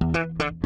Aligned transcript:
Thank 0.00 0.64
you. 0.64 0.65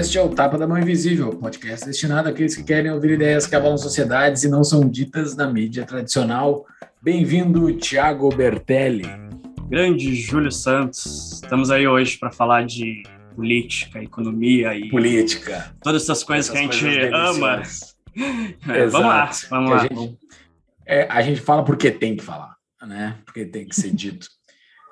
Este 0.00 0.16
é 0.16 0.22
o 0.22 0.30
Tapa 0.30 0.56
da 0.56 0.66
Mão 0.66 0.78
Invisível, 0.78 1.28
podcast 1.36 1.84
destinado 1.84 2.26
àqueles 2.26 2.56
que 2.56 2.64
querem 2.64 2.90
ouvir 2.90 3.10
ideias 3.10 3.46
que 3.46 3.54
abalam 3.54 3.76
sociedades 3.76 4.42
e 4.44 4.48
não 4.48 4.64
são 4.64 4.88
ditas 4.88 5.36
na 5.36 5.46
mídia 5.46 5.84
tradicional. 5.84 6.64
Bem-vindo, 7.02 7.70
Thiago 7.76 8.34
Bertelli. 8.34 9.04
Grande 9.68 10.14
Júlio 10.14 10.50
Santos. 10.50 11.42
Estamos 11.42 11.70
aí 11.70 11.86
hoje 11.86 12.16
para 12.16 12.32
falar 12.32 12.64
de 12.64 13.02
política, 13.36 14.02
economia 14.02 14.74
e 14.74 14.88
política. 14.88 15.76
Todas 15.82 16.04
essas 16.04 16.24
coisas 16.24 16.48
essas 16.48 16.78
que 16.78 16.86
a 16.86 16.90
gente 16.90 17.14
ama. 17.14 17.62
É, 18.68 18.86
vamos 18.86 19.06
lá, 19.06 19.30
vamos 19.50 19.70
lá. 19.70 19.76
A 19.76 19.82
gente, 19.82 20.18
é, 20.86 21.06
a 21.10 21.22
gente 21.22 21.40
fala 21.42 21.62
porque 21.62 21.90
tem 21.90 22.16
que 22.16 22.24
falar, 22.24 22.56
né? 22.82 23.18
Porque 23.26 23.44
tem 23.44 23.68
que 23.68 23.76
ser 23.76 23.92
dito. 23.92 24.26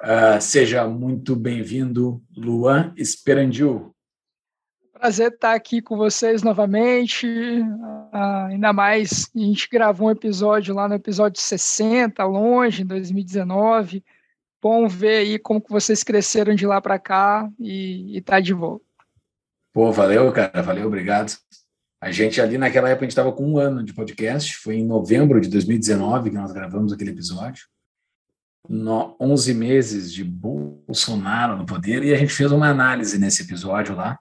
Uh, 0.02 0.38
seja 0.38 0.86
muito 0.86 1.34
bem-vindo, 1.34 2.22
Luan 2.36 2.92
Esperandil. 2.96 3.94
Prazer 4.98 5.32
estar 5.32 5.54
aqui 5.54 5.80
com 5.80 5.96
vocês 5.96 6.42
novamente. 6.42 7.24
Uh, 7.24 8.46
ainda 8.48 8.72
mais, 8.72 9.30
a 9.34 9.38
gente 9.38 9.68
gravou 9.70 10.08
um 10.08 10.10
episódio 10.10 10.74
lá 10.74 10.88
no 10.88 10.94
episódio 10.96 11.40
60, 11.40 12.24
longe, 12.24 12.82
em 12.82 12.86
2019. 12.86 14.04
Bom 14.60 14.88
ver 14.88 15.18
aí 15.18 15.38
como 15.38 15.60
que 15.60 15.70
vocês 15.70 16.02
cresceram 16.02 16.52
de 16.52 16.66
lá 16.66 16.80
para 16.80 16.98
cá 16.98 17.48
e, 17.60 18.18
estar 18.18 18.34
tá 18.34 18.40
de 18.40 18.52
volta. 18.52 18.84
Pô, 19.72 19.92
valeu, 19.92 20.32
cara, 20.32 20.60
valeu, 20.62 20.88
obrigado. 20.88 21.32
A 22.00 22.10
gente 22.10 22.40
ali 22.40 22.58
naquela 22.58 22.88
época 22.88 23.04
a 23.04 23.06
gente 23.06 23.12
estava 23.12 23.30
com 23.30 23.52
um 23.52 23.56
ano 23.56 23.84
de 23.84 23.94
podcast, 23.94 24.56
foi 24.56 24.78
em 24.78 24.84
novembro 24.84 25.40
de 25.40 25.48
2019 25.48 26.30
que 26.30 26.36
nós 26.36 26.50
gravamos 26.50 26.92
aquele 26.92 27.12
episódio. 27.12 27.68
No, 28.68 29.16
11 29.20 29.54
meses 29.54 30.12
de 30.12 30.24
Bolsonaro 30.24 31.56
no 31.56 31.64
poder 31.64 32.02
e 32.02 32.12
a 32.12 32.16
gente 32.16 32.32
fez 32.32 32.50
uma 32.50 32.68
análise 32.68 33.16
nesse 33.16 33.44
episódio 33.44 33.94
lá 33.94 34.18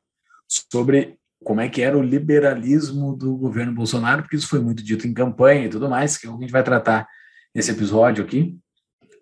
sobre 0.48 1.17
como 1.44 1.62
é 1.62 1.70
que 1.70 1.81
era 1.81 1.98
o 1.98 2.02
liberalismo 2.02 3.16
do 3.16 3.36
governo 3.36 3.73
Bolsonaro, 3.73 4.22
porque 4.23 4.36
isso 4.36 4.48
foi 4.48 4.59
muito 4.59 4.84
dito 4.84 5.08
em 5.08 5.14
campanha 5.14 5.66
e 5.66 5.70
tudo 5.70 5.89
mais, 5.89 6.17
que 6.17 6.28
é 6.28 6.30
o 6.30 6.34
que 6.34 6.39
a 6.39 6.42
gente 6.42 6.52
vai 6.52 6.64
tratar 6.64 7.08
nesse 7.54 7.72
episódio 7.72 8.23
aqui. 8.23 8.58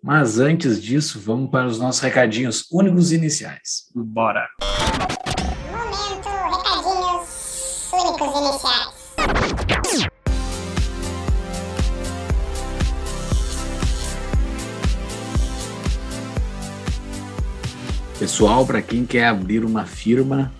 Mas 0.01 0.39
antes 0.39 0.81
disso, 0.81 1.19
vamos 1.19 1.49
para 1.49 1.67
os 1.67 1.79
nossos 1.79 2.01
recadinhos 2.01 2.67
únicos 2.71 3.11
iniciais. 3.11 3.89
Bora! 3.93 4.47
Momento, 5.71 6.29
recadinhos 6.29 7.91
únicos 7.91 8.39
iniciais. 8.39 9.05
Pessoal, 18.17 18.65
para 18.65 18.81
quem 18.81 19.05
quer 19.05 19.25
abrir 19.25 19.65
uma 19.65 19.85
firma 19.85 20.51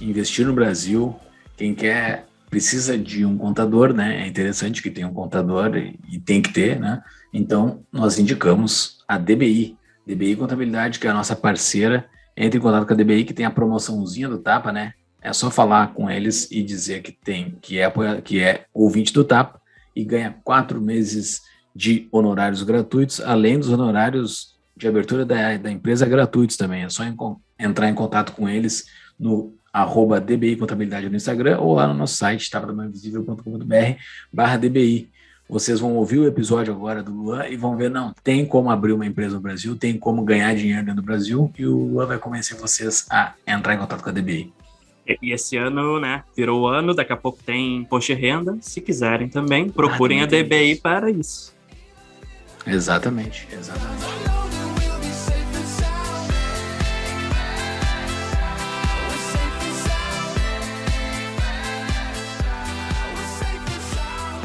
investir 0.00 0.46
no 0.46 0.52
Brasil, 0.52 1.14
quem 1.56 1.74
quer 1.74 2.26
precisa 2.50 2.96
de 2.96 3.24
um 3.24 3.36
contador, 3.36 3.92
né? 3.92 4.22
É 4.22 4.26
interessante 4.26 4.80
que 4.80 4.90
tenha 4.90 5.08
um 5.08 5.14
contador 5.14 5.76
e, 5.76 5.98
e, 6.08 6.20
tem 6.20 6.40
que 6.40 6.52
ter, 6.52 6.78
né? 6.78 7.02
Então, 7.32 7.82
nós 7.92 8.18
indicamos 8.18 8.98
a 9.08 9.18
DBI, 9.18 9.76
DBI 10.06 10.36
Contabilidade, 10.36 11.00
que 11.00 11.06
é 11.06 11.10
a 11.10 11.14
nossa 11.14 11.34
parceira. 11.34 12.08
Entre 12.36 12.58
em 12.58 12.62
contato 12.62 12.86
com 12.86 12.92
a 12.92 12.96
DBI, 12.96 13.24
que 13.24 13.34
tem 13.34 13.44
a 13.44 13.50
promoçãozinha 13.50 14.28
do 14.28 14.38
Tapa, 14.38 14.70
né? 14.70 14.92
É 15.20 15.32
só 15.32 15.50
falar 15.50 15.94
com 15.94 16.08
eles 16.08 16.48
e 16.50 16.62
dizer 16.62 17.02
que 17.02 17.10
tem, 17.10 17.56
que 17.60 17.78
é, 17.78 17.90
que 18.22 18.40
é 18.40 18.66
ouvinte 18.72 19.12
do 19.12 19.24
Tapa 19.24 19.60
e 19.96 20.04
ganha 20.04 20.36
quatro 20.44 20.80
meses 20.80 21.42
de 21.74 22.08
honorários 22.12 22.62
gratuitos, 22.62 23.20
além 23.20 23.58
dos 23.58 23.68
honorários 23.68 24.54
de 24.76 24.86
abertura 24.86 25.24
da, 25.24 25.56
da 25.56 25.70
empresa 25.70 26.06
gratuitos 26.06 26.56
também. 26.56 26.84
É 26.84 26.88
só 26.88 27.02
em, 27.04 27.16
entrar 27.58 27.88
em 27.88 27.94
contato 27.94 28.32
com 28.32 28.48
eles 28.48 28.84
no 29.18 29.54
arroba 29.74 30.20
DBI 30.20 30.54
Contabilidade 30.54 31.08
no 31.10 31.16
Instagram 31.16 31.58
ou 31.58 31.74
lá 31.74 31.88
no 31.88 31.94
nosso 31.94 32.14
site, 32.14 32.48
tapadamainvisível.com.br 32.48 33.98
barra 34.32 34.56
DBI. 34.56 35.10
Vocês 35.48 35.80
vão 35.80 35.94
ouvir 35.96 36.18
o 36.20 36.26
episódio 36.26 36.72
agora 36.72 37.02
do 37.02 37.12
Luan 37.12 37.48
e 37.48 37.56
vão 37.56 37.76
ver, 37.76 37.90
não, 37.90 38.14
tem 38.22 38.46
como 38.46 38.70
abrir 38.70 38.92
uma 38.92 39.04
empresa 39.04 39.34
no 39.34 39.40
Brasil, 39.40 39.76
tem 39.76 39.98
como 39.98 40.22
ganhar 40.24 40.54
dinheiro 40.54 40.86
dentro 40.86 41.02
do 41.02 41.04
Brasil 41.04 41.52
e 41.58 41.66
o 41.66 41.76
Luan 41.76 42.06
vai 42.06 42.18
convencer 42.18 42.56
vocês 42.56 43.06
a 43.10 43.34
entrar 43.46 43.74
em 43.74 43.78
contato 43.78 44.02
com 44.02 44.08
a 44.08 44.12
DBI. 44.12 44.52
E 45.20 45.32
esse 45.32 45.56
ano, 45.56 46.00
né, 46.00 46.22
virou 46.34 46.62
o 46.62 46.66
ano, 46.66 46.94
daqui 46.94 47.12
a 47.12 47.16
pouco 47.16 47.38
tem 47.44 47.76
imposto 47.76 48.14
de 48.14 48.20
renda. 48.20 48.56
Se 48.60 48.80
quiserem 48.80 49.28
também, 49.28 49.68
procurem 49.68 50.22
ah, 50.22 50.24
a 50.24 50.26
DBI 50.26 50.76
para 50.76 51.10
isso. 51.10 51.52
Exatamente, 52.66 53.46
exatamente. 53.52 54.63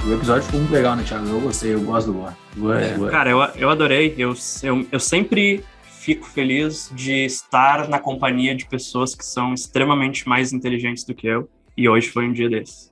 O 0.10 0.14
episódio 0.16 0.42
ficou 0.42 0.60
muito 0.62 0.74
legal, 0.74 0.96
né, 0.96 1.04
Thiago? 1.04 1.28
Eu 1.28 1.40
gostei, 1.40 1.72
eu 1.76 1.82
gosto 1.82 2.12
do 2.12 2.18
Luan. 2.18 2.36
é. 2.80 3.12
Cara, 3.12 3.30
eu, 3.30 3.40
eu 3.56 3.70
adorei. 3.70 4.16
Eu, 4.18 4.34
eu, 4.64 4.88
eu 4.92 5.00
sempre 5.00 5.64
fico 5.84 6.26
feliz 6.26 6.92
de 6.96 7.26
estar 7.26 7.88
na 7.88 8.00
companhia 8.00 8.56
de 8.56 8.66
pessoas 8.66 9.14
que 9.14 9.24
são 9.24 9.54
extremamente 9.54 10.28
mais 10.28 10.52
inteligentes 10.52 11.04
do 11.04 11.14
que 11.14 11.28
eu. 11.28 11.48
E 11.78 11.88
hoje 11.88 12.10
foi 12.10 12.28
um 12.28 12.34
dia 12.34 12.50
desses. 12.50 12.92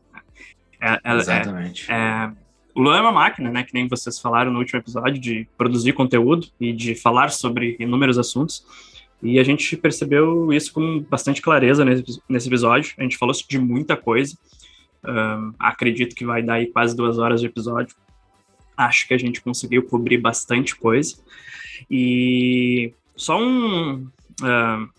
É, 0.80 1.00
é, 1.04 1.16
Exatamente. 1.16 1.92
É, 1.92 2.32
o 2.76 2.82
Luan 2.82 2.98
é 3.00 3.02
uma 3.02 3.12
máquina, 3.12 3.50
né? 3.50 3.64
Que 3.64 3.74
nem 3.74 3.88
vocês 3.88 4.20
falaram 4.20 4.52
no 4.52 4.60
último 4.60 4.80
episódio, 4.80 5.20
de 5.20 5.48
produzir 5.58 5.94
conteúdo 5.94 6.46
e 6.60 6.72
de 6.72 6.94
falar 6.94 7.32
sobre 7.32 7.76
inúmeros 7.80 8.20
assuntos. 8.20 8.64
E 9.24 9.40
a 9.40 9.44
gente 9.44 9.76
percebeu 9.76 10.54
isso 10.54 10.72
com 10.72 11.00
bastante 11.10 11.42
clareza 11.42 11.84
nesse, 11.84 12.22
nesse 12.30 12.48
episódio. 12.48 12.94
A 12.96 13.02
gente 13.02 13.18
falou 13.18 13.34
de 13.34 13.58
muita 13.58 13.98
coisa. 13.98 14.38
Acredito 15.58 16.16
que 16.16 16.26
vai 16.26 16.42
dar 16.42 16.56
aí 16.56 16.68
quase 16.68 16.96
duas 16.96 17.18
horas 17.18 17.40
de 17.40 17.48
episódio. 17.48 17.96
Acho 18.76 19.08
que 19.08 19.14
a 19.14 19.18
gente 19.18 19.42
conseguiu 19.42 19.84
cobrir 19.84 20.18
bastante 20.18 20.76
coisa. 20.76 21.16
E 21.90 22.94
só 23.16 23.40
um. 23.40 24.08
Uh, 24.42 24.90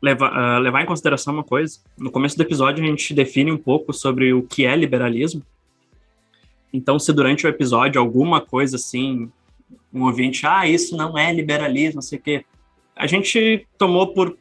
levar, 0.00 0.32
uh, 0.32 0.60
levar 0.60 0.82
em 0.82 0.86
consideração 0.86 1.34
uma 1.34 1.44
coisa. 1.44 1.80
No 1.98 2.10
começo 2.10 2.36
do 2.36 2.42
episódio, 2.42 2.82
a 2.82 2.86
gente 2.86 3.12
define 3.12 3.52
um 3.52 3.58
pouco 3.58 3.92
sobre 3.92 4.32
o 4.32 4.42
que 4.42 4.64
é 4.64 4.74
liberalismo. 4.74 5.42
Então, 6.72 6.98
se 6.98 7.12
durante 7.12 7.46
o 7.46 7.48
episódio 7.48 8.00
alguma 8.00 8.40
coisa 8.40 8.76
assim, 8.76 9.30
um 9.92 10.04
ouvinte, 10.04 10.46
ah, 10.46 10.66
isso 10.66 10.96
não 10.96 11.16
é 11.16 11.32
liberalismo, 11.32 11.96
não 11.96 12.02
sei 12.02 12.18
o 12.18 12.22
quê. 12.22 12.44
A 12.94 13.06
gente 13.06 13.66
tomou 13.76 14.12
por, 14.12 14.36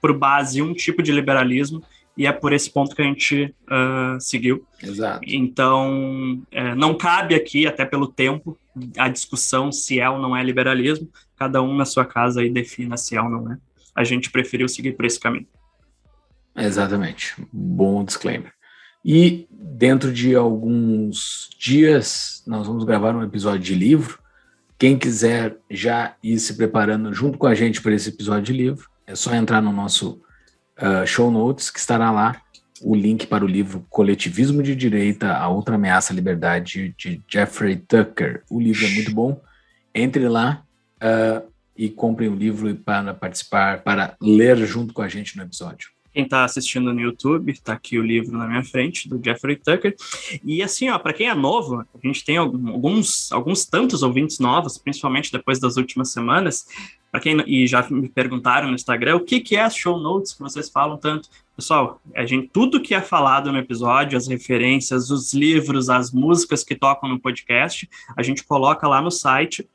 por 0.00 0.16
base 0.16 0.60
um 0.62 0.74
tipo 0.74 1.02
de 1.02 1.12
liberalismo 1.12 1.82
e 2.18 2.26
é 2.26 2.32
por 2.32 2.52
esse 2.52 2.68
ponto 2.68 2.96
que 2.96 3.00
a 3.00 3.04
gente 3.04 3.54
uh, 3.70 4.20
seguiu. 4.20 4.66
Exato. 4.82 5.20
Então, 5.24 6.42
é, 6.50 6.74
não 6.74 6.96
cabe 6.96 7.36
aqui, 7.36 7.64
até 7.64 7.84
pelo 7.84 8.08
tempo, 8.08 8.58
a 8.98 9.08
discussão 9.08 9.70
se 9.70 10.00
é 10.00 10.10
ou 10.10 10.18
não 10.18 10.36
é 10.36 10.42
liberalismo. 10.42 11.08
Cada 11.36 11.62
um 11.62 11.76
na 11.76 11.84
sua 11.84 12.04
casa 12.04 12.40
aí 12.40 12.50
defina 12.50 12.96
se 12.96 13.16
é 13.16 13.22
ou 13.22 13.30
não 13.30 13.52
é. 13.52 13.56
A 13.94 14.02
gente 14.02 14.32
preferiu 14.32 14.68
seguir 14.68 14.96
por 14.96 15.04
esse 15.04 15.20
caminho. 15.20 15.46
Exatamente. 16.56 17.36
Bom 17.52 18.04
disclaimer. 18.04 18.52
E 19.04 19.46
dentro 19.48 20.12
de 20.12 20.34
alguns 20.34 21.48
dias, 21.56 22.42
nós 22.44 22.66
vamos 22.66 22.82
gravar 22.82 23.14
um 23.14 23.22
episódio 23.22 23.60
de 23.60 23.76
livro. 23.76 24.18
Quem 24.76 24.98
quiser 24.98 25.56
já 25.70 26.16
ir 26.20 26.36
se 26.40 26.56
preparando 26.56 27.14
junto 27.14 27.38
com 27.38 27.46
a 27.46 27.54
gente 27.54 27.80
para 27.80 27.94
esse 27.94 28.08
episódio 28.08 28.42
de 28.42 28.52
livro, 28.52 28.90
é 29.06 29.14
só 29.14 29.32
entrar 29.32 29.62
no 29.62 29.72
nosso 29.72 30.20
uh, 30.78 31.06
show 31.06 31.30
notes, 31.30 31.70
que 31.70 31.78
estará 31.78 32.10
lá 32.10 32.40
o 32.80 32.94
link 32.94 33.26
para 33.26 33.44
o 33.44 33.48
livro 33.48 33.84
Coletivismo 33.90 34.62
de 34.62 34.74
Direita, 34.74 35.32
a 35.32 35.48
Outra 35.48 35.74
Ameaça 35.74 36.12
à 36.12 36.16
Liberdade, 36.16 36.94
de 36.96 37.20
Jeffrey 37.28 37.76
Tucker. 37.76 38.42
O 38.50 38.60
livro 38.60 38.86
é 38.86 38.90
muito 38.90 39.12
bom. 39.12 39.40
Entre 39.94 40.28
lá 40.28 40.62
uh, 41.02 41.46
e 41.76 41.88
comprem 41.88 42.28
o 42.28 42.34
livro 42.34 42.74
para 42.76 43.14
participar, 43.14 43.82
para 43.82 44.16
ler 44.20 44.56
junto 44.58 44.94
com 44.94 45.02
a 45.02 45.08
gente 45.08 45.36
no 45.36 45.42
episódio. 45.42 45.90
Quem 46.12 46.24
está 46.24 46.44
assistindo 46.44 46.92
no 46.92 47.00
YouTube, 47.00 47.52
está 47.52 47.74
aqui 47.74 47.98
o 47.98 48.02
livro 48.02 48.36
na 48.36 48.46
minha 48.46 48.64
frente, 48.64 49.08
do 49.08 49.20
Jeffrey 49.22 49.56
Tucker. 49.56 49.94
E 50.44 50.62
assim, 50.62 50.88
ó, 50.88 50.98
para 50.98 51.12
quem 51.12 51.28
é 51.28 51.34
novo, 51.34 51.80
a 51.80 52.06
gente 52.06 52.24
tem 52.24 52.36
alguns, 52.36 53.30
alguns 53.30 53.64
tantos 53.64 54.02
ouvintes 54.02 54.38
novos, 54.38 54.78
principalmente 54.78 55.30
depois 55.30 55.58
das 55.58 55.76
últimas 55.76 56.10
semanas. 56.10 56.66
Para 57.10 57.20
quem 57.20 57.42
e 57.46 57.66
já 57.66 57.86
me 57.90 58.08
perguntaram 58.08 58.68
no 58.68 58.74
Instagram, 58.74 59.16
o 59.16 59.20
que, 59.20 59.40
que 59.40 59.56
é 59.56 59.62
as 59.62 59.76
show 59.76 59.98
notes 59.98 60.34
que 60.34 60.40
vocês 60.40 60.68
falam 60.68 60.98
tanto? 60.98 61.28
Pessoal, 61.56 62.00
a 62.14 62.24
gente 62.24 62.48
tudo 62.52 62.80
que 62.80 62.94
é 62.94 63.00
falado 63.00 63.50
no 63.50 63.58
episódio, 63.58 64.16
as 64.16 64.28
referências, 64.28 65.10
os 65.10 65.32
livros, 65.32 65.90
as 65.90 66.12
músicas 66.12 66.62
que 66.62 66.76
tocam 66.76 67.08
no 67.08 67.18
podcast, 67.18 67.88
a 68.16 68.22
gente 68.22 68.44
coloca 68.44 68.86
lá 68.86 69.00
no 69.00 69.10
site 69.10 69.68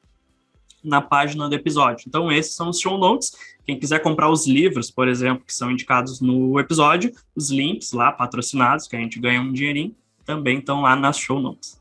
na 0.84 1.02
página 1.02 1.48
do 1.48 1.56
episódio. 1.56 2.06
Então, 2.08 2.32
esses 2.32 2.56
são 2.56 2.70
os 2.70 2.80
show 2.80 2.98
notes. 2.98 3.32
Quem 3.66 3.80
quiser 3.80 4.00
comprar 4.00 4.30
os 4.30 4.46
livros, 4.46 4.92
por 4.92 5.08
exemplo, 5.08 5.44
que 5.46 5.54
são 5.54 5.72
indicados 5.72 6.20
no 6.20 6.60
episódio, 6.60 7.12
os 7.36 7.50
links 7.50 7.94
lá 7.94 8.12
patrocinados, 8.12 8.88
que 8.88 8.96
a 8.96 9.00
gente 9.00 9.20
ganha 9.20 9.42
um 9.42 9.54
dinheirinho, 9.54 9.96
também 10.26 10.60
estão 10.60 10.82
lá 10.82 10.96
nas 10.96 11.18
show 11.18 11.40
notes. 11.40 11.80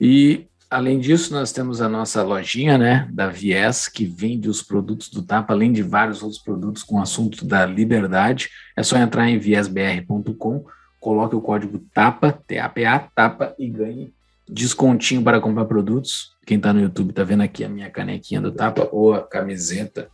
E 0.00 0.46
além 0.70 1.00
disso, 1.00 1.32
nós 1.32 1.52
temos 1.52 1.80
a 1.80 1.88
nossa 1.88 2.22
lojinha, 2.22 2.78
né, 2.78 3.08
da 3.12 3.28
Viés, 3.28 3.88
que 3.88 4.04
vende 4.04 4.48
os 4.48 4.62
produtos 4.62 5.08
do 5.08 5.22
Tapa, 5.22 5.52
além 5.52 5.72
de 5.72 5.82
vários 5.82 6.22
outros 6.22 6.40
produtos 6.40 6.82
com 6.84 7.00
assunto 7.00 7.44
da 7.44 7.66
liberdade. 7.66 8.48
É 8.76 8.82
só 8.82 8.96
entrar 8.96 9.28
em 9.28 9.38
viesbr.com, 9.38 10.64
coloque 11.00 11.34
o 11.34 11.40
código 11.40 11.84
TAPA, 11.92 12.40
T-A-P-A, 12.46 12.98
TAPA 13.14 13.54
e 13.58 13.68
ganhe 13.68 14.12
descontinho 14.48 15.22
para 15.22 15.40
comprar 15.40 15.64
produtos. 15.64 16.32
Quem 16.50 16.56
está 16.56 16.72
no 16.72 16.80
YouTube 16.80 17.10
está 17.10 17.22
vendo 17.22 17.44
aqui 17.44 17.62
a 17.62 17.68
minha 17.68 17.88
canequinha 17.88 18.40
do 18.40 18.50
tapa 18.50 18.88
ou 18.90 19.14
a 19.14 19.22
camiseta 19.22 20.10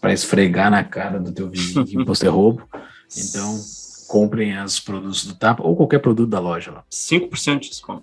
para 0.00 0.10
esfregar 0.10 0.70
na 0.70 0.82
cara 0.82 1.20
do 1.20 1.30
teu 1.30 1.46
vizinho 1.46 1.84
que 1.84 2.02
você 2.04 2.24
roubo. 2.32 2.66
Então, 3.14 3.60
comprem 4.08 4.58
os 4.62 4.80
produtos 4.80 5.26
do 5.26 5.34
tapa 5.34 5.62
ou 5.62 5.76
qualquer 5.76 5.98
produto 5.98 6.30
da 6.30 6.40
loja 6.40 6.70
lá. 6.70 6.84
5% 6.90 7.60
de 7.60 7.68
desconto. 7.68 8.02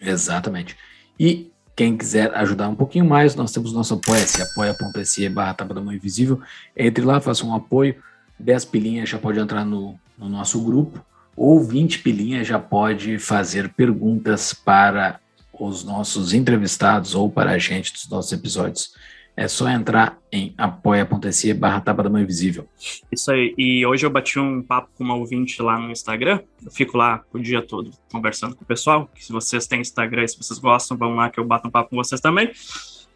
Exatamente. 0.00 0.76
E 1.16 1.52
quem 1.76 1.96
quiser 1.96 2.34
ajudar 2.34 2.68
um 2.68 2.74
pouquinho 2.74 3.04
mais, 3.04 3.36
nós 3.36 3.52
temos 3.52 3.72
nosso 3.72 3.94
apoia-se, 3.94 4.42
apoia.se 4.42 5.28
barra 5.28 5.54
tapa 5.54 5.72
da 5.72 5.80
mão 5.80 5.94
invisível. 5.94 6.40
Entre 6.76 7.04
lá, 7.04 7.20
faça 7.20 7.46
um 7.46 7.54
apoio. 7.54 8.02
10 8.36 8.64
pilinhas 8.64 9.08
já 9.08 9.16
pode 9.16 9.38
entrar 9.38 9.64
no, 9.64 9.96
no 10.18 10.28
nosso 10.28 10.60
grupo 10.60 11.06
ou 11.36 11.62
20 11.62 12.00
pilinhas 12.00 12.48
já 12.48 12.58
pode 12.58 13.20
fazer 13.20 13.68
perguntas 13.74 14.52
para 14.52 15.21
os 15.52 15.84
nossos 15.84 16.32
entrevistados 16.32 17.14
ou 17.14 17.30
para 17.30 17.52
a 17.52 17.58
gente 17.58 17.92
dos 17.92 18.08
nossos 18.08 18.32
episódios. 18.32 18.94
É 19.34 19.48
só 19.48 19.66
entrar 19.68 20.18
em 20.30 20.54
apoia.se 20.58 21.54
barra 21.54 21.80
tapa 21.80 22.02
da 22.02 22.10
mão 22.10 22.20
invisível. 22.20 22.68
Isso 23.10 23.32
aí. 23.32 23.54
E 23.56 23.84
hoje 23.86 24.04
eu 24.04 24.10
bati 24.10 24.38
um 24.38 24.62
papo 24.62 24.90
com 24.94 25.02
uma 25.02 25.14
ouvinte 25.14 25.62
lá 25.62 25.78
no 25.78 25.90
Instagram. 25.90 26.40
Eu 26.62 26.70
fico 26.70 26.98
lá 26.98 27.22
o 27.32 27.38
dia 27.38 27.62
todo 27.62 27.90
conversando 28.10 28.54
com 28.54 28.62
o 28.62 28.66
pessoal. 28.66 29.08
Se 29.16 29.32
vocês 29.32 29.66
têm 29.66 29.80
Instagram, 29.80 30.26
se 30.26 30.36
vocês 30.36 30.58
gostam, 30.58 30.98
vão 30.98 31.14
lá 31.14 31.30
que 31.30 31.40
eu 31.40 31.44
bato 31.46 31.66
um 31.66 31.70
papo 31.70 31.90
com 31.90 31.96
vocês 31.96 32.20
também. 32.20 32.50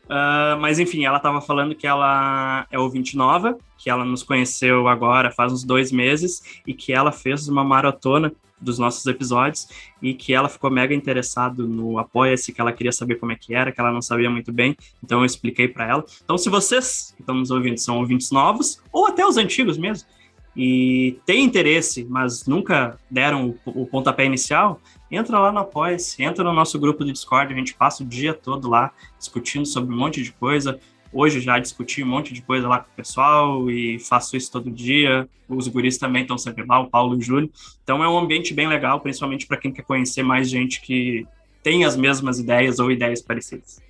Uh, 0.06 0.58
mas 0.60 0.78
enfim, 0.78 1.04
ela 1.04 1.16
estava 1.16 1.40
falando 1.40 1.74
que 1.74 1.86
ela 1.86 2.66
é 2.70 2.78
ouvinte 2.78 3.16
nova, 3.16 3.58
que 3.76 3.90
ela 3.90 4.04
nos 4.04 4.22
conheceu 4.22 4.86
agora 4.86 5.32
faz 5.32 5.52
uns 5.52 5.64
dois 5.64 5.90
meses 5.90 6.60
e 6.64 6.72
que 6.72 6.92
ela 6.92 7.10
fez 7.10 7.48
uma 7.48 7.64
maratona 7.64 8.32
dos 8.60 8.78
nossos 8.78 9.04
episódios 9.06 9.68
e 10.00 10.14
que 10.14 10.32
ela 10.32 10.48
ficou 10.48 10.70
mega 10.70 10.94
interessado 10.94 11.66
no 11.66 11.98
Apoia-se, 11.98 12.52
que 12.52 12.60
ela 12.60 12.72
queria 12.72 12.92
saber 12.92 13.16
como 13.16 13.32
é 13.32 13.36
que 13.36 13.54
era, 13.54 13.70
que 13.70 13.80
ela 13.80 13.92
não 13.92 14.02
sabia 14.02 14.30
muito 14.30 14.52
bem, 14.52 14.76
então 15.02 15.20
eu 15.20 15.24
expliquei 15.24 15.68
para 15.68 15.86
ela. 15.86 16.04
Então, 16.24 16.38
se 16.38 16.48
vocês 16.48 17.12
que 17.16 17.22
estão 17.22 17.34
nos 17.34 17.50
ouvindo 17.50 17.78
são 17.78 17.98
ouvintes 17.98 18.30
novos, 18.30 18.80
ou 18.90 19.06
até 19.06 19.24
os 19.26 19.36
antigos 19.36 19.76
mesmo, 19.76 20.08
e 20.56 21.18
têm 21.26 21.44
interesse, 21.44 22.06
mas 22.08 22.46
nunca 22.46 22.98
deram 23.10 23.54
o, 23.66 23.82
o 23.82 23.86
pontapé 23.86 24.24
inicial, 24.24 24.80
entra 25.10 25.38
lá 25.38 25.52
no 25.52 25.58
Apoia-se, 25.58 26.22
entra 26.22 26.42
no 26.42 26.52
nosso 26.52 26.78
grupo 26.78 27.04
do 27.04 27.12
Discord, 27.12 27.52
a 27.52 27.56
gente 27.56 27.74
passa 27.74 28.02
o 28.02 28.06
dia 28.06 28.32
todo 28.32 28.68
lá 28.68 28.90
discutindo 29.18 29.66
sobre 29.66 29.94
um 29.94 29.98
monte 29.98 30.22
de 30.22 30.32
coisa. 30.32 30.80
Hoje 31.12 31.40
já 31.40 31.58
discuti 31.58 32.02
um 32.02 32.06
monte 32.06 32.32
de 32.34 32.42
coisa 32.42 32.68
lá 32.68 32.80
com 32.80 32.90
o 32.90 32.96
pessoal 32.96 33.70
e 33.70 33.98
faço 33.98 34.36
isso 34.36 34.50
todo 34.50 34.70
dia. 34.70 35.28
Os 35.48 35.68
guris 35.68 35.98
também 35.98 36.22
estão 36.22 36.36
sempre 36.36 36.64
lá, 36.64 36.80
o 36.80 36.88
Paulo 36.88 37.14
e 37.14 37.18
o 37.18 37.22
Júlio. 37.22 37.50
Então 37.82 38.02
é 38.02 38.08
um 38.08 38.18
ambiente 38.18 38.52
bem 38.52 38.68
legal, 38.68 39.00
principalmente 39.00 39.46
para 39.46 39.56
quem 39.56 39.72
quer 39.72 39.82
conhecer 39.82 40.22
mais 40.22 40.48
gente 40.48 40.80
que 40.80 41.26
tem 41.62 41.84
as 41.84 41.96
mesmas 41.96 42.38
ideias 42.38 42.78
ou 42.78 42.90
ideias 42.90 43.20
parecidas. 43.20 43.80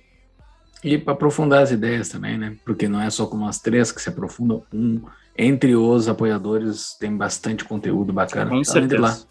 E 0.83 0.97
para 0.97 1.13
aprofundar 1.13 1.63
as 1.63 1.71
ideias 1.71 2.09
também, 2.09 2.37
né? 2.37 2.55
Porque 2.63 2.87
não 2.87 3.01
é 3.01 3.09
só 3.09 3.25
com 3.25 3.37
nós 3.37 3.59
três 3.59 3.91
que 3.91 4.01
se 4.01 4.09
aprofundam. 4.09 4.63
Um, 4.71 5.01
entre 5.37 5.75
os 5.75 6.07
apoiadores 6.07 6.95
tem 6.99 7.15
bastante 7.15 7.65
conteúdo 7.65 8.13
bacana. 8.13 8.49
Com 8.49 8.63
certeza. 8.63 9.27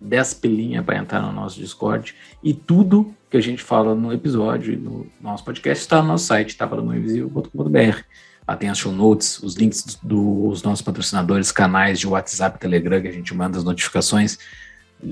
Lá, 0.00 0.08
10 0.08 0.34
pilinhas 0.34 0.84
para 0.84 0.98
entrar 0.98 1.20
no 1.20 1.32
nosso 1.32 1.58
Discord. 1.58 2.14
E 2.42 2.54
tudo 2.54 3.14
que 3.28 3.36
a 3.36 3.40
gente 3.40 3.62
fala 3.62 3.94
no 3.94 4.12
episódio 4.12 4.72
e 4.72 4.76
no 4.76 5.06
nosso 5.20 5.44
podcast 5.44 5.82
está 5.82 6.02
no 6.02 6.08
nosso 6.08 6.26
site, 6.26 6.56
tapadomainvisível.com.br. 6.56 8.02
Lá 8.48 8.56
tem 8.56 8.68
as 8.68 8.78
show 8.78 8.90
notes, 8.90 9.40
os 9.42 9.54
links 9.54 9.98
dos 10.02 10.62
nossos 10.62 10.82
patrocinadores, 10.82 11.52
canais 11.52 12.00
de 12.00 12.08
WhatsApp, 12.08 12.58
Telegram, 12.58 13.00
que 13.00 13.08
a 13.08 13.12
gente 13.12 13.34
manda 13.34 13.56
as 13.56 13.62
notificações, 13.62 14.38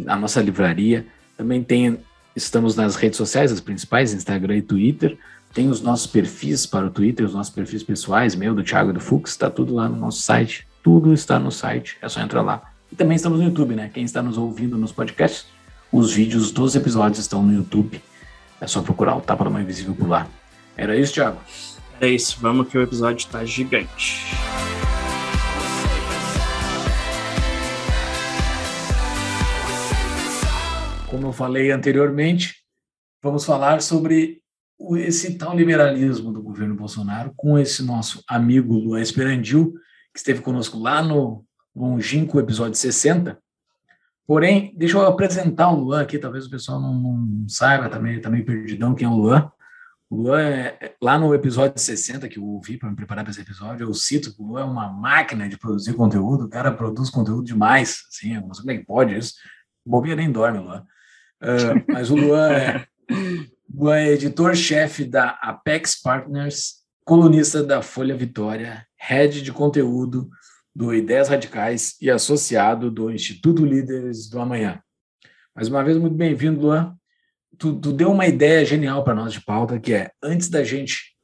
a 0.06 0.17
nossa 0.17 0.40
livraria. 0.40 1.06
Também 1.37 1.62
tem, 1.62 1.99
estamos 2.34 2.75
nas 2.75 2.96
redes 2.96 3.17
sociais, 3.17 3.52
as 3.52 3.61
principais, 3.61 4.12
Instagram 4.12 4.56
e 4.56 4.62
Twitter. 4.62 5.17
Tem 5.55 5.69
os 5.69 5.81
nossos 5.81 6.06
perfis 6.06 6.67
para 6.67 6.87
o 6.87 6.91
Twitter, 6.91 7.25
os 7.25 7.34
nossos 7.34 7.55
perfis 7.55 7.82
pessoais, 7.82 8.34
meu, 8.34 8.55
do 8.55 8.64
Thiago 8.64 8.91
e 8.91 8.93
do 8.93 9.00
Fux, 9.00 9.31
está 9.31 9.49
tudo 9.49 9.75
lá 9.75 9.88
no 9.88 9.96
nosso 9.96 10.20
site. 10.20 10.67
Tudo 10.82 11.12
está 11.12 11.38
no 11.38 11.52
site, 11.52 11.96
é 12.02 12.08
só 12.08 12.20
entrar 12.20 12.43
lá. 12.43 12.73
E 12.90 12.96
também 12.96 13.17
estamos 13.17 13.38
no 13.38 13.44
YouTube, 13.44 13.75
né? 13.75 13.90
Quem 13.93 14.05
está 14.05 14.23
nos 14.23 14.38
ouvindo 14.38 14.79
nos 14.79 14.93
podcasts, 14.93 15.46
os 15.93 16.12
vídeos 16.12 16.50
dos 16.50 16.75
episódios 16.75 17.19
estão 17.19 17.43
no 17.43 17.52
YouTube. 17.52 18.02
É 18.61 18.67
só 18.67 18.81
procurar 18.81 19.17
o 19.17 19.20
Tapa 19.20 19.44
da 19.44 19.50
Mãe 19.50 19.62
Invisível 19.62 19.94
por 19.94 20.08
lá. 20.08 20.26
Era 20.76 20.96
isso, 20.96 21.12
Thiago? 21.12 21.38
É 22.00 22.08
isso, 22.08 22.38
vamos 22.40 22.69
que 22.69 22.79
o 22.79 22.82
episódio 22.82 23.19
está 23.19 23.44
gigante. 23.44 24.25
Como 31.08 31.26
eu 31.26 31.32
falei 31.32 31.70
anteriormente, 31.70 32.56
vamos 33.23 33.44
falar 33.44 33.82
sobre 33.82 34.41
esse 34.96 35.37
tal 35.37 35.56
liberalismo 35.56 36.32
do 36.32 36.43
governo 36.43 36.75
Bolsonaro 36.75 37.32
com 37.37 37.58
esse 37.58 37.82
nosso 37.82 38.23
amigo 38.29 38.75
Luan 38.75 39.00
Esperandil, 39.00 39.75
que 40.12 40.19
esteve 40.19 40.41
conosco 40.41 40.79
lá 40.79 41.02
no 41.02 41.44
longínquo 41.78 42.40
episódio 42.40 42.75
60. 42.75 43.38
Porém, 44.26 44.75
deixa 44.76 44.98
eu 44.98 45.06
apresentar 45.06 45.70
o 45.70 45.80
Luan 45.80 46.02
aqui, 46.02 46.19
talvez 46.19 46.46
o 46.46 46.50
pessoal 46.50 46.80
não, 46.80 46.92
não 46.94 47.48
saiba, 47.48 47.88
também 47.88 48.20
tá 48.20 48.28
meio 48.28 48.44
perdidão 48.44 48.94
quem 48.94 49.06
é 49.06 49.10
o 49.10 49.14
Luan. 49.14 49.50
O 50.10 50.22
Luan, 50.22 50.40
é, 50.40 50.76
é 50.80 50.94
lá 51.00 51.19
no 51.19 51.34
episódio 51.34 51.80
60, 51.80 52.28
que 52.28 52.38
eu 52.38 52.44
ouvi 52.44 52.76
para 52.76 52.90
me 52.90 52.96
preparar 52.96 53.25
para 53.25 53.30
esse 53.30 53.40
episódio, 53.40 53.86
eu 53.86 53.94
cito 53.94 54.34
que 54.34 54.42
o 54.42 54.46
Luan 54.46 54.60
é 54.62 54.64
uma 54.64 54.88
máquina 54.88 55.48
de 55.48 55.58
produzir 55.58 55.94
conteúdo, 55.94 56.44
o 56.44 56.48
cara 56.48 56.72
produz 56.72 57.08
conteúdo 57.08 57.44
demais, 57.44 58.04
assim, 58.08 58.34
não 58.34 58.52
sei 58.52 58.62
como 58.62 58.70
é 58.70 58.78
que 58.78 58.84
pode 58.84 59.16
isso. 59.16 59.34
Bobinha 59.84 60.16
nem 60.16 60.31
dorme, 60.31 60.58
Luan. 60.58 60.84
Uh, 61.40 61.92
mas 61.92 62.10
o 62.10 62.16
Luan 62.16 62.52
é, 62.52 62.86
Luan 63.72 63.96
é 63.96 64.12
editor-chefe 64.12 65.05
da 65.05 65.38
Apex 65.41 66.00
Partners, 66.00 66.79
colunista 67.05 67.62
da 67.62 67.81
Folha 67.81 68.17
Vitória, 68.17 68.86
head 68.96 69.41
de 69.41 69.53
conteúdo 69.53 70.29
do 70.79 70.94
Ideias 70.94 71.29
Radicais 71.29 71.97
e 72.01 72.08
associado 72.08 72.89
do 72.89 73.11
Instituto 73.11 73.67
Líderes 73.67 74.31
do 74.31 74.41
Amanhã. 74.41 74.81
Mais 75.53 75.67
uma 75.67 75.82
vez, 75.82 75.99
muito 75.99 76.15
bem-vindo, 76.15 76.61
Luan. 76.61 76.94
Tu, 77.58 77.81
tu, 77.81 77.93
deu 77.93 78.13
uma 78.13 78.29
ideia 78.29 78.65
genial 78.65 79.03
para 79.03 79.13
nós 79.13 79.32
de 79.32 79.41
pauta, 79.41 79.81
que 79.81 79.93
é, 79.93 80.13
antes 80.23 80.49
da 80.49 80.63
gente 80.63 81.17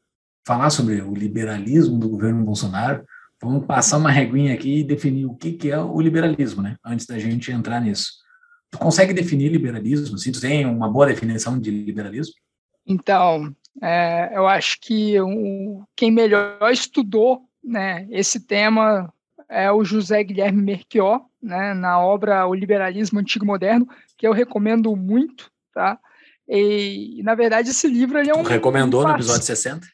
falar 0.45 0.71
sobre 0.71 1.01
o 1.03 1.15
liberalismo 1.15 1.97
do 2.01 2.09
governo 2.09 2.45
Bolsonaro, 2.45 3.05
vamos 3.41 3.65
passar 3.65 3.99
uma 3.99 4.11
reguinha 4.11 4.53
aqui 4.53 4.81
e 4.81 4.85
definir 4.85 5.27
o 5.27 5.37
que, 5.37 5.53
que 5.53 5.71
é 5.71 5.79
o 5.79 6.01
liberalismo, 6.01 6.61
né? 6.61 6.75
Antes 6.85 7.07
da 7.07 7.17
gente 7.17 7.53
entrar 7.53 7.81
nisso. 7.81 8.11
Tu 8.73 8.79
consegue 8.79 9.15
definir 9.15 9.53
liberalismo? 9.53 10.19
Se 10.19 10.33
tu 10.33 10.41
tem 10.41 10.67
uma 10.67 10.91
boa 10.91 11.07
definição 11.07 11.61
de 11.61 11.71
liberalismo? 11.71 12.35
Então, 12.85 13.55
é, 13.81 14.37
eu 14.37 14.49
acho 14.49 14.81
que 14.81 15.21
um, 15.23 15.85
quem 15.95 16.11
melhor 16.11 16.59
estudou 16.73 17.43
né, 17.63 18.09
esse 18.11 18.41
tema 18.41 19.15
é 19.49 19.71
o 19.71 19.85
José 19.85 20.23
Guilherme 20.23 20.63
Merquior, 20.63 21.25
né, 21.43 21.75
na 21.75 22.01
obra 22.01 22.47
O 22.47 22.55
Liberalismo 22.55 23.21
Antigo 23.21 23.45
Moderno, 23.47 23.89
que 24.17 24.27
eu 24.27 24.33
recomendo 24.33 24.95
muito, 24.97 25.51
tá? 25.73 25.99
E, 26.49 27.23
na 27.23 27.35
verdade, 27.35 27.71
esse 27.71 27.87
livro 27.87 28.19
ele 28.19 28.31
é 28.31 28.35
um. 28.35 28.43
recomendou 28.43 29.03
um 29.03 29.09
no 29.09 29.15
episódio 29.15 29.43
60? 29.43 29.87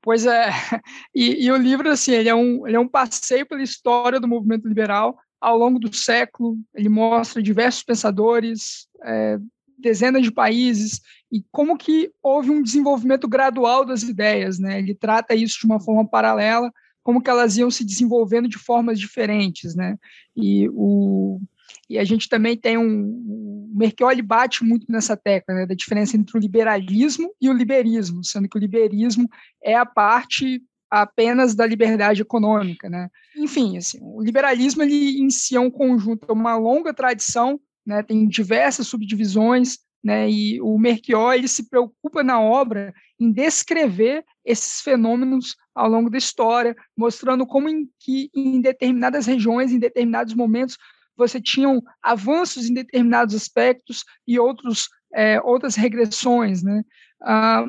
Pois 0.00 0.26
é. 0.26 0.50
E, 1.14 1.46
e, 1.46 1.52
o 1.52 1.56
livro, 1.56 1.88
assim, 1.90 2.12
ele 2.12 2.28
é, 2.28 2.34
um, 2.34 2.66
ele 2.66 2.76
é 2.76 2.80
um 2.80 2.88
passeio 2.88 3.46
pela 3.46 3.62
história 3.62 4.18
do 4.18 4.26
movimento 4.26 4.66
liberal 4.66 5.16
ao 5.40 5.56
longo 5.56 5.78
do 5.78 5.94
século. 5.94 6.56
Ele 6.74 6.88
mostra 6.88 7.42
diversos 7.42 7.84
pensadores, 7.84 8.88
é, 9.04 9.38
dezenas 9.78 10.22
de 10.22 10.32
países 10.32 11.00
e 11.30 11.44
como 11.50 11.76
que 11.76 12.10
houve 12.22 12.50
um 12.50 12.62
desenvolvimento 12.62 13.28
gradual 13.28 13.84
das 13.84 14.02
ideias, 14.02 14.58
né? 14.58 14.78
Ele 14.78 14.94
trata 14.94 15.34
isso 15.34 15.60
de 15.60 15.66
uma 15.66 15.80
forma 15.80 16.08
paralela 16.08 16.72
como 17.04 17.22
que 17.22 17.30
elas 17.30 17.56
iam 17.56 17.70
se 17.70 17.84
desenvolvendo 17.84 18.48
de 18.48 18.58
formas 18.58 18.98
diferentes, 18.98 19.76
né? 19.76 19.96
E, 20.34 20.68
o, 20.70 21.38
e 21.88 21.98
a 21.98 22.04
gente 22.04 22.28
também 22.28 22.56
tem 22.56 22.76
um... 22.78 23.04
O 23.04 23.76
Merchioli 23.76 24.22
bate 24.22 24.64
muito 24.64 24.90
nessa 24.90 25.16
tecla, 25.16 25.54
né, 25.54 25.66
da 25.66 25.74
diferença 25.74 26.16
entre 26.16 26.36
o 26.36 26.40
liberalismo 26.40 27.30
e 27.40 27.50
o 27.50 27.52
liberismo, 27.52 28.24
sendo 28.24 28.48
que 28.48 28.56
o 28.56 28.60
liberismo 28.60 29.28
é 29.62 29.74
a 29.74 29.84
parte 29.84 30.62
apenas 30.90 31.54
da 31.54 31.66
liberdade 31.66 32.22
econômica, 32.22 32.88
né? 32.88 33.10
Enfim, 33.36 33.76
assim, 33.76 33.98
o 34.00 34.22
liberalismo 34.22 34.82
ele 34.82 35.20
em 35.20 35.28
si 35.28 35.56
é 35.56 35.60
um 35.60 35.70
conjunto, 35.70 36.24
é 36.28 36.32
uma 36.32 36.56
longa 36.56 36.94
tradição, 36.94 37.60
né? 37.84 38.02
Tem 38.02 38.28
diversas 38.28 38.86
subdivisões, 38.86 39.78
né? 40.02 40.30
E 40.30 40.60
o 40.60 40.78
Merchior 40.78 41.36
se 41.48 41.68
preocupa 41.68 42.22
na 42.22 42.40
obra 42.40 42.94
em 43.18 43.32
descrever 43.32 44.24
esses 44.44 44.80
fenômenos 44.80 45.56
ao 45.74 45.88
longo 45.88 46.10
da 46.10 46.18
história, 46.18 46.76
mostrando 46.96 47.46
como 47.46 47.68
em 47.68 47.88
que 47.98 48.30
em 48.34 48.60
determinadas 48.60 49.26
regiões, 49.26 49.72
em 49.72 49.78
determinados 49.78 50.34
momentos, 50.34 50.76
você 51.16 51.40
tinham 51.40 51.82
avanços 52.02 52.68
em 52.68 52.74
determinados 52.74 53.34
aspectos 53.34 54.04
e 54.26 54.38
outros 54.38 54.88
é, 55.14 55.40
outras 55.40 55.76
regressões, 55.76 56.62
né? 56.62 56.82
Ah, 57.22 57.64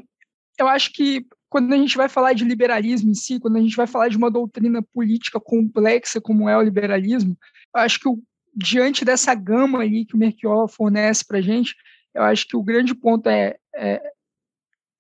eu 0.58 0.68
acho 0.68 0.92
que 0.94 1.26
quando 1.48 1.72
a 1.74 1.78
gente 1.78 1.96
vai 1.96 2.10
falar 2.10 2.34
de 2.34 2.44
liberalismo 2.44 3.12
em 3.12 3.14
si, 3.14 3.40
quando 3.40 3.58
a 3.58 3.62
gente 3.62 3.76
vai 3.76 3.88
falar 3.88 4.10
de 4.10 4.18
uma 4.18 4.32
doutrina 4.32 4.82
política 4.82 5.40
complexa 5.40 6.20
como 6.20 6.50
é 6.50 6.58
o 6.58 6.62
liberalismo, 6.62 7.38
eu 7.74 7.82
acho 7.82 8.00
que 8.00 8.10
o, 8.10 8.22
diante 8.56 9.06
dessa 9.06 9.34
gama 9.36 9.82
aí 9.82 10.06
que 10.06 10.16
o 10.16 10.18
Merchior 10.18 10.68
fornece 10.68 11.24
para 11.26 11.38
a 11.38 11.42
gente, 11.42 11.76
eu 12.14 12.24
acho 12.24 12.48
que 12.48 12.58
o 12.58 12.64
grande 12.64 12.96
ponto 12.96 13.30
é, 13.30 13.56
é 13.76 14.02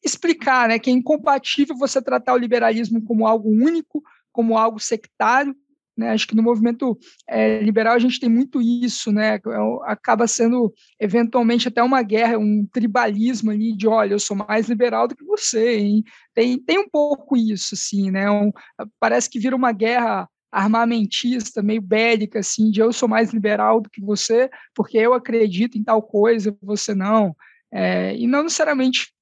explicar 0.05 0.69
né, 0.69 0.79
que 0.79 0.89
é 0.89 0.93
incompatível 0.93 1.75
você 1.75 2.01
tratar 2.01 2.33
o 2.33 2.38
liberalismo 2.38 3.03
como 3.03 3.25
algo 3.25 3.50
único, 3.50 4.03
como 4.31 4.57
algo 4.57 4.79
sectário, 4.79 5.55
né? 5.97 6.09
Acho 6.09 6.27
que 6.27 6.35
no 6.35 6.43
movimento 6.43 6.97
é, 7.27 7.62
liberal 7.62 7.93
a 7.95 8.00
gente 8.00 8.19
tem 8.19 8.29
muito 8.29 8.62
isso, 8.62 9.12
né? 9.12 9.35
É 9.35 9.41
acaba 9.85 10.27
sendo 10.27 10.74
eventualmente 11.00 11.67
até 11.67 11.81
uma 11.81 12.01
guerra, 12.01 12.38
um 12.38 12.67
tribalismo 12.71 13.51
ali 13.51 13.75
de, 13.75 13.88
olha, 13.88 14.13
eu 14.13 14.19
sou 14.19 14.35
mais 14.35 14.67
liberal 14.67 15.07
do 15.07 15.15
que 15.15 15.24
você, 15.24 15.77
hein? 15.77 16.03
Tem, 16.33 16.59
tem 16.59 16.79
um 16.79 16.89
pouco 16.89 17.38
isso, 17.38 17.75
assim, 17.75 18.12
né? 18.12 18.29
Um, 18.29 18.51
parece 19.00 19.29
que 19.29 19.39
vira 19.39 19.55
uma 19.55 19.71
guerra 19.71 20.27
armamentista, 20.51 21.62
meio 21.62 21.81
bélica, 21.81 22.39
assim, 22.39 22.71
de 22.71 22.79
eu 22.79 22.91
sou 22.93 23.09
mais 23.09 23.33
liberal 23.33 23.81
do 23.81 23.89
que 23.89 24.01
você, 24.01 24.50
porque 24.74 24.97
eu 24.97 25.13
acredito 25.13 25.77
em 25.77 25.83
tal 25.83 26.01
coisa, 26.01 26.55
você 26.62 26.93
não. 26.93 27.35
É, 27.71 28.15
e 28.15 28.27
não 28.27 28.43
necessariamente 28.43 29.14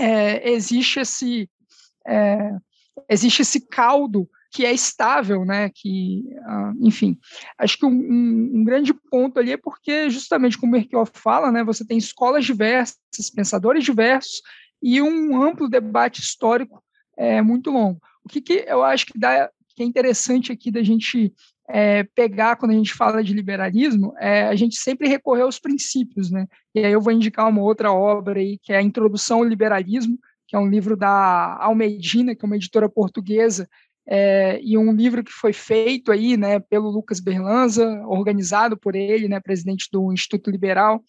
é, 0.00 0.50
existe 0.50 1.00
esse 1.00 1.48
é, 2.06 2.50
existe 3.08 3.42
esse 3.42 3.60
caldo 3.68 4.28
que 4.52 4.66
é 4.66 4.72
estável, 4.72 5.44
né? 5.44 5.70
Que, 5.72 6.24
uh, 6.38 6.86
enfim, 6.86 7.16
acho 7.56 7.78
que 7.78 7.86
um, 7.86 7.90
um, 7.90 8.50
um, 8.54 8.64
grande 8.64 8.92
ponto 8.92 9.38
ali 9.38 9.52
é 9.52 9.56
porque, 9.56 10.10
justamente 10.10 10.58
como 10.58 10.72
o 10.72 10.76
Merkel 10.76 11.06
fala, 11.06 11.52
né? 11.52 11.62
Você 11.62 11.86
tem 11.86 11.96
escolas 11.96 12.44
diversas, 12.44 12.98
pensadores 13.34 13.84
diversos 13.84 14.42
e 14.82 15.00
um 15.00 15.40
amplo 15.40 15.68
debate 15.68 16.20
histórico 16.20 16.82
é, 17.16 17.40
muito 17.40 17.70
longo. 17.70 18.00
O 18.24 18.28
que, 18.28 18.40
que 18.40 18.64
eu 18.66 18.82
acho 18.82 19.06
que 19.06 19.18
dá 19.18 19.48
que 19.76 19.84
é 19.84 19.86
interessante 19.86 20.52
aqui 20.52 20.70
da 20.70 20.82
gente 20.82 21.32
é, 21.72 22.04
pegar 22.14 22.56
quando 22.56 22.72
a 22.72 22.74
gente 22.74 22.92
fala 22.92 23.22
de 23.22 23.32
liberalismo, 23.32 24.12
é 24.18 24.42
a 24.42 24.54
gente 24.56 24.76
sempre 24.76 25.08
recorrer 25.08 25.42
aos 25.42 25.58
princípios, 25.58 26.30
né? 26.30 26.46
E 26.74 26.84
aí 26.84 26.92
eu 26.92 27.00
vou 27.00 27.12
indicar 27.12 27.48
uma 27.48 27.62
outra 27.62 27.92
obra 27.92 28.40
aí, 28.40 28.58
que 28.62 28.72
é 28.72 28.78
a 28.78 28.82
Introdução 28.82 29.38
ao 29.38 29.44
Liberalismo, 29.44 30.18
que 30.48 30.56
é 30.56 30.58
um 30.58 30.68
livro 30.68 30.96
da 30.96 31.56
Almedina, 31.60 32.34
que 32.34 32.44
é 32.44 32.46
uma 32.46 32.56
editora 32.56 32.88
portuguesa, 32.88 33.68
é, 34.06 34.60
e 34.60 34.76
um 34.76 34.92
livro 34.92 35.22
que 35.22 35.30
foi 35.30 35.52
feito 35.52 36.10
aí, 36.10 36.36
né, 36.36 36.58
pelo 36.58 36.90
Lucas 36.90 37.20
Berlanza, 37.20 37.86
organizado 38.06 38.76
por 38.76 38.96
ele, 38.96 39.28
né, 39.28 39.38
presidente 39.38 39.88
do 39.92 40.12
Instituto 40.12 40.50
Liberal, 40.50 41.00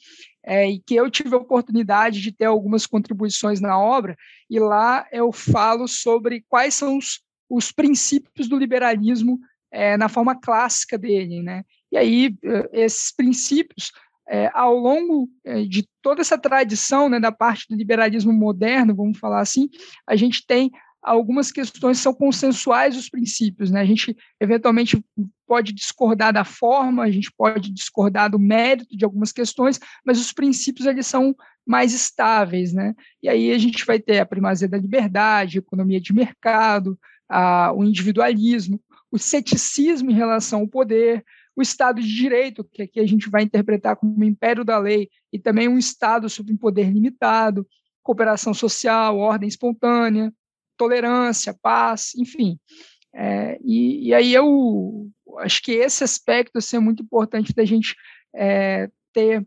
é, 0.46 0.70
e 0.70 0.80
que 0.80 0.94
eu 0.94 1.10
tive 1.10 1.34
a 1.34 1.40
oportunidade 1.40 2.22
de 2.22 2.32
ter 2.32 2.46
algumas 2.46 2.86
contribuições 2.86 3.60
na 3.60 3.80
obra, 3.80 4.16
e 4.48 4.60
lá 4.60 5.08
eu 5.12 5.32
falo 5.32 5.88
sobre 5.88 6.46
quais 6.48 6.76
são 6.76 6.98
os, 6.98 7.22
os 7.50 7.72
princípios 7.72 8.48
do 8.48 8.58
liberalismo 8.58 9.40
é, 9.72 9.98
na 9.98 10.10
forma 10.10 10.40
clássica 10.40 10.98
dele, 10.98 11.42
né, 11.42 11.64
e 11.92 11.98
aí 11.98 12.36
é, 12.44 12.84
esses 12.84 13.16
princípios 13.16 13.92
é, 14.30 14.50
ao 14.54 14.78
longo 14.78 15.30
de 15.68 15.86
toda 16.02 16.22
essa 16.22 16.38
tradição 16.38 17.10
né, 17.10 17.20
da 17.20 17.34
parte 17.34 17.68
do 17.68 17.76
liberalismo 17.76 18.32
moderno, 18.32 18.96
vamos 18.96 19.20
falar 19.20 19.42
assim, 19.42 19.68
a 20.08 20.16
gente 20.16 20.46
tem 20.48 20.72
algumas 21.02 21.52
questões 21.52 21.98
são 21.98 22.14
consensuais 22.14 22.96
os 22.96 23.10
princípios, 23.10 23.72
né? 23.72 23.82
A 23.82 23.86
gente 23.86 24.16
eventualmente 24.40 25.04
pode 25.48 25.74
discordar 25.74 26.32
da 26.32 26.46
forma, 26.46 27.04
a 27.04 27.12
gente 27.12 27.32
pode 27.36 27.72
discordar 27.72 28.30
do 28.30 28.40
mérito 28.40 28.96
de 28.96 29.04
algumas 29.04 29.32
questões, 29.32 29.80
mas 30.06 30.20
os 30.20 30.32
princípios 30.32 30.86
eles 30.86 31.08
são 31.08 31.36
mais 31.66 31.94
estáveis, 31.94 32.72
né? 32.72 32.94
E 33.22 33.28
aí 33.28 33.52
a 33.52 33.58
gente 33.58 33.86
vai 33.86 34.00
ter 34.00 34.20
a 34.20 34.26
primazia 34.26 34.68
da 34.68 34.78
liberdade, 34.78 35.58
a 35.58 35.60
economia 35.60 36.00
de 36.00 36.14
mercado, 36.14 36.98
a, 37.28 37.74
o 37.74 37.84
individualismo, 37.84 38.80
o 39.12 39.20
ceticismo 39.20 40.10
em 40.10 40.16
relação 40.16 40.62
ao 40.62 40.68
poder, 40.68 41.24
o 41.56 41.62
Estado 41.62 42.02
de 42.02 42.08
Direito, 42.08 42.64
que 42.64 42.84
aqui 42.84 43.00
a 43.00 43.06
gente 43.06 43.30
vai 43.30 43.44
interpretar 43.44 43.98
como 43.98 44.18
o 44.18 44.24
império 44.24 44.64
da 44.64 44.78
lei, 44.78 45.10
e 45.32 45.38
também 45.38 45.68
um 45.68 45.78
Estado 45.78 46.30
sob 46.30 46.52
um 46.54 46.58
poder 46.58 46.90
limitado, 46.90 47.68
cooperação 48.02 48.54
social, 48.54 49.18
ordem 49.18 49.50
espontânea, 49.50 50.34
tolerância, 50.78 51.54
paz, 51.62 52.14
enfim. 52.16 52.58
É, 53.14 53.60
e, 53.64 54.08
e, 54.08 54.14
aí 54.14 54.34
eu 54.34 55.10
acho 55.40 55.62
que 55.62 55.74
esse 55.74 56.04
aspecto 56.04 56.58
assim, 56.58 56.78
é 56.78 56.80
muito 56.80 57.04
importante 57.04 57.54
da 57.54 57.66
gente 57.66 57.96
é, 58.34 58.90
ter 59.14 59.46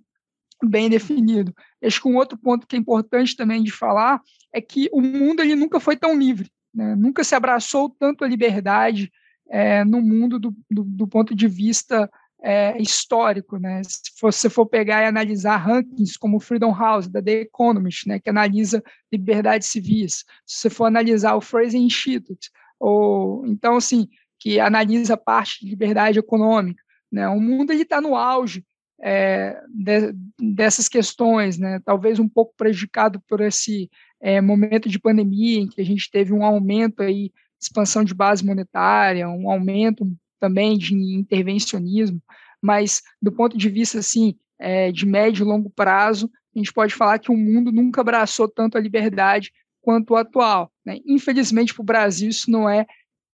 bem 0.62 0.90
definido. 0.90 1.54
Acho 1.82 2.02
que 2.02 2.08
um 2.08 2.16
outro 2.16 2.36
ponto 2.38 2.66
que 2.66 2.76
é 2.76 2.78
importante 2.78 3.34
também 3.34 3.62
de 3.62 3.72
falar 3.72 4.20
é 4.52 4.60
que 4.60 4.88
o 4.92 5.00
mundo 5.00 5.40
ele 5.40 5.54
nunca 5.54 5.80
foi 5.80 5.96
tão 5.96 6.16
livre, 6.16 6.50
né? 6.72 6.94
nunca 6.94 7.24
se 7.24 7.34
abraçou 7.34 7.88
tanto 7.88 8.22
a 8.22 8.28
liberdade 8.28 9.10
é, 9.48 9.84
no 9.84 10.00
mundo 10.00 10.38
do, 10.38 10.54
do, 10.70 10.84
do, 10.84 11.06
ponto 11.06 11.34
de 11.34 11.46
vista 11.46 12.10
é, 12.42 12.80
histórico, 12.80 13.58
né? 13.58 13.82
Se 13.84 14.00
você 14.20 14.50
for 14.50 14.66
pegar 14.66 15.02
e 15.02 15.06
analisar 15.06 15.56
rankings 15.56 16.18
como 16.18 16.36
o 16.36 16.40
Freedom 16.40 16.74
House, 16.74 17.08
da 17.08 17.22
The 17.22 17.42
Economist, 17.42 18.08
né, 18.08 18.18
que 18.18 18.30
analisa 18.30 18.82
liberdades 19.12 19.68
civis, 19.68 20.24
se 20.44 20.60
você 20.60 20.70
for 20.70 20.84
analisar 20.86 21.34
o 21.34 21.40
Fraser 21.40 21.80
Institute, 21.80 22.50
ou 22.78 23.46
então 23.46 23.76
assim, 23.76 24.08
que 24.38 24.60
analisa 24.60 25.16
parte 25.16 25.64
de 25.64 25.70
liberdade 25.70 26.18
econômica, 26.18 26.82
né? 27.10 27.28
O 27.28 27.40
mundo 27.40 27.72
está 27.72 28.00
no 28.00 28.14
auge 28.14 28.64
é, 29.00 29.60
de, 29.68 30.12
dessas 30.38 30.88
questões, 30.88 31.58
né? 31.58 31.80
Talvez 31.84 32.18
um 32.18 32.28
pouco 32.28 32.54
prejudicado 32.56 33.20
por 33.28 33.40
esse 33.40 33.90
é, 34.20 34.40
momento 34.40 34.88
de 34.88 34.98
pandemia 34.98 35.60
em 35.60 35.68
que 35.68 35.80
a 35.80 35.84
gente 35.84 36.10
teve 36.10 36.32
um 36.32 36.44
aumento 36.44 37.02
aí 37.02 37.30
expansão 37.64 38.04
de 38.04 38.14
base 38.14 38.44
monetária, 38.44 39.28
um 39.28 39.50
aumento 39.50 40.06
também 40.38 40.76
de 40.76 40.94
intervencionismo, 40.94 42.22
mas 42.60 43.02
do 43.20 43.32
ponto 43.32 43.56
de 43.56 43.68
vista 43.68 43.98
assim 43.98 44.34
é, 44.58 44.92
de 44.92 45.06
médio 45.06 45.44
e 45.44 45.48
longo 45.48 45.70
prazo, 45.70 46.30
a 46.54 46.58
gente 46.58 46.72
pode 46.72 46.94
falar 46.94 47.18
que 47.18 47.30
o 47.30 47.36
mundo 47.36 47.72
nunca 47.72 48.00
abraçou 48.00 48.48
tanto 48.48 48.78
a 48.78 48.80
liberdade 48.80 49.52
quanto 49.80 50.12
o 50.12 50.16
atual. 50.16 50.72
Né? 50.84 50.98
Infelizmente, 51.06 51.74
para 51.74 51.82
o 51.82 51.84
Brasil, 51.84 52.28
isso 52.28 52.50
não 52.50 52.68
é 52.68 52.86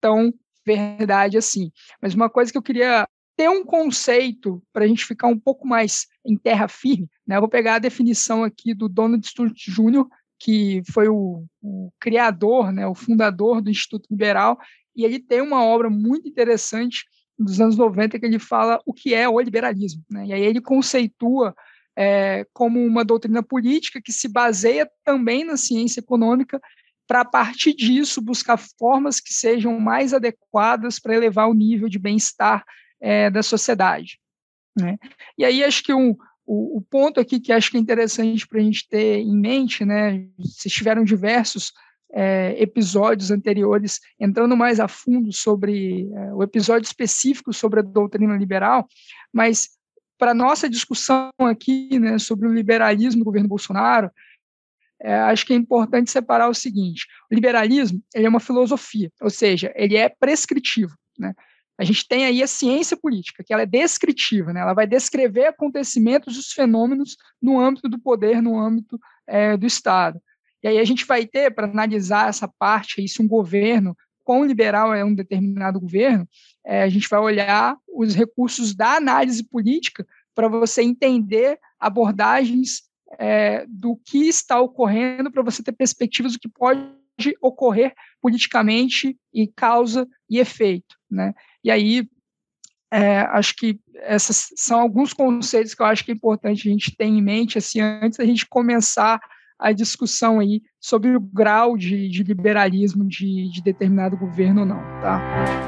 tão 0.00 0.32
verdade 0.66 1.38
assim. 1.38 1.70
Mas 2.00 2.14
uma 2.14 2.28
coisa 2.28 2.50
que 2.50 2.58
eu 2.58 2.62
queria 2.62 3.08
ter 3.36 3.48
um 3.48 3.64
conceito 3.64 4.62
para 4.72 4.84
a 4.84 4.88
gente 4.88 5.04
ficar 5.04 5.28
um 5.28 5.38
pouco 5.38 5.66
mais 5.66 6.06
em 6.24 6.36
terra 6.36 6.68
firme, 6.68 7.08
né? 7.26 7.36
Eu 7.36 7.40
vou 7.40 7.48
pegar 7.48 7.76
a 7.76 7.80
definição 7.80 8.44
aqui 8.44 8.74
do 8.74 8.88
Donald 8.88 9.26
Sturt 9.26 9.56
Jr., 9.68 10.06
que 10.38 10.82
foi 10.92 11.08
o, 11.08 11.44
o 11.62 11.90
criador, 12.00 12.72
né, 12.72 12.86
o 12.86 12.94
fundador 12.94 13.60
do 13.60 13.70
Instituto 13.70 14.06
Liberal, 14.10 14.58
e 14.94 15.04
ele 15.04 15.18
tem 15.18 15.40
uma 15.40 15.64
obra 15.64 15.90
muito 15.90 16.28
interessante 16.28 17.04
dos 17.38 17.60
anos 17.60 17.76
90 17.76 18.18
que 18.18 18.26
ele 18.26 18.38
fala 18.38 18.80
o 18.86 18.92
que 18.92 19.12
é 19.12 19.28
o 19.28 19.40
liberalismo. 19.40 20.02
Né? 20.10 20.26
E 20.26 20.32
aí 20.32 20.42
ele 20.42 20.60
conceitua 20.60 21.54
é, 21.96 22.46
como 22.52 22.84
uma 22.84 23.04
doutrina 23.04 23.42
política 23.42 24.00
que 24.00 24.12
se 24.12 24.28
baseia 24.28 24.88
também 25.04 25.44
na 25.44 25.56
ciência 25.56 26.00
econômica 26.00 26.60
para, 27.06 27.20
a 27.20 27.24
partir 27.24 27.74
disso, 27.74 28.22
buscar 28.22 28.56
formas 28.56 29.20
que 29.20 29.32
sejam 29.32 29.78
mais 29.78 30.14
adequadas 30.14 30.98
para 30.98 31.14
elevar 31.14 31.48
o 31.48 31.54
nível 31.54 31.88
de 31.88 31.98
bem-estar 31.98 32.64
é, 33.00 33.30
da 33.30 33.42
sociedade. 33.42 34.18
Né? 34.76 34.96
E 35.36 35.44
aí 35.44 35.62
acho 35.62 35.82
que 35.82 35.92
um, 35.92 36.16
o, 36.46 36.78
o, 36.78 36.80
ponto 36.82 37.20
aqui 37.20 37.40
que 37.40 37.52
acho 37.52 37.70
que 37.70 37.76
é 37.76 37.80
interessante 37.80 38.46
para 38.46 38.58
a 38.58 38.62
gente 38.62 38.88
ter 38.88 39.18
em 39.18 39.36
mente, 39.36 39.84
né, 39.84 40.26
vocês 40.38 40.72
tiveram 40.72 41.04
diversos 41.04 41.72
é, 42.12 42.54
episódios 42.62 43.30
anteriores 43.30 44.00
entrando 44.20 44.56
mais 44.56 44.78
a 44.78 44.86
fundo 44.86 45.32
sobre 45.32 46.08
é, 46.12 46.34
o 46.34 46.42
episódio 46.42 46.86
específico 46.86 47.52
sobre 47.52 47.80
a 47.80 47.82
doutrina 47.82 48.36
liberal, 48.36 48.86
mas 49.32 49.70
para 50.16 50.32
nossa 50.32 50.68
discussão 50.68 51.30
aqui, 51.40 51.98
né, 51.98 52.18
sobre 52.18 52.46
o 52.46 52.52
liberalismo 52.52 53.20
do 53.20 53.24
governo 53.24 53.48
Bolsonaro, 53.48 54.10
é, 55.00 55.14
acho 55.14 55.44
que 55.44 55.52
é 55.52 55.56
importante 55.56 56.10
separar 56.10 56.48
o 56.48 56.54
seguinte: 56.54 57.06
o 57.30 57.34
liberalismo 57.34 58.02
ele 58.14 58.26
é 58.26 58.28
uma 58.28 58.40
filosofia, 58.40 59.10
ou 59.20 59.30
seja, 59.30 59.72
ele 59.74 59.96
é 59.96 60.08
prescritivo. 60.08 60.94
Né? 61.18 61.34
A 61.78 61.84
gente 61.84 62.06
tem 62.06 62.24
aí 62.24 62.42
a 62.42 62.46
ciência 62.46 62.96
política, 62.96 63.42
que 63.44 63.52
ela 63.52 63.62
é 63.62 63.66
descritiva, 63.66 64.52
né? 64.52 64.60
ela 64.60 64.74
vai 64.74 64.86
descrever 64.86 65.46
acontecimentos 65.46 66.38
os 66.38 66.52
fenômenos 66.52 67.16
no 67.42 67.60
âmbito 67.60 67.88
do 67.88 67.98
poder, 67.98 68.40
no 68.40 68.58
âmbito 68.58 68.98
é, 69.26 69.56
do 69.56 69.66
Estado. 69.66 70.20
E 70.62 70.68
aí 70.68 70.78
a 70.78 70.84
gente 70.84 71.04
vai 71.04 71.26
ter, 71.26 71.54
para 71.54 71.66
analisar 71.66 72.28
essa 72.28 72.48
parte, 72.48 73.00
aí, 73.00 73.08
se 73.08 73.20
um 73.20 73.28
governo, 73.28 73.96
quão 74.22 74.44
liberal 74.44 74.94
é 74.94 75.04
um 75.04 75.14
determinado 75.14 75.78
governo, 75.80 76.26
é, 76.64 76.82
a 76.82 76.88
gente 76.88 77.08
vai 77.08 77.20
olhar 77.20 77.76
os 77.86 78.14
recursos 78.14 78.74
da 78.74 78.96
análise 78.96 79.44
política 79.44 80.06
para 80.34 80.48
você 80.48 80.82
entender 80.82 81.58
abordagens 81.78 82.82
é, 83.18 83.66
do 83.68 83.96
que 83.96 84.26
está 84.26 84.60
ocorrendo, 84.60 85.30
para 85.30 85.42
você 85.42 85.62
ter 85.62 85.72
perspectivas 85.72 86.32
do 86.32 86.38
que 86.38 86.48
pode 86.48 86.88
ocorrer 87.40 87.94
politicamente 88.20 89.16
e 89.32 89.46
causa 89.46 90.08
e 90.28 90.38
efeito, 90.38 90.96
né? 91.10 91.34
E 91.64 91.70
aí 91.70 92.06
é, 92.92 93.20
acho 93.32 93.56
que 93.56 93.80
esses 94.06 94.52
são 94.56 94.78
alguns 94.78 95.12
conceitos 95.12 95.74
que 95.74 95.82
eu 95.82 95.86
acho 95.86 96.04
que 96.04 96.12
é 96.12 96.14
importante 96.14 96.68
a 96.68 96.70
gente 96.70 96.94
ter 96.96 97.06
em 97.06 97.20
mente 97.20 97.58
assim 97.58 97.80
antes 97.80 98.18
da 98.18 98.24
gente 98.24 98.46
começar 98.46 99.18
a 99.58 99.72
discussão 99.72 100.40
aí 100.40 100.62
sobre 100.80 101.16
o 101.16 101.20
grau 101.20 101.76
de, 101.76 102.08
de 102.08 102.22
liberalismo 102.22 103.06
de, 103.06 103.50
de, 103.50 103.62
determinado 103.62 104.16
governo 104.16 104.60
ou 104.60 104.66
não, 104.66 104.80
tá? 105.00 105.20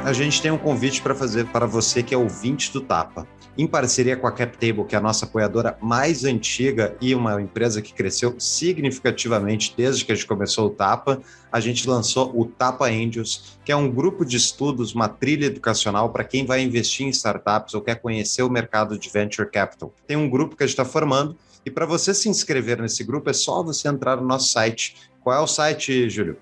A 0.05 0.13
gente 0.13 0.43
tem 0.43 0.51
um 0.51 0.59
convite 0.59 1.01
para 1.01 1.15
fazer 1.15 1.47
para 1.47 1.67
você 1.67 2.03
que 2.03 2.15
é 2.15 2.19
ouvinte 2.19 2.73
do 2.73 2.81
Tapa. 2.81 3.27
Em 3.57 3.67
parceria 3.67 4.17
com 4.17 4.27
a 4.27 4.33
CapTable, 4.33 4.85
que 4.85 4.95
é 4.95 4.99
a 4.99 5.01
nossa 5.01 5.25
apoiadora 5.25 5.79
mais 5.81 6.25
antiga 6.25 6.95
e 7.01 7.15
uma 7.15 7.41
empresa 7.41 7.81
que 7.81 7.95
cresceu 7.95 8.39
significativamente 8.39 9.73
desde 9.75 10.05
que 10.05 10.13
a 10.13 10.15
gente 10.15 10.27
começou 10.27 10.67
o 10.67 10.71
Tapa, 10.71 11.23
a 11.51 11.59
gente 11.59 11.89
lançou 11.89 12.39
o 12.39 12.45
Tapa 12.45 12.87
Angels, 12.87 13.59
que 13.65 13.73
é 13.73 13.77
um 13.77 13.91
grupo 13.91 14.27
de 14.27 14.37
estudos, 14.37 14.95
uma 14.95 15.09
trilha 15.09 15.47
educacional 15.47 16.11
para 16.11 16.25
quem 16.25 16.45
vai 16.45 16.63
investir 16.63 17.07
em 17.07 17.11
startups 17.11 17.73
ou 17.73 17.81
quer 17.81 17.95
conhecer 17.95 18.43
o 18.43 18.51
mercado 18.51 18.99
de 18.99 19.09
venture 19.09 19.51
capital. 19.51 19.95
Tem 20.07 20.19
um 20.19 20.29
grupo 20.29 20.55
que 20.55 20.63
a 20.63 20.67
gente 20.67 20.75
está 20.75 20.85
formando 20.85 21.35
e 21.67 21.71
para 21.71 21.85
você 21.85 22.15
se 22.15 22.29
inscrever 22.29 22.81
nesse 22.81 23.03
grupo 23.03 23.29
é 23.29 23.33
só 23.33 23.61
você 23.61 23.89
entrar 23.89 24.17
no 24.17 24.27
nosso 24.27 24.49
site. 24.51 25.11
Qual 25.21 25.37
é 25.37 25.41
o 25.41 25.47
site, 25.49 26.09
Júlio? 26.09 26.39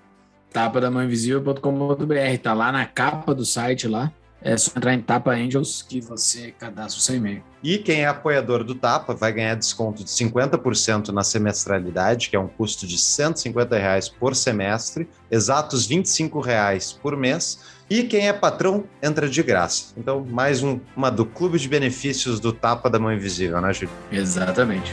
tapadamãoinvisível.com.br, 0.53 2.37
tá 2.41 2.53
lá 2.53 2.71
na 2.71 2.85
capa 2.85 3.35
do 3.35 3.43
site 3.43 3.89
lá. 3.89 4.13
É 4.41 4.55
só 4.55 4.71
entrar 4.77 4.93
em 4.93 5.01
Tapa 5.01 5.31
Angels 5.31 5.81
que 5.81 5.99
você 5.99 6.51
cadastra 6.51 6.99
o 6.99 7.01
seu 7.01 7.15
e-mail. 7.15 7.43
E 7.63 7.79
quem 7.79 8.01
é 8.01 8.07
apoiador 8.07 8.63
do 8.63 8.75
Tapa 8.75 9.15
vai 9.15 9.33
ganhar 9.33 9.55
desconto 9.55 10.03
de 10.03 10.09
50% 10.11 11.07
na 11.07 11.23
semestralidade, 11.23 12.29
que 12.29 12.35
é 12.35 12.39
um 12.39 12.47
custo 12.47 12.85
de 12.85 12.95
150 12.95 13.75
reais 13.75 14.07
por 14.07 14.35
semestre, 14.35 15.09
exatos 15.31 15.87
25 15.87 16.39
reais 16.39 16.93
por 16.93 17.17
mês. 17.17 17.59
E 17.87 18.01
quem 18.01 18.27
é 18.27 18.33
patrão 18.33 18.85
entra 19.01 19.29
de 19.29 19.43
graça. 19.43 19.93
Então, 19.95 20.25
mais 20.25 20.63
um, 20.63 20.79
uma 20.97 21.11
do 21.11 21.23
Clube 21.23 21.59
de 21.59 21.69
Benefícios 21.69 22.39
do 22.39 22.51
Tapa 22.51 22.89
da 22.89 22.97
Mão 22.97 23.13
Invisível, 23.13 23.61
né, 23.61 23.71
Júlio? 23.71 23.91
Exatamente. 24.11 24.91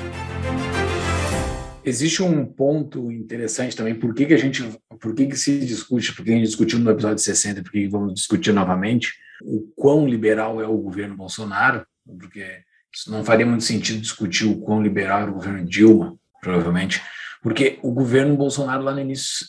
Existe 1.83 2.23
um 2.23 2.45
ponto 2.45 3.11
interessante 3.11 3.75
também, 3.75 3.95
por 3.95 4.15
que, 4.15 4.27
que 4.27 4.35
a 4.35 4.39
gente, 4.39 4.63
por 5.01 5.15
que, 5.15 5.27
que 5.27 5.37
se 5.37 5.61
discute, 5.61 6.15
por 6.15 6.23
que 6.23 6.33
a 6.33 6.35
gente 6.35 6.45
discutiu 6.45 6.79
no 6.79 6.91
episódio 6.91 7.19
60, 7.19 7.63
por 7.63 7.73
que 7.73 7.89
vamos 7.89 8.13
discutir 8.13 8.53
novamente, 8.53 9.15
o 9.43 9.73
quão 9.75 10.07
liberal 10.07 10.61
é 10.61 10.67
o 10.67 10.77
governo 10.77 11.17
Bolsonaro, 11.17 11.87
porque 12.07 12.61
isso 12.95 13.11
não 13.11 13.25
faria 13.25 13.47
muito 13.47 13.65
sentido 13.65 14.03
discutir 14.03 14.45
o 14.45 14.61
quão 14.61 14.83
liberal 14.83 15.23
era 15.23 15.31
o 15.31 15.35
governo 15.35 15.65
Dilma, 15.65 16.15
provavelmente, 16.43 17.03
porque 17.43 17.79
o 17.83 17.91
governo 17.91 18.37
Bolsonaro 18.37 18.83
lá 18.83 18.93
no 18.93 19.01
início 19.01 19.47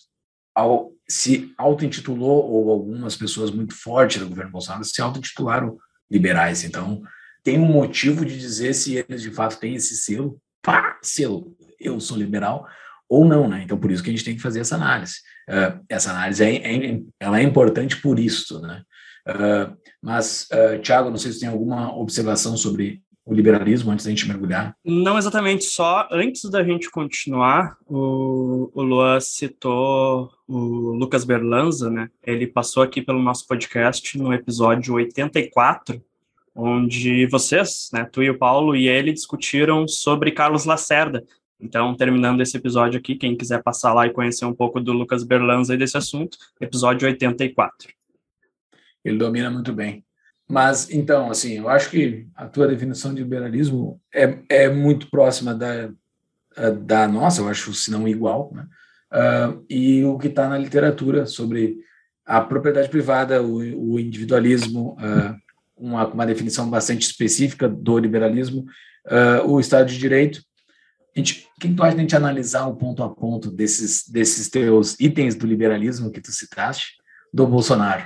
ao, 0.55 0.92
se 1.07 1.53
auto-intitulou, 1.57 2.49
ou 2.49 2.71
algumas 2.71 3.15
pessoas 3.15 3.51
muito 3.51 3.75
fortes 3.75 4.19
do 4.19 4.29
governo 4.29 4.51
Bolsonaro 4.51 4.83
se 4.83 5.01
auto-intitularam 5.01 5.77
liberais. 6.09 6.63
Então, 6.63 7.01
tem 7.43 7.59
um 7.59 7.65
motivo 7.65 8.25
de 8.25 8.39
dizer 8.39 8.73
se 8.73 8.95
eles 8.95 9.21
de 9.21 9.31
fato 9.31 9.59
têm 9.59 9.75
esse 9.75 9.97
selo, 9.97 10.39
pá, 10.61 10.97
selo, 11.01 11.55
eu 11.79 11.99
sou 11.99 12.17
liberal, 12.17 12.65
ou 13.09 13.25
não, 13.25 13.47
né? 13.47 13.61
Então, 13.63 13.77
por 13.77 13.91
isso 13.91 14.01
que 14.01 14.09
a 14.09 14.13
gente 14.13 14.23
tem 14.23 14.35
que 14.35 14.41
fazer 14.41 14.61
essa 14.61 14.75
análise. 14.75 15.15
Uh, 15.49 15.83
essa 15.89 16.11
análise 16.11 16.43
é, 16.43 16.55
é, 16.55 17.01
ela 17.19 17.39
é 17.39 17.43
importante 17.43 17.97
por 18.01 18.17
isso, 18.17 18.61
né? 18.61 18.81
Uh, 19.27 19.77
mas, 20.01 20.47
uh, 20.51 20.81
Tiago, 20.81 21.09
não 21.09 21.17
sei 21.17 21.31
se 21.31 21.41
tem 21.41 21.49
alguma 21.49 21.95
observação 21.95 22.55
sobre 22.55 23.01
o 23.25 23.33
liberalismo 23.33 23.91
antes 23.91 24.05
da 24.05 24.11
gente 24.11 24.27
mergulhar? 24.27 24.75
Não 24.83 25.17
exatamente, 25.17 25.63
só 25.63 26.07
antes 26.11 26.49
da 26.49 26.63
gente 26.63 26.89
continuar, 26.89 27.77
o, 27.87 28.69
o 28.73 28.81
Luan 28.81 29.19
citou 29.19 30.31
o 30.47 30.57
Lucas 30.93 31.23
Berlanza, 31.23 31.89
né? 31.89 32.09
Ele 32.21 32.45
passou 32.45 32.83
aqui 32.83 33.01
pelo 33.01 33.21
nosso 33.21 33.47
podcast 33.47 34.17
no 34.17 34.33
episódio 34.33 34.95
84, 34.95 36.03
onde 36.53 37.25
vocês, 37.27 37.89
né, 37.93 38.07
tu 38.11 38.21
e 38.21 38.29
o 38.29 38.37
Paulo 38.37 38.75
e 38.75 38.87
ele 38.87 39.13
discutiram 39.13 39.87
sobre 39.87 40.31
Carlos 40.31 40.65
Lacerda. 40.65 41.23
Então, 41.59 41.95
terminando 41.95 42.41
esse 42.41 42.57
episódio 42.57 42.99
aqui, 42.99 43.15
quem 43.15 43.37
quiser 43.37 43.63
passar 43.63 43.93
lá 43.93 44.05
e 44.05 44.11
conhecer 44.11 44.43
um 44.45 44.53
pouco 44.53 44.81
do 44.81 44.91
Lucas 44.91 45.23
Berlanza 45.23 45.73
e 45.73 45.77
desse 45.77 45.97
assunto, 45.97 46.37
episódio 46.59 47.07
84. 47.07 47.89
Ele 49.03 49.17
domina 49.17 49.49
muito 49.49 49.71
bem. 49.71 50.03
Mas, 50.53 50.87
então, 50.91 51.31
assim, 51.31 51.57
eu 51.57 51.67
acho 51.67 51.89
que 51.89 52.27
a 52.35 52.47
tua 52.47 52.67
definição 52.67 53.11
de 53.11 53.23
liberalismo 53.23 53.99
é, 54.13 54.37
é 54.47 54.69
muito 54.69 55.09
próxima 55.09 55.51
da, 55.51 55.89
da 56.83 57.07
nossa, 57.07 57.41
eu 57.41 57.49
acho, 57.49 57.73
se 57.73 57.89
não 57.89 58.07
igual, 58.07 58.51
né? 58.53 58.67
Uh, 59.11 59.65
e 59.67 60.03
o 60.03 60.15
que 60.15 60.27
está 60.27 60.47
na 60.47 60.55
literatura 60.55 61.25
sobre 61.25 61.77
a 62.23 62.39
propriedade 62.39 62.87
privada, 62.87 63.41
o, 63.41 63.93
o 63.93 63.99
individualismo, 63.99 64.95
uh, 64.99 65.35
uma, 65.75 66.05
uma 66.09 66.25
definição 66.27 66.69
bastante 66.69 67.01
específica 67.01 67.67
do 67.67 67.97
liberalismo, 67.97 68.63
uh, 69.07 69.49
o 69.51 69.59
Estado 69.59 69.87
de 69.89 69.97
Direito. 69.97 70.39
A 71.15 71.19
gente, 71.19 71.47
quem 71.59 71.75
tu 71.75 71.81
acha 71.81 71.95
de 71.95 71.97
a 71.97 72.01
gente 72.03 72.15
analisar 72.15 72.67
o 72.67 72.75
ponto 72.75 73.01
a 73.01 73.09
ponto 73.09 73.49
desses, 73.49 74.07
desses 74.07 74.49
teus 74.49 74.99
itens 74.99 75.33
do 75.33 75.47
liberalismo 75.47 76.11
que 76.11 76.21
tu 76.21 76.31
citaste, 76.31 76.91
do 77.33 77.47
Bolsonaro? 77.47 78.03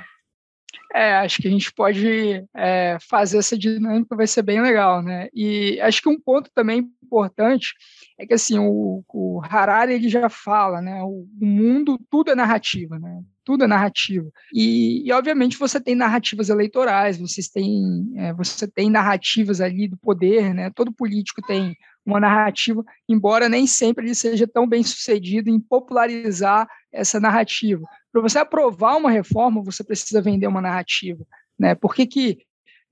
É, 0.97 1.13
acho 1.17 1.39
que 1.39 1.47
a 1.47 1.51
gente 1.51 1.71
pode 1.71 2.43
é, 2.55 2.97
fazer 3.07 3.37
essa 3.37 3.55
dinâmica, 3.55 4.15
vai 4.15 4.25
ser 4.25 4.41
bem 4.41 4.59
legal, 4.59 5.03
né? 5.03 5.29
E 5.31 5.79
acho 5.81 6.01
que 6.01 6.09
um 6.09 6.19
ponto 6.19 6.49
também 6.55 6.89
importante 7.03 7.75
é 8.17 8.25
que 8.25 8.33
assim 8.33 8.57
o, 8.57 9.03
o 9.07 9.39
Harari 9.43 9.93
ele 9.93 10.09
já 10.09 10.27
fala, 10.27 10.81
né? 10.81 11.03
O, 11.03 11.27
o, 11.39 11.45
mundo 11.45 11.99
tudo 12.09 12.31
é 12.31 12.35
narrativa, 12.35 12.97
né? 12.97 13.21
Tudo 13.45 13.65
é 13.65 13.67
narrativa. 13.67 14.27
E, 14.51 15.07
e 15.07 15.11
obviamente 15.11 15.55
você 15.55 15.79
tem 15.79 15.93
narrativas 15.93 16.49
eleitorais, 16.49 17.19
vocês 17.19 17.47
têm, 17.47 18.11
é, 18.15 18.33
você 18.33 18.67
tem 18.67 18.89
narrativas 18.89 19.61
ali 19.61 19.87
do 19.87 19.97
poder, 19.97 20.51
né? 20.51 20.71
Todo 20.71 20.91
político 20.91 21.43
tem 21.43 21.77
uma 22.03 22.19
narrativa, 22.19 22.83
embora 23.07 23.47
nem 23.47 23.67
sempre 23.67 24.05
ele 24.05 24.15
seja 24.15 24.47
tão 24.47 24.67
bem 24.67 24.81
sucedido 24.81 25.49
em 25.49 25.59
popularizar 25.59 26.67
essa 26.91 27.19
narrativa. 27.19 27.85
Para 28.11 28.21
você 28.21 28.39
aprovar 28.39 28.95
uma 28.95 29.11
reforma, 29.11 29.63
você 29.63 29.83
precisa 29.83 30.21
vender 30.21 30.47
uma 30.47 30.61
narrativa. 30.61 31.25
Né? 31.57 31.75
Por 31.75 31.93
que, 31.93 32.05
que 32.05 32.37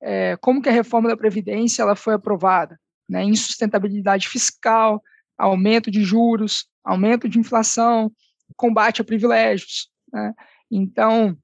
é, 0.01 0.37
como 0.37 0.61
que 0.61 0.69
a 0.69 0.73
reforma 0.73 1.09
da 1.09 1.17
Previdência 1.17 1.81
ela 1.81 1.95
foi 1.95 2.13
aprovada? 2.13 2.79
Né? 3.09 3.23
Insustentabilidade 3.23 4.27
fiscal, 4.27 5.01
aumento 5.37 5.89
de 5.89 6.03
juros, 6.03 6.67
aumento 6.83 7.27
de 7.27 7.39
inflação, 7.39 8.11
combate 8.55 9.01
a 9.01 9.05
privilégios. 9.05 9.89
Né? 10.11 10.33
Então, 10.71 11.37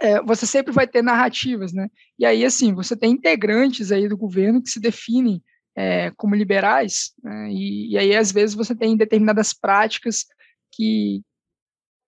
é, 0.00 0.20
você 0.22 0.46
sempre 0.46 0.72
vai 0.72 0.86
ter 0.86 1.02
narrativas, 1.02 1.72
né? 1.72 1.88
E 2.18 2.24
aí, 2.24 2.44
assim, 2.44 2.74
você 2.74 2.96
tem 2.96 3.12
integrantes 3.12 3.92
aí 3.92 4.08
do 4.08 4.16
governo 4.16 4.62
que 4.62 4.70
se 4.70 4.80
definem 4.80 5.42
é, 5.76 6.10
como 6.16 6.34
liberais, 6.34 7.12
né? 7.22 7.50
e, 7.50 7.92
e, 7.92 7.98
aí 7.98 8.16
às 8.16 8.32
vezes 8.32 8.54
você 8.54 8.74
tem 8.74 8.96
determinadas 8.96 9.52
práticas 9.52 10.24
que, 10.72 11.22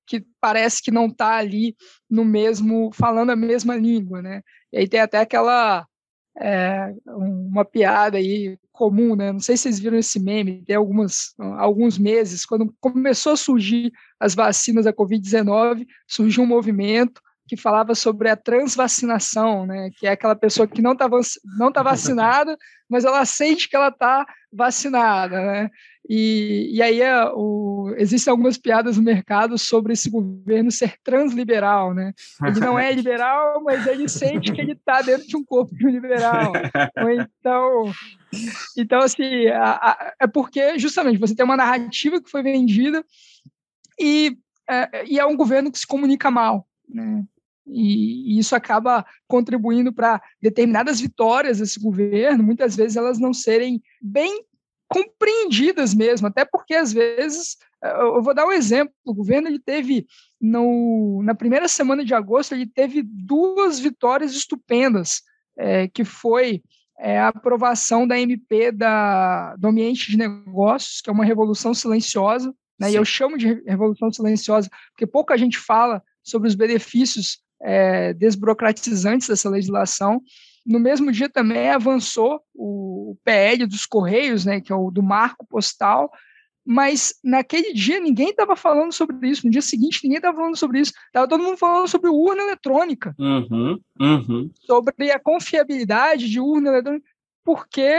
que 0.07 0.25
parece 0.41 0.83
que 0.83 0.91
não 0.91 1.07
está 1.07 1.37
ali 1.37 1.77
no 2.09 2.25
mesmo, 2.25 2.91
falando 2.93 3.31
a 3.31 3.37
mesma 3.37 3.77
língua, 3.77 4.23
né? 4.23 4.43
E 4.73 4.79
aí 4.79 4.89
tem 4.89 5.01
até 5.01 5.19
aquela 5.19 5.87
é, 6.41 6.95
uma 7.07 7.65
piada 7.65 8.19
aí 8.19 8.59
comum, 8.73 9.15
né? 9.15 9.33
Não 9.33 9.41
sei 9.41 9.57
se 9.57 9.65
vocês 9.65 9.79
viram 9.79 9.99
esse 9.99 10.19
meme, 10.19 10.65
tem 10.65 10.77
algumas, 10.77 11.35
alguns 11.59 11.99
meses, 11.99 12.45
quando 12.45 12.75
começou 12.81 13.33
a 13.33 13.37
surgir 13.37 13.93
as 14.19 14.35
vacinas 14.35 14.85
da 14.85 14.93
Covid-19, 14.93 15.87
surgiu 16.07 16.43
um 16.45 16.47
movimento 16.47 17.21
que 17.47 17.57
falava 17.57 17.95
sobre 17.95 18.29
a 18.29 18.37
transvacinação, 18.37 19.67
né? 19.67 19.91
Que 19.99 20.07
é 20.07 20.11
aquela 20.11 20.37
pessoa 20.37 20.67
que 20.67 20.83
não 20.83 20.93
está 20.93 21.09
não 21.59 21.73
tá 21.73 21.83
vacinada, 21.83 22.57
mas 22.89 23.05
ela 23.05 23.25
sente 23.25 23.69
que 23.69 23.77
ela 23.77 23.89
está 23.89 24.27
vacinada, 24.53 25.41
né? 25.41 25.71
E, 26.09 26.71
e 26.73 26.83
aí 26.83 27.01
é, 27.01 27.25
o, 27.33 27.95
existem 27.97 28.31
algumas 28.31 28.59
piadas 28.59 28.97
no 28.97 29.03
mercado 29.03 29.57
sobre 29.57 29.93
esse 29.93 30.11
governo 30.11 30.71
ser 30.71 30.95
transliberal, 31.03 31.95
né? 31.95 32.13
Ele 32.45 32.61
não 32.61 32.79
é 32.79 32.93
liberal, 32.93 33.63
mas 33.63 33.87
ele 33.87 34.09
sente 34.09 34.53
que 34.53 34.61
ele 34.61 34.73
está 34.73 35.01
dentro 35.01 35.27
de 35.27 35.37
um 35.37 35.45
corpo 35.45 35.75
de 35.75 35.87
um 35.87 35.91
liberal. 35.91 36.53
Ou 37.01 37.11
então, 37.11 37.93
então 38.77 39.01
assim, 39.01 39.47
a, 39.49 39.73
a, 39.73 40.15
é 40.21 40.27
porque 40.27 40.79
justamente 40.79 41.21
você 41.21 41.35
tem 41.35 41.45
uma 41.45 41.57
narrativa 41.57 42.21
que 42.21 42.31
foi 42.31 42.43
vendida 42.43 43.05
e 43.99 44.37
é, 44.69 45.05
e 45.07 45.19
é 45.19 45.27
um 45.27 45.37
governo 45.37 45.71
que 45.71 45.79
se 45.79 45.87
comunica 45.87 46.31
mal, 46.31 46.67
né? 46.89 47.25
E, 47.67 48.35
e 48.35 48.39
isso 48.39 48.57
acaba 48.57 49.07
contribuindo 49.29 49.93
para 49.93 50.21
determinadas 50.41 51.01
vitórias 51.01 51.59
desse 51.59 51.79
governo, 51.79 52.43
muitas 52.43 52.75
vezes 52.75 52.97
elas 52.97 53.19
não 53.19 53.33
serem 53.33 53.81
bem 54.01 54.45
compreendidas 54.89 55.95
mesmo, 55.95 56.27
até 56.27 56.45
porque 56.45 56.75
às 56.75 56.93
vezes 56.93 57.57
eu 57.83 58.23
vou 58.23 58.35
dar 58.35 58.47
um 58.47 58.53
exemplo. 58.53 58.95
O 59.05 59.15
governo 59.15 59.49
ele 59.49 59.59
teve 59.59 60.07
no, 60.41 61.23
na 61.25 61.35
primeira 61.35 61.67
semana 61.67 62.05
de 62.05 62.15
agosto 62.15 62.53
ele 62.53 62.67
teve 62.67 63.03
duas 63.03 63.79
vitórias 63.79 64.33
estupendas, 64.33 65.23
é, 65.57 65.89
que 65.89 66.05
foi 66.05 66.63
é, 66.99 67.19
a 67.19 67.29
aprovação 67.29 68.07
da 68.07 68.19
MP 68.19 68.71
da, 68.71 69.57
do 69.57 69.69
ambiente 69.69 70.11
de 70.11 70.17
negócios, 70.17 71.01
que 71.01 71.09
é 71.09 71.13
uma 71.13 71.25
revolução 71.25 71.73
silenciosa, 71.73 72.55
né? 72.79 72.91
E 72.91 72.95
eu 72.95 73.05
chamo 73.05 73.39
de 73.39 73.63
revolução 73.67 74.13
silenciosa 74.13 74.69
porque 74.91 75.07
pouca 75.07 75.39
gente 75.39 75.59
fala 75.59 76.03
sobre 76.23 76.49
os 76.49 76.55
benefícios 76.55 77.39
é, 77.63 78.13
desburocratizantes 78.15 79.29
dessa 79.29 79.49
legislação. 79.49 80.21
No 80.65 80.79
mesmo 80.79 81.11
dia 81.11 81.29
também 81.29 81.71
avançou 81.71 82.41
o 82.55 83.17
PL 83.25 83.67
dos 83.67 83.87
Correios, 83.87 84.45
né, 84.45 84.61
que 84.61 84.73
é 84.73 84.77
o 84.77 84.91
do 84.91 85.03
marco 85.03 85.47
postal, 85.47 86.11
mas 86.65 87.15
naquele 87.25 87.73
dia 87.73 87.99
ninguém 87.99 88.31
estava 88.31 88.55
falando 88.55 88.93
sobre 88.93 89.29
isso, 89.29 89.45
no 89.45 89.51
dia 89.51 89.63
seguinte 89.63 90.01
ninguém 90.05 90.19
estava 90.19 90.37
falando 90.37 90.57
sobre 90.57 90.81
isso, 90.81 90.93
estava 91.07 91.27
todo 91.27 91.43
mundo 91.43 91.57
falando 91.57 91.89
sobre 91.89 92.09
urna 92.09 92.43
eletrônica, 92.43 93.15
uhum, 93.19 93.81
uhum. 94.01 94.51
sobre 94.61 95.11
a 95.11 95.19
confiabilidade 95.19 96.31
de 96.31 96.39
urna 96.39 96.71
eletrônica, 96.71 97.05
porque 97.45 97.91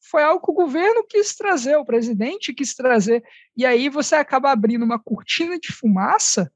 foi 0.00 0.22
algo 0.22 0.44
que 0.44 0.52
o 0.52 0.54
governo 0.54 1.04
quis 1.08 1.34
trazer, 1.34 1.76
o 1.76 1.84
presidente 1.84 2.54
quis 2.54 2.72
trazer, 2.74 3.24
e 3.56 3.66
aí 3.66 3.88
você 3.88 4.14
acaba 4.14 4.52
abrindo 4.52 4.84
uma 4.84 5.00
cortina 5.00 5.58
de 5.58 5.72
fumaça 5.72 6.52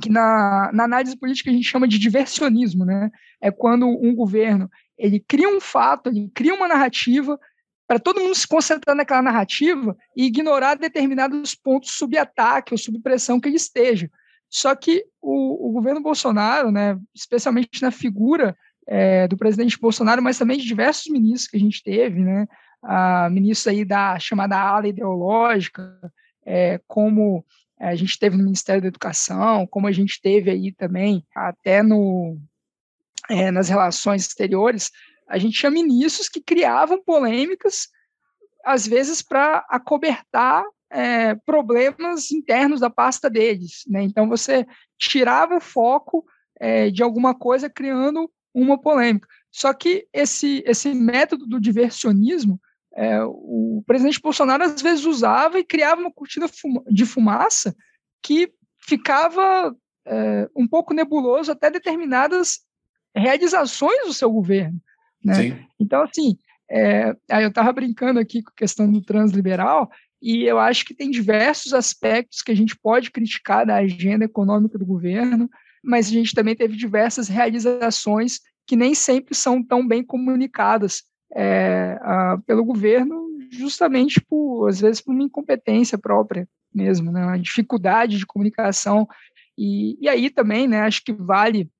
que 0.00 0.08
na, 0.08 0.70
na 0.72 0.84
análise 0.84 1.16
política 1.16 1.50
a 1.50 1.52
gente 1.52 1.68
chama 1.68 1.88
de 1.88 1.98
diversionismo, 1.98 2.84
né? 2.84 3.10
É 3.40 3.50
quando 3.50 3.86
um 3.86 4.14
governo 4.14 4.70
ele 4.98 5.20
cria 5.20 5.48
um 5.48 5.60
fato, 5.60 6.08
ele 6.08 6.30
cria 6.34 6.54
uma 6.54 6.68
narrativa 6.68 7.38
para 7.86 7.98
todo 7.98 8.20
mundo 8.20 8.34
se 8.34 8.48
concentrar 8.48 8.96
naquela 8.96 9.22
narrativa 9.22 9.96
e 10.16 10.24
ignorar 10.26 10.74
determinados 10.76 11.54
pontos 11.54 11.92
sob 11.92 12.16
ataque 12.18 12.74
ou 12.74 12.78
sob 12.78 12.98
pressão 13.00 13.38
que 13.38 13.48
ele 13.48 13.56
esteja. 13.56 14.10
Só 14.48 14.74
que 14.74 15.04
o, 15.20 15.68
o 15.68 15.72
governo 15.72 16.00
Bolsonaro, 16.00 16.70
né, 16.70 16.98
especialmente 17.14 17.82
na 17.82 17.90
figura 17.90 18.56
é, 18.88 19.28
do 19.28 19.36
presidente 19.36 19.78
Bolsonaro, 19.78 20.22
mas 20.22 20.38
também 20.38 20.58
de 20.58 20.66
diversos 20.66 21.10
ministros 21.12 21.48
que 21.48 21.56
a 21.56 21.60
gente 21.60 21.82
teve, 21.82 22.20
né, 22.20 22.46
a 22.82 23.28
ministros 23.30 23.66
aí 23.72 23.84
da 23.84 24.18
chamada 24.18 24.58
ala 24.58 24.88
ideológica, 24.88 25.98
é, 26.44 26.80
como 26.86 27.44
a 27.78 27.94
gente 27.94 28.18
teve 28.18 28.36
no 28.36 28.44
Ministério 28.44 28.82
da 28.82 28.88
Educação, 28.88 29.66
como 29.66 29.86
a 29.86 29.92
gente 29.92 30.20
teve 30.20 30.50
aí 30.50 30.72
também 30.72 31.24
até 31.34 31.82
no, 31.82 32.38
é, 33.28 33.50
nas 33.50 33.68
relações 33.68 34.22
exteriores, 34.22 34.90
a 35.28 35.38
gente 35.38 35.58
tinha 35.58 35.70
ministros 35.70 36.28
que 36.28 36.40
criavam 36.40 37.02
polêmicas, 37.02 37.88
às 38.64 38.86
vezes 38.86 39.22
para 39.22 39.64
acobertar 39.68 40.64
é, 40.90 41.34
problemas 41.34 42.30
internos 42.30 42.80
da 42.80 42.90
pasta 42.90 43.28
deles. 43.28 43.82
Né? 43.88 44.02
Então, 44.02 44.28
você 44.28 44.66
tirava 44.98 45.56
o 45.56 45.60
foco 45.60 46.24
é, 46.58 46.90
de 46.90 47.02
alguma 47.02 47.34
coisa 47.34 47.68
criando 47.68 48.30
uma 48.54 48.80
polêmica. 48.80 49.28
Só 49.50 49.72
que 49.72 50.06
esse, 50.12 50.62
esse 50.66 50.94
método 50.94 51.46
do 51.46 51.60
diversionismo, 51.60 52.60
é, 52.96 53.22
o 53.22 53.84
presidente 53.86 54.20
Bolsonaro 54.20 54.64
às 54.64 54.80
vezes 54.80 55.04
usava 55.04 55.58
e 55.58 55.64
criava 55.64 56.00
uma 56.00 56.10
cortina 56.10 56.46
de 56.90 57.04
fumaça 57.04 57.76
que 58.22 58.50
ficava 58.80 59.76
é, 60.06 60.48
um 60.56 60.66
pouco 60.66 60.94
nebuloso 60.94 61.52
até 61.52 61.70
determinadas 61.70 62.60
realizações 63.14 64.06
do 64.06 64.14
seu 64.14 64.30
governo. 64.30 64.80
Né? 65.22 65.66
Então, 65.78 66.02
assim, 66.04 66.38
é, 66.70 67.14
aí 67.30 67.44
eu 67.44 67.50
estava 67.50 67.72
brincando 67.72 68.18
aqui 68.18 68.42
com 68.42 68.50
a 68.50 68.56
questão 68.56 68.90
do 68.90 69.02
transliberal, 69.02 69.90
e 70.22 70.44
eu 70.44 70.58
acho 70.58 70.84
que 70.84 70.94
tem 70.94 71.10
diversos 71.10 71.74
aspectos 71.74 72.40
que 72.40 72.50
a 72.50 72.56
gente 72.56 72.74
pode 72.76 73.10
criticar 73.10 73.66
da 73.66 73.76
agenda 73.76 74.24
econômica 74.24 74.78
do 74.78 74.86
governo, 74.86 75.50
mas 75.84 76.08
a 76.08 76.10
gente 76.10 76.34
também 76.34 76.56
teve 76.56 76.76
diversas 76.76 77.28
realizações 77.28 78.40
que 78.66 78.74
nem 78.74 78.94
sempre 78.94 79.34
são 79.34 79.62
tão 79.62 79.86
bem 79.86 80.02
comunicadas 80.02 81.04
é, 81.34 81.98
a, 82.00 82.38
pelo 82.46 82.64
governo, 82.64 83.26
justamente 83.50 84.20
por, 84.20 84.68
às 84.68 84.80
vezes, 84.80 85.00
por 85.00 85.12
uma 85.12 85.22
incompetência 85.22 85.98
própria 85.98 86.48
mesmo, 86.74 87.10
né, 87.10 87.24
uma 87.24 87.38
dificuldade 87.38 88.18
de 88.18 88.26
comunicação. 88.26 89.08
E, 89.56 89.96
e 90.00 90.08
aí 90.08 90.28
também, 90.28 90.68
né, 90.68 90.82
acho 90.82 91.02
que 91.02 91.12
vale 91.12 91.70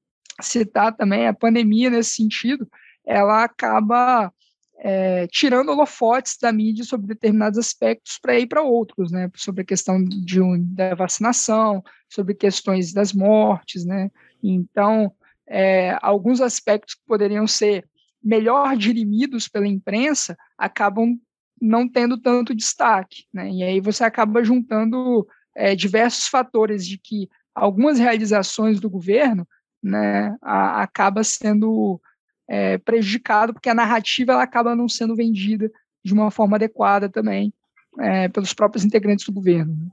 citar 0.41 0.95
também 0.97 1.27
a 1.27 1.35
pandemia 1.35 1.91
nesse 1.91 2.11
sentido, 2.11 2.69
ela 3.05 3.45
acaba 3.45 4.33
é, 4.79 5.27
tirando 5.29 5.71
holofotes 5.71 6.37
da 6.41 6.53
mídia 6.53 6.85
sobre 6.85 7.07
determinados 7.07 7.59
aspectos 7.59 8.19
para 8.21 8.39
ir 8.39 8.47
para 8.47 8.63
outros, 8.63 9.11
né? 9.11 9.31
Sobre 9.35 9.63
a 9.63 9.65
questão 9.65 10.03
de, 10.05 10.41
da 10.75 10.95
vacinação, 10.95 11.83
sobre 12.09 12.35
questões 12.35 12.93
das 12.93 13.13
mortes, 13.13 13.85
né? 13.85 14.11
Então, 14.43 15.11
é, 15.49 15.97
alguns 16.03 16.41
aspectos 16.41 16.95
que 16.95 17.03
poderiam 17.07 17.47
ser 17.47 17.89
melhor 18.27 18.77
dirimidos 18.77 19.47
pela 19.47 19.69
imprensa 19.69 20.37
acabam 20.59 21.17
não 21.63 21.89
tendo 21.89 22.19
tanto 22.19 22.55
destaque, 22.55 23.25
né? 23.33 23.51
E 23.51 23.63
aí 23.63 23.81
você 23.81 24.05
acaba 24.05 24.45
juntando 24.45 25.27
é, 25.55 25.75
diversos 25.75 26.27
fatores 26.27 26.87
de 26.87 26.99
que 26.99 27.29
algumas 27.55 27.99
realizações 27.99 28.81
do 28.81 28.91
governo, 28.91 29.47
né, 29.83 30.37
a, 30.43 30.83
acaba 30.83 31.23
sendo 31.25 32.01
é, 32.49 32.77
prejudicado, 32.79 33.55
porque 33.55 33.71
a 33.71 33.75
narrativa 33.75 34.33
ela 34.33 34.43
acaba 34.43 34.75
não 34.75 34.89
sendo 34.89 35.17
vendida 35.17 35.71
de 36.05 36.13
uma 36.13 36.31
forma 36.31 36.57
adequada 36.57 37.09
também 37.09 37.55
é, 37.99 38.29
pelos 38.29 38.53
próprios 38.53 38.85
integrantes 38.85 39.25
do 39.25 39.33
governo. 39.33 39.73
Né? 39.73 39.91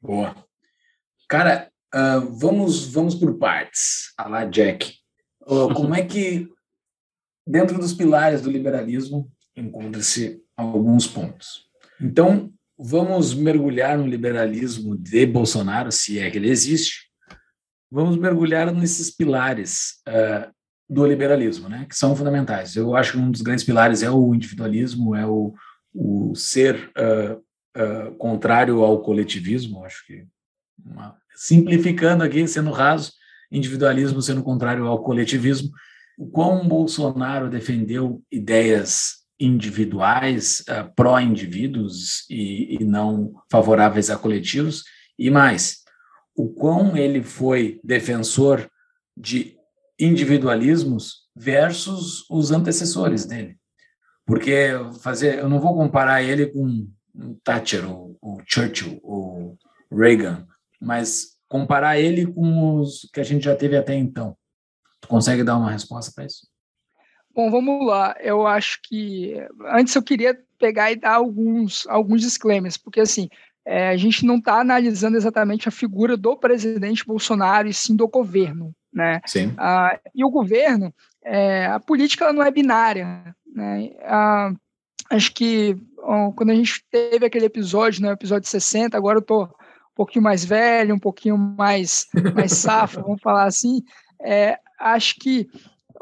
Boa. 0.00 0.36
Cara, 1.28 1.70
uh, 1.94 2.20
vamos, 2.38 2.86
vamos 2.92 3.14
por 3.14 3.38
partes. 3.38 4.12
A 4.16 4.28
lá, 4.28 4.44
Jack. 4.44 4.94
Uh, 5.40 5.72
como 5.74 5.94
é 5.94 6.02
que, 6.02 6.48
dentro 7.46 7.78
dos 7.78 7.92
pilares 7.92 8.42
do 8.42 8.50
liberalismo, 8.50 9.30
encontra-se 9.56 10.40
alguns 10.56 11.06
pontos? 11.06 11.64
Então, 12.00 12.52
vamos 12.78 13.34
mergulhar 13.34 13.96
no 13.96 14.06
liberalismo 14.06 14.96
de 14.96 15.26
Bolsonaro, 15.26 15.92
se 15.92 16.18
é 16.18 16.30
que 16.30 16.38
ele 16.38 16.50
existe. 16.50 17.08
Vamos 17.90 18.16
mergulhar 18.16 18.72
nesses 18.72 19.10
pilares 19.10 20.02
uh, 20.08 20.52
do 20.88 21.06
liberalismo, 21.06 21.68
né, 21.68 21.86
que 21.88 21.96
são 21.96 22.16
fundamentais. 22.16 22.76
Eu 22.76 22.96
acho 22.96 23.12
que 23.12 23.18
um 23.18 23.30
dos 23.30 23.40
grandes 23.40 23.64
pilares 23.64 24.02
é 24.02 24.10
o 24.10 24.34
individualismo, 24.34 25.14
é 25.14 25.26
o, 25.26 25.54
o 25.94 26.34
ser 26.34 26.90
uh, 26.98 27.40
uh, 27.80 28.14
contrário 28.16 28.82
ao 28.82 29.00
coletivismo. 29.00 29.84
Acho 29.84 30.04
que, 30.06 30.26
uma, 30.84 31.16
simplificando 31.36 32.24
aqui, 32.24 32.46
sendo 32.48 32.70
raso, 32.70 33.12
individualismo 33.50 34.20
sendo 34.20 34.42
contrário 34.42 34.86
ao 34.86 35.02
coletivismo. 35.02 35.70
O 36.18 36.26
quão 36.26 36.66
Bolsonaro 36.68 37.50
defendeu 37.50 38.22
ideias 38.30 39.24
individuais, 39.38 40.60
uh, 40.68 40.92
pró-indivíduos 40.94 42.24
e, 42.30 42.76
e 42.76 42.84
não 42.84 43.34
favoráveis 43.50 44.10
a 44.10 44.16
coletivos, 44.16 44.84
e 45.18 45.30
mais, 45.30 45.82
o 46.36 46.48
quão 46.48 46.96
ele 46.96 47.22
foi 47.22 47.80
defensor 47.82 48.68
de 49.16 49.56
individualismos 49.98 51.24
versus 51.34 52.28
os 52.30 52.50
antecessores 52.50 53.24
dele. 53.24 53.56
Porque 54.26 54.70
fazer, 55.02 55.38
eu 55.38 55.48
não 55.48 55.60
vou 55.60 55.74
comparar 55.74 56.22
ele 56.22 56.46
com 56.46 56.88
Thatcher, 57.44 57.88
ou, 57.88 58.16
ou 58.20 58.42
Churchill, 58.46 58.98
ou 59.02 59.58
Reagan, 59.92 60.46
mas 60.80 61.34
comparar 61.48 61.98
ele 61.98 62.26
com 62.26 62.80
os 62.80 63.08
que 63.12 63.20
a 63.20 63.24
gente 63.24 63.44
já 63.44 63.54
teve 63.54 63.76
até 63.76 63.94
então. 63.94 64.36
Tu 65.04 65.08
consegue 65.08 65.44
dar 65.44 65.58
uma 65.58 65.70
resposta 65.70 66.10
para 66.14 66.24
isso? 66.24 66.48
Bom, 67.34 67.50
vamos 67.50 67.86
lá. 67.86 68.16
Eu 68.20 68.46
acho 68.46 68.80
que 68.82 69.34
antes 69.66 69.94
eu 69.94 70.02
queria 70.02 70.34
pegar 70.58 70.90
e 70.90 70.96
dar 70.96 71.16
alguns 71.16 71.86
alguns 71.88 72.22
disclaimers, 72.22 72.78
porque 72.78 73.00
assim 73.00 73.28
é, 73.66 73.90
a 73.90 73.96
gente 73.98 74.24
não 74.24 74.36
está 74.36 74.58
analisando 74.58 75.18
exatamente 75.18 75.68
a 75.68 75.72
figura 75.72 76.16
do 76.16 76.34
presidente 76.38 77.04
Bolsonaro 77.04 77.68
e 77.68 77.74
sim 77.74 77.94
do 77.94 78.08
governo. 78.08 78.74
Né? 78.90 79.20
Sim. 79.26 79.52
Ah, 79.58 79.98
e 80.14 80.24
o 80.24 80.30
governo, 80.30 80.94
é, 81.22 81.66
a 81.66 81.78
política 81.78 82.32
não 82.32 82.42
é 82.42 82.50
binária. 82.50 83.36
Né? 83.46 83.90
Ah, 84.04 84.54
acho 85.10 85.34
que 85.34 85.76
ó, 85.98 86.32
quando 86.32 86.50
a 86.50 86.54
gente 86.54 86.82
teve 86.90 87.26
aquele 87.26 87.44
episódio, 87.44 88.00
no 88.00 88.08
né, 88.08 88.14
episódio 88.14 88.48
60, 88.48 88.96
agora 88.96 89.18
eu 89.18 89.22
estou 89.22 89.44
um 89.44 89.94
pouquinho 89.94 90.24
mais 90.24 90.46
velho, 90.46 90.94
um 90.94 90.98
pouquinho 90.98 91.36
mais, 91.36 92.06
mais 92.34 92.52
safo, 92.52 93.02
vamos 93.02 93.20
falar 93.20 93.44
assim, 93.44 93.82
é, 94.24 94.58
acho 94.80 95.16
que 95.16 95.48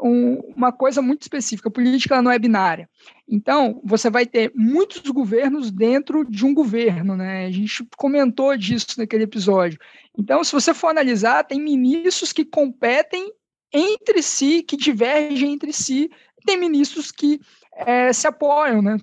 um, 0.01 0.35
uma 0.55 0.71
coisa 0.71 1.01
muito 1.01 1.21
específica. 1.21 1.69
A 1.69 1.71
política 1.71 2.21
não 2.21 2.31
é 2.31 2.39
binária. 2.39 2.89
Então, 3.27 3.79
você 3.83 4.09
vai 4.09 4.25
ter 4.25 4.51
muitos 4.55 5.09
governos 5.11 5.71
dentro 5.71 6.25
de 6.25 6.45
um 6.45 6.53
governo, 6.53 7.15
né? 7.15 7.45
A 7.45 7.51
gente 7.51 7.87
comentou 7.97 8.55
disso 8.57 8.95
naquele 8.97 9.23
episódio. 9.23 9.79
Então, 10.17 10.43
se 10.43 10.51
você 10.51 10.73
for 10.73 10.87
analisar, 10.87 11.43
tem 11.43 11.61
ministros 11.61 12.33
que 12.33 12.45
competem 12.45 13.31
entre 13.71 14.21
si, 14.21 14.61
que 14.63 14.77
divergem 14.77 15.53
entre 15.53 15.73
si, 15.73 16.09
tem 16.45 16.57
ministros 16.57 17.11
que 17.11 17.39
é, 17.75 18.11
se 18.13 18.27
apoiam, 18.27 18.81
né? 18.81 18.97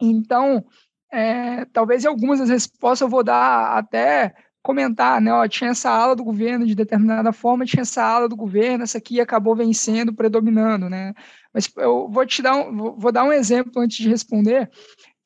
Então, 0.00 0.64
é, 1.10 1.64
talvez 1.66 2.04
em 2.04 2.08
algumas 2.08 2.40
das 2.40 2.48
respostas 2.48 3.02
eu 3.02 3.08
vou 3.08 3.22
dar 3.22 3.76
até 3.76 4.34
comentar, 4.62 5.20
né? 5.20 5.32
Ó, 5.32 5.46
tinha 5.48 5.70
essa 5.70 5.90
ala 5.90 6.14
do 6.14 6.22
governo 6.22 6.64
de 6.64 6.74
determinada 6.74 7.32
forma, 7.32 7.66
tinha 7.66 7.82
essa 7.82 8.02
ala 8.04 8.28
do 8.28 8.36
governo, 8.36 8.84
essa 8.84 8.98
aqui 8.98 9.20
acabou 9.20 9.56
vencendo, 9.56 10.14
predominando, 10.14 10.88
né? 10.88 11.12
Mas 11.52 11.70
eu 11.76 12.08
vou 12.08 12.24
te 12.24 12.40
dar 12.40 12.56
um, 12.56 12.96
vou 12.96 13.10
dar 13.10 13.24
um 13.24 13.32
exemplo 13.32 13.82
antes 13.82 13.96
de 13.96 14.08
responder, 14.08 14.70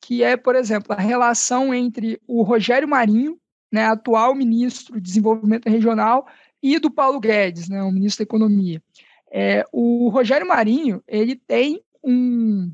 que 0.01 0.23
é, 0.23 0.35
por 0.35 0.55
exemplo, 0.55 0.93
a 0.93 0.99
relação 0.99 1.73
entre 1.73 2.19
o 2.27 2.41
Rogério 2.41 2.87
Marinho, 2.87 3.39
né, 3.71 3.85
atual 3.85 4.33
ministro 4.33 4.95
de 4.95 5.01
Desenvolvimento 5.01 5.69
Regional, 5.69 6.27
e 6.61 6.79
do 6.79 6.89
Paulo 6.89 7.19
Guedes, 7.19 7.69
né, 7.69 7.83
o 7.83 7.91
ministro 7.91 8.23
da 8.25 8.27
Economia. 8.27 8.81
É, 9.31 9.63
o 9.71 10.09
Rogério 10.09 10.47
Marinho, 10.47 11.03
ele 11.07 11.35
tem 11.35 11.81
um, 12.03 12.71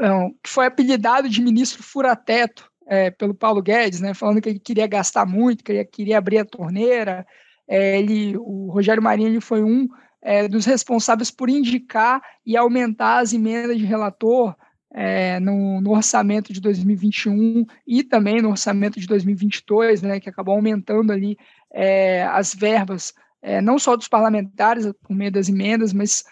um 0.00 0.30
que 0.42 0.48
foi 0.48 0.66
apelidado 0.66 1.28
de 1.28 1.42
ministro 1.42 1.82
furateto 1.82 2.70
é, 2.86 3.10
pelo 3.10 3.34
Paulo 3.34 3.62
Guedes, 3.62 4.00
né, 4.00 4.14
falando 4.14 4.40
que 4.40 4.48
ele 4.48 4.58
queria 4.58 4.86
gastar 4.86 5.26
muito, 5.26 5.64
que 5.64 5.72
ele 5.72 5.84
queria 5.84 6.18
abrir 6.18 6.38
a 6.38 6.44
torneira. 6.44 7.26
É, 7.66 7.98
ele, 7.98 8.36
o 8.36 8.70
Rogério 8.70 9.02
Marinho 9.02 9.28
ele 9.28 9.40
foi 9.40 9.62
um 9.62 9.88
é, 10.22 10.48
dos 10.48 10.64
responsáveis 10.64 11.30
por 11.30 11.48
indicar 11.48 12.22
e 12.44 12.56
aumentar 12.56 13.18
as 13.18 13.32
emendas 13.32 13.78
de 13.78 13.84
relator 13.84 14.54
é, 14.92 15.40
no, 15.40 15.80
no, 15.80 15.90
orçamento 15.90 16.52
de 16.52 16.60
2021 16.60 17.66
e 17.86 18.04
também 18.04 18.40
no 18.40 18.50
orçamento 18.50 19.00
de 19.00 19.06
2022, 19.06 20.02
né, 20.02 20.20
que 20.20 20.28
acabou 20.28 20.54
aumentando 20.54 21.12
ali 21.12 21.36
é, 21.72 22.22
as 22.24 22.54
verbas, 22.54 23.12
é, 23.42 23.60
não 23.60 23.78
só 23.78 23.96
dos 23.96 24.08
parlamentares 24.08 24.90
por 25.02 25.14
meio 25.14 25.32
das 25.32 25.48
emendas, 25.48 25.92
mas 25.92 26.24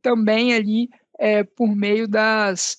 também 0.00 0.54
ali 0.54 0.88
é, 1.18 1.42
por 1.42 1.74
meio 1.74 2.06
das, 2.06 2.76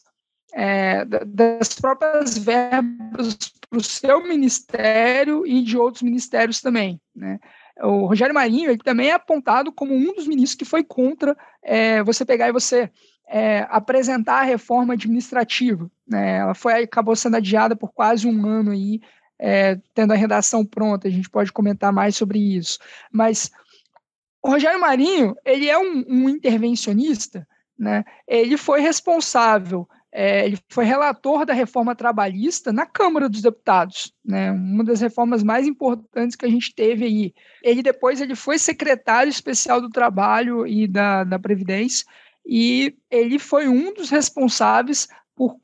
é, 0.56 1.04
das 1.04 1.76
próprias 1.76 2.38
verbas 2.38 3.36
para 3.70 3.78
o 3.78 3.84
seu 3.84 4.24
ministério 4.24 5.46
e 5.46 5.62
de 5.62 5.78
outros 5.78 6.02
ministérios 6.02 6.62
também, 6.62 7.00
né? 7.14 7.40
O 7.82 8.06
Rogério 8.06 8.34
Marinho 8.34 8.72
ele 8.72 8.80
também 8.80 9.10
é 9.10 9.14
apontado 9.14 9.70
como 9.70 9.94
um 9.94 10.14
dos 10.14 10.26
ministros 10.26 10.56
que 10.56 10.64
foi 10.64 10.82
contra 10.82 11.36
é, 11.62 12.02
você 12.04 12.24
pegar 12.24 12.48
e 12.48 12.54
você 12.54 12.90
é, 13.28 13.68
apresentar 13.70 14.40
a 14.40 14.44
reforma 14.46 14.94
administrativa. 14.94 15.92
Né? 16.08 16.38
Ela 16.38 16.54
foi 16.54 16.84
acabou 16.84 17.18
sendo 17.18 17.36
adiada 17.36 17.76
por 17.76 17.92
quase 17.92 18.26
um 18.26 18.48
ano 18.48 18.72
aí, 18.72 19.02
é, 19.38 19.78
tendo 19.94 20.14
a 20.14 20.16
redação 20.16 20.66
pronta. 20.66 21.10
A 21.10 21.12
gente 21.12 21.30
pode 21.30 21.52
comentar 21.52 21.92
mais 21.92 22.16
sobre 22.16 22.40
isso. 22.40 22.80
Mas 23.12 23.52
o 24.42 24.52
Rogério 24.52 24.80
Marinho 24.80 25.36
ele 25.44 25.70
é 25.70 25.78
um, 25.78 26.06
um 26.08 26.30
intervencionista. 26.30 27.46
Né? 27.78 28.06
Ele 28.26 28.56
foi 28.56 28.80
responsável 28.80 29.86
é, 30.18 30.46
ele 30.46 30.58
foi 30.70 30.86
relator 30.86 31.46
da 31.46 31.54
reforma 31.54 31.94
trabalhista 31.94 32.72
na 32.72 32.86
Câmara 32.86 33.28
dos 33.28 33.42
Deputados, 33.42 34.14
né, 34.24 34.50
uma 34.50 34.82
das 34.82 35.02
reformas 35.02 35.44
mais 35.44 35.68
importantes 35.68 36.38
que 36.38 36.46
a 36.46 36.50
gente 36.50 36.74
teve 36.74 37.04
aí. 37.04 37.34
Ele 37.62 37.84
depois 37.84 38.22
ele 38.22 38.34
foi 38.34 38.58
secretário 38.58 39.30
especial 39.30 39.82
do 39.82 39.90
Trabalho 39.90 40.66
e 40.66 40.88
da, 40.88 41.26
da 41.26 41.38
Previdência, 41.38 42.06
e 42.46 42.96
ele 43.12 43.38
foi 43.38 43.68
um 43.68 43.94
dos 43.94 44.10
responsáveis 44.10 45.10
por, 45.36 45.58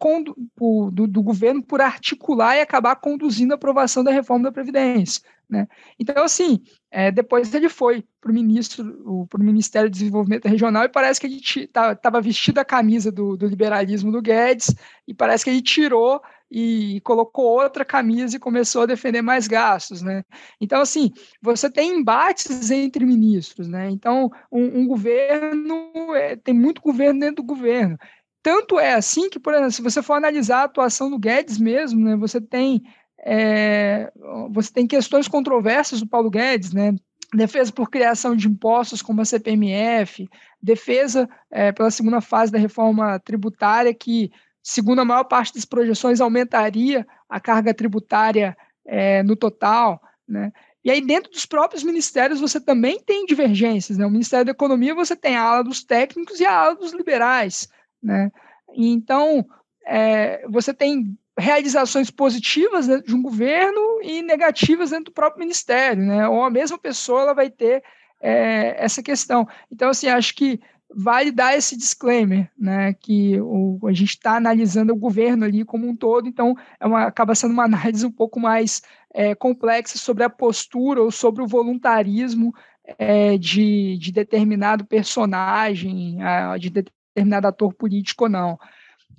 por 0.55 0.91
do, 0.91 1.07
do, 1.07 1.23
governo 1.23 1.63
por 1.63 1.81
articular 1.81 2.57
e 2.57 2.61
acabar 2.61 2.95
conduzindo 2.97 3.53
a 3.53 3.55
aprovação 3.55 4.03
da 4.03 4.11
reforma 4.11 4.43
da 4.45 4.51
Previdência. 4.51 5.21
Né? 5.49 5.67
Então, 5.99 6.23
assim, 6.23 6.61
é, 6.89 7.11
depois 7.11 7.53
ele 7.53 7.67
foi 7.67 8.05
para 8.21 8.31
o 8.31 8.33
ministro, 8.33 9.27
para 9.29 9.41
o 9.41 9.43
Ministério 9.43 9.89
do 9.89 9.93
Desenvolvimento 9.93 10.47
Regional 10.47 10.85
e 10.85 10.89
parece 10.89 11.19
que 11.19 11.27
ele 11.27 11.41
estava 11.41 12.21
vestido 12.21 12.59
a 12.59 12.65
camisa 12.65 13.11
do, 13.11 13.35
do, 13.35 13.47
liberalismo 13.47 14.13
do 14.13 14.21
Guedes 14.21 14.73
e 15.05 15.13
parece 15.13 15.43
que 15.43 15.49
ele 15.49 15.61
tirou 15.61 16.21
e 16.49 17.01
colocou 17.01 17.45
outra 17.45 17.83
camisa 17.83 18.35
e 18.35 18.39
começou 18.39 18.83
a 18.83 18.85
defender 18.85 19.21
mais 19.21 19.47
gastos, 19.47 20.01
né? 20.01 20.23
Então, 20.59 20.81
assim, 20.81 21.11
você 21.41 21.69
tem 21.69 21.97
embates 21.97 22.69
entre 22.71 23.05
ministros, 23.05 23.67
né? 23.67 23.89
Então, 23.89 24.29
um, 24.51 24.81
um 24.81 24.87
governo, 24.87 25.91
é, 26.13 26.35
tem 26.35 26.53
muito 26.53 26.81
governo 26.81 27.19
dentro 27.21 27.37
do 27.37 27.43
governo. 27.43 27.97
Tanto 28.43 28.79
é 28.79 28.93
assim 28.93 29.29
que, 29.29 29.39
por 29.39 29.53
exemplo, 29.53 29.71
se 29.71 29.81
você 29.81 30.01
for 30.01 30.13
analisar 30.13 30.61
a 30.61 30.63
atuação 30.63 31.09
do 31.09 31.19
Guedes 31.19 31.57
mesmo, 31.57 32.03
né, 32.03 32.15
você 32.15 32.41
tem 32.41 32.83
é, 33.23 34.11
você 34.49 34.73
tem 34.73 34.87
questões 34.87 35.27
controversas 35.27 35.99
do 35.99 36.07
Paulo 36.07 36.29
Guedes, 36.29 36.73
né? 36.73 36.95
Defesa 37.33 37.71
por 37.71 37.89
criação 37.89 38.35
de 38.35 38.47
impostos 38.47 39.01
como 39.01 39.21
a 39.21 39.25
CPMF, 39.25 40.27
defesa 40.61 41.29
é, 41.49 41.71
pela 41.71 41.91
segunda 41.91 42.19
fase 42.19 42.51
da 42.51 42.57
reforma 42.57 43.19
tributária, 43.19 43.93
que, 43.93 44.31
segundo 44.61 44.99
a 44.99 45.05
maior 45.05 45.23
parte 45.25 45.53
das 45.53 45.63
projeções, 45.63 46.19
aumentaria 46.19 47.07
a 47.29 47.39
carga 47.39 47.73
tributária 47.73 48.57
é, 48.85 49.21
no 49.23 49.35
total, 49.35 50.01
né? 50.27 50.51
E 50.83 50.89
aí, 50.89 50.99
dentro 50.99 51.31
dos 51.31 51.45
próprios 51.45 51.83
ministérios, 51.83 52.41
você 52.41 52.59
também 52.59 52.99
tem 52.99 53.23
divergências. 53.27 53.99
Né? 53.99 54.05
O 54.05 54.09
Ministério 54.09 54.45
da 54.45 54.51
Economia, 54.51 54.95
você 54.95 55.15
tem 55.15 55.35
a 55.35 55.43
ala 55.43 55.63
dos 55.63 55.83
técnicos 55.83 56.39
e 56.39 56.45
a 56.45 56.51
ala 56.51 56.75
dos 56.75 56.91
liberais. 56.91 57.69
Né? 58.01 58.31
Então, 58.73 59.45
é, 59.85 60.45
você 60.47 60.73
tem 60.73 61.17
realizações 61.37 62.09
positivas 62.11 62.87
dentro 62.87 63.07
de 63.07 63.15
um 63.15 63.21
governo 63.21 64.01
e 64.01 64.21
negativas 64.21 64.91
dentro 64.91 65.05
do 65.05 65.11
próprio 65.11 65.39
ministério, 65.39 66.03
né? 66.03 66.27
Ou 66.27 66.43
a 66.43 66.49
mesma 66.49 66.77
pessoa 66.77 67.21
ela 67.21 67.33
vai 67.33 67.49
ter 67.49 67.83
é, 68.21 68.75
essa 68.77 69.01
questão. 69.01 69.47
Então, 69.71 69.89
assim, 69.89 70.07
acho 70.07 70.35
que 70.35 70.59
vale 70.93 71.31
dar 71.31 71.57
esse 71.57 71.77
disclaimer, 71.77 72.49
né? 72.57 72.93
Que 72.93 73.39
o, 73.41 73.79
a 73.87 73.93
gente 73.93 74.11
está 74.11 74.35
analisando 74.35 74.93
o 74.93 74.97
governo 74.97 75.45
ali 75.45 75.63
como 75.63 75.87
um 75.87 75.95
todo, 75.95 76.27
então 76.27 76.55
é 76.79 76.85
uma, 76.85 77.05
acaba 77.05 77.33
sendo 77.33 77.51
uma 77.51 77.65
análise 77.65 78.05
um 78.05 78.11
pouco 78.11 78.39
mais 78.39 78.81
é, 79.13 79.33
complexa 79.33 79.97
sobre 79.97 80.23
a 80.23 80.29
postura 80.29 81.01
ou 81.01 81.11
sobre 81.11 81.41
o 81.41 81.47
voluntarismo 81.47 82.53
é, 82.97 83.37
de, 83.37 83.97
de 83.97 84.11
determinado 84.11 84.85
personagem, 84.85 86.17
de 86.59 86.69
determinado 87.13 87.47
ator 87.47 87.73
político 87.73 88.25
ou 88.25 88.29
não. 88.29 88.57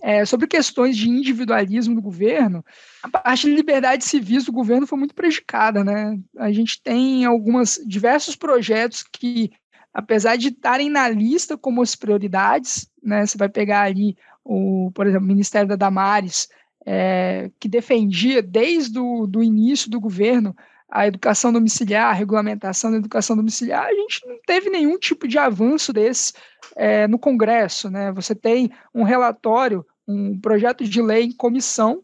É, 0.03 0.25
sobre 0.25 0.47
questões 0.47 0.97
de 0.97 1.09
individualismo 1.09 1.95
do 1.95 2.03
governo, 2.03 2.65
a 3.03 3.09
parte 3.09 3.49
de 3.49 3.55
liberdade 3.55 4.05
civis 4.05 4.45
do 4.45 4.53
governo 4.53 4.87
foi 4.87 4.99
muito 4.99 5.15
prejudicada, 5.15 5.85
né? 5.85 6.19
A 6.39 6.51
gente 6.51 6.83
tem 6.83 7.25
algumas 7.25 7.81
diversos 7.87 8.35
projetos 8.35 9.05
que, 9.05 9.53
apesar 9.93 10.37
de 10.37 10.49
estarem 10.49 10.91
na 10.91 11.09
lista 11.09 11.57
como 11.57 11.83
as 11.83 11.95
prioridades, 11.95 12.91
né? 13.03 13.25
Você 13.25 13.39
vai 13.39 13.49
pegar 13.49 13.83
ali 13.83 14.17
o, 14.45 14.91
por 14.93 15.07
exemplo, 15.07 15.25
o 15.25 15.29
Ministério 15.29 15.69
da 15.69 15.77
Damares, 15.77 16.49
é, 16.85 17.51
que 17.61 17.69
defendia 17.69 18.43
desde 18.43 18.99
o 18.99 19.27
do 19.27 19.43
início 19.43 19.89
do 19.89 20.01
governo 20.01 20.57
a 20.95 21.07
educação 21.07 21.51
domiciliar, 21.51 22.11
a 22.11 22.13
regulamentação 22.13 22.91
da 22.91 22.99
educação 22.99 23.35
domiciliar, 23.35 23.87
a 23.87 23.95
gente 23.95 24.27
não 24.27 24.37
teve 24.47 24.69
nenhum 24.69 24.99
tipo 24.99 25.27
de 25.27 25.39
avanço 25.39 25.91
desse 25.91 26.35
é, 26.77 27.09
no 27.09 27.19
Congresso. 27.19 27.91
Né? 27.91 28.13
Você 28.13 28.35
tem 28.35 28.71
um 28.95 29.03
relatório 29.03 29.87
um 30.07 30.39
projeto 30.39 30.85
de 30.85 31.01
lei 31.01 31.25
em 31.25 31.33
comissão, 31.33 32.03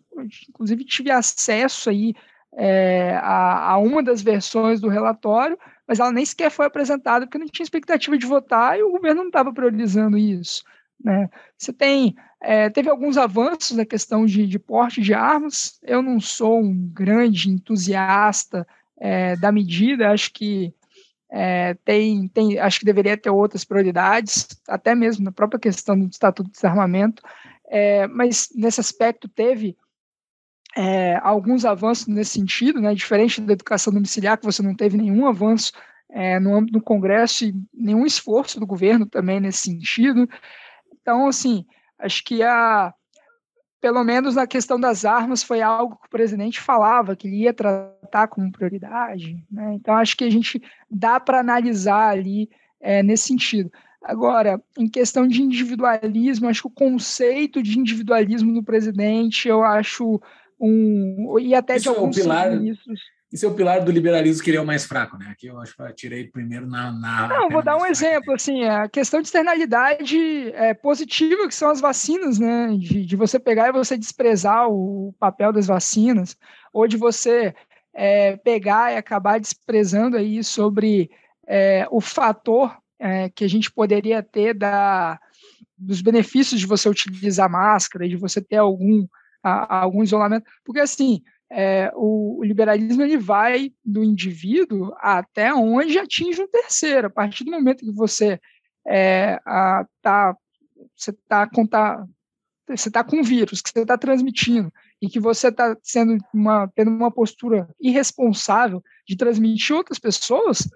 inclusive 0.49 0.85
tive 0.85 1.11
acesso 1.11 1.91
aí 1.91 2.15
é, 2.57 3.17
a, 3.17 3.73
a, 3.73 3.79
uma 3.79 4.03
das 4.03 4.23
versões 4.23 4.81
do 4.81 4.89
relatório, 4.89 5.59
mas 5.87 6.01
ela 6.01 6.13
nem 6.13 6.25
sequer 6.25 6.51
foi 6.51 6.65
apresentada 6.65 7.27
porque 7.27 7.39
não 7.39 7.49
tinha 7.49 7.65
expectativa 7.65 8.17
de 8.17 8.25
votar 8.25 8.79
e 8.79 8.83
o 8.83 8.93
governo 8.93 9.23
não 9.23 9.29
estava 9.29 9.53
priorizando 9.53 10.17
isso. 10.17 10.65
Né? 11.03 11.29
Você 11.57 11.73
tem, 11.73 12.17
é, 12.41 12.71
teve 12.71 12.89
alguns 12.89 13.17
avanços 13.17 13.77
na 13.77 13.85
questão 13.85 14.25
de, 14.25 14.47
de, 14.47 14.59
porte 14.59 15.01
de 15.01 15.13
armas. 15.13 15.79
Eu 15.83 16.03
não 16.03 16.21
sou 16.21 16.61
um 16.61 16.75
grande 16.93 17.51
entusiasta 17.51 18.67
é, 19.01 19.37
da 19.37 19.53
medida, 19.53 20.11
acho 20.11 20.33
que 20.33 20.75
é, 21.31 21.75
tem, 21.85 22.27
tem, 22.29 22.59
acho 22.59 22.81
que 22.81 22.87
deveria 22.87 23.17
ter 23.17 23.31
outras 23.31 23.65
prioridades, 23.65 24.49
até 24.67 24.95
mesmo 24.95 25.25
na 25.25 25.33
própria 25.33 25.61
questão 25.61 25.99
do 25.99 26.09
Estatuto 26.09 26.49
de 26.49 26.55
Desarmamento. 26.55 27.23
É, 27.71 28.07
mas 28.07 28.49
nesse 28.55 28.81
aspecto 28.81 29.29
teve 29.29 29.77
é, 30.77 31.17
alguns 31.23 31.65
avanços 31.65 32.07
nesse 32.07 32.33
sentido, 32.33 32.81
né, 32.81 32.95
diferente 32.95 33.41
da 33.41 33.53
educação 33.53 33.93
domiciliar, 33.93 34.39
que 34.39 34.47
você 34.47 34.63
não 34.63 34.75
teve 34.75 34.97
nenhum 34.97 35.27
avanço 35.27 35.73
é, 36.11 36.41
no 36.41 36.55
âmbito 36.55 36.79
do 36.79 36.85
Congresso 36.85 37.45
e 37.45 37.55
nenhum 37.73 38.07
esforço 38.07 38.59
do 38.59 38.67
governo 38.67 39.07
também 39.07 39.39
nesse 39.39 39.59
sentido. 39.59 40.29
Então, 41.01 41.27
assim, 41.27 41.67
acho 41.99 42.25
que 42.25 42.43
a, 42.43 42.95
pelo 43.81 44.03
menos 44.03 44.35
na 44.35 44.47
questão 44.47 44.79
das 44.79 45.05
armas 45.05 45.43
foi 45.43 45.63
algo 45.63 45.97
que 45.97 46.07
o 46.07 46.11
presidente 46.11 46.61
falava 46.61 47.15
que 47.15 47.29
ele 47.29 47.43
ia 47.43 47.55
tratar 47.55 48.29
como 48.29 48.51
prioridade. 48.51 49.43
Né? 49.51 49.75
Então, 49.75 49.95
acho 49.95 50.17
que 50.17 50.25
a 50.25 50.31
gente 50.31 50.61
dá 50.91 51.21
para 51.21 51.41
analisar 51.41 52.11
ali 52.11 52.51
é, 52.81 53.03
nesse 53.03 53.29
sentido. 53.29 53.71
Agora, 54.03 54.61
em 54.77 54.89
questão 54.89 55.27
de 55.27 55.43
individualismo, 55.43 56.49
acho 56.49 56.63
que 56.63 56.69
o 56.69 56.71
conceito 56.71 57.63
de 57.63 57.79
individualismo 57.79 58.53
no 58.53 58.63
presidente, 58.63 59.49
eu 59.49 59.63
acho 59.63 60.21
um. 60.59 61.39
E 61.39 61.55
até 61.55 61.77
Isso 61.77 61.85
de 61.85 61.89
alguns 61.97 62.17
é 62.17 62.21
o 62.21 62.23
pilar, 62.23 62.51
ministros. 62.53 63.01
Isso 63.31 63.45
é 63.45 63.49
o 63.49 63.55
pilar 63.55 63.85
do 63.85 63.93
liberalismo 63.93 64.43
que 64.43 64.51
ele 64.51 64.57
é 64.57 64.61
o 64.61 64.67
mais 64.67 64.87
fraco, 64.87 65.19
né? 65.19 65.29
Aqui 65.31 65.49
eu 65.49 65.61
acho 65.61 65.77
que 65.77 65.83
eu 65.83 65.95
tirei 65.95 66.27
primeiro 66.27 66.67
na. 66.67 66.91
na 66.91 67.29
Não, 67.29 67.51
vou 67.51 67.63
dar 67.63 67.77
um 67.77 67.85
exemplo, 67.85 68.33
assim, 68.33 68.65
a 68.65 68.89
questão 68.89 69.21
de 69.21 69.29
externalidade 69.29 70.51
é, 70.55 70.73
positiva, 70.73 71.47
que 71.47 71.55
são 71.55 71.71
as 71.71 71.81
vacinas, 71.81 72.39
né? 72.39 72.69
De, 72.79 73.05
de 73.05 73.17
você 73.17 73.39
pegar 73.39 73.69
e 73.69 73.73
você 73.73 73.99
desprezar 73.99 74.69
o 74.71 75.15
papel 75.19 75.53
das 75.53 75.67
vacinas, 75.67 76.37
ou 76.73 76.89
de 76.89 76.97
você 76.97 77.55
é, 77.93 78.37
pegar 78.39 78.93
e 78.93 78.97
acabar 78.97 79.39
desprezando 79.39 80.17
aí 80.17 80.43
sobre 80.43 81.11
é, 81.47 81.87
o 81.91 82.01
fator 82.01 82.79
é, 82.99 83.29
que 83.29 83.45
a 83.45 83.49
gente 83.49 83.71
poderia 83.71 84.23
ter 84.23 84.55
da, 84.55 85.21
dos 85.77 86.01
benefícios 86.01 86.61
de 86.61 86.67
você 86.67 86.89
utilizar 86.89 87.51
máscara, 87.51 88.09
de 88.09 88.17
você 88.17 88.41
ter 88.41 88.57
algum, 88.57 89.07
a, 89.43 89.81
algum 89.81 90.03
isolamento, 90.03 90.51
porque 90.65 90.81
assim, 90.81 91.23
é, 91.51 91.91
o, 91.95 92.39
o, 92.39 92.45
liberalismo 92.45 93.03
ele 93.03 93.17
vai 93.17 93.73
do 93.85 94.05
indivíduo 94.05 94.93
até 94.99 95.53
onde 95.53 95.99
atinge 95.99 96.43
um 96.43 96.49
terceiro. 96.49 97.07
A 97.07 97.11
partir 97.11 97.45
do 97.45 97.51
momento 97.51 97.85
que 97.85 97.93
você 97.93 98.39
é, 98.87 99.41
a, 99.45 99.87
tá, 100.03 100.37
você 100.97 101.11
está 101.11 101.49
você 102.69 102.91
tá 102.91 103.03
com 103.03 103.23
vírus 103.23 103.63
que 103.63 103.71
você 103.71 103.81
está 103.81 103.97
transmitindo 103.97 104.71
e 105.01 105.09
que 105.09 105.19
você 105.19 105.49
está 105.49 105.77
sendo 105.83 106.19
uma, 106.35 106.71
tendo 106.75 106.91
uma 106.91 107.11
postura 107.11 107.69
irresponsável 107.81 108.83
de 109.07 109.17
transmitir 109.17 109.75
outras 109.75 109.99
pessoas, 109.99 110.69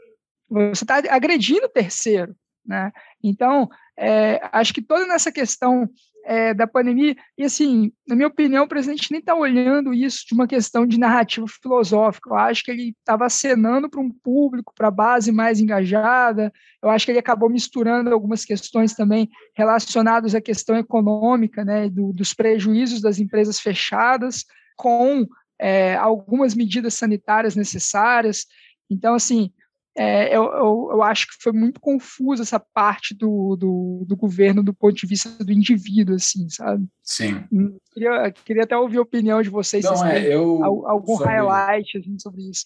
você 0.49 0.85
está 0.85 1.03
agredindo 1.11 1.67
o 1.67 1.69
terceiro. 1.69 2.35
Né? 2.65 2.93
Então, 3.23 3.69
é, 3.97 4.41
acho 4.53 4.73
que 4.73 4.81
toda 4.81 5.07
nessa 5.07 5.33
questão 5.33 5.89
é, 6.25 6.55
da 6.55 6.67
pandemia, 6.67 7.17
e 7.37 7.45
assim, 7.45 7.93
na 8.07 8.15
minha 8.15 8.29
opinião, 8.29 8.65
o 8.65 8.69
presidente 8.69 9.11
nem 9.11 9.21
está 9.21 9.35
olhando 9.35 9.93
isso 9.93 10.25
de 10.27 10.35
uma 10.35 10.47
questão 10.47 10.87
de 10.87 10.99
narrativa 10.99 11.47
filosófica. 11.49 12.31
Eu 12.31 12.37
acho 12.37 12.65
que 12.65 12.71
ele 12.71 12.95
estava 12.99 13.27
acenando 13.27 13.89
para 13.89 14.01
um 14.01 14.11
público, 14.11 14.73
para 14.75 14.89
a 14.89 14.93
base 14.93 15.33
mais 15.33 15.61
engajada. 15.61 16.53
Eu 16.83 16.91
acho 16.91 17.05
que 17.05 17.13
ele 17.13 17.19
acabou 17.19 17.51
misturando 17.51 18.13
algumas 18.13 18.45
questões 18.45 18.95
também 18.95 19.29
relacionadas 19.55 20.35
à 20.35 20.41
questão 20.41 20.77
econômica, 20.77 21.65
né, 21.65 21.89
do, 21.89 22.13
dos 22.13 22.33
prejuízos 22.33 23.01
das 23.01 23.19
empresas 23.19 23.59
fechadas, 23.59 24.45
com 24.77 25.27
é, 25.59 25.97
algumas 25.97 26.55
medidas 26.55 26.95
sanitárias 26.95 27.57
necessárias. 27.57 28.47
Então, 28.91 29.15
assim, 29.15 29.51
é, 29.97 30.35
eu, 30.35 30.45
eu, 30.45 30.89
eu, 30.93 31.03
acho 31.03 31.27
que 31.27 31.35
foi 31.43 31.53
muito 31.53 31.79
confusa 31.79 32.43
essa 32.43 32.59
parte 32.59 33.15
do, 33.15 33.57
do, 33.57 34.05
do, 34.09 34.17
governo 34.17 34.63
do 34.63 34.73
ponto 34.73 34.95
de 34.95 35.07
vista 35.07 35.29
do 35.45 35.53
indivíduo, 35.53 36.15
assim, 36.15 36.49
sabe? 36.49 36.87
Sim. 37.03 37.45
Hum, 37.53 37.77
queria, 37.93 38.33
queria 38.33 38.63
até 38.65 38.77
ouvir 38.77 38.97
a 38.97 39.03
opinião 39.03 39.43
de 39.43 39.51
vocês. 39.51 39.85
Não, 39.85 40.07
é, 40.07 40.35
eu, 40.35 40.65
algum 40.65 41.19
sobre, 41.19 41.35
highlight 41.35 41.99
assim, 41.99 42.19
sobre 42.19 42.43
isso. 42.49 42.65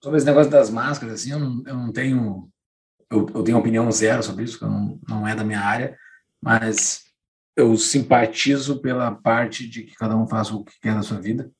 Sobre 0.00 0.18
esse 0.18 0.26
negócio 0.26 0.50
das 0.50 0.70
máscaras, 0.70 1.14
assim, 1.14 1.32
eu 1.32 1.40
não, 1.40 1.62
eu 1.66 1.74
não 1.74 1.92
tenho. 1.92 2.48
Eu, 3.10 3.26
eu 3.34 3.42
tenho 3.42 3.58
opinião 3.58 3.90
zero 3.90 4.22
sobre 4.22 4.44
isso, 4.44 4.58
que 4.58 4.64
não, 4.64 5.00
não 5.08 5.26
é 5.26 5.34
da 5.34 5.44
minha 5.44 5.60
área, 5.60 5.96
mas 6.42 7.02
eu 7.56 7.76
simpatizo 7.76 8.80
pela 8.80 9.10
parte 9.10 9.68
de 9.68 9.82
que 9.82 9.94
cada 9.94 10.16
um 10.16 10.28
faça 10.28 10.54
o 10.54 10.64
que 10.64 10.78
quer 10.80 10.94
da 10.94 11.02
sua 11.02 11.20
vida, 11.20 11.50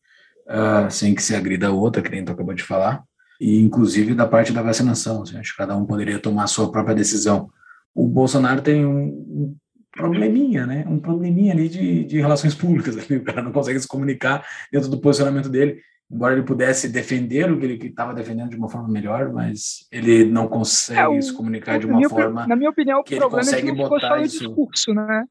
uh, 0.46 0.90
sem 0.90 1.14
que 1.14 1.22
se 1.22 1.34
agrida 1.34 1.68
a 1.68 1.72
outra, 1.72 2.02
que 2.02 2.10
nem 2.10 2.24
tu 2.24 2.32
acabou 2.32 2.54
de 2.54 2.62
falar 2.62 3.04
e 3.40 3.60
inclusive 3.60 4.14
da 4.14 4.26
parte 4.26 4.52
da 4.52 4.62
vacinação. 4.62 5.22
Assim, 5.22 5.38
acho 5.38 5.52
que 5.52 5.58
cada 5.58 5.76
um 5.76 5.86
poderia 5.86 6.18
tomar 6.18 6.44
a 6.44 6.48
sua 6.48 6.70
própria 6.70 6.94
decisão. 6.94 7.48
O 7.94 8.06
Bolsonaro 8.06 8.60
tem 8.60 8.84
um, 8.84 9.56
probleminha, 9.96 10.66
né? 10.66 10.84
Um 10.86 11.00
probleminha 11.00 11.52
ali 11.52 11.68
de, 11.68 12.04
de 12.04 12.20
relações 12.20 12.54
públicas. 12.54 12.96
Ali. 12.98 13.16
O 13.16 13.24
cara 13.24 13.42
não 13.42 13.50
consegue 13.50 13.80
se 13.80 13.88
comunicar 13.88 14.46
dentro 14.70 14.88
do 14.88 15.00
posicionamento 15.00 15.48
dele. 15.48 15.80
Embora 16.08 16.34
ele 16.34 16.44
pudesse 16.44 16.88
defender 16.88 17.50
o 17.50 17.58
que 17.58 17.64
ele 17.64 17.86
estava 17.88 18.14
defendendo 18.14 18.50
de 18.50 18.56
uma 18.56 18.68
forma 18.68 18.88
melhor, 18.88 19.32
mas 19.32 19.88
ele 19.90 20.24
não 20.24 20.46
consegue 20.46 21.16
é, 21.16 21.20
se 21.20 21.32
comunicar 21.32 21.80
de 21.80 21.86
uma 21.86 21.96
minha, 21.96 22.08
forma. 22.08 22.46
Na 22.46 22.54
minha 22.54 22.70
opinião, 22.70 23.00
o 23.00 23.02
que 23.02 23.16
problema 23.16 23.42
ele 23.42 23.50
consegue 23.50 23.68
é 23.68 23.74
que 23.74 23.82
não 23.82 23.88
botar 23.88 24.22
isso... 24.22 24.38
discurso, 24.38 24.94
né? 24.94 25.24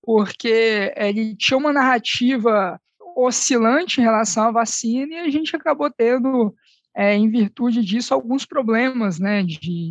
Porque 0.00 0.92
ele 0.96 1.34
tinha 1.34 1.58
uma 1.58 1.72
narrativa 1.72 2.80
oscilante 3.16 4.00
em 4.00 4.04
relação 4.04 4.44
à 4.44 4.50
vacina 4.52 5.14
e 5.14 5.18
a 5.18 5.28
gente 5.30 5.56
acabou 5.56 5.90
tendo 5.90 6.54
é, 6.94 7.14
em 7.14 7.30
virtude 7.30 7.84
disso, 7.84 8.12
alguns 8.12 8.44
problemas 8.44 9.18
né, 9.18 9.42
de, 9.42 9.88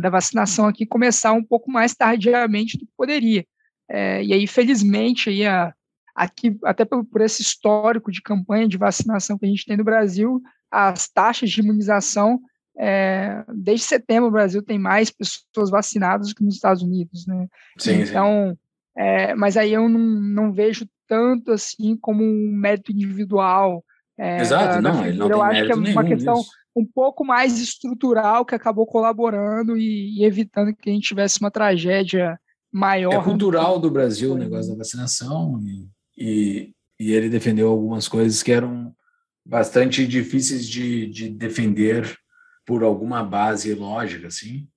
da 0.00 0.10
vacinação 0.10 0.66
aqui 0.66 0.86
começar 0.86 1.32
um 1.32 1.44
pouco 1.44 1.70
mais 1.70 1.94
tardiamente 1.94 2.76
do 2.76 2.86
que 2.86 2.92
poderia. 2.96 3.44
É, 3.88 4.22
e 4.24 4.32
aí, 4.32 4.46
felizmente, 4.46 5.30
aí 5.30 5.46
a, 5.46 5.74
aqui, 6.14 6.56
até 6.64 6.84
por, 6.84 7.04
por, 7.04 7.20
esse 7.20 7.42
histórico 7.42 8.10
de 8.10 8.22
campanha 8.22 8.68
de 8.68 8.78
vacinação 8.78 9.38
que 9.38 9.46
a 9.46 9.48
gente 9.48 9.66
tem 9.66 9.76
no 9.76 9.84
Brasil, 9.84 10.40
as 10.70 11.08
taxas 11.08 11.50
de 11.50 11.60
imunização, 11.60 12.40
é, 12.78 13.44
desde 13.54 13.86
setembro, 13.86 14.28
o 14.28 14.32
Brasil 14.32 14.62
tem 14.62 14.78
mais 14.78 15.10
pessoas 15.10 15.70
vacinadas 15.70 16.28
do 16.28 16.34
que 16.34 16.44
nos 16.44 16.54
Estados 16.54 16.82
Unidos. 16.82 17.26
Né? 17.26 17.46
Sim, 17.78 18.02
então, 18.02 18.50
sim. 18.50 18.58
É, 18.96 19.34
mas 19.34 19.56
aí 19.56 19.72
eu 19.72 19.88
não, 19.88 20.00
não 20.00 20.52
vejo 20.52 20.86
tanto 21.06 21.52
assim 21.52 21.96
como 21.96 22.22
um 22.22 22.52
mérito 22.52 22.92
individual 22.92 23.84
é, 24.22 24.40
Exato, 24.40 24.80
não, 24.80 25.04
ele 25.04 25.18
não 25.18 25.28
Eu 25.28 25.42
acho 25.42 25.66
que 25.66 25.72
é 25.72 25.74
uma 25.74 26.04
questão 26.04 26.36
disso. 26.36 26.50
um 26.76 26.86
pouco 26.86 27.24
mais 27.24 27.58
estrutural 27.58 28.44
que 28.44 28.54
acabou 28.54 28.86
colaborando 28.86 29.76
e, 29.76 30.20
e, 30.20 30.24
evitando 30.24 30.72
que 30.72 30.88
a 30.88 30.92
gente 30.92 31.08
tivesse 31.08 31.40
uma 31.40 31.50
tragédia 31.50 32.38
maior. 32.72 33.12
É 33.12 33.20
cultural 33.20 33.80
do 33.80 33.90
Brasil 33.90 34.32
o 34.32 34.38
negócio 34.38 34.70
da 34.70 34.78
vacinação 34.78 35.60
e, 35.60 35.88
e, 36.16 36.72
e, 37.00 37.12
ele 37.12 37.28
defendeu 37.28 37.68
algumas 37.68 38.06
coisas 38.06 38.44
que 38.44 38.52
eram 38.52 38.94
bastante 39.44 40.06
difíceis 40.06 40.68
de, 40.68 41.06
de 41.08 41.28
defender 41.28 42.16
por 42.64 42.84
alguma 42.84 43.24
base 43.24 43.74
lógica, 43.74 44.28
assim. 44.28 44.68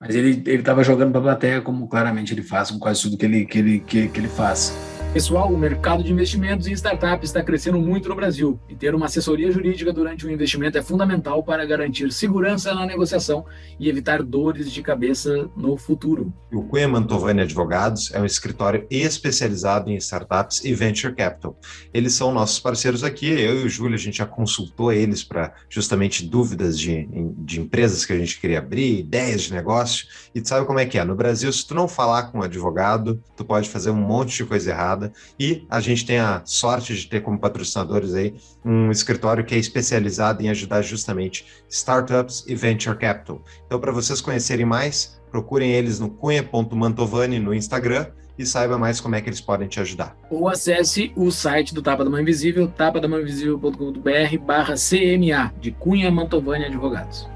Mas 0.00 0.14
ele 0.14 0.48
estava 0.48 0.84
jogando 0.84 1.10
para 1.10 1.20
a 1.20 1.24
plateia 1.24 1.60
como 1.60 1.88
claramente 1.88 2.32
ele 2.32 2.42
faz 2.42 2.70
com 2.70 2.78
quase 2.78 3.02
tudo 3.02 3.18
que 3.18 3.24
ele, 3.24 3.46
que 3.46 3.58
ele, 3.58 3.80
que, 3.80 4.08
que 4.08 4.20
ele 4.20 4.28
faz. 4.28 4.72
Pessoal, 5.12 5.52
o 5.52 5.58
mercado 5.58 6.02
de 6.02 6.10
investimentos 6.10 6.66
em 6.66 6.72
startups 6.72 7.28
está 7.28 7.42
crescendo 7.42 7.78
muito 7.78 8.08
no 8.08 8.14
Brasil 8.14 8.58
e 8.66 8.74
ter 8.74 8.94
uma 8.94 9.04
assessoria 9.04 9.52
jurídica 9.52 9.92
durante 9.92 10.24
o 10.24 10.30
investimento 10.30 10.78
é 10.78 10.82
fundamental 10.82 11.44
para 11.44 11.66
garantir 11.66 12.10
segurança 12.10 12.72
na 12.72 12.86
negociação 12.86 13.44
e 13.78 13.90
evitar 13.90 14.22
dores 14.22 14.72
de 14.72 14.80
cabeça 14.80 15.50
no 15.54 15.76
futuro. 15.76 16.32
O 16.50 16.62
Cunha 16.62 16.88
Mantovani 16.88 17.42
Advogados 17.42 18.10
é 18.14 18.22
um 18.22 18.24
escritório 18.24 18.86
especializado 18.90 19.90
em 19.90 19.96
startups 19.96 20.64
e 20.64 20.72
venture 20.72 21.14
capital. 21.14 21.58
Eles 21.92 22.14
são 22.14 22.32
nossos 22.32 22.58
parceiros 22.58 23.04
aqui, 23.04 23.28
eu 23.28 23.60
e 23.60 23.66
o 23.66 23.68
Júlio, 23.68 23.96
a 23.96 23.98
gente 23.98 24.16
já 24.16 24.26
consultou 24.26 24.90
eles 24.90 25.22
para 25.22 25.52
justamente 25.68 26.24
dúvidas 26.24 26.78
de, 26.78 27.06
de 27.36 27.60
empresas 27.60 28.06
que 28.06 28.14
a 28.14 28.18
gente 28.18 28.40
queria 28.40 28.60
abrir, 28.60 29.00
ideias 29.00 29.42
de 29.42 29.52
negócio, 29.52 30.06
e 30.34 30.40
tu 30.40 30.48
sabe 30.48 30.66
como 30.66 30.78
é 30.78 30.86
que 30.86 30.98
é? 30.98 31.04
No 31.04 31.14
Brasil, 31.14 31.52
se 31.52 31.66
tu 31.66 31.74
não 31.74 31.86
falar 31.86 32.24
com 32.24 32.38
um 32.38 32.42
advogado, 32.42 33.22
tu 33.36 33.44
pode 33.44 33.68
fazer 33.68 33.90
um 33.90 33.96
monte 33.96 34.36
de 34.36 34.44
coisa 34.44 34.70
errada 34.70 35.12
e 35.38 35.66
a 35.68 35.80
gente 35.80 36.06
tem 36.06 36.18
a 36.18 36.42
sorte 36.44 36.94
de 36.94 37.06
ter 37.06 37.20
como 37.20 37.38
patrocinadores 37.38 38.14
aí 38.14 38.34
um 38.64 38.90
escritório 38.90 39.44
que 39.44 39.54
é 39.54 39.58
especializado 39.58 40.42
em 40.42 40.48
ajudar 40.48 40.82
justamente 40.82 41.46
startups 41.68 42.44
e 42.46 42.54
venture 42.54 42.96
capital. 42.96 43.42
Então, 43.66 43.78
para 43.78 43.92
vocês 43.92 44.20
conhecerem 44.20 44.64
mais, 44.64 45.20
procurem 45.30 45.72
eles 45.72 45.98
no 45.98 46.10
cunha.mantovani 46.10 47.38
no 47.38 47.54
Instagram 47.54 48.06
e 48.38 48.46
saiba 48.46 48.78
mais 48.78 49.00
como 49.00 49.14
é 49.14 49.20
que 49.20 49.28
eles 49.28 49.40
podem 49.40 49.68
te 49.68 49.80
ajudar. 49.80 50.16
Ou 50.30 50.48
acesse 50.48 51.12
o 51.14 51.30
site 51.30 51.74
do 51.74 51.82
Tapa 51.82 52.04
da 52.04 52.10
Mãe 52.10 52.22
Invisível, 52.22 52.68
tapadamãeinvisível.com.br 52.68 54.38
barra 54.44 54.74
CMA, 54.74 55.52
de 55.60 55.70
Cunha 55.70 56.10
Mantovani 56.10 56.64
Advogados. 56.64 57.28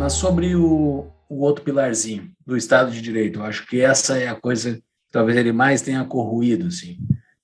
Mas 0.00 0.14
sobre 0.14 0.56
o, 0.56 1.12
o 1.28 1.40
outro 1.42 1.62
pilarzinho 1.62 2.32
do 2.46 2.56
Estado 2.56 2.90
de 2.90 3.02
Direito, 3.02 3.40
eu 3.40 3.44
acho 3.44 3.66
que 3.66 3.82
essa 3.82 4.16
é 4.16 4.28
a 4.28 4.34
coisa 4.34 4.82
talvez 5.12 5.36
ele 5.36 5.52
mais 5.52 5.82
tenha 5.82 6.02
corruído, 6.06 6.68
assim, 6.68 6.96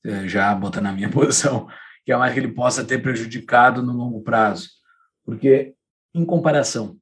é, 0.03 0.27
já 0.27 0.55
botando 0.55 0.85
na 0.85 0.93
minha 0.93 1.11
posição, 1.13 1.69
que 2.03 2.11
é 2.11 2.17
mais 2.17 2.33
que 2.33 2.41
ele 2.41 2.55
possa 2.55 2.83
ter 2.83 3.03
prejudicado 3.03 3.83
no 3.83 3.93
longo 3.93 4.23
prazo. 4.23 4.71
Porque, 5.23 5.75
em 6.15 6.25
comparação, 6.25 6.97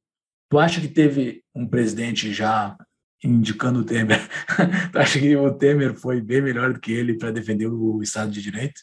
tu 0.51 0.59
acha 0.59 0.81
que 0.81 0.89
teve 0.89 1.45
um 1.55 1.69
presidente 1.69 2.33
já 2.33 2.77
indicando 3.23 3.79
o 3.79 3.85
Temer? 3.85 4.29
tu 4.91 4.99
acha 4.99 5.21
que 5.21 5.37
o 5.37 5.55
Temer 5.55 5.95
foi 5.95 6.21
bem 6.21 6.43
melhor 6.43 6.73
do 6.73 6.81
que 6.81 6.91
ele 6.91 7.17
para 7.17 7.31
defender 7.31 7.69
o 7.69 8.03
Estado 8.03 8.33
de 8.33 8.43
Direito? 8.43 8.81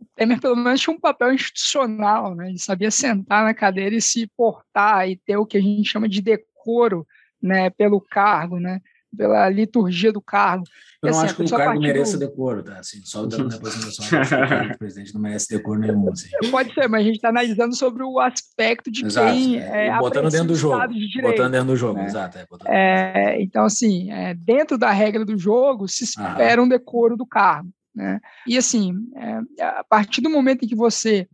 O 0.00 0.04
Temer, 0.14 0.40
pelo 0.40 0.56
menos, 0.56 0.80
tinha 0.80 0.94
um 0.94 1.00
papel 1.00 1.32
institucional, 1.32 2.34
né? 2.34 2.48
Ele 2.50 2.58
sabia 2.58 2.90
sentar 2.90 3.44
na 3.44 3.54
cadeira 3.54 3.94
e 3.94 4.00
se 4.00 4.26
portar 4.36 5.08
e 5.08 5.16
ter 5.16 5.36
o 5.36 5.46
que 5.46 5.56
a 5.56 5.60
gente 5.60 5.88
chama 5.88 6.08
de 6.08 6.20
decoro, 6.20 7.06
né, 7.42 7.70
pelo 7.70 8.00
cargo, 8.00 8.58
né? 8.58 8.80
pela 9.16 9.48
liturgia 9.48 10.12
do 10.12 10.20
cargo. 10.20 10.64
Eu 11.02 11.10
não 11.10 11.18
assim, 11.18 11.26
acho 11.26 11.36
que 11.36 11.42
o 11.42 11.50
cargo 11.56 11.80
mereça 11.80 12.18
do... 12.18 12.26
decoro, 12.26 12.62
tá? 12.62 12.78
Assim, 12.78 13.00
só 13.04 13.24
dando 13.26 13.54
a 13.54 13.68
acho 13.68 14.68
que 14.68 14.74
o 14.74 14.78
presidente 14.78 15.14
não 15.14 15.20
merece 15.20 15.48
decoro 15.48 15.80
nenhum. 15.80 16.10
Assim. 16.10 16.28
Pode 16.50 16.72
ser, 16.74 16.88
mas 16.88 17.00
a 17.00 17.04
gente 17.04 17.16
está 17.16 17.28
analisando 17.28 17.74
sobre 17.74 18.02
o 18.02 18.20
aspecto 18.20 18.90
de 18.90 19.04
exato, 19.04 19.32
quem 19.32 19.60
é, 19.60 19.88
é 19.88 19.98
botando 19.98 20.30
dentro 20.30 20.48
do 20.48 20.54
jogo, 20.54 20.86
de 20.88 21.08
direito, 21.08 21.36
botando 21.36 21.52
dentro 21.52 21.68
do 21.68 21.76
jogo, 21.76 21.98
né? 21.98 22.06
exato. 22.06 22.38
É, 22.66 23.36
é, 23.36 23.42
então, 23.42 23.64
assim, 23.64 24.10
é, 24.10 24.34
dentro 24.34 24.76
da 24.76 24.90
regra 24.90 25.24
do 25.24 25.38
jogo, 25.38 25.88
se 25.88 26.04
espera 26.04 26.62
um 26.62 26.68
decoro 26.68 27.16
do 27.16 27.26
cargo. 27.26 27.70
Né? 27.96 28.20
E 28.46 28.58
assim, 28.58 28.92
é, 29.16 29.64
a 29.64 29.82
partir 29.82 30.20
do 30.20 30.28
momento 30.28 30.64
em 30.64 30.68
que 30.68 30.76
você 30.76 31.26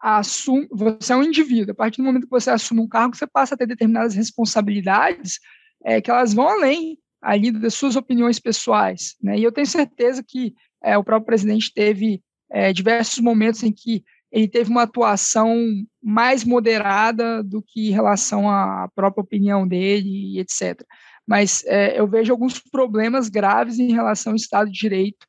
assume, 0.00 0.66
você 0.70 1.12
é 1.12 1.16
um 1.16 1.22
indivíduo, 1.22 1.72
a 1.72 1.74
partir 1.74 1.98
do 1.98 2.04
momento 2.04 2.24
que 2.24 2.30
você 2.30 2.48
assume 2.48 2.80
um 2.80 2.88
cargo, 2.88 3.14
você 3.14 3.26
passa 3.26 3.54
a 3.54 3.58
ter 3.58 3.66
determinadas 3.66 4.14
responsabilidades 4.14 5.38
é, 5.84 6.00
que 6.00 6.10
elas 6.10 6.32
vão 6.32 6.48
além 6.48 6.98
ali 7.20 7.50
das 7.50 7.74
suas 7.74 7.96
opiniões 7.96 8.38
pessoais. 8.38 9.14
Né? 9.22 9.38
E 9.38 9.44
eu 9.44 9.52
tenho 9.52 9.66
certeza 9.66 10.24
que 10.26 10.54
é, 10.82 10.96
o 10.96 11.04
próprio 11.04 11.26
presidente 11.26 11.72
teve 11.74 12.22
é, 12.50 12.72
diversos 12.72 13.18
momentos 13.18 13.62
em 13.62 13.72
que 13.72 14.02
ele 14.32 14.48
teve 14.48 14.70
uma 14.70 14.82
atuação 14.82 15.54
mais 16.02 16.44
moderada 16.44 17.42
do 17.42 17.62
que 17.62 17.88
em 17.88 17.92
relação 17.92 18.48
à 18.48 18.88
própria 18.94 19.22
opinião 19.22 19.66
dele, 19.68 20.38
etc. 20.40 20.82
Mas 21.26 21.62
é, 21.66 21.98
eu 21.98 22.06
vejo 22.06 22.32
alguns 22.32 22.58
problemas 22.58 23.28
graves 23.28 23.78
em 23.78 23.92
relação 23.92 24.32
ao 24.32 24.36
Estado 24.36 24.70
de 24.70 24.78
Direito 24.78 25.26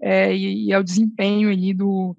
é, 0.00 0.34
e, 0.34 0.66
e, 0.66 0.72
ao 0.72 0.82
desempenho 0.82 1.50
ali 1.50 1.74
do, 1.74 2.16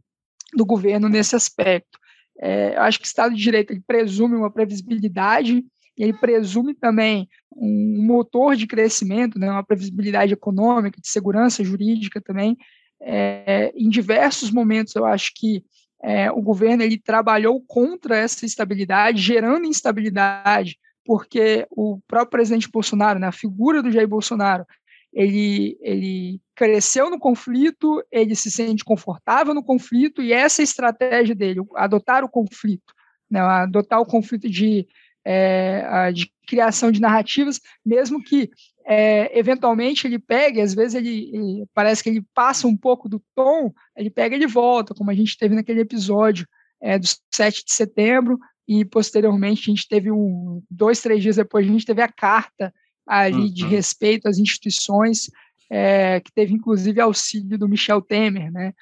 do 0.53 0.65
governo 0.65 1.09
nesse 1.09 1.35
aspecto. 1.35 1.99
É, 2.39 2.75
eu 2.75 2.81
acho 2.81 2.99
que 2.99 3.05
o 3.05 3.07
Estado 3.07 3.35
de 3.35 3.41
Direito 3.41 3.71
ele 3.71 3.83
presume 3.85 4.35
uma 4.35 4.51
previsibilidade, 4.51 5.63
ele 5.97 6.13
presume 6.13 6.73
também 6.73 7.27
um 7.55 8.03
motor 8.03 8.55
de 8.55 8.65
crescimento, 8.65 9.37
né, 9.37 9.49
uma 9.51 9.63
previsibilidade 9.63 10.33
econômica, 10.33 10.99
de 10.99 11.07
segurança 11.07 11.63
jurídica 11.63 12.21
também. 12.21 12.57
É, 13.01 13.71
em 13.75 13.89
diversos 13.89 14.51
momentos, 14.51 14.95
eu 14.95 15.05
acho 15.05 15.31
que 15.35 15.63
é, 16.03 16.31
o 16.31 16.41
governo 16.41 16.81
ele 16.81 16.97
trabalhou 16.97 17.61
contra 17.67 18.17
essa 18.17 18.45
estabilidade, 18.45 19.21
gerando 19.21 19.67
instabilidade, 19.67 20.77
porque 21.05 21.67
o 21.69 21.99
próprio 22.07 22.31
presidente 22.31 22.69
Bolsonaro, 22.69 23.19
né, 23.19 23.27
a 23.27 23.31
figura 23.31 23.83
do 23.83 23.91
Jair 23.91 24.07
Bolsonaro, 24.07 24.65
ele, 25.13 25.77
ele 25.81 26.41
cresceu 26.55 27.09
no 27.09 27.19
conflito, 27.19 28.03
ele 28.11 28.35
se 28.35 28.49
sente 28.49 28.83
confortável 28.83 29.53
no 29.53 29.63
conflito, 29.63 30.21
e 30.21 30.31
essa 30.31 30.61
é 30.61 30.63
a 30.63 30.65
estratégia 30.65 31.35
dele, 31.35 31.61
adotar 31.75 32.23
o 32.23 32.29
conflito, 32.29 32.93
né, 33.29 33.39
adotar 33.39 33.99
o 33.99 34.05
conflito 34.05 34.49
de, 34.49 34.87
é, 35.25 36.11
de 36.11 36.31
criação 36.47 36.91
de 36.91 37.01
narrativas, 37.01 37.59
mesmo 37.85 38.23
que 38.23 38.49
é, 38.85 39.37
eventualmente 39.37 40.07
ele 40.07 40.17
pegue, 40.17 40.61
às 40.61 40.73
vezes 40.73 40.95
ele, 40.95 41.29
ele, 41.33 41.65
parece 41.73 42.03
que 42.03 42.09
ele 42.09 42.25
passa 42.33 42.67
um 42.67 42.75
pouco 42.75 43.07
do 43.07 43.21
tom, 43.35 43.71
ele 43.95 44.09
pega 44.09 44.35
e 44.35 44.45
volta, 44.45 44.93
como 44.93 45.11
a 45.11 45.13
gente 45.13 45.37
teve 45.37 45.55
naquele 45.55 45.81
episódio 45.81 46.47
é, 46.81 46.97
do 46.97 47.07
7 47.33 47.65
de 47.65 47.73
setembro, 47.73 48.39
e 48.67 48.85
posteriormente 48.85 49.69
a 49.69 49.73
gente 49.73 49.87
teve 49.87 50.11
um, 50.11 50.63
dois, 50.69 51.01
três 51.01 51.21
dias 51.21 51.35
depois, 51.35 51.65
a 51.65 51.71
gente 51.71 51.85
teve 51.85 52.01
a 52.01 52.07
carta 52.07 52.73
ali 53.07 53.35
uhum. 53.35 53.53
de 53.53 53.65
respeito 53.65 54.27
às 54.27 54.37
instituições, 54.37 55.29
é, 55.69 56.19
que 56.19 56.31
teve 56.31 56.53
inclusive 56.53 56.99
auxílio 56.99 57.57
do 57.57 57.67
Michel 57.67 58.01
Temer, 58.01 58.51
né? 58.51 58.73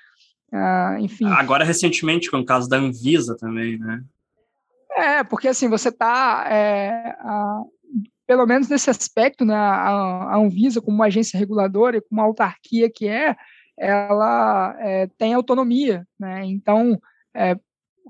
Ah, 0.51 0.97
enfim. 0.99 1.25
Agora 1.25 1.63
recentemente 1.63 2.31
com 2.31 2.39
o 2.39 2.45
caso 2.45 2.67
da 2.67 2.77
Anvisa 2.77 3.37
também, 3.37 3.77
né? 3.77 4.03
É, 4.97 5.23
porque 5.23 5.47
assim 5.47 5.69
você 5.69 5.89
está, 5.89 6.45
é, 6.49 7.15
pelo 8.25 8.45
menos 8.47 8.67
nesse 8.67 8.89
aspecto, 8.89 9.45
né, 9.45 9.55
a, 9.55 10.35
Anvisa 10.35 10.81
como 10.81 10.95
uma 10.95 11.05
agência 11.05 11.37
reguladora 11.37 11.97
e 11.97 12.01
como 12.01 12.19
uma 12.19 12.27
autarquia 12.27 12.89
que 12.91 13.07
é, 13.07 13.35
ela 13.77 14.75
é, 14.79 15.07
tem 15.17 15.33
autonomia, 15.33 16.05
né? 16.19 16.43
Então, 16.45 16.99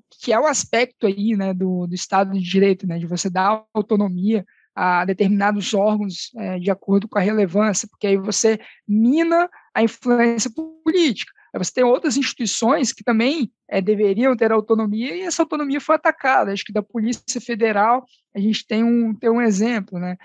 que 0.10 0.34
é 0.34 0.40
o 0.40 0.48
aspecto 0.48 1.06
aí, 1.06 1.36
né, 1.36 1.54
do, 1.54 1.86
do 1.86 1.94
Estado 1.94 2.34
de 2.34 2.40
Direito, 2.40 2.88
né, 2.88 2.98
de 2.98 3.06
você 3.06 3.30
dar 3.30 3.64
autonomia 3.74 4.46
a 4.82 5.04
determinados 5.04 5.74
órgãos 5.74 6.32
é, 6.38 6.58
de 6.58 6.72
acordo 6.72 7.06
com 7.06 7.20
a 7.20 7.22
relevância, 7.22 7.86
porque 7.86 8.08
aí 8.08 8.16
você 8.16 8.58
mina 8.88 9.50
a 9.76 9.84
influência 9.84 10.50
política. 10.50 11.34
Aí 11.54 11.62
você 11.62 11.74
tem 11.74 11.84
outras 11.84 12.16
instituições 12.16 12.94
que 12.94 13.04
também 13.04 13.52
é, 13.68 13.82
deveriam 13.82 14.38
ter 14.38 14.54
autonomia 14.54 15.14
e 15.14 15.22
essa 15.24 15.44
autonomia 15.44 15.82
foi 15.82 15.96
atacada. 15.96 16.54
Acho 16.54 16.64
que 16.64 16.72
da 16.72 16.82
Polícia 16.82 17.42
Federal 17.42 18.06
a 18.34 18.40
gente 18.40 18.66
tem 18.66 18.82
um, 18.82 19.14
tem 19.14 19.30
um 19.30 19.42
exemplo, 19.42 20.00
né? 20.00 20.16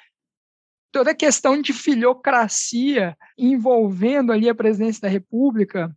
Toda 0.92 1.10
a 1.10 1.16
questão 1.16 1.60
de 1.60 1.72
filocracia 1.72 3.16
envolvendo 3.36 4.30
ali 4.30 4.48
a 4.48 4.54
presidência 4.54 5.02
da 5.02 5.08
República, 5.08 5.90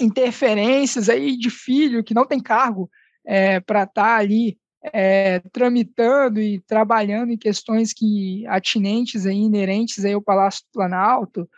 interferências 0.00 1.10
aí 1.10 1.36
de 1.36 1.50
filho 1.50 2.02
que 2.02 2.14
não 2.14 2.24
tem 2.24 2.40
cargo 2.40 2.90
é, 3.26 3.60
para 3.60 3.82
estar 3.82 4.02
tá 4.02 4.16
ali 4.16 4.56
é, 4.82 5.40
tramitando 5.52 6.40
e 6.40 6.60
trabalhando 6.60 7.32
em 7.32 7.38
questões 7.38 7.92
que 7.92 8.46
atinentes 8.46 9.26
aí, 9.26 9.36
inerentes 9.36 10.04
aí 10.04 10.12
ao 10.12 10.22
Palácio 10.22 10.64
do 10.64 10.72
Planalto, 10.72 11.48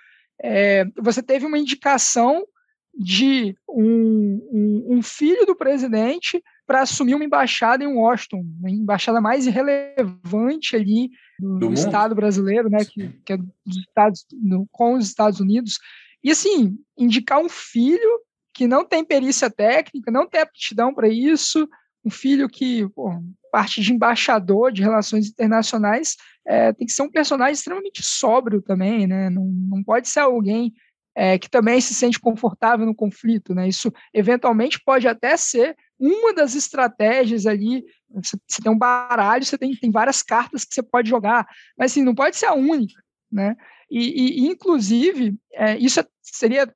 é, 0.42 0.86
você 0.96 1.22
teve 1.22 1.44
uma 1.44 1.58
indicação 1.58 2.46
de 2.94 3.56
um, 3.68 4.48
um, 4.52 4.96
um 4.96 5.02
filho 5.02 5.46
do 5.46 5.54
presidente 5.54 6.42
para 6.66 6.82
assumir 6.82 7.14
uma 7.14 7.24
embaixada 7.24 7.84
em 7.84 7.94
Washington, 7.94 8.44
a 8.64 8.70
embaixada 8.70 9.20
mais 9.20 9.46
relevante 9.46 10.76
ali 10.76 11.10
do, 11.38 11.58
do, 11.58 11.68
do 11.68 11.74
Estado 11.74 12.14
brasileiro, 12.14 12.68
né, 12.68 12.84
que, 12.84 13.08
que 13.24 13.32
é 13.32 13.36
dos 13.36 13.76
Estados, 13.76 14.26
com 14.70 14.94
os 14.94 15.06
Estados 15.06 15.40
Unidos. 15.40 15.78
E 16.22 16.30
assim, 16.30 16.76
indicar 16.96 17.38
um 17.38 17.48
filho 17.48 18.20
que 18.52 18.66
não 18.66 18.84
tem 18.84 19.04
perícia 19.04 19.50
técnica, 19.50 20.10
não 20.10 20.28
tem 20.28 20.40
aptidão 20.40 20.92
para 20.92 21.08
isso, 21.08 21.68
um 22.04 22.10
filho 22.10 22.48
que, 22.48 22.88
pô, 22.90 23.12
parte 23.50 23.80
de 23.80 23.92
embaixador 23.92 24.72
de 24.72 24.82
relações 24.82 25.28
internacionais, 25.28 26.16
é, 26.46 26.72
tem 26.72 26.86
que 26.86 26.92
ser 26.92 27.02
um 27.02 27.10
personagem 27.10 27.54
extremamente 27.54 28.02
sóbrio 28.02 28.62
também, 28.62 29.06
né? 29.06 29.28
Não, 29.28 29.44
não 29.44 29.82
pode 29.82 30.08
ser 30.08 30.20
alguém 30.20 30.72
é, 31.14 31.38
que 31.38 31.50
também 31.50 31.80
se 31.80 31.92
sente 31.92 32.18
confortável 32.18 32.86
no 32.86 32.94
conflito, 32.94 33.54
né? 33.54 33.68
Isso 33.68 33.92
eventualmente 34.14 34.80
pode 34.82 35.06
até 35.06 35.36
ser 35.36 35.76
uma 35.98 36.32
das 36.32 36.54
estratégias 36.54 37.46
ali. 37.46 37.84
Você, 38.14 38.38
você 38.48 38.62
tem 38.62 38.72
um 38.72 38.78
baralho, 38.78 39.44
você 39.44 39.58
tem, 39.58 39.74
tem 39.76 39.90
várias 39.90 40.22
cartas 40.22 40.64
que 40.64 40.74
você 40.74 40.82
pode 40.82 41.08
jogar, 41.08 41.46
mas 41.76 41.92
assim, 41.92 42.02
não 42.02 42.14
pode 42.14 42.36
ser 42.36 42.46
a 42.46 42.54
única, 42.54 43.02
né? 43.30 43.56
E, 43.90 44.44
e 44.44 44.46
inclusive, 44.46 45.36
é, 45.52 45.76
isso 45.76 46.02
seria 46.22 46.72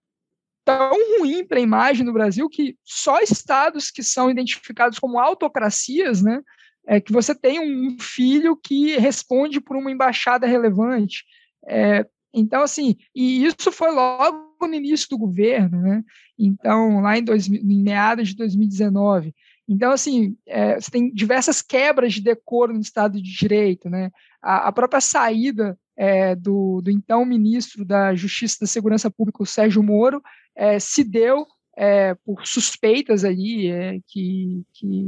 tão 0.64 1.18
ruim 1.18 1.44
para 1.46 1.58
a 1.58 1.62
imagem 1.62 2.04
do 2.04 2.12
Brasil 2.12 2.48
que 2.48 2.76
só 2.84 3.20
estados 3.20 3.90
que 3.90 4.02
são 4.02 4.30
identificados 4.30 4.98
como 4.98 5.18
autocracias, 5.18 6.22
né, 6.22 6.40
é 6.86 7.00
que 7.00 7.12
você 7.12 7.34
tem 7.34 7.60
um 7.60 7.98
filho 7.98 8.56
que 8.56 8.96
responde 8.96 9.60
por 9.60 9.76
uma 9.76 9.90
embaixada 9.90 10.46
relevante. 10.46 11.24
É, 11.66 12.06
então, 12.32 12.62
assim, 12.62 12.96
e 13.14 13.44
isso 13.44 13.70
foi 13.70 13.90
logo 13.90 14.66
no 14.66 14.74
início 14.74 15.08
do 15.08 15.18
governo, 15.18 15.80
né? 15.80 16.02
Então, 16.38 17.00
lá 17.00 17.16
em, 17.16 17.22
dois, 17.22 17.46
em 17.48 17.82
meados 17.82 18.28
de 18.28 18.36
2019. 18.36 19.32
Então, 19.68 19.92
assim, 19.92 20.36
é, 20.46 20.78
você 20.78 20.90
tem 20.90 21.12
diversas 21.12 21.62
quebras 21.62 22.12
de 22.12 22.20
decoro 22.20 22.74
no 22.74 22.80
Estado 22.80 23.22
de 23.22 23.32
Direito, 23.32 23.88
né? 23.88 24.10
A, 24.42 24.68
a 24.68 24.72
própria 24.72 25.00
saída 25.00 25.78
é, 25.96 26.34
do, 26.34 26.80
do, 26.82 26.90
então 26.90 27.24
ministro 27.24 27.84
da 27.84 28.14
Justiça 28.14 28.56
e 28.56 28.60
da 28.62 28.66
Segurança 28.66 29.10
Pública, 29.10 29.42
o 29.42 29.46
Sérgio 29.46 29.82
Moro, 29.82 30.20
é, 30.56 30.78
se 30.78 31.04
deu 31.04 31.46
é, 31.76 32.14
por 32.24 32.46
suspeitas 32.46 33.24
ali 33.24 33.70
é, 33.70 33.98
que, 34.06 34.62
que, 34.72 35.04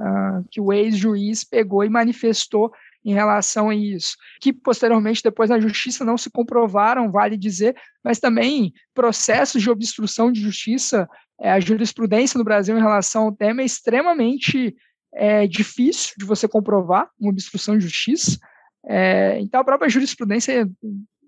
a, 0.00 0.42
que 0.50 0.60
o 0.60 0.72
ex-juiz 0.72 1.44
pegou 1.44 1.84
e 1.84 1.88
manifestou 1.88 2.72
em 3.04 3.14
relação 3.14 3.70
a 3.70 3.74
isso, 3.74 4.16
que 4.40 4.52
posteriormente 4.52 5.22
depois 5.22 5.48
na 5.48 5.60
justiça 5.60 6.04
não 6.04 6.18
se 6.18 6.30
comprovaram, 6.30 7.10
vale 7.10 7.36
dizer, 7.36 7.76
mas 8.04 8.18
também 8.18 8.72
processos 8.92 9.62
de 9.62 9.70
obstrução 9.70 10.32
de 10.32 10.40
justiça, 10.40 11.08
é, 11.40 11.52
a 11.52 11.60
jurisprudência 11.60 12.36
no 12.36 12.44
Brasil 12.44 12.76
em 12.76 12.82
relação 12.82 13.24
ao 13.24 13.32
tema 13.32 13.62
é 13.62 13.64
extremamente 13.64 14.76
é, 15.14 15.46
difícil 15.46 16.14
de 16.18 16.24
você 16.24 16.48
comprovar 16.48 17.08
uma 17.18 17.30
obstrução 17.30 17.78
de 17.78 17.84
justiça, 17.84 18.38
é, 18.86 19.38
então 19.40 19.60
a 19.60 19.64
própria 19.64 19.88
jurisprudência, 19.88 20.68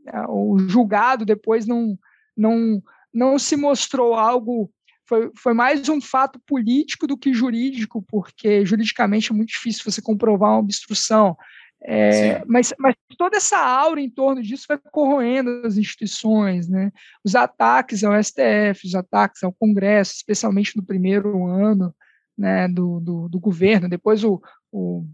é, 0.06 0.20
o 0.28 0.58
julgado 0.58 1.24
depois 1.24 1.66
não, 1.66 1.96
não, 2.36 2.82
não 3.12 3.38
se 3.38 3.56
mostrou 3.56 4.14
algo 4.14 4.70
foi, 5.10 5.28
foi 5.36 5.52
mais 5.52 5.88
um 5.88 6.00
fato 6.00 6.40
político 6.46 7.04
do 7.04 7.18
que 7.18 7.34
jurídico, 7.34 8.00
porque 8.08 8.64
juridicamente 8.64 9.32
é 9.32 9.34
muito 9.34 9.48
difícil 9.48 9.82
você 9.84 10.00
comprovar 10.00 10.50
uma 10.50 10.60
obstrução. 10.60 11.36
É, 11.82 12.44
mas, 12.46 12.72
mas 12.78 12.94
toda 13.18 13.38
essa 13.38 13.58
aura 13.58 14.00
em 14.00 14.08
torno 14.08 14.40
disso 14.40 14.66
vai 14.68 14.78
corroendo 14.92 15.66
as 15.66 15.76
instituições, 15.76 16.68
né? 16.68 16.92
Os 17.24 17.34
ataques 17.34 18.04
ao 18.04 18.12
STF, 18.22 18.86
os 18.86 18.94
ataques 18.94 19.42
ao 19.42 19.52
Congresso, 19.52 20.12
especialmente 20.14 20.76
no 20.76 20.84
primeiro 20.84 21.46
ano 21.46 21.92
né, 22.38 22.68
do, 22.68 23.00
do, 23.00 23.28
do 23.28 23.40
governo. 23.40 23.88
Depois 23.88 24.22
o, 24.22 24.40
o, 24.70 25.04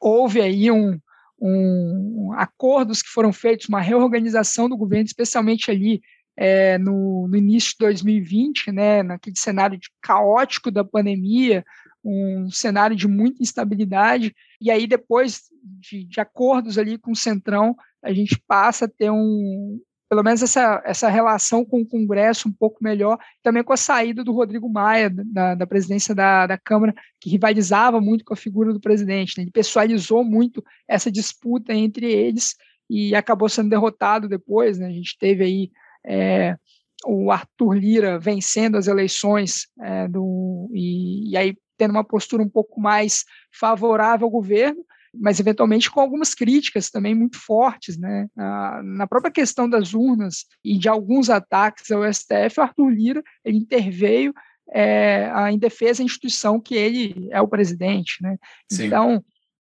houve 0.00 0.40
aí 0.40 0.70
um, 0.70 0.98
um, 1.40 2.32
acordos 2.36 3.02
que 3.02 3.08
foram 3.08 3.32
feitos, 3.32 3.68
uma 3.68 3.80
reorganização 3.80 4.68
do 4.68 4.76
governo, 4.76 5.06
especialmente 5.06 5.70
ali 5.70 6.00
é, 6.36 6.78
no, 6.78 7.28
no, 7.28 7.36
início 7.36 7.72
de 7.72 7.78
2020, 7.80 8.72
né, 8.72 9.02
naquele 9.02 9.36
cenário 9.38 9.78
caótico 10.00 10.70
da 10.70 10.84
pandemia, 10.84 11.64
um 12.04 12.50
cenário 12.50 12.96
de 12.96 13.06
muita 13.06 13.42
instabilidade, 13.42 14.34
e 14.60 14.70
aí 14.70 14.86
depois 14.86 15.42
de, 15.62 16.04
de 16.04 16.20
acordos 16.20 16.78
ali 16.78 16.98
com 16.98 17.12
o 17.12 17.16
Centrão, 17.16 17.76
a 18.02 18.12
gente 18.12 18.42
passa 18.46 18.86
a 18.86 18.88
ter 18.88 19.10
um, 19.10 19.80
pelo 20.12 20.22
menos 20.22 20.42
essa, 20.42 20.82
essa 20.84 21.08
relação 21.08 21.64
com 21.64 21.80
o 21.80 21.86
Congresso 21.86 22.46
um 22.46 22.52
pouco 22.52 22.84
melhor, 22.84 23.18
também 23.42 23.64
com 23.64 23.72
a 23.72 23.78
saída 23.78 24.22
do 24.22 24.30
Rodrigo 24.30 24.68
Maia 24.68 25.08
da, 25.08 25.54
da 25.54 25.66
presidência 25.66 26.14
da, 26.14 26.46
da 26.46 26.58
Câmara, 26.58 26.94
que 27.18 27.30
rivalizava 27.30 27.98
muito 27.98 28.22
com 28.22 28.34
a 28.34 28.36
figura 28.36 28.74
do 28.74 28.80
presidente. 28.80 29.38
Né? 29.38 29.44
Ele 29.44 29.50
pessoalizou 29.50 30.22
muito 30.22 30.62
essa 30.86 31.10
disputa 31.10 31.72
entre 31.72 32.12
eles 32.12 32.56
e 32.90 33.14
acabou 33.14 33.48
sendo 33.48 33.70
derrotado 33.70 34.28
depois. 34.28 34.78
Né? 34.78 34.88
A 34.88 34.92
gente 34.92 35.16
teve 35.16 35.44
aí 35.44 35.70
é, 36.06 36.56
o 37.04 37.30
Arthur 37.30 37.74
Lira 37.74 38.18
vencendo 38.18 38.76
as 38.76 38.86
eleições 38.86 39.66
é, 39.80 40.08
do, 40.08 40.70
e, 40.72 41.30
e 41.30 41.36
aí 41.36 41.56
tendo 41.76 41.92
uma 41.92 42.04
postura 42.04 42.42
um 42.42 42.48
pouco 42.48 42.80
mais 42.80 43.24
favorável 43.52 44.26
ao 44.26 44.30
governo, 44.30 44.84
mas 45.14 45.40
eventualmente 45.40 45.90
com 45.90 46.00
algumas 46.00 46.34
críticas 46.34 46.90
também 46.90 47.14
muito 47.14 47.38
fortes, 47.38 47.98
né? 47.98 48.28
Na 48.34 49.06
própria 49.06 49.32
questão 49.32 49.68
das 49.68 49.92
urnas 49.92 50.46
e 50.64 50.78
de 50.78 50.88
alguns 50.88 51.28
ataques 51.28 51.90
ao 51.90 52.10
STF, 52.10 52.58
o 52.58 52.62
Arthur 52.62 52.88
Lira 52.88 53.22
ele 53.44 53.58
interveio 53.58 54.32
é, 54.72 55.30
em 55.50 55.58
defesa 55.58 55.98
da 55.98 56.04
instituição 56.04 56.60
que 56.60 56.74
ele 56.74 57.28
é 57.30 57.40
o 57.40 57.48
presidente, 57.48 58.22
né? 58.22 58.38
Sim. 58.70 58.86
Então, 58.86 59.24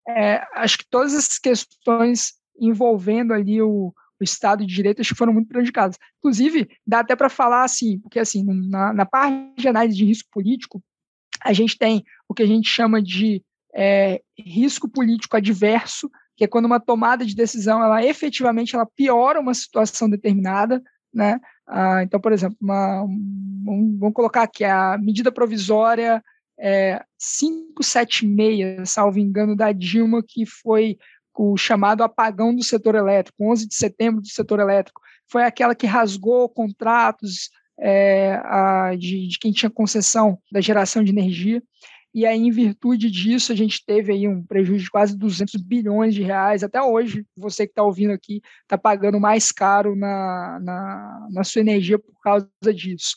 é, 0.08 0.46
acho 0.54 0.78
que 0.78 0.86
todas 0.88 1.14
essas 1.14 1.38
questões 1.38 2.34
envolvendo 2.58 3.34
ali 3.34 3.60
o, 3.60 3.92
o 4.20 4.24
Estado 4.24 4.66
de 4.66 4.74
Direito 4.74 5.00
acho 5.00 5.10
que 5.10 5.18
foram 5.18 5.32
muito 5.32 5.48
prejudicadas. 5.48 5.98
Inclusive, 6.18 6.68
dá 6.86 7.00
até 7.00 7.16
para 7.16 7.28
falar 7.28 7.64
assim, 7.64 7.98
porque 7.98 8.18
assim, 8.18 8.44
na, 8.44 8.92
na 8.92 9.06
parte 9.06 9.60
de 9.60 9.68
análise 9.68 9.96
de 9.96 10.04
risco 10.04 10.28
político, 10.32 10.82
a 11.42 11.52
gente 11.52 11.76
tem 11.76 12.04
o 12.28 12.34
que 12.34 12.42
a 12.42 12.46
gente 12.46 12.68
chama 12.68 13.02
de 13.02 13.42
é, 13.74 14.22
risco 14.38 14.88
político 14.88 15.36
adverso, 15.36 16.10
que 16.36 16.44
é 16.44 16.48
quando 16.48 16.64
uma 16.64 16.80
tomada 16.80 17.24
de 17.24 17.34
decisão 17.34 17.82
ela 17.82 18.04
efetivamente 18.04 18.74
ela 18.74 18.86
piora 18.86 19.40
uma 19.40 19.54
situação 19.54 20.08
determinada, 20.08 20.82
né? 21.12 21.40
Ah, 21.66 22.02
então, 22.02 22.20
por 22.20 22.32
exemplo, 22.32 22.56
uma, 22.60 23.02
um, 23.02 23.96
vamos 23.98 24.14
colocar 24.14 24.42
aqui 24.42 24.64
a 24.64 24.98
medida 24.98 25.30
provisória 25.30 26.22
é, 26.58 27.02
576, 27.18 28.88
salvo 28.88 29.18
engano, 29.18 29.56
da 29.56 29.72
Dilma, 29.72 30.22
que 30.26 30.46
foi 30.46 30.98
o 31.36 31.56
chamado 31.56 32.02
apagão 32.02 32.54
do 32.54 32.62
setor 32.62 32.94
elétrico, 32.94 33.50
11 33.50 33.66
de 33.66 33.74
setembro 33.74 34.20
do 34.20 34.28
setor 34.28 34.60
elétrico, 34.60 35.00
foi 35.30 35.44
aquela 35.44 35.74
que 35.74 35.86
rasgou 35.86 36.48
contratos 36.48 37.50
é, 37.78 38.40
a, 38.44 38.94
de, 38.96 39.28
de 39.28 39.38
quem 39.38 39.52
tinha 39.52 39.70
concessão 39.70 40.38
da 40.52 40.60
geração 40.60 41.02
de 41.02 41.10
energia 41.10 41.62
e 42.14 42.24
aí, 42.24 42.38
em 42.38 42.50
virtude 42.50 43.10
disso, 43.10 43.50
a 43.50 43.56
gente 43.56 43.84
teve 43.84 44.12
aí 44.12 44.28
um 44.28 44.40
prejuízo 44.40 44.84
de 44.84 44.90
quase 44.90 45.18
200 45.18 45.60
bilhões 45.60 46.14
de 46.14 46.22
reais. 46.22 46.62
Até 46.62 46.80
hoje, 46.80 47.26
você 47.36 47.66
que 47.66 47.72
está 47.72 47.82
ouvindo 47.82 48.12
aqui 48.12 48.40
está 48.62 48.78
pagando 48.78 49.18
mais 49.18 49.50
caro 49.50 49.96
na, 49.96 50.60
na, 50.62 51.28
na, 51.32 51.42
sua 51.42 51.60
energia 51.60 51.98
por 51.98 52.14
causa 52.22 52.48
disso. 52.72 53.16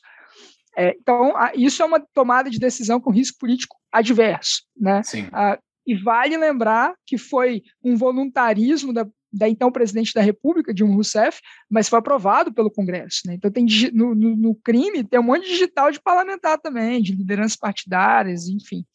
É, 0.76 0.95
então, 0.99 1.34
isso 1.53 1.84
é 1.84 1.86
uma 1.86 1.99
tomada 1.99 2.49
de 2.49 2.57
decisão 2.57 2.99
com 2.99 3.11
risco 3.11 3.38
político 3.38 3.78
adverso. 3.91 4.63
Né? 4.76 5.03
Sim. 5.03 5.28
Ah, 5.32 5.59
e 5.88 5.96
vale 5.96 6.36
lembrar 6.36 6.94
que 7.06 7.18
foi 7.18 7.64
um 7.82 7.96
voluntarismo 7.96 8.92
da, 8.92 9.08
da 9.32 9.48
então 9.48 9.72
presidente 9.72 10.14
da 10.14 10.22
República, 10.22 10.74
Dilma 10.74 10.94
Rousseff, 10.94 11.40
mas 11.70 11.88
foi 11.88 11.98
aprovado 11.98 12.54
pelo 12.54 12.70
Congresso. 12.70 13.22
Né? 13.26 13.36
Então, 13.36 13.50
tem 13.50 13.66
no, 13.94 14.14
no, 14.14 14.36
no, 14.36 14.56
crime 14.56 15.06
tem 15.06 15.18
um 15.18 15.24
monte 15.24 15.46
de 15.46 15.52
digital 15.52 15.90
de 15.90 16.02
parlamentar 16.02 16.60
também, 16.60 17.02
de 17.02 17.16
lideranças 17.16 17.56
partidárias, 17.56 18.50
enfim. 18.50 18.86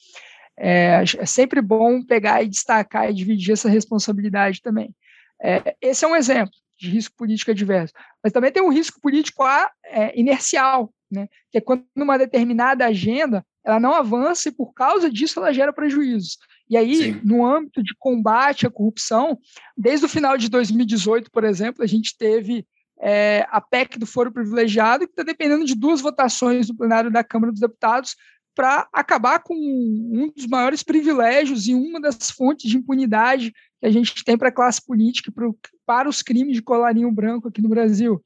É, 0.59 1.03
é, 1.19 1.27
sempre 1.27 1.63
bom 1.63 2.05
pegar 2.05 2.43
e 2.43 2.49
destacar 2.49 3.11
e 3.11 3.15
dividir 3.15 3.53
essa 3.53 3.71
responsabilidade 3.71 4.61
também. 4.61 4.95
É, 5.43 5.75
esse 5.81 6.05
é 6.05 6.09
um 6.09 6.15
exemplo 6.15 6.53
de 6.79 6.91
risco 6.91 7.17
político 7.17 7.51
adverso. 7.51 7.95
Mas 8.23 8.35
também 8.35 8.53
tem 8.53 8.63
um 8.63 8.73
risco 8.73 9.01
político 9.01 9.45
é, 9.47 10.19
inercial, 10.19 10.93
né? 11.11 11.27
que 11.51 11.57
é 11.57 11.61
quando 11.61 11.87
uma 11.97 12.19
determinada 12.19 12.85
agenda 12.85 13.43
ela 13.65 13.79
não 13.79 13.95
avança 13.95 14.49
e 14.49 14.53
por 14.53 14.73
causa 14.75 15.11
disso 15.11 15.39
ela 15.39 15.53
gera 15.53 15.73
prejuízos. 15.73 16.37
E 16.73 16.77
aí, 16.79 16.97
Sim. 16.97 17.21
no 17.23 17.45
âmbito 17.45 17.83
de 17.83 17.95
combate 17.99 18.67
à 18.67 18.71
corrupção, 18.71 19.39
desde 19.77 20.07
o 20.07 20.09
final 20.09 20.39
de 20.39 20.49
2018, 20.49 21.31
por 21.31 21.45
exemplo, 21.45 21.85
a 21.85 21.87
gente 21.87 22.17
teve 22.17 22.67
é, 22.99 23.47
a 23.51 23.61
PEC 23.61 23.99
do 23.99 24.07
foro 24.07 24.33
privilegiado, 24.33 25.05
que 25.05 25.13
está 25.13 25.23
dependendo 25.23 25.67
de 25.67 25.75
duas 25.75 26.01
votações 26.01 26.69
do 26.69 26.75
plenário 26.75 27.11
da 27.11 27.23
Câmara 27.23 27.53
dos 27.53 27.61
Deputados 27.61 28.17
para 28.55 28.89
acabar 28.91 29.41
com 29.41 29.55
um 29.55 30.33
dos 30.35 30.47
maiores 30.47 30.83
privilégios 30.83 31.69
e 31.69 31.75
uma 31.75 32.01
das 32.01 32.31
fontes 32.31 32.71
de 32.71 32.79
impunidade 32.79 33.53
que 33.79 33.87
a 33.87 33.91
gente 33.91 34.25
tem 34.25 34.39
para 34.39 34.49
a 34.49 34.53
classe 34.53 34.83
política 34.83 35.31
e 35.31 35.55
para 35.85 36.09
os 36.09 36.23
crimes 36.23 36.55
de 36.55 36.63
colarinho 36.63 37.13
branco 37.13 37.49
aqui 37.49 37.61
no 37.61 37.69
Brasil. 37.69 38.19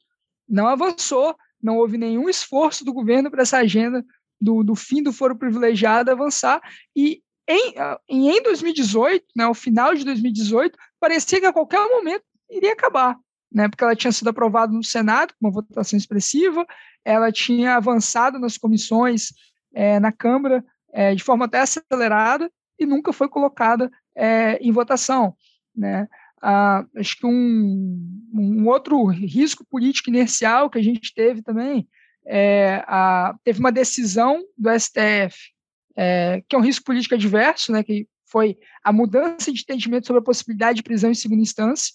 Não 0.48 0.68
avançou, 0.68 1.34
não 1.60 1.78
houve 1.78 1.98
nenhum 1.98 2.28
esforço 2.28 2.84
do 2.84 2.92
governo 2.92 3.28
para 3.28 3.42
essa 3.42 3.58
agenda 3.58 4.04
do, 4.40 4.62
do 4.62 4.76
fim 4.76 5.02
do 5.02 5.12
foro 5.12 5.36
privilegiado 5.36 6.12
avançar, 6.12 6.60
e 6.94 7.22
em, 7.48 7.74
em 8.08 8.42
2018, 8.42 9.24
né, 9.36 9.44
ao 9.44 9.54
final 9.54 9.94
de 9.94 10.04
2018, 10.04 10.76
parecia 10.98 11.40
que 11.40 11.46
a 11.46 11.52
qualquer 11.52 11.80
momento 11.88 12.24
iria 12.50 12.72
acabar, 12.72 13.16
né, 13.52 13.68
porque 13.68 13.84
ela 13.84 13.94
tinha 13.94 14.12
sido 14.12 14.28
aprovada 14.28 14.72
no 14.72 14.82
Senado 14.82 15.32
com 15.34 15.46
uma 15.46 15.52
votação 15.52 15.96
expressiva, 15.96 16.66
ela 17.04 17.30
tinha 17.30 17.76
avançado 17.76 18.38
nas 18.38 18.58
comissões 18.58 19.32
é, 19.72 20.00
na 20.00 20.10
Câmara 20.10 20.64
é, 20.92 21.14
de 21.14 21.22
forma 21.22 21.44
até 21.44 21.60
acelerada 21.60 22.50
e 22.78 22.84
nunca 22.86 23.12
foi 23.12 23.28
colocada 23.28 23.90
é, 24.14 24.56
em 24.60 24.72
votação. 24.72 25.36
Né. 25.74 26.08
Ah, 26.42 26.84
acho 26.96 27.18
que 27.18 27.26
um, 27.26 28.28
um 28.32 28.66
outro 28.66 29.04
risco 29.06 29.64
político 29.64 30.10
inercial 30.10 30.70
que 30.70 30.78
a 30.78 30.82
gente 30.82 31.14
teve 31.14 31.42
também 31.42 31.88
é, 32.26 32.82
a, 32.86 33.34
teve 33.44 33.60
uma 33.60 33.70
decisão 33.70 34.42
do 34.56 34.70
STF 34.78 35.55
é, 35.96 36.42
que 36.48 36.54
é 36.54 36.58
um 36.58 36.62
risco 36.62 36.84
político 36.84 37.14
adverso, 37.14 37.72
né, 37.72 37.82
que 37.82 38.06
foi 38.26 38.58
a 38.84 38.92
mudança 38.92 39.52
de 39.52 39.60
entendimento 39.60 40.06
sobre 40.06 40.20
a 40.20 40.24
possibilidade 40.24 40.76
de 40.76 40.82
prisão 40.82 41.10
em 41.10 41.14
segunda 41.14 41.42
instância, 41.42 41.94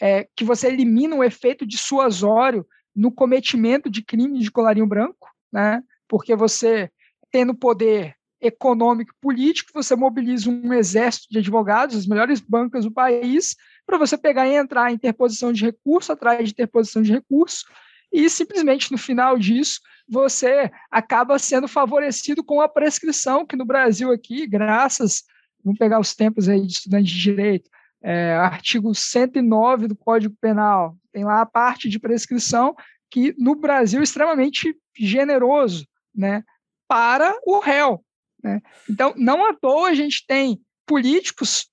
é, 0.00 0.26
que 0.34 0.44
você 0.44 0.68
elimina 0.68 1.14
o 1.14 1.24
efeito 1.24 1.66
dissuasório 1.66 2.66
no 2.94 3.12
cometimento 3.12 3.90
de 3.90 4.02
crimes 4.02 4.42
de 4.42 4.50
colarinho 4.50 4.86
branco, 4.86 5.28
né, 5.52 5.82
porque 6.08 6.34
você, 6.34 6.90
tendo 7.30 7.54
poder 7.54 8.16
econômico 8.40 9.12
e 9.12 9.20
político, 9.20 9.72
você 9.74 9.96
mobiliza 9.96 10.48
um 10.48 10.72
exército 10.72 11.26
de 11.30 11.38
advogados, 11.38 11.96
as 11.96 12.06
melhores 12.06 12.40
bancas 12.40 12.84
do 12.84 12.92
país, 12.92 13.56
para 13.84 13.98
você 13.98 14.16
pegar 14.16 14.46
e 14.46 14.54
entrar 14.54 14.90
em 14.90 14.94
interposição 14.94 15.52
de 15.52 15.64
recurso, 15.64 16.12
atrás 16.12 16.44
de 16.46 16.52
interposição 16.52 17.02
de 17.02 17.12
recurso, 17.12 17.64
e 18.12 18.28
simplesmente 18.28 18.90
no 18.90 18.98
final 18.98 19.38
disso 19.38 19.80
você 20.08 20.70
acaba 20.90 21.38
sendo 21.38 21.68
favorecido 21.68 22.42
com 22.42 22.60
a 22.60 22.68
prescrição, 22.68 23.46
que 23.46 23.56
no 23.56 23.64
Brasil 23.64 24.10
aqui, 24.10 24.46
graças, 24.46 25.24
vamos 25.62 25.78
pegar 25.78 26.00
os 26.00 26.14
tempos 26.14 26.48
aí 26.48 26.66
de 26.66 26.72
estudante 26.72 27.12
de 27.12 27.20
direito, 27.20 27.70
é, 28.02 28.34
artigo 28.34 28.94
109 28.94 29.88
do 29.88 29.96
Código 29.96 30.34
Penal, 30.40 30.96
tem 31.12 31.24
lá 31.24 31.40
a 31.40 31.46
parte 31.46 31.88
de 31.88 31.98
prescrição 31.98 32.74
que 33.10 33.34
no 33.38 33.54
Brasil 33.54 34.00
é 34.00 34.02
extremamente 34.02 34.74
generoso, 34.96 35.86
né, 36.14 36.42
para 36.86 37.34
o 37.44 37.58
réu. 37.58 38.02
Né? 38.42 38.60
Então, 38.88 39.12
não 39.16 39.44
à 39.44 39.54
toa 39.54 39.90
a 39.90 39.94
gente 39.94 40.24
tem 40.26 40.60
políticos, 40.86 41.68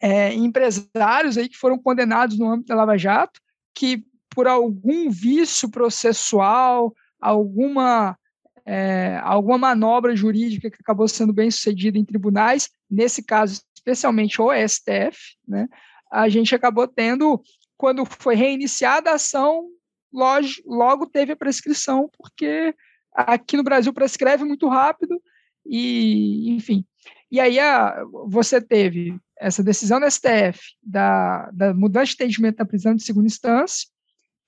é, 0.00 0.32
empresários 0.32 1.36
aí 1.36 1.48
que 1.48 1.56
foram 1.56 1.78
condenados 1.78 2.38
no 2.38 2.48
âmbito 2.48 2.68
da 2.68 2.76
Lava 2.76 2.96
Jato, 2.96 3.40
que 3.74 4.04
por 4.38 4.46
algum 4.46 5.10
vício 5.10 5.68
processual, 5.68 6.94
alguma, 7.20 8.16
é, 8.64 9.18
alguma 9.24 9.58
manobra 9.58 10.14
jurídica 10.14 10.70
que 10.70 10.78
acabou 10.80 11.08
sendo 11.08 11.32
bem 11.32 11.50
sucedida 11.50 11.98
em 11.98 12.04
tribunais, 12.04 12.70
nesse 12.88 13.20
caso, 13.20 13.60
especialmente 13.74 14.40
o 14.40 14.52
STF, 14.52 15.36
né, 15.44 15.66
a 16.08 16.28
gente 16.28 16.54
acabou 16.54 16.86
tendo, 16.86 17.42
quando 17.76 18.04
foi 18.04 18.36
reiniciada 18.36 19.10
a 19.10 19.14
ação, 19.14 19.66
logo, 20.12 20.46
logo 20.64 21.06
teve 21.06 21.32
a 21.32 21.36
prescrição, 21.36 22.08
porque 22.16 22.72
aqui 23.12 23.56
no 23.56 23.64
Brasil 23.64 23.92
prescreve 23.92 24.44
muito 24.44 24.68
rápido, 24.68 25.20
e, 25.66 26.48
enfim. 26.52 26.84
E 27.28 27.40
aí 27.40 27.58
a, 27.58 28.04
você 28.28 28.60
teve 28.60 29.18
essa 29.36 29.64
decisão 29.64 29.98
do 29.98 30.08
STF 30.08 30.60
da, 30.80 31.50
da 31.50 31.74
mudança 31.74 32.06
de 32.06 32.12
entendimento 32.12 32.58
da 32.58 32.64
prisão 32.64 32.94
de 32.94 33.02
segunda 33.02 33.26
instância, 33.26 33.88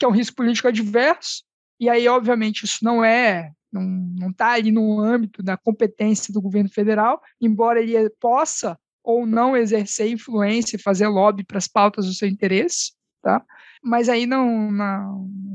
que 0.01 0.05
é 0.07 0.09
um 0.09 0.13
risco 0.13 0.37
político 0.37 0.67
adverso, 0.67 1.45
e 1.79 1.87
aí, 1.87 2.09
obviamente, 2.09 2.65
isso 2.65 2.79
não 2.83 3.05
é, 3.05 3.53
não 3.71 4.31
está 4.31 4.53
ali 4.53 4.73
no 4.73 4.99
âmbito 4.99 5.43
da 5.43 5.59
competência 5.59 6.33
do 6.33 6.41
governo 6.41 6.71
federal, 6.71 7.21
embora 7.39 7.83
ele 7.83 8.09
possa 8.19 8.79
ou 9.05 9.27
não 9.27 9.55
exercer 9.55 10.11
influência 10.11 10.77
e 10.77 10.83
fazer 10.83 11.07
lobby 11.07 11.45
para 11.45 11.59
as 11.59 11.69
pautas 11.69 12.07
do 12.07 12.15
seu 12.15 12.27
interesse, 12.27 12.93
tá? 13.23 13.45
Mas 13.83 14.09
aí 14.09 14.27
no, 14.27 14.71
na, 14.71 15.07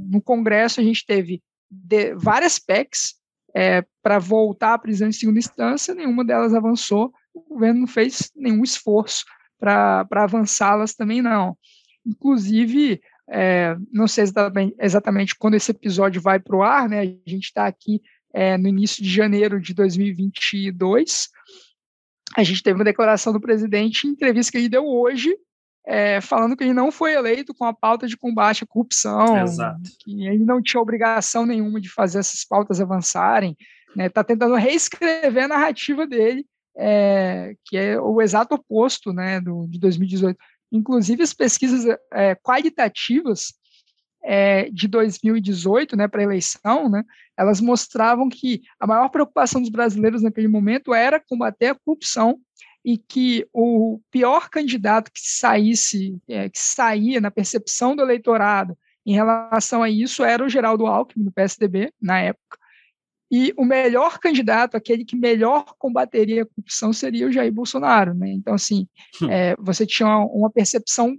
no 0.09 0.21
Congresso 0.21 0.79
a 0.79 0.83
gente 0.83 1.05
teve 1.05 1.41
de, 1.69 2.13
várias 2.15 2.59
PECs 2.59 3.15
é, 3.55 3.83
para 4.01 4.19
voltar 4.19 4.73
à 4.73 4.77
prisão 4.77 5.07
em 5.07 5.11
segunda 5.11 5.39
instância, 5.39 5.95
nenhuma 5.95 6.23
delas 6.23 6.53
avançou, 6.53 7.11
o 7.33 7.41
governo 7.41 7.81
não 7.81 7.87
fez 7.87 8.31
nenhum 8.35 8.63
esforço 8.63 9.25
para 9.59 10.07
avançá-las 10.11 10.93
também 10.93 11.21
não. 11.21 11.57
Inclusive, 12.05 13.01
é, 13.29 13.75
não 13.91 14.07
sei 14.07 14.25
exatamente, 14.79 15.35
quando 15.35 15.55
esse 15.55 15.71
episódio 15.71 16.21
vai 16.21 16.39
para 16.39 16.55
o 16.55 16.63
ar, 16.63 16.87
né? 16.87 16.99
A 16.99 17.29
gente 17.29 17.45
está 17.45 17.65
aqui 17.65 18.01
é, 18.33 18.57
no 18.57 18.67
início 18.67 19.03
de 19.03 19.09
janeiro 19.09 19.59
de 19.59 19.73
2022. 19.73 21.29
A 22.37 22.43
gente 22.43 22.61
teve 22.61 22.77
uma 22.77 22.85
declaração 22.85 23.33
do 23.33 23.41
presidente 23.41 24.05
em 24.05 24.11
entrevista 24.11 24.51
que 24.51 24.57
ele 24.57 24.69
deu 24.69 24.85
hoje, 24.85 25.35
é, 25.87 26.19
falando 26.19 26.55
que 26.55 26.63
ele 26.63 26.73
não 26.73 26.91
foi 26.91 27.13
eleito 27.13 27.53
com 27.53 27.63
a 27.63 27.73
pauta 27.73 28.07
de 28.07 28.17
combate 28.17 28.63
à 28.63 28.67
corrupção, 28.67 29.37
Exato. 29.41 29.81
que 30.03 30.25
ele 30.27 30.43
não 30.43 30.61
tinha 30.61 30.81
obrigação 30.81 31.45
nenhuma 31.45 31.79
de 31.79 31.89
fazer 31.89 32.19
essas 32.19 32.43
pautas 32.43 32.81
avançarem, 32.81 33.55
está 33.59 33.95
né, 33.95 34.09
tá 34.09 34.23
tentando 34.23 34.55
reescrever 34.55 35.45
a 35.45 35.47
narrativa 35.47 36.05
dele, 36.05 36.45
é, 36.77 37.55
que 37.65 37.77
é 37.77 37.99
o 37.99 38.21
exato 38.21 38.55
oposto 38.55 39.13
né, 39.13 39.39
do, 39.39 39.67
de 39.67 39.79
2018. 39.79 40.37
Inclusive, 40.75 41.23
as 41.23 41.33
pesquisas 41.33 41.85
é, 42.11 42.35
qualitativas 42.35 43.53
é, 44.23 44.69
de 44.69 44.87
2018, 44.87 45.95
né, 45.95 46.07
para 46.07 46.21
a 46.21 46.23
eleição, 46.23 46.89
né, 46.89 47.03
elas 47.37 47.61
mostravam 47.61 48.27
que 48.27 48.61
a 48.79 48.87
maior 48.87 49.09
preocupação 49.09 49.61
dos 49.61 49.69
brasileiros 49.69 50.21
naquele 50.21 50.47
momento 50.47 50.93
era 50.93 51.19
combater 51.19 51.67
a 51.67 51.75
corrupção 51.75 52.39
e 52.83 52.97
que 52.97 53.47
o 53.53 53.99
pior 54.11 54.49
candidato 54.49 55.11
que 55.11 55.19
saísse, 55.21 56.19
é, 56.27 56.49
que 56.49 56.59
saía 56.59 57.21
na 57.21 57.31
percepção 57.31 57.95
do 57.95 58.01
eleitorado 58.01 58.77
em 59.05 59.13
relação 59.13 59.81
a 59.81 59.89
isso 59.89 60.23
era 60.23 60.43
o 60.43 60.49
Geraldo 60.49 60.87
Alckmin, 60.87 61.25
do 61.25 61.31
PSDB, 61.31 61.93
na 62.01 62.19
época, 62.19 62.57
e 63.31 63.53
o 63.57 63.65
melhor 63.65 64.19
candidato, 64.19 64.77
aquele 64.77 65.03
que 65.03 65.15
melhor 65.15 65.65
combateria 65.79 66.43
a 66.43 66.45
corrupção, 66.45 66.93
seria 66.93 67.27
o 67.27 67.31
Jair 67.31 67.51
Bolsonaro. 67.51 68.13
Né? 68.13 68.29
Então, 68.29 68.53
assim, 68.53 68.87
hum. 69.21 69.29
é, 69.29 69.55
você 69.57 69.85
tinha 69.85 70.07
uma, 70.07 70.49
percepção 70.49 71.15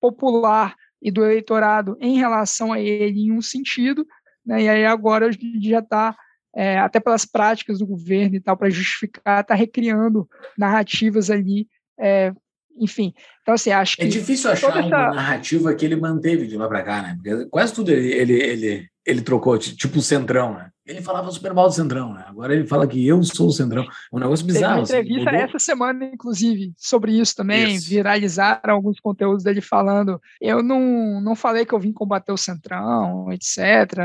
popular 0.00 0.74
e 1.02 1.10
do 1.10 1.24
eleitorado 1.24 1.96
em 2.00 2.16
relação 2.16 2.72
a 2.72 2.80
ele 2.80 3.20
em 3.20 3.32
um 3.32 3.40
sentido, 3.40 4.06
né? 4.44 4.62
e 4.62 4.68
aí 4.68 4.84
agora 4.84 5.26
a 5.26 5.32
gente 5.32 5.68
já 5.68 5.78
está 5.78 6.16
é, 6.54 6.78
até 6.78 7.00
pelas 7.00 7.24
práticas 7.26 7.78
do 7.78 7.86
governo 7.86 8.36
e 8.36 8.40
tal, 8.40 8.56
para 8.56 8.70
justificar, 8.70 9.40
está 9.40 9.54
recriando 9.54 10.28
narrativas 10.56 11.30
ali, 11.30 11.68
é, 11.98 12.32
enfim. 12.78 13.12
Então, 13.42 13.54
assim, 13.54 13.70
acho 13.70 13.94
é 13.94 14.02
que. 14.02 14.04
É 14.04 14.08
difícil 14.08 14.50
achar 14.50 14.70
essa... 14.70 14.86
uma 14.86 15.14
narrativa 15.14 15.74
que 15.74 15.84
ele 15.84 15.96
manteve 15.96 16.46
de 16.46 16.56
lá 16.56 16.68
para 16.68 16.82
cá, 16.82 17.02
né? 17.02 17.18
Porque 17.22 17.46
quase 17.46 17.74
tudo 17.74 17.90
ele, 17.90 18.12
ele, 18.12 18.32
ele, 18.32 18.88
ele 19.04 19.20
trocou, 19.22 19.58
tipo 19.58 19.98
o 19.98 20.02
Centrão, 20.02 20.54
né? 20.54 20.70
Ele 20.86 21.02
falava 21.02 21.30
super 21.32 21.52
mal 21.52 21.66
do 21.66 21.74
Centrão, 21.74 22.14
né? 22.14 22.24
Agora 22.28 22.54
ele 22.54 22.64
fala 22.64 22.86
que 22.86 23.04
eu 23.04 23.20
sou 23.24 23.48
o 23.48 23.52
Centrão. 23.52 23.82
É 23.82 23.86
um 24.12 24.20
negócio 24.20 24.46
bizarro. 24.46 24.84
Teve 24.84 24.92
uma 24.92 25.00
assim, 25.00 25.20
entrevista 25.20 25.30
assim, 25.30 25.44
essa 25.44 25.58
semana, 25.58 26.04
inclusive, 26.04 26.72
sobre 26.76 27.18
isso 27.18 27.34
também. 27.34 27.74
Isso. 27.74 27.88
Viralizaram 27.88 28.72
alguns 28.74 29.00
conteúdos 29.00 29.42
dele 29.42 29.60
falando. 29.60 30.20
Eu 30.40 30.62
não, 30.62 31.20
não 31.20 31.34
falei 31.34 31.66
que 31.66 31.74
eu 31.74 31.80
vim 31.80 31.92
combater 31.92 32.30
o 32.30 32.36
Centrão, 32.36 33.32
etc. 33.32 33.98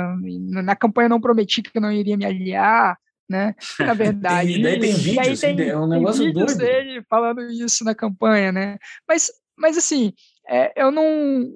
Na 0.50 0.76
campanha 0.76 1.08
não 1.08 1.22
prometi 1.22 1.62
que 1.62 1.78
eu 1.78 1.82
não 1.82 1.92
iria 1.92 2.18
me 2.18 2.26
aliar. 2.26 2.98
Né? 3.30 3.56
Na 3.80 3.94
verdade. 3.94 4.52
e 4.52 4.62
daí 4.62 4.80
tem 4.80 4.94
vídeos, 4.94 5.40
tem, 5.40 5.70
é 5.70 5.78
um 5.78 5.88
negócio 5.88 6.24
tem 6.24 6.34
vídeos 6.34 6.58
doido. 6.58 6.68
dele 6.68 7.02
falando 7.08 7.42
isso 7.50 7.86
na 7.86 7.96
campanha, 7.96 8.52
né? 8.52 8.78
Mas, 9.08 9.32
mas 9.56 9.78
assim, 9.78 10.12
é, 10.50 10.74
eu, 10.76 10.92
não, 10.92 11.04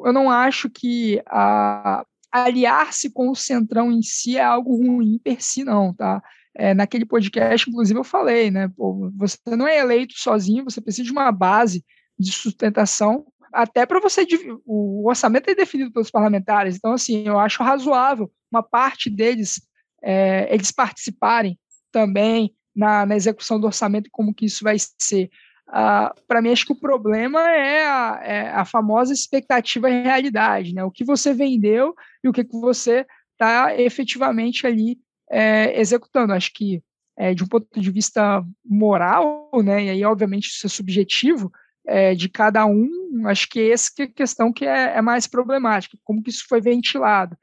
eu 0.06 0.14
não 0.14 0.30
acho 0.30 0.70
que 0.70 1.22
a, 1.26 2.06
aliar-se 2.44 3.10
com 3.10 3.30
o 3.30 3.36
Centrão 3.36 3.92
em 3.92 4.02
si 4.02 4.38
é 4.38 4.44
algo 4.44 4.76
ruim 4.76 5.20
per 5.24 5.42
si, 5.42 5.64
não, 5.64 5.94
tá? 5.94 6.22
É, 6.54 6.74
naquele 6.74 7.06
podcast, 7.06 7.70
inclusive, 7.70 8.00
eu 8.00 8.04
falei, 8.04 8.50
né? 8.50 8.70
Pô, 8.76 9.12
você 9.16 9.38
não 9.58 9.68
é 9.68 9.80
eleito 9.80 10.14
sozinho, 10.18 10.64
você 10.64 10.80
precisa 10.80 11.04
de 11.04 11.12
uma 11.12 11.32
base 11.32 11.84
de 12.18 12.32
sustentação, 12.32 13.26
até 13.52 13.86
para 13.86 14.00
você. 14.00 14.26
O 14.66 15.08
orçamento 15.08 15.50
é 15.50 15.56
definido 15.56 15.92
pelos 15.92 16.10
parlamentares, 16.10 16.76
então, 16.76 16.94
assim, 16.94 17.28
eu 17.28 17.38
acho 17.40 17.64
razoável 17.64 18.32
uma 18.52 18.64
parte 18.64 19.10
deles 19.10 19.62
é, 20.06 20.54
eles 20.54 20.72
participarem 20.72 21.60
também 21.92 22.54
na, 22.76 23.06
na 23.06 23.16
execução 23.16 23.60
do 23.60 23.66
orçamento 23.66 24.10
como 24.12 24.34
que 24.34 24.46
isso 24.46 24.64
vai 24.64 24.78
ser. 25.00 25.30
Uh, 25.68 26.14
para 26.28 26.42
mim, 26.42 26.52
acho 26.52 26.66
que 26.66 26.74
o 26.74 26.80
problema 26.80 27.42
é 27.50 27.86
a, 27.86 28.20
é 28.24 28.50
a, 28.50 28.66
famosa 28.66 29.12
expectativa 29.12 29.90
e 29.90 30.04
realidade, 30.04 30.74
né? 30.74 30.84
O 30.84 30.92
que 30.92 31.04
você 31.04 31.34
vendeu 31.34 31.96
e 32.24 32.30
o 32.30 32.32
que, 32.32 32.44
que 32.44 32.60
você 32.60 33.06
está 33.32 33.76
efetivamente 33.76 34.68
ali 34.68 35.00
é, 35.30 35.80
executando. 35.80 36.34
Acho 36.34 36.54
que, 36.54 36.84
é, 37.18 37.34
de 37.34 37.44
um 37.44 37.48
ponto 37.48 37.68
de 37.80 37.92
vista 37.92 38.44
moral, 38.64 39.50
né? 39.64 39.86
E 39.86 39.90
aí, 39.90 40.06
obviamente, 40.06 40.48
isso 40.48 40.68
é 40.68 40.70
subjetivo 40.70 41.52
é, 41.86 42.14
de 42.14 42.30
cada 42.30 42.66
um. 42.66 42.88
Acho 43.26 43.50
que 43.50 43.72
essa 43.72 43.92
que 43.94 44.04
é 44.04 44.06
a 44.06 44.12
questão 44.12 44.54
que 44.54 44.66
é, 44.66 44.98
é 44.98 45.02
mais 45.02 45.26
problemática. 45.26 45.98
Como 46.04 46.22
que 46.22 46.30
isso 46.30 46.46
foi 46.48 46.62
ventilado? 46.62 47.36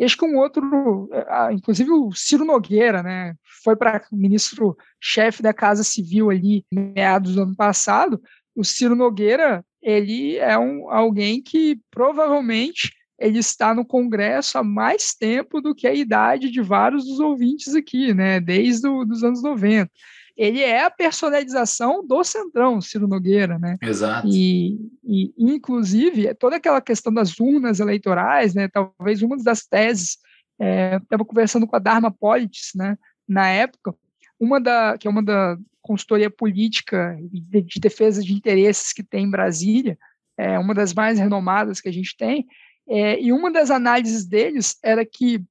E 0.00 0.04
acho 0.04 0.16
que 0.16 0.24
um 0.24 0.38
outro, 0.38 1.10
é, 1.12 1.52
inclusive 1.52 1.90
o 1.90 2.10
Ciro 2.12 2.42
Nogueira, 2.42 3.02
né, 3.02 3.34
foi 3.62 3.76
para 3.76 4.02
ministro-chefe 4.10 5.42
da 5.42 5.52
Casa 5.52 5.84
Civil 5.84 6.30
ali, 6.30 6.64
meados 6.72 7.34
do 7.34 7.42
ano 7.42 7.54
passado. 7.54 8.18
O 8.56 8.64
Ciro 8.64 8.96
Nogueira, 8.96 9.62
ele 9.82 10.38
é 10.38 10.58
um, 10.58 10.90
alguém 10.90 11.42
que 11.42 11.78
provavelmente 11.90 12.94
ele 13.18 13.40
está 13.40 13.74
no 13.74 13.84
Congresso 13.84 14.56
há 14.56 14.64
mais 14.64 15.12
tempo 15.12 15.60
do 15.60 15.74
que 15.74 15.86
a 15.86 15.92
idade 15.92 16.50
de 16.50 16.62
vários 16.62 17.04
dos 17.04 17.20
ouvintes 17.20 17.74
aqui, 17.74 18.14
né, 18.14 18.40
desde 18.40 18.88
os 18.88 19.22
anos 19.22 19.42
90 19.42 19.90
ele 20.40 20.62
é 20.62 20.84
a 20.84 20.90
personalização 20.90 22.02
do 22.06 22.24
Centrão, 22.24 22.80
Ciro 22.80 23.06
Nogueira, 23.06 23.58
né? 23.58 23.76
Exato. 23.82 24.26
E, 24.26 24.90
e, 25.04 25.34
inclusive, 25.36 26.34
toda 26.34 26.56
aquela 26.56 26.80
questão 26.80 27.12
das 27.12 27.38
urnas 27.38 27.78
eleitorais, 27.78 28.54
né? 28.54 28.66
Talvez 28.66 29.20
uma 29.20 29.36
das 29.36 29.66
teses, 29.66 30.16
é, 30.58 30.96
estava 30.96 31.26
conversando 31.26 31.66
com 31.66 31.76
a 31.76 31.78
Dharma 31.78 32.10
Politis, 32.10 32.70
né? 32.74 32.96
Na 33.28 33.48
época, 33.48 33.94
uma 34.40 34.58
da, 34.58 34.96
que 34.96 35.06
é 35.06 35.10
uma 35.10 35.22
da 35.22 35.58
consultoria 35.82 36.30
política 36.30 37.18
de, 37.30 37.60
de 37.60 37.78
defesa 37.78 38.22
de 38.22 38.32
interesses 38.32 38.94
que 38.94 39.02
tem 39.02 39.26
em 39.26 39.30
Brasília, 39.30 39.98
é 40.38 40.58
uma 40.58 40.72
das 40.72 40.94
mais 40.94 41.18
renomadas 41.18 41.82
que 41.82 41.88
a 41.90 41.92
gente 41.92 42.16
tem, 42.16 42.46
é, 42.88 43.20
e 43.20 43.30
uma 43.30 43.52
das 43.52 43.70
análises 43.70 44.24
deles 44.24 44.78
era 44.82 45.04
que 45.04 45.44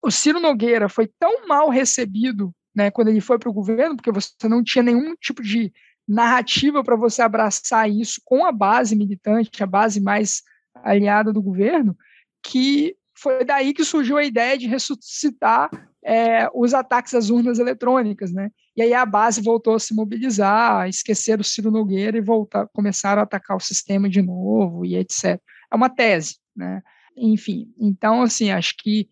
o 0.00 0.08
Ciro 0.08 0.38
Nogueira 0.38 0.88
foi 0.88 1.10
tão 1.18 1.48
mal 1.48 1.68
recebido 1.68 2.54
né, 2.74 2.90
quando 2.90 3.08
ele 3.08 3.20
foi 3.20 3.38
para 3.38 3.48
o 3.48 3.52
governo, 3.52 3.96
porque 3.96 4.10
você 4.10 4.48
não 4.48 4.62
tinha 4.62 4.82
nenhum 4.82 5.14
tipo 5.16 5.42
de 5.42 5.72
narrativa 6.06 6.82
para 6.82 6.96
você 6.96 7.22
abraçar 7.22 7.88
isso 7.90 8.20
com 8.24 8.44
a 8.44 8.52
base 8.52 8.94
militante, 8.94 9.62
a 9.62 9.66
base 9.66 10.00
mais 10.00 10.42
aliada 10.82 11.32
do 11.32 11.42
governo, 11.42 11.96
que 12.42 12.96
foi 13.16 13.44
daí 13.44 13.72
que 13.72 13.84
surgiu 13.84 14.18
a 14.18 14.24
ideia 14.24 14.58
de 14.58 14.66
ressuscitar 14.66 15.70
é, 16.04 16.48
os 16.52 16.74
ataques 16.74 17.14
às 17.14 17.30
urnas 17.30 17.58
eletrônicas, 17.58 18.32
né? 18.32 18.50
E 18.76 18.82
aí 18.82 18.92
a 18.92 19.06
base 19.06 19.40
voltou 19.40 19.74
a 19.74 19.78
se 19.78 19.94
mobilizar, 19.94 20.88
esquecer 20.88 21.40
o 21.40 21.44
Ciro 21.44 21.70
Nogueira 21.70 22.18
e 22.18 22.20
voltar, 22.20 22.68
começaram 22.74 23.20
a 23.20 23.24
atacar 23.24 23.56
o 23.56 23.60
sistema 23.60 24.08
de 24.08 24.20
novo 24.20 24.84
e 24.84 24.96
etc. 24.96 25.40
É 25.72 25.76
uma 25.76 25.88
tese, 25.88 26.36
né? 26.54 26.82
Enfim, 27.16 27.72
então 27.78 28.20
assim, 28.20 28.50
acho 28.50 28.74
que 28.76 29.08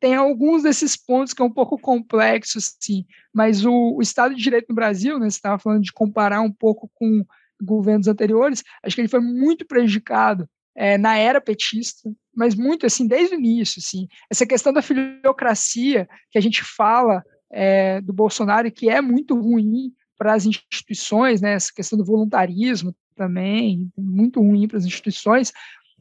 tem 0.00 0.14
alguns 0.14 0.62
desses 0.62 0.96
pontos 0.96 1.34
que 1.34 1.42
é 1.42 1.44
um 1.44 1.52
pouco 1.52 1.78
complexo, 1.78 2.58
sim, 2.60 3.04
mas 3.32 3.64
o, 3.64 3.96
o, 3.96 4.02
Estado 4.02 4.34
de 4.34 4.42
Direito 4.42 4.66
no 4.68 4.74
Brasil, 4.74 5.18
né, 5.18 5.28
você 5.28 5.36
estava 5.36 5.58
falando 5.58 5.82
de 5.82 5.92
comparar 5.92 6.40
um 6.40 6.52
pouco 6.52 6.90
com 6.94 7.24
governos 7.60 8.06
anteriores, 8.06 8.62
acho 8.82 8.94
que 8.94 9.00
ele 9.00 9.08
foi 9.08 9.20
muito 9.20 9.66
prejudicado 9.66 10.48
é, 10.76 10.96
na 10.96 11.16
era 11.16 11.40
petista, 11.40 12.08
mas 12.34 12.54
muito, 12.54 12.86
assim, 12.86 13.06
desde 13.06 13.34
o 13.34 13.38
início, 13.38 13.80
assim, 13.80 14.06
essa 14.30 14.46
questão 14.46 14.72
da 14.72 14.80
filiocracia 14.80 16.08
que 16.30 16.38
a 16.38 16.40
gente 16.40 16.62
fala 16.62 17.24
é, 17.50 18.00
do 18.00 18.12
Bolsonaro, 18.12 18.70
que 18.70 18.88
é 18.88 19.00
muito 19.00 19.34
ruim 19.34 19.92
para 20.16 20.34
as 20.34 20.46
instituições, 20.46 21.40
né, 21.40 21.54
essa 21.54 21.72
questão 21.74 21.98
do 21.98 22.04
voluntarismo 22.04 22.94
também, 23.16 23.90
muito 23.98 24.40
ruim 24.40 24.68
para 24.68 24.78
as 24.78 24.84
instituições, 24.84 25.52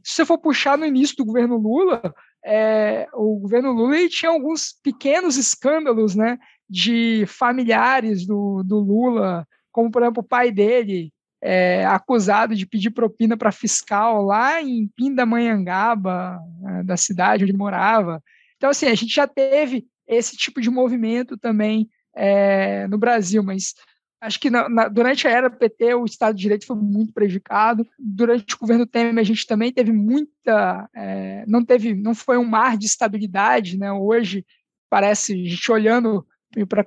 se 0.04 0.14
você 0.14 0.26
for 0.26 0.38
puxar 0.38 0.78
no 0.78 0.86
início 0.86 1.18
do 1.18 1.26
governo 1.26 1.58
Lula, 1.58 2.14
é, 2.50 3.10
o 3.14 3.38
governo 3.40 3.74
Lula 3.74 4.08
tinha 4.08 4.32
alguns 4.32 4.74
pequenos 4.82 5.36
escândalos 5.36 6.16
né, 6.16 6.40
de 6.70 7.26
familiares 7.28 8.26
do, 8.26 8.64
do 8.64 8.80
Lula, 8.80 9.46
como, 9.70 9.92
por 9.92 10.02
exemplo, 10.02 10.24
o 10.24 10.28
pai 10.28 10.50
dele, 10.50 11.12
é, 11.42 11.86
acusado 11.86 12.56
de 12.56 12.66
pedir 12.66 12.92
propina 12.92 13.36
para 13.36 13.52
fiscal 13.52 14.24
lá 14.24 14.62
em 14.62 14.88
Pindamonhangaba, 14.96 16.40
né, 16.62 16.84
da 16.84 16.96
cidade 16.96 17.44
onde 17.44 17.52
ele 17.52 17.58
morava. 17.58 18.24
Então, 18.56 18.70
assim, 18.70 18.88
a 18.88 18.96
gente 18.96 19.14
já 19.14 19.28
teve 19.28 19.86
esse 20.08 20.38
tipo 20.38 20.62
de 20.62 20.70
movimento 20.70 21.38
também 21.38 21.90
é, 22.16 22.88
no 22.88 22.98
Brasil, 22.98 23.44
mas 23.44 23.74
Acho 24.20 24.40
que 24.40 24.50
na, 24.50 24.68
na, 24.68 24.88
durante 24.88 25.28
a 25.28 25.32
era 25.32 25.50
PT 25.50 25.94
o 25.94 26.06
Estado 26.06 26.36
de 26.36 26.42
Direito 26.42 26.66
foi 26.66 26.76
muito 26.76 27.14
prejudicado. 27.14 27.88
Durante 28.00 28.56
o 28.56 28.60
governo 28.60 28.86
Temer 28.86 29.18
a 29.20 29.24
gente 29.24 29.46
também 29.46 29.72
teve 29.72 29.92
muita, 29.92 30.90
é, 30.96 31.46
não 31.48 31.64
teve, 31.64 31.94
não 31.94 32.16
foi 32.16 32.38
um 32.38 32.46
mar 32.46 32.78
de 32.78 32.88
estabilidade, 32.88 33.78
né? 33.78 33.92
Hoje 33.92 34.46
parece 34.90 35.34
a 35.34 35.36
gente 35.36 35.72
olhando 35.72 36.26
para 36.68 36.86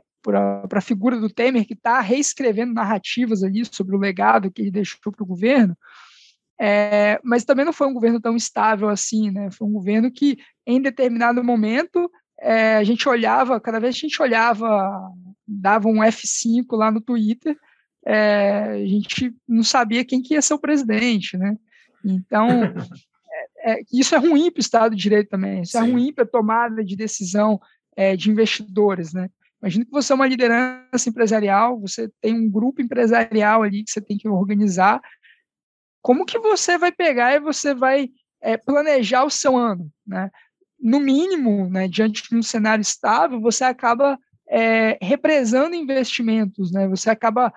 a 0.72 0.80
figura 0.80 1.18
do 1.18 1.30
Temer 1.30 1.66
que 1.66 1.74
está 1.74 2.00
reescrevendo 2.00 2.74
narrativas 2.74 3.44
ali 3.44 3.64
sobre 3.64 3.94
o 3.94 4.00
legado 4.00 4.50
que 4.50 4.62
ele 4.62 4.70
deixou 4.70 4.98
para 5.12 5.22
o 5.22 5.26
governo. 5.26 5.76
É, 6.60 7.18
mas 7.24 7.44
também 7.44 7.64
não 7.64 7.72
foi 7.72 7.86
um 7.86 7.94
governo 7.94 8.20
tão 8.20 8.36
estável 8.36 8.90
assim, 8.90 9.30
né? 9.30 9.50
Foi 9.50 9.66
um 9.66 9.72
governo 9.72 10.10
que, 10.10 10.36
em 10.66 10.82
determinado 10.82 11.42
momento, 11.42 12.10
é, 12.38 12.76
a 12.76 12.84
gente 12.84 13.08
olhava, 13.08 13.58
cada 13.58 13.80
vez 13.80 13.94
a 13.94 13.98
gente 13.98 14.20
olhava, 14.20 15.10
dava 15.50 15.88
um 15.88 16.02
F5 16.02 16.64
lá 16.76 16.90
no 16.90 17.00
Twitter, 17.00 17.56
é, 18.06 18.82
a 18.82 18.86
gente 18.86 19.34
não 19.46 19.62
sabia 19.62 20.04
quem 20.04 20.22
que 20.22 20.34
ia 20.34 20.42
ser 20.42 20.54
o 20.54 20.58
presidente, 20.58 21.36
né? 21.36 21.56
Então, 22.04 22.48
é, 23.58 23.72
é, 23.72 23.80
isso 23.92 24.14
é 24.14 24.18
ruim 24.18 24.50
para 24.50 24.60
o 24.60 24.62
Estado 24.62 24.94
de 24.94 25.02
Direito 25.02 25.30
também, 25.30 25.62
isso 25.62 25.76
é 25.76 25.82
Sim. 25.82 25.88
é 25.88 25.92
ruim 25.92 26.12
para 26.12 26.24
a 26.24 26.28
tomada 26.28 26.84
de 26.84 26.96
decisão 26.96 27.60
é, 27.96 28.16
de 28.16 28.30
investidores, 28.30 29.12
né? 29.12 29.28
Imagina 29.60 29.84
que 29.84 29.90
você 29.90 30.12
é 30.12 30.16
uma 30.16 30.26
liderança 30.26 31.08
empresarial, 31.08 31.78
você 31.78 32.10
tem 32.20 32.34
um 32.34 32.50
grupo 32.50 32.80
empresarial 32.80 33.62
ali 33.62 33.84
que 33.84 33.90
você 33.90 34.00
tem 34.00 34.16
que 34.16 34.26
organizar. 34.26 35.02
Como 36.00 36.24
que 36.24 36.38
você 36.38 36.78
vai 36.78 36.90
pegar 36.90 37.34
e 37.34 37.40
você 37.40 37.74
vai 37.74 38.08
é, 38.40 38.56
planejar 38.56 39.24
o 39.24 39.30
seu 39.30 39.58
ano, 39.58 39.92
né? 40.06 40.30
no 40.80 40.98
mínimo, 40.98 41.68
né, 41.68 41.86
diante 41.86 42.28
de 42.28 42.34
um 42.34 42.42
cenário 42.42 42.82
estável, 42.82 43.40
você 43.40 43.64
acaba 43.64 44.18
é, 44.50 44.98
represando 45.00 45.74
investimentos, 45.74 46.72
né? 46.72 46.88
Você 46.88 47.08
acaba 47.08 47.52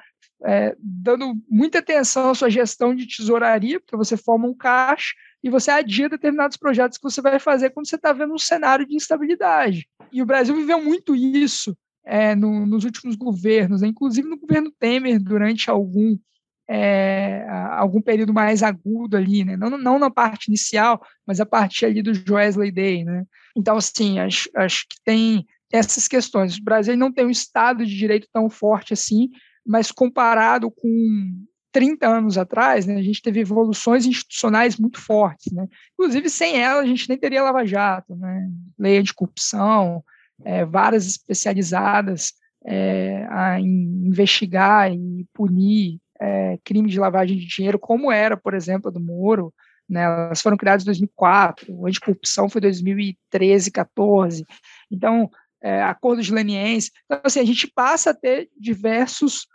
é, 0.46 0.76
dando 0.80 1.34
muita 1.50 1.80
atenção 1.80 2.30
à 2.30 2.36
sua 2.36 2.50
gestão 2.50 2.94
de 2.94 3.08
tesouraria, 3.08 3.80
porque 3.80 3.98
você 3.98 4.16
forma 4.16 4.48
um 4.48 4.54
caixa 4.54 5.14
e 5.44 5.50
você 5.50 5.72
adia 5.72 6.08
determinados 6.08 6.56
projetos 6.56 6.98
que 6.98 7.04
você 7.04 7.22
vai 7.22 7.40
fazer 7.40 7.72
quando 7.72 7.88
você 7.88 7.96
está 7.96 8.14
vendo 8.14 8.34
um 8.34 8.38
cenário 8.38 8.86
de 8.86 8.96
instabilidade. 8.96 9.88
E 10.12 10.22
o 10.22 10.26
Brasil 10.26 10.56
viveu 10.56 10.82
muito 10.84 11.16
isso 11.16 11.76
é, 12.06 12.36
no, 12.36 12.66
nos 12.66 12.84
últimos 12.84 13.16
governos, 13.16 13.82
né? 13.82 13.88
inclusive 13.88 14.28
no 14.30 14.38
governo 14.38 14.72
Temer, 14.80 15.20
durante 15.20 15.70
algum 15.70 16.18
é, 16.66 17.46
algum 17.72 18.02
período 18.02 18.34
mais 18.34 18.64
agudo 18.64 19.18
ali, 19.18 19.44
né? 19.44 19.58
Não, 19.58 19.78
não 19.78 20.00
na 20.00 20.10
parte 20.10 20.48
inicial, 20.48 21.06
mas 21.28 21.42
a 21.42 21.46
partir 21.46 21.86
ali 21.86 22.02
do 22.02 22.14
Joesley 22.14 22.72
Day, 22.72 23.04
né? 23.04 23.26
Então, 23.56 23.76
assim, 23.76 24.18
acho, 24.18 24.50
acho 24.56 24.86
que 24.88 24.96
tem 25.04 25.46
essas 25.74 26.08
questões. 26.08 26.58
O 26.58 26.64
Brasil 26.64 26.96
não 26.96 27.12
tem 27.12 27.26
um 27.26 27.32
Estado 27.32 27.84
de 27.84 27.98
Direito 27.98 28.28
tão 28.32 28.48
forte 28.48 28.94
assim, 28.94 29.32
mas 29.66 29.92
comparado 29.92 30.70
com 30.70 31.46
30 31.72 32.08
anos 32.08 32.38
atrás, 32.38 32.86
né, 32.86 32.96
a 32.98 33.02
gente 33.02 33.24
teve 33.24 33.40
evoluções 33.40 34.06
institucionais 34.06 34.78
muito 34.78 35.02
fortes, 35.02 35.52
né? 35.52 35.68
Inclusive, 35.94 36.30
sem 36.30 36.62
ela, 36.62 36.82
a 36.82 36.86
gente 36.86 37.10
nem 37.10 37.18
teria 37.18 37.42
Lava 37.42 37.66
Jato, 37.66 38.16
né? 38.16 38.48
Lei 38.78 39.02
de 39.02 39.12
corrupção, 39.12 40.04
é, 40.46 40.64
várias 40.64 41.08
especializadas 41.08 42.34
é, 42.66 43.26
a 43.32 43.60
investigar 43.60 44.94
e 44.94 45.26
punir 45.34 46.00
é, 46.22 46.60
crime 46.64 46.88
de 46.90 47.00
lavagem 47.00 47.38
de 47.38 47.48
dinheiro, 47.48 47.80
como 47.80 48.12
era, 48.12 48.38
por 48.38 48.54
exemplo, 48.54 48.90
a 48.90 48.92
do 48.92 49.00
Moro, 49.00 49.52
né, 49.90 50.04
elas 50.04 50.42
foram 50.42 50.56
criadas 50.56 50.84
em 50.84 50.86
2004, 50.86 51.74
o 51.74 51.88
anticorrupção 51.88 52.48
foi 52.48 52.62
2013, 52.62 53.72
14, 53.72 54.46
então, 54.92 55.30
é, 55.64 55.82
acordo 55.82 56.22
de 56.22 56.34
leniência, 56.34 56.92
então, 57.06 57.22
assim, 57.24 57.40
a 57.40 57.46
gente 57.46 57.68
passa 57.68 58.10
a 58.10 58.14
ter 58.14 58.50
diversos, 58.60 59.48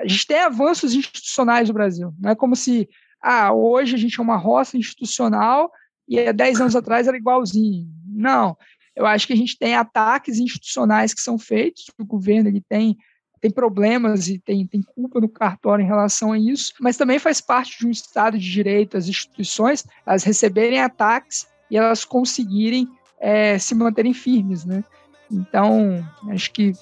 a 0.00 0.06
gente 0.06 0.26
tem 0.26 0.38
avanços 0.40 0.94
institucionais 0.94 1.68
no 1.68 1.74
Brasil, 1.74 2.14
não 2.18 2.30
é 2.30 2.34
como 2.34 2.54
se, 2.54 2.88
ah, 3.20 3.52
hoje 3.52 3.94
a 3.94 3.98
gente 3.98 4.18
é 4.18 4.22
uma 4.22 4.36
roça 4.36 4.76
institucional 4.76 5.70
e 6.08 6.20
há 6.20 6.32
10 6.32 6.60
anos 6.60 6.76
atrás 6.76 7.08
era 7.08 7.16
igualzinho, 7.16 7.88
não, 8.06 8.56
eu 8.94 9.04
acho 9.04 9.26
que 9.26 9.32
a 9.32 9.36
gente 9.36 9.58
tem 9.58 9.74
ataques 9.74 10.38
institucionais 10.38 11.12
que 11.12 11.20
são 11.20 11.38
feitos, 11.38 11.86
o 11.98 12.04
governo 12.04 12.48
ele 12.48 12.62
tem 12.66 12.96
tem 13.40 13.50
problemas 13.50 14.28
e 14.28 14.38
tem, 14.38 14.66
tem 14.66 14.82
culpa 14.82 15.20
no 15.20 15.28
cartório 15.28 15.82
em 15.82 15.86
relação 15.86 16.32
a 16.32 16.38
isso, 16.38 16.72
mas 16.80 16.96
também 16.96 17.18
faz 17.18 17.40
parte 17.40 17.78
de 17.78 17.86
um 17.86 17.90
Estado 17.90 18.38
de 18.38 18.50
Direito, 18.50 18.96
as 18.96 19.08
instituições, 19.08 19.84
elas 20.06 20.24
receberem 20.24 20.80
ataques 20.80 21.46
e 21.70 21.76
elas 21.76 22.04
conseguirem 22.04 22.88
é, 23.20 23.58
se 23.58 23.74
manterem 23.74 24.14
firmes, 24.14 24.64
né? 24.64 24.82
Então, 25.30 26.06
acho 26.30 26.52
que 26.52 26.72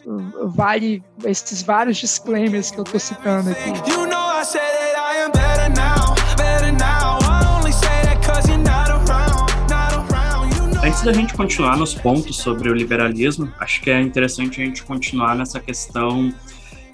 vale 0.45 1.03
esses 1.25 1.63
vários 1.63 1.97
disclaimers 1.97 2.71
que 2.71 2.79
eu 2.79 2.85
estou 2.85 3.01
citando 3.01 3.51
aqui. 3.51 3.91
You 3.91 4.07
know 4.07 4.25
Antes 10.85 11.03
da 11.03 11.13
gente 11.15 11.33
continuar 11.35 11.79
nos 11.79 11.95
pontos 11.95 12.37
sobre 12.37 12.69
o 12.69 12.75
liberalismo, 12.75 13.51
acho 13.59 13.81
que 13.81 13.91
é 13.91 14.01
interessante 14.01 14.61
a 14.61 14.65
gente 14.65 14.85
continuar 14.85 15.35
nessa 15.35 15.59
questão 15.59 16.33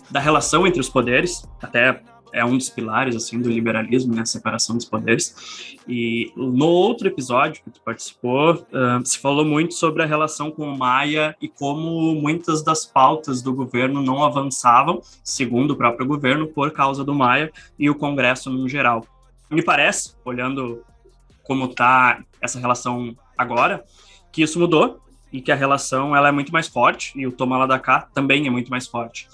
da 0.08 0.20
relação 0.20 0.64
entre 0.66 0.80
os 0.80 0.88
poderes, 0.88 1.44
até 1.60 2.00
é 2.32 2.44
um 2.44 2.56
dos 2.56 2.68
pilares 2.68 3.16
assim 3.16 3.40
do 3.40 3.50
liberalismo, 3.50 4.14
né, 4.14 4.22
a 4.22 4.26
separação 4.26 4.76
dos 4.76 4.84
poderes. 4.84 5.76
E 5.88 6.32
no 6.36 6.66
outro 6.66 7.08
episódio 7.08 7.62
que 7.62 7.70
tu 7.70 7.80
participou, 7.82 8.54
uh, 8.54 9.04
se 9.04 9.18
falou 9.18 9.44
muito 9.44 9.74
sobre 9.74 10.02
a 10.02 10.06
relação 10.06 10.50
com 10.50 10.64
o 10.64 10.78
Maia 10.78 11.36
e 11.40 11.48
como 11.48 12.14
muitas 12.14 12.62
das 12.62 12.84
pautas 12.84 13.42
do 13.42 13.54
governo 13.54 14.02
não 14.02 14.24
avançavam, 14.24 15.00
segundo 15.22 15.72
o 15.72 15.76
próprio 15.76 16.06
governo, 16.06 16.46
por 16.46 16.70
causa 16.70 17.04
do 17.04 17.14
Maia 17.14 17.52
e 17.78 17.88
o 17.88 17.94
Congresso 17.94 18.50
no 18.50 18.68
geral. 18.68 19.06
Me 19.50 19.62
parece, 19.62 20.14
olhando 20.24 20.84
como 21.42 21.64
está 21.64 22.22
essa 22.40 22.60
relação 22.60 23.16
agora, 23.36 23.84
que 24.30 24.42
isso 24.42 24.58
mudou 24.58 25.00
e 25.32 25.40
que 25.40 25.52
a 25.52 25.56
relação 25.56 26.14
ela 26.14 26.28
é 26.28 26.32
muito 26.32 26.52
mais 26.52 26.68
forte 26.68 27.12
e 27.18 27.26
o 27.26 27.32
toma 27.32 27.58
lá 27.58 27.66
da 27.66 27.78
cá 27.78 28.08
também 28.14 28.46
é 28.46 28.50
muito 28.50 28.70
mais 28.70 28.86
forte. 28.86 29.28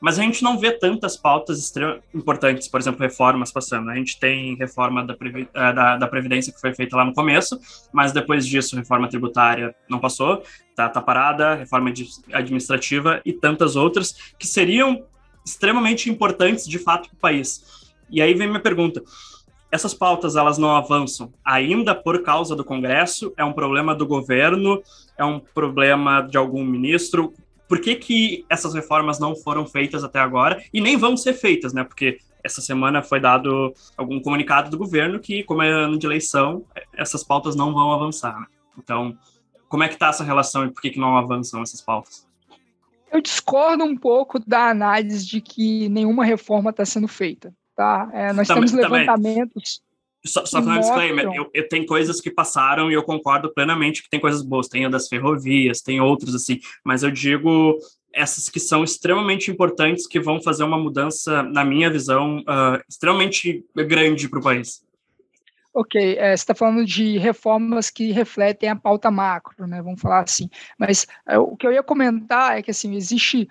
Mas 0.00 0.18
a 0.18 0.22
gente 0.22 0.42
não 0.42 0.58
vê 0.58 0.72
tantas 0.72 1.16
pautas 1.16 1.72
importantes, 2.12 2.68
por 2.68 2.78
exemplo, 2.78 3.00
reformas 3.00 3.50
passando. 3.50 3.90
A 3.90 3.94
gente 3.94 4.18
tem 4.18 4.54
reforma 4.56 5.04
da, 5.04 5.14
eh, 5.14 5.72
da, 5.72 5.96
da, 5.96 6.06
Previdência 6.06 6.52
que 6.52 6.60
foi 6.60 6.74
feita 6.74 6.96
lá 6.96 7.04
no 7.04 7.14
começo, 7.14 7.58
mas 7.92 8.12
depois 8.12 8.46
disso, 8.46 8.76
reforma 8.76 9.08
tributária 9.08 9.74
não 9.88 9.98
passou, 9.98 10.42
tá, 10.76 10.88
tá 10.88 11.00
parada, 11.00 11.54
reforma 11.54 11.92
administrativa 12.32 13.22
e 13.24 13.32
tantas 13.32 13.76
outras 13.76 14.34
que 14.38 14.46
seriam 14.46 15.04
extremamente 15.44 16.10
importantes 16.10 16.66
de 16.66 16.78
fato 16.78 17.08
para 17.08 17.16
o 17.16 17.20
país. 17.20 17.94
E 18.10 18.20
aí 18.20 18.34
vem 18.34 18.48
minha 18.48 18.60
pergunta: 18.60 19.02
essas 19.74 19.92
pautas 19.92 20.36
elas 20.36 20.56
não 20.56 20.70
avançam 20.76 21.32
ainda 21.44 21.94
por 21.94 22.22
causa 22.22 22.54
do 22.54 22.64
Congresso, 22.64 23.32
é 23.36 23.44
um 23.44 23.52
problema 23.52 23.94
do 23.94 24.06
governo, 24.06 24.82
é 25.18 25.24
um 25.24 25.40
problema 25.40 26.20
de 26.20 26.36
algum 26.36 26.64
ministro. 26.64 27.34
Por 27.68 27.80
que, 27.80 27.96
que 27.96 28.44
essas 28.48 28.74
reformas 28.74 29.18
não 29.18 29.34
foram 29.34 29.66
feitas 29.66 30.04
até 30.04 30.18
agora 30.18 30.62
e 30.72 30.80
nem 30.80 30.96
vão 30.96 31.16
ser 31.16 31.32
feitas, 31.32 31.72
né? 31.72 31.82
Porque 31.84 32.18
essa 32.42 32.60
semana 32.60 33.02
foi 33.02 33.18
dado 33.18 33.72
algum 33.96 34.20
comunicado 34.20 34.70
do 34.70 34.76
governo 34.76 35.18
que, 35.18 35.42
como 35.44 35.62
é 35.62 35.70
ano 35.70 35.98
de 35.98 36.06
eleição, 36.06 36.64
essas 36.92 37.24
pautas 37.24 37.56
não 37.56 37.72
vão 37.72 37.90
avançar. 37.90 38.38
Né? 38.38 38.46
Então, 38.78 39.16
como 39.66 39.82
é 39.82 39.88
que 39.88 39.94
está 39.94 40.08
essa 40.08 40.22
relação 40.22 40.66
e 40.66 40.70
por 40.70 40.82
que, 40.82 40.90
que 40.90 41.00
não 41.00 41.16
avançam 41.16 41.62
essas 41.62 41.80
pautas? 41.80 42.28
Eu 43.10 43.22
discordo 43.22 43.84
um 43.84 43.96
pouco 43.96 44.38
da 44.38 44.68
análise 44.68 45.26
de 45.26 45.40
que 45.40 45.88
nenhuma 45.88 46.24
reforma 46.24 46.70
está 46.70 46.84
sendo 46.84 47.08
feita. 47.08 47.54
Tá? 47.74 48.08
É, 48.12 48.32
nós 48.32 48.46
também, 48.46 48.66
temos 48.66 48.72
levantamentos. 48.72 49.80
Só, 50.26 50.46
só 50.46 50.58
um 50.58 50.80
disclaimer, 50.80 51.26
eu, 51.34 51.50
eu 51.52 51.68
tenho 51.68 51.84
coisas 51.84 52.20
que 52.20 52.30
passaram 52.30 52.90
e 52.90 52.94
eu 52.94 53.02
concordo 53.02 53.52
plenamente 53.52 54.02
que 54.02 54.08
tem 54.08 54.18
coisas 54.18 54.42
boas, 54.42 54.68
tem 54.68 54.86
a 54.86 54.88
das 54.88 55.06
ferrovias, 55.06 55.82
tem 55.82 56.00
outros 56.00 56.34
assim, 56.34 56.60
mas 56.82 57.02
eu 57.02 57.10
digo 57.10 57.78
essas 58.10 58.48
que 58.48 58.60
são 58.60 58.82
extremamente 58.84 59.50
importantes, 59.50 60.06
que 60.06 60.20
vão 60.20 60.40
fazer 60.40 60.64
uma 60.64 60.78
mudança, 60.78 61.42
na 61.42 61.64
minha 61.64 61.90
visão, 61.90 62.38
uh, 62.38 62.80
extremamente 62.88 63.64
grande 63.74 64.28
para 64.28 64.38
o 64.38 64.42
país. 64.42 64.84
Ok, 65.74 66.16
é, 66.16 66.28
você 66.28 66.34
está 66.34 66.54
falando 66.54 66.86
de 66.86 67.18
reformas 67.18 67.90
que 67.90 68.12
refletem 68.12 68.68
a 68.68 68.76
pauta 68.76 69.10
macro, 69.10 69.66
né? 69.66 69.82
Vamos 69.82 70.00
falar 70.00 70.20
assim. 70.20 70.48
Mas 70.78 71.04
é, 71.26 71.36
o 71.36 71.56
que 71.56 71.66
eu 71.66 71.72
ia 71.72 71.82
comentar 71.82 72.56
é 72.56 72.62
que 72.62 72.70
assim 72.70 72.94
existe 72.94 73.48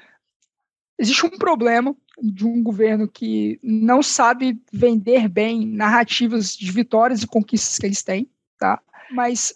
existe 0.98 1.26
um 1.26 1.32
problema 1.32 1.94
de 2.22 2.46
um 2.46 2.62
governo 2.62 3.08
que 3.08 3.60
não 3.64 4.04
sabe 4.04 4.62
vender 4.72 5.28
bem 5.28 5.66
narrativas 5.66 6.56
de 6.56 6.72
vitórias 6.72 7.24
e 7.24 7.28
conquistas 7.28 7.78
que 7.78 7.86
eles 7.86 8.04
têm, 8.04 8.30
tá? 8.58 8.80
Mas 9.12 9.54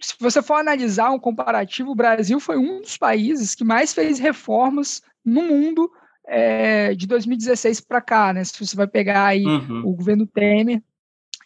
se 0.00 0.14
você 0.18 0.42
for 0.42 0.54
analisar 0.54 1.10
um 1.10 1.18
comparativo, 1.18 1.90
o 1.90 1.94
Brasil 1.94 2.40
foi 2.40 2.56
um 2.56 2.80
dos 2.80 2.96
países 2.96 3.54
que 3.54 3.64
mais 3.64 3.92
fez 3.92 4.18
reformas 4.18 5.02
no 5.24 5.42
mundo 5.42 5.90
é, 6.26 6.94
de 6.94 7.06
2016 7.06 7.80
para 7.80 8.00
cá, 8.00 8.32
né? 8.32 8.42
Se 8.44 8.58
você 8.64 8.74
vai 8.74 8.86
pegar 8.86 9.26
aí 9.26 9.44
uhum. 9.44 9.82
o 9.84 9.92
governo 9.92 10.26
Temer 10.26 10.82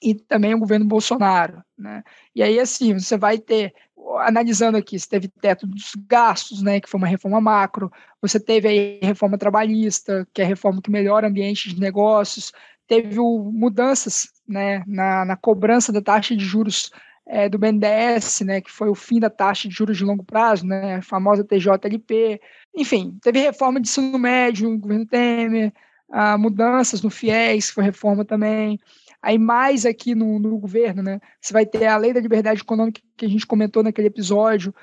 e 0.04 0.14
também 0.14 0.54
o 0.54 0.58
governo 0.58 0.84
Bolsonaro. 0.84 1.64
Né? 1.78 2.04
E 2.34 2.42
aí, 2.42 2.60
assim, 2.60 2.92
você 2.92 3.16
vai 3.16 3.38
ter, 3.38 3.72
analisando 4.18 4.76
aqui, 4.76 4.98
você 4.98 5.08
teve 5.08 5.28
teto 5.28 5.66
dos 5.66 5.92
gastos, 6.06 6.62
né, 6.62 6.78
que 6.78 6.88
foi 6.88 6.98
uma 6.98 7.06
reforma 7.06 7.40
macro, 7.40 7.90
você 8.20 8.38
teve 8.38 8.68
aí 8.68 9.00
reforma 9.02 9.38
trabalhista, 9.38 10.28
que 10.34 10.42
é 10.42 10.44
a 10.44 10.48
reforma 10.48 10.82
que 10.82 10.90
melhora 10.90 11.26
o 11.26 11.30
ambiente 11.30 11.74
de 11.74 11.80
negócios, 11.80 12.52
teve 12.86 13.18
o, 13.18 13.50
mudanças 13.50 14.28
né, 14.46 14.84
na, 14.86 15.24
na 15.24 15.36
cobrança 15.36 15.90
da 15.90 16.02
taxa 16.02 16.36
de 16.36 16.44
juros 16.44 16.90
é, 17.26 17.48
do 17.48 17.58
BNDES, 17.58 18.42
né, 18.42 18.60
que 18.60 18.70
foi 18.70 18.90
o 18.90 18.94
fim 18.94 19.18
da 19.18 19.30
taxa 19.30 19.66
de 19.66 19.74
juros 19.74 19.96
de 19.96 20.04
longo 20.04 20.22
prazo, 20.22 20.66
né, 20.66 20.96
a 20.96 21.02
famosa 21.02 21.42
TJLP. 21.42 22.38
Enfim, 22.76 23.16
teve 23.22 23.40
reforma 23.40 23.80
de 23.80 23.88
ensino 23.88 24.18
médio 24.18 24.68
no 24.68 24.78
governo 24.78 25.06
Temer, 25.06 25.72
ah, 26.10 26.36
mudanças 26.36 27.02
no 27.02 27.10
FIES, 27.10 27.68
que 27.68 27.74
foi 27.74 27.84
reforma 27.84 28.24
também. 28.24 28.78
Aí 29.24 29.38
mais 29.38 29.86
aqui 29.86 30.14
no, 30.14 30.38
no 30.38 30.58
governo, 30.58 31.02
né, 31.02 31.18
você 31.40 31.50
vai 31.50 31.64
ter 31.64 31.86
a 31.86 31.96
lei 31.96 32.12
da 32.12 32.20
liberdade 32.20 32.60
econômica 32.60 33.00
que 33.16 33.24
a 33.24 33.28
gente 33.28 33.46
comentou 33.46 33.82
naquele 33.82 34.08
episódio, 34.08 34.74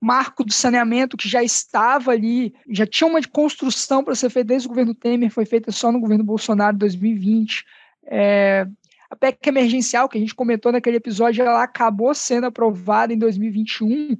marco 0.00 0.42
do 0.42 0.52
saneamento 0.52 1.18
que 1.18 1.28
já 1.28 1.42
estava 1.42 2.12
ali, 2.12 2.54
já 2.70 2.86
tinha 2.86 3.06
uma 3.06 3.20
construção 3.22 4.02
para 4.02 4.14
ser 4.14 4.30
feita 4.30 4.48
desde 4.48 4.66
o 4.66 4.70
governo 4.70 4.94
Temer, 4.94 5.30
foi 5.30 5.44
feita 5.44 5.70
só 5.70 5.92
no 5.92 6.00
governo 6.00 6.24
Bolsonaro 6.24 6.74
em 6.74 6.78
2020. 6.78 7.66
É, 8.06 8.66
a 9.10 9.16
PEC 9.16 9.48
emergencial, 9.48 10.08
que 10.08 10.16
a 10.16 10.20
gente 10.20 10.34
comentou 10.34 10.72
naquele 10.72 10.96
episódio, 10.96 11.44
ela 11.44 11.62
acabou 11.62 12.14
sendo 12.14 12.46
aprovada 12.46 13.12
em 13.12 13.18
2021. 13.18 14.16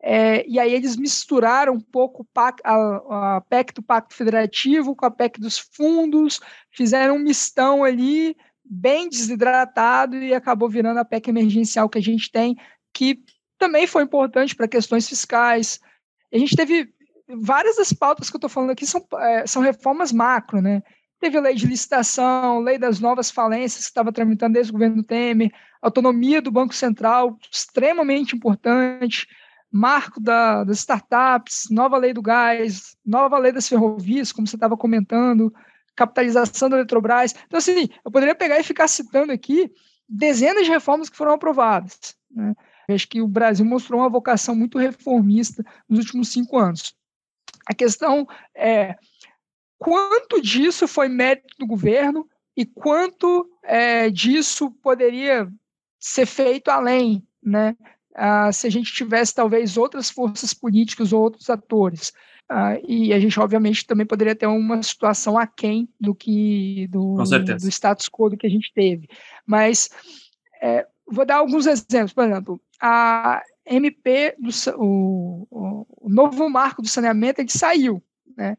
É, 0.00 0.48
e 0.48 0.58
aí 0.58 0.72
eles 0.72 0.96
misturaram 0.96 1.74
um 1.74 1.80
pouco 1.80 2.26
a, 2.34 3.36
a 3.36 3.40
PEC 3.42 3.74
do 3.74 3.82
Pacto 3.82 4.14
Federativo 4.14 4.96
com 4.96 5.04
a 5.04 5.10
PEC 5.10 5.38
dos 5.38 5.58
fundos, 5.58 6.40
fizeram 6.70 7.16
um 7.16 7.18
mistão 7.18 7.84
ali, 7.84 8.34
bem 8.68 9.08
desidratado, 9.08 10.16
e 10.16 10.34
acabou 10.34 10.68
virando 10.68 10.98
a 10.98 11.04
PEC 11.04 11.28
emergencial 11.28 11.88
que 11.88 11.98
a 11.98 12.02
gente 12.02 12.30
tem, 12.30 12.56
que 12.92 13.20
também 13.58 13.86
foi 13.86 14.02
importante 14.02 14.54
para 14.54 14.68
questões 14.68 15.08
fiscais. 15.08 15.80
A 16.32 16.38
gente 16.38 16.56
teve 16.56 16.92
várias 17.28 17.76
das 17.76 17.92
pautas 17.92 18.30
que 18.30 18.36
eu 18.36 18.38
estou 18.38 18.50
falando 18.50 18.70
aqui 18.70 18.86
são, 18.86 19.04
é, 19.18 19.46
são 19.46 19.62
reformas 19.62 20.12
macro, 20.12 20.62
né? 20.62 20.82
Teve 21.20 21.40
lei 21.40 21.54
de 21.54 21.66
licitação, 21.66 22.60
lei 22.60 22.78
das 22.78 23.00
novas 23.00 23.30
falências 23.30 23.84
que 23.84 23.90
estava 23.90 24.12
tramitando 24.12 24.54
desde 24.54 24.70
o 24.70 24.74
governo 24.74 25.02
Temer, 25.02 25.52
autonomia 25.82 26.40
do 26.40 26.50
Banco 26.50 26.74
Central, 26.74 27.36
extremamente 27.50 28.36
importante, 28.36 29.26
marco 29.70 30.20
da, 30.20 30.62
das 30.64 30.78
startups, 30.78 31.68
nova 31.70 31.98
lei 31.98 32.12
do 32.12 32.22
gás, 32.22 32.96
nova 33.04 33.36
lei 33.38 33.50
das 33.50 33.68
ferrovias, 33.68 34.30
como 34.30 34.46
você 34.46 34.56
estava 34.56 34.76
comentando, 34.76 35.52
capitalização 35.98 36.68
da 36.68 36.76
Eletrobras. 36.76 37.34
Então, 37.46 37.58
assim, 37.58 37.88
eu 38.04 38.10
poderia 38.10 38.34
pegar 38.34 38.60
e 38.60 38.62
ficar 38.62 38.86
citando 38.86 39.32
aqui 39.32 39.70
dezenas 40.08 40.64
de 40.64 40.70
reformas 40.70 41.10
que 41.10 41.16
foram 41.16 41.32
aprovadas. 41.32 42.16
Né? 42.30 42.54
Acho 42.88 43.08
que 43.08 43.20
o 43.20 43.26
Brasil 43.26 43.66
mostrou 43.66 44.00
uma 44.00 44.08
vocação 44.08 44.54
muito 44.54 44.78
reformista 44.78 45.64
nos 45.88 45.98
últimos 46.06 46.28
cinco 46.28 46.56
anos. 46.56 46.94
A 47.66 47.74
questão 47.74 48.26
é 48.54 48.94
quanto 49.76 50.40
disso 50.40 50.86
foi 50.86 51.08
mérito 51.08 51.54
do 51.58 51.66
governo 51.66 52.26
e 52.56 52.64
quanto 52.64 53.50
é, 53.64 54.08
disso 54.08 54.70
poderia 54.82 55.48
ser 55.98 56.26
feito 56.26 56.68
além, 56.70 57.26
né? 57.42 57.76
Ah, 58.14 58.50
se 58.50 58.66
a 58.66 58.70
gente 58.70 58.92
tivesse 58.92 59.34
talvez 59.34 59.76
outras 59.76 60.10
forças 60.10 60.54
políticas 60.54 61.12
ou 61.12 61.22
outros 61.22 61.50
atores. 61.50 62.12
Ah, 62.48 62.78
e 62.86 63.12
a 63.12 63.20
gente, 63.20 63.38
obviamente, 63.38 63.86
também 63.86 64.06
poderia 64.06 64.34
ter 64.34 64.46
uma 64.46 64.82
situação 64.82 65.36
aquém 65.36 65.88
do 66.00 66.14
que 66.14 66.86
do, 66.88 67.16
do 67.16 67.68
status 67.68 68.08
quo 68.08 68.30
do 68.30 68.36
que 68.36 68.46
a 68.46 68.50
gente 68.50 68.72
teve. 68.72 69.08
Mas 69.46 69.90
é, 70.62 70.86
vou 71.06 71.26
dar 71.26 71.36
alguns 71.36 71.66
exemplos. 71.66 72.12
Por 72.12 72.24
exemplo, 72.24 72.60
a 72.80 73.42
MP, 73.66 74.34
do, 74.38 74.50
o, 74.78 75.86
o 76.00 76.08
novo 76.08 76.48
marco 76.48 76.80
do 76.80 76.88
saneamento, 76.88 77.40
ele 77.40 77.50
saiu. 77.50 78.02
Né? 78.36 78.56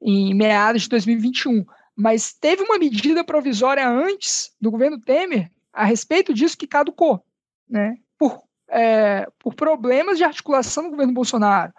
em 0.00 0.34
meados 0.34 0.82
de 0.82 0.88
2021. 0.88 1.64
Mas 1.96 2.32
teve 2.32 2.62
uma 2.62 2.78
medida 2.78 3.24
provisória 3.24 3.88
antes 3.88 4.52
do 4.60 4.70
governo 4.70 5.00
Temer 5.00 5.50
a 5.72 5.84
respeito 5.84 6.32
disso 6.32 6.56
que 6.56 6.66
caducou, 6.66 7.22
né? 7.68 7.96
Por, 8.16 8.40
é, 8.68 9.26
por 9.38 9.54
problemas 9.54 10.16
de 10.16 10.24
articulação 10.24 10.84
do 10.84 10.90
governo 10.90 11.12
Bolsonaro. 11.12 11.72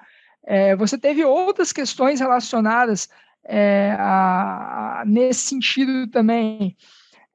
É, 0.45 0.75
você 0.75 0.97
teve 0.97 1.23
outras 1.23 1.71
questões 1.71 2.19
relacionadas 2.19 3.07
é, 3.45 3.95
a, 3.97 5.01
a, 5.01 5.05
nesse 5.05 5.41
sentido 5.41 6.07
também. 6.09 6.75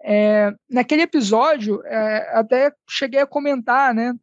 É, 0.02 0.52
naquele 0.68 1.02
episódio, 1.02 1.82
é, 1.86 2.38
até 2.38 2.72
cheguei 2.88 3.20
a 3.20 3.26
comentar, 3.26 3.94
né? 3.94 4.14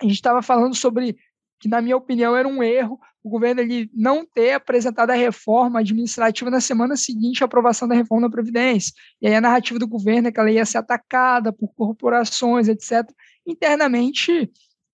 A 0.00 0.04
gente 0.04 0.14
estava 0.14 0.40
falando 0.42 0.74
sobre 0.74 1.16
que, 1.60 1.68
na 1.68 1.82
minha 1.82 1.96
opinião, 1.96 2.36
era 2.36 2.46
um 2.46 2.62
erro 2.62 2.98
o 3.22 3.30
governo 3.30 3.60
ele 3.60 3.90
não 3.94 4.24
ter 4.24 4.52
apresentado 4.52 5.10
a 5.10 5.14
reforma 5.14 5.80
administrativa 5.80 6.50
na 6.50 6.60
semana 6.60 6.96
seguinte 6.96 7.42
à 7.42 7.46
aprovação 7.46 7.86
da 7.86 7.94
reforma 7.94 8.26
da 8.26 8.32
Previdência. 8.32 8.92
E 9.20 9.26
aí 9.26 9.34
a 9.34 9.40
narrativa 9.40 9.78
do 9.78 9.86
governo 9.86 10.28
é 10.28 10.32
que 10.32 10.40
ela 10.40 10.50
ia 10.50 10.64
ser 10.64 10.78
atacada 10.78 11.52
por 11.52 11.68
corporações, 11.74 12.68
etc. 12.68 13.06
Internamente, 13.46 14.50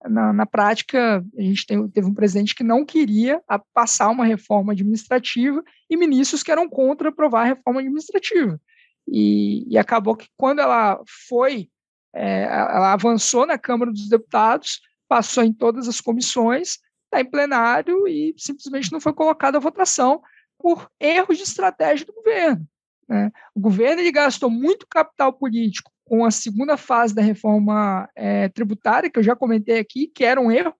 na, 0.08 0.32
na 0.32 0.46
prática, 0.46 1.24
a 1.36 1.42
gente 1.42 1.66
tem, 1.66 1.88
teve 1.88 2.06
um 2.06 2.14
presidente 2.14 2.54
que 2.54 2.62
não 2.62 2.84
queria 2.84 3.42
passar 3.72 4.10
uma 4.10 4.24
reforma 4.24 4.72
administrativa 4.72 5.62
e 5.88 5.96
ministros 5.96 6.42
que 6.42 6.52
eram 6.52 6.68
contra 6.68 7.08
aprovar 7.08 7.42
a 7.42 7.54
reforma 7.54 7.80
administrativa. 7.80 8.60
E, 9.08 9.64
e 9.68 9.78
acabou 9.78 10.16
que 10.16 10.28
quando 10.36 10.60
ela 10.60 11.00
foi, 11.28 11.68
é, 12.14 12.44
ela 12.44 12.92
avançou 12.92 13.46
na 13.46 13.58
Câmara 13.58 13.90
dos 13.90 14.08
Deputados, 14.08 14.80
passou 15.08 15.42
em 15.42 15.52
todas 15.52 15.88
as 15.88 16.00
comissões, 16.00 16.78
está 17.04 17.20
em 17.20 17.30
plenário 17.30 18.06
e 18.08 18.34
simplesmente 18.36 18.92
não 18.92 19.00
foi 19.00 19.12
colocado 19.12 19.56
à 19.56 19.60
votação 19.60 20.22
por 20.58 20.90
erros 20.98 21.36
de 21.36 21.44
estratégia 21.44 22.06
do 22.06 22.12
governo. 22.12 22.66
Né? 23.08 23.30
O 23.54 23.60
governo 23.60 24.00
ele 24.00 24.12
gastou 24.12 24.50
muito 24.50 24.86
capital 24.88 25.32
político 25.32 25.92
com 26.04 26.24
a 26.24 26.30
segunda 26.30 26.76
fase 26.76 27.14
da 27.14 27.22
reforma 27.22 28.08
é, 28.14 28.48
tributária, 28.48 29.10
que 29.10 29.18
eu 29.18 29.22
já 29.22 29.34
comentei 29.34 29.78
aqui, 29.78 30.06
que 30.06 30.24
era 30.24 30.40
um 30.40 30.50
erro, 30.50 30.74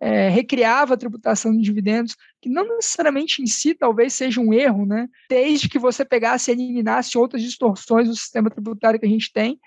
é, 0.00 0.28
recriava 0.28 0.94
a 0.94 0.96
tributação 0.96 1.52
de 1.52 1.62
dividendos, 1.62 2.16
que 2.40 2.48
não 2.48 2.76
necessariamente 2.76 3.42
em 3.42 3.46
si 3.46 3.74
talvez 3.74 4.14
seja 4.14 4.40
um 4.40 4.52
erro, 4.52 4.84
né? 4.86 5.08
desde 5.28 5.68
que 5.68 5.78
você 5.78 6.04
pegasse 6.04 6.50
e 6.50 6.54
eliminasse 6.54 7.16
outras 7.16 7.42
distorções 7.42 8.08
do 8.08 8.14
sistema 8.14 8.50
tributário 8.50 9.00
que 9.00 9.06
a 9.06 9.08
gente 9.08 9.32
tem. 9.32 9.58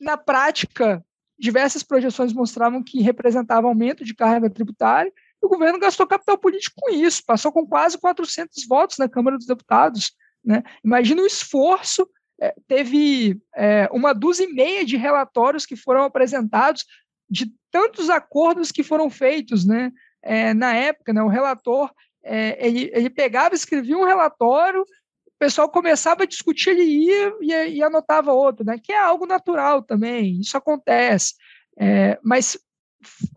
Na 0.00 0.16
prática, 0.16 1.04
diversas 1.38 1.82
projeções 1.82 2.32
mostravam 2.32 2.82
que 2.82 3.00
representava 3.00 3.66
aumento 3.66 4.04
de 4.04 4.14
carga 4.14 4.50
tributária, 4.50 5.12
o 5.40 5.48
governo 5.48 5.78
gastou 5.78 6.06
capital 6.06 6.36
político 6.36 6.76
com 6.80 6.90
isso, 6.90 7.22
passou 7.24 7.52
com 7.52 7.66
quase 7.66 7.96
400 7.98 8.66
votos 8.66 8.98
na 8.98 9.08
Câmara 9.08 9.36
dos 9.36 9.46
Deputados. 9.46 10.12
Né? 10.44 10.62
Imagina 10.84 11.22
o 11.22 11.26
esforço, 11.26 12.08
é, 12.40 12.54
teve 12.66 13.40
é, 13.56 13.88
uma 13.92 14.12
dúzia 14.12 14.44
e 14.44 14.52
meia 14.52 14.84
de 14.84 14.96
relatórios 14.96 15.66
que 15.66 15.76
foram 15.76 16.04
apresentados 16.04 16.84
de 17.28 17.52
tantos 17.70 18.08
acordos 18.08 18.70
que 18.70 18.82
foram 18.82 19.10
feitos 19.10 19.66
né? 19.66 19.92
É, 20.22 20.54
na 20.54 20.74
época. 20.74 21.12
Né? 21.12 21.22
O 21.22 21.28
relator, 21.28 21.90
é, 22.22 22.66
ele, 22.66 22.90
ele 22.94 23.10
pegava, 23.10 23.54
escrevia 23.54 23.98
um 23.98 24.04
relatório, 24.04 24.82
o 24.82 25.38
pessoal 25.38 25.68
começava 25.68 26.22
a 26.22 26.26
discutir, 26.26 26.70
ele 26.70 26.84
ia 26.84 27.34
e, 27.40 27.76
e 27.76 27.82
anotava 27.82 28.32
outro, 28.32 28.64
né? 28.64 28.78
que 28.82 28.92
é 28.92 28.98
algo 28.98 29.26
natural 29.26 29.82
também, 29.82 30.40
isso 30.40 30.56
acontece. 30.56 31.34
É, 31.78 32.18
mas 32.22 32.58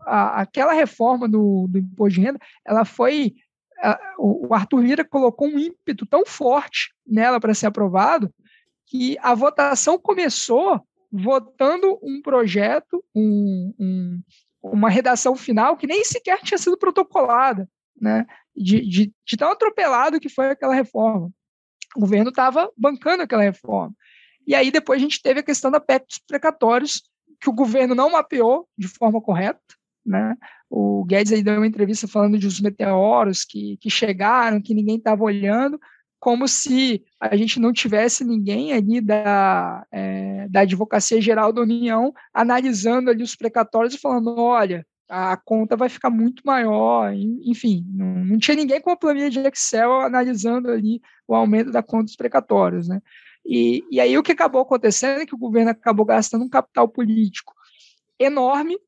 a, 0.06 0.42
aquela 0.42 0.72
reforma 0.72 1.28
do, 1.28 1.66
do 1.68 1.78
imposto 1.78 2.20
de 2.20 2.26
renda, 2.26 2.38
ela 2.64 2.84
foi 2.84 3.34
o 4.16 4.54
Arthur 4.54 4.80
Lira 4.80 5.04
colocou 5.04 5.48
um 5.48 5.58
ímpeto 5.58 6.06
tão 6.06 6.24
forte 6.24 6.94
nela 7.04 7.40
para 7.40 7.52
ser 7.52 7.66
aprovado 7.66 8.32
que 8.92 9.16
a 9.22 9.34
votação 9.34 9.98
começou 9.98 10.86
votando 11.10 11.98
um 12.02 12.20
projeto, 12.20 13.02
um, 13.14 13.72
um, 13.80 14.22
uma 14.62 14.90
redação 14.90 15.34
final 15.34 15.78
que 15.78 15.86
nem 15.86 16.04
sequer 16.04 16.42
tinha 16.42 16.58
sido 16.58 16.76
protocolada, 16.76 17.66
né? 17.98 18.26
De, 18.54 18.86
de, 18.86 19.12
de 19.26 19.36
tão 19.38 19.50
atropelado 19.50 20.20
que 20.20 20.28
foi 20.28 20.50
aquela 20.50 20.74
reforma. 20.74 21.30
O 21.96 22.00
governo 22.00 22.28
estava 22.28 22.70
bancando 22.76 23.22
aquela 23.22 23.42
reforma. 23.42 23.94
E 24.46 24.54
aí 24.54 24.70
depois 24.70 25.00
a 25.00 25.02
gente 25.02 25.22
teve 25.22 25.40
a 25.40 25.44
questão 25.44 25.70
da 25.70 25.80
PEC 25.80 26.04
dos 26.06 26.18
precatórios, 26.26 27.02
que 27.40 27.48
o 27.48 27.54
governo 27.54 27.94
não 27.94 28.10
mapeou 28.10 28.68
de 28.76 28.88
forma 28.88 29.22
correta. 29.22 29.58
Né? 30.04 30.36
O 30.68 31.02
Guedes 31.06 31.32
aí 31.32 31.42
deu 31.42 31.56
uma 31.56 31.66
entrevista 31.66 32.06
falando 32.06 32.38
de 32.38 32.46
os 32.46 32.60
meteoros 32.60 33.42
que, 33.42 33.78
que 33.78 33.88
chegaram, 33.88 34.60
que 34.60 34.74
ninguém 34.74 34.98
estava 34.98 35.24
olhando, 35.24 35.80
como 36.22 36.46
se 36.46 37.04
a 37.18 37.34
gente 37.34 37.58
não 37.58 37.72
tivesse 37.72 38.22
ninguém 38.24 38.72
ali 38.72 39.00
da, 39.00 39.84
é, 39.90 40.46
da 40.48 40.60
Advocacia 40.60 41.20
Geral 41.20 41.52
da 41.52 41.62
União 41.62 42.14
analisando 42.32 43.10
ali 43.10 43.24
os 43.24 43.34
precatórios 43.34 43.92
e 43.92 43.98
falando, 43.98 44.38
olha, 44.38 44.86
a 45.08 45.36
conta 45.36 45.76
vai 45.76 45.88
ficar 45.88 46.10
muito 46.10 46.40
maior, 46.46 47.12
enfim, 47.12 47.84
não, 47.92 48.24
não 48.24 48.38
tinha 48.38 48.56
ninguém 48.56 48.80
com 48.80 48.90
a 48.90 48.96
planilha 48.96 49.28
de 49.28 49.40
Excel 49.40 50.00
analisando 50.00 50.70
ali 50.70 51.02
o 51.26 51.34
aumento 51.34 51.72
da 51.72 51.82
conta 51.82 52.04
dos 52.04 52.16
precatórios, 52.16 52.86
né? 52.86 53.00
E, 53.44 53.82
e 53.90 53.98
aí 53.98 54.16
o 54.16 54.22
que 54.22 54.30
acabou 54.30 54.60
acontecendo 54.60 55.22
é 55.22 55.26
que 55.26 55.34
o 55.34 55.38
governo 55.38 55.72
acabou 55.72 56.06
gastando 56.06 56.44
um 56.44 56.48
capital 56.48 56.86
político 56.86 57.52
enorme 58.16 58.78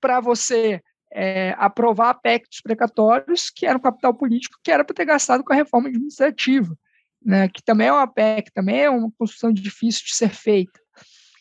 para 0.00 0.20
você 0.20 0.80
é, 1.12 1.54
aprovar 1.58 2.10
a 2.10 2.14
PEC 2.14 2.48
dos 2.48 2.60
precatórios, 2.60 3.50
que 3.50 3.66
era 3.66 3.78
um 3.78 3.80
capital 3.80 4.14
político 4.14 4.58
que 4.62 4.70
era 4.70 4.84
para 4.84 4.94
ter 4.94 5.04
gastado 5.04 5.44
com 5.44 5.52
a 5.52 5.56
reforma 5.56 5.88
administrativa, 5.88 6.76
né, 7.24 7.48
que 7.48 7.62
também 7.62 7.88
é 7.88 7.92
uma 7.92 8.06
PEC, 8.06 8.52
também 8.52 8.82
é 8.82 8.90
uma 8.90 9.10
construção 9.18 9.52
difícil 9.52 10.04
de 10.04 10.14
ser 10.14 10.30
feita. 10.30 10.80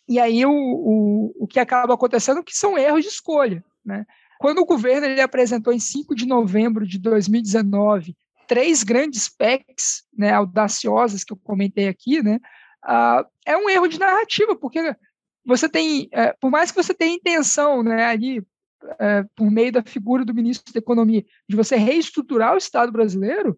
E 0.07 0.19
aí 0.19 0.45
o, 0.45 0.51
o, 0.51 1.35
o 1.39 1.47
que 1.47 1.59
acaba 1.59 1.93
acontecendo 1.93 2.39
é 2.39 2.43
que 2.43 2.55
são 2.55 2.77
erros 2.77 3.01
de 3.01 3.09
escolha. 3.09 3.63
Né? 3.83 4.05
Quando 4.39 4.59
o 4.59 4.65
governo 4.65 5.07
ele 5.07 5.21
apresentou 5.21 5.73
em 5.73 5.79
5 5.79 6.13
de 6.15 6.27
novembro 6.27 6.85
de 6.85 6.99
2019 6.99 8.15
três 8.47 8.83
grandes 8.83 9.27
PECs 9.27 10.03
né, 10.15 10.31
audaciosas 10.31 11.23
que 11.23 11.33
eu 11.33 11.37
comentei 11.37 11.87
aqui, 11.87 12.21
né, 12.21 12.39
uh, 12.85 13.25
é 13.45 13.57
um 13.57 13.69
erro 13.69 13.87
de 13.87 13.99
narrativa, 13.99 14.55
porque 14.55 14.95
você 15.43 15.67
tem, 15.67 16.03
uh, 16.05 16.37
por 16.39 16.51
mais 16.51 16.71
que 16.71 16.81
você 16.81 16.93
tenha 16.93 17.15
intenção 17.15 17.81
né, 17.83 18.05
ali, 18.05 18.45
uh, 18.85 19.29
por 19.35 19.49
meio 19.49 19.71
da 19.71 19.83
figura 19.83 20.23
do 20.23 20.33
ministro 20.33 20.73
da 20.73 20.79
Economia, 20.79 21.25
de 21.47 21.55
você 21.55 21.75
reestruturar 21.75 22.53
o 22.53 22.57
Estado 22.57 22.91
brasileiro, 22.91 23.57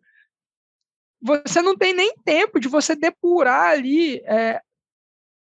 você 1.21 1.61
não 1.61 1.77
tem 1.77 1.93
nem 1.93 2.15
tempo 2.23 2.59
de 2.59 2.67
você 2.67 2.95
depurar 2.95 3.71
ali 3.71 4.17
é, 4.25 4.61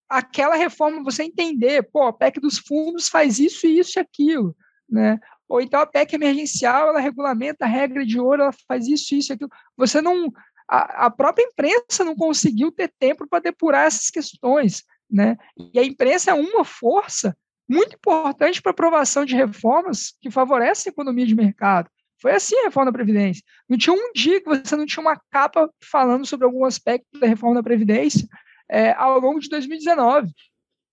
aquela 0.10 0.56
reforma, 0.56 1.04
você 1.04 1.24
entender, 1.24 1.84
pô, 1.92 2.04
a 2.04 2.14
PEC 2.14 2.40
dos 2.40 2.58
fundos 2.58 3.10
faz 3.10 3.40
isso, 3.40 3.68
isso 3.68 4.00
e 4.00 4.02
aquilo, 4.02 4.56
né? 4.90 5.20
Ou 5.48 5.60
então 5.60 5.82
a 5.82 5.86
PEC 5.86 6.14
emergencial, 6.14 6.90
ela 6.90 7.00
regulamenta 7.00 7.66
a 7.66 7.68
regra 7.68 8.06
de 8.06 8.20
ouro, 8.20 8.44
ela 8.44 8.54
faz 8.68 8.88
isso, 8.88 9.16
isso, 9.16 9.34
aquilo. 9.34 9.50
Você 9.76 10.02
não. 10.02 10.32
A, 10.68 11.08
a 11.08 11.10
própria 11.10 11.44
imprensa 11.44 12.04
não 12.04 12.16
conseguiu 12.16 12.72
ter 12.72 12.94
tempo 13.00 13.28
para 13.28 13.40
depurar 13.40 13.88
essas 13.88 14.12
questões. 14.12 14.84
Né? 15.10 15.38
E 15.74 15.80
a 15.80 15.84
imprensa 15.84 16.30
é 16.30 16.34
uma 16.36 16.64
força 16.64 17.36
muito 17.70 17.96
importante 17.96 18.62
para 18.62 18.72
aprovação 18.72 19.24
de 19.24 19.36
reformas 19.36 20.14
que 20.20 20.32
favorecem 20.32 20.90
a 20.90 20.94
economia 20.94 21.26
de 21.26 21.36
mercado. 21.36 21.90
Foi 22.22 22.32
assim 22.32 22.58
a 22.60 22.64
reforma 22.64 22.92
da 22.92 22.98
Previdência. 22.98 23.44
Não 23.70 23.78
tinha 23.78 23.94
um 23.94 24.12
dia 24.14 24.42
que 24.42 24.50
você 24.50 24.76
não 24.76 24.86
tinha 24.86 25.02
uma 25.02 25.20
capa 25.32 25.70
falando 25.82 26.26
sobre 26.26 26.46
algum 26.46 26.66
aspecto 26.66 27.08
da 27.20 27.28
reforma 27.28 27.56
da 27.56 27.64
Previdência 27.64 28.28
é, 28.70 28.92
ao 28.94 29.20
longo 29.20 29.40
de 29.40 29.48
2019. 29.50 30.32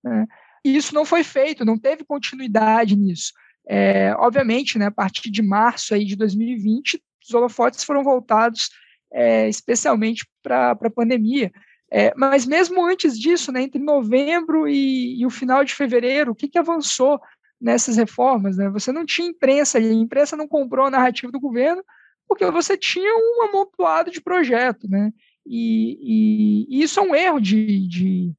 Né? 0.04 0.26
E 0.64 0.76
isso 0.76 0.94
não 0.94 1.04
foi 1.04 1.24
feito, 1.24 1.64
não 1.64 1.78
teve 1.78 2.04
continuidade 2.04 2.94
nisso. 2.94 3.32
É, 3.68 4.14
obviamente, 4.18 4.78
né, 4.78 4.86
a 4.86 4.90
partir 4.90 5.30
de 5.30 5.42
março 5.42 5.94
aí 5.94 6.04
de 6.04 6.14
2020, 6.14 7.02
os 7.26 7.34
holofotes 7.34 7.82
foram 7.82 8.04
voltados 8.04 8.70
é, 9.12 9.48
especialmente 9.48 10.26
para 10.42 10.72
a 10.72 10.90
pandemia. 10.90 11.50
É, 11.90 12.12
mas 12.16 12.44
mesmo 12.44 12.84
antes 12.84 13.18
disso, 13.18 13.52
né, 13.52 13.62
entre 13.62 13.80
novembro 13.80 14.68
e, 14.68 15.20
e, 15.20 15.26
o 15.26 15.30
final 15.30 15.64
de 15.64 15.74
fevereiro, 15.74 16.32
o 16.32 16.34
que, 16.34 16.48
que 16.48 16.58
avançou 16.58 17.20
nessas 17.60 17.96
reformas? 17.96 18.56
Né? 18.56 18.68
Você 18.70 18.90
não 18.90 19.06
tinha 19.06 19.28
imprensa, 19.28 19.78
e 19.78 19.88
a 19.88 19.92
imprensa 19.92 20.36
não 20.36 20.48
comprou 20.48 20.86
a 20.86 20.90
narrativa 20.90 21.30
do 21.30 21.40
governo, 21.40 21.82
porque 22.28 22.44
você 22.50 22.76
tinha 22.76 23.14
um 23.14 23.44
amontoado 23.48 24.10
de 24.10 24.20
projeto. 24.20 24.88
Né? 24.90 25.12
E, 25.46 26.66
e, 26.68 26.78
e 26.78 26.82
isso 26.82 26.98
é 26.98 27.02
um 27.02 27.14
erro 27.14 27.40
de, 27.40 27.86
de 27.86 28.34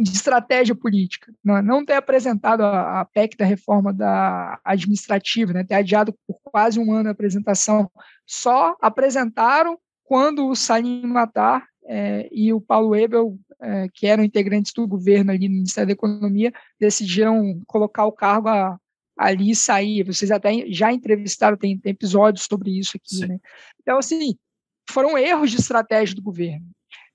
de 0.00 0.10
estratégia 0.10 0.74
política, 0.74 1.32
não, 1.44 1.56
é? 1.56 1.62
não 1.62 1.84
ter 1.84 1.94
apresentado 1.94 2.62
a, 2.62 3.00
a, 3.00 3.04
PEC 3.04 3.36
da 3.36 3.44
reforma 3.44 3.92
da 3.92 4.58
administrativa, 4.64 5.52
né, 5.52 5.64
ter 5.64 5.74
adiado 5.74 6.14
por 6.26 6.38
quase 6.44 6.78
um 6.78 6.92
ano 6.92 7.08
a 7.08 7.12
apresentação, 7.12 7.90
só 8.26 8.76
apresentaram 8.80 9.78
quando 10.04 10.46
o 10.46 10.54
Salim 10.54 11.02
Matar 11.06 11.66
é, 11.88 12.28
e 12.30 12.52
o 12.52 12.60
Paulo 12.60 12.94
Ebel, 12.94 13.38
é, 13.60 13.88
que 13.92 14.06
eram 14.06 14.22
integrantes 14.22 14.72
do 14.74 14.86
governo 14.86 15.32
ali 15.32 15.48
no 15.48 15.54
Ministério 15.54 15.86
da 15.86 15.94
Economia, 15.94 16.52
decidiram 16.78 17.60
colocar 17.66 18.04
o 18.04 18.12
cargo 18.12 18.48
a, 18.48 18.78
ali 19.16 19.50
e 19.50 19.56
sair. 19.56 20.04
Vocês 20.04 20.30
até 20.30 20.66
já 20.68 20.92
entrevistaram, 20.92 21.56
tem, 21.56 21.78
tem 21.78 21.90
episódios 21.90 22.44
sobre 22.44 22.78
isso 22.78 22.96
aqui. 22.96 23.26
Né? 23.26 23.38
Então, 23.80 23.96
assim, 23.96 24.36
foram 24.90 25.16
erros 25.16 25.50
de 25.50 25.56
estratégia 25.56 26.14
do 26.14 26.22
governo. 26.22 26.66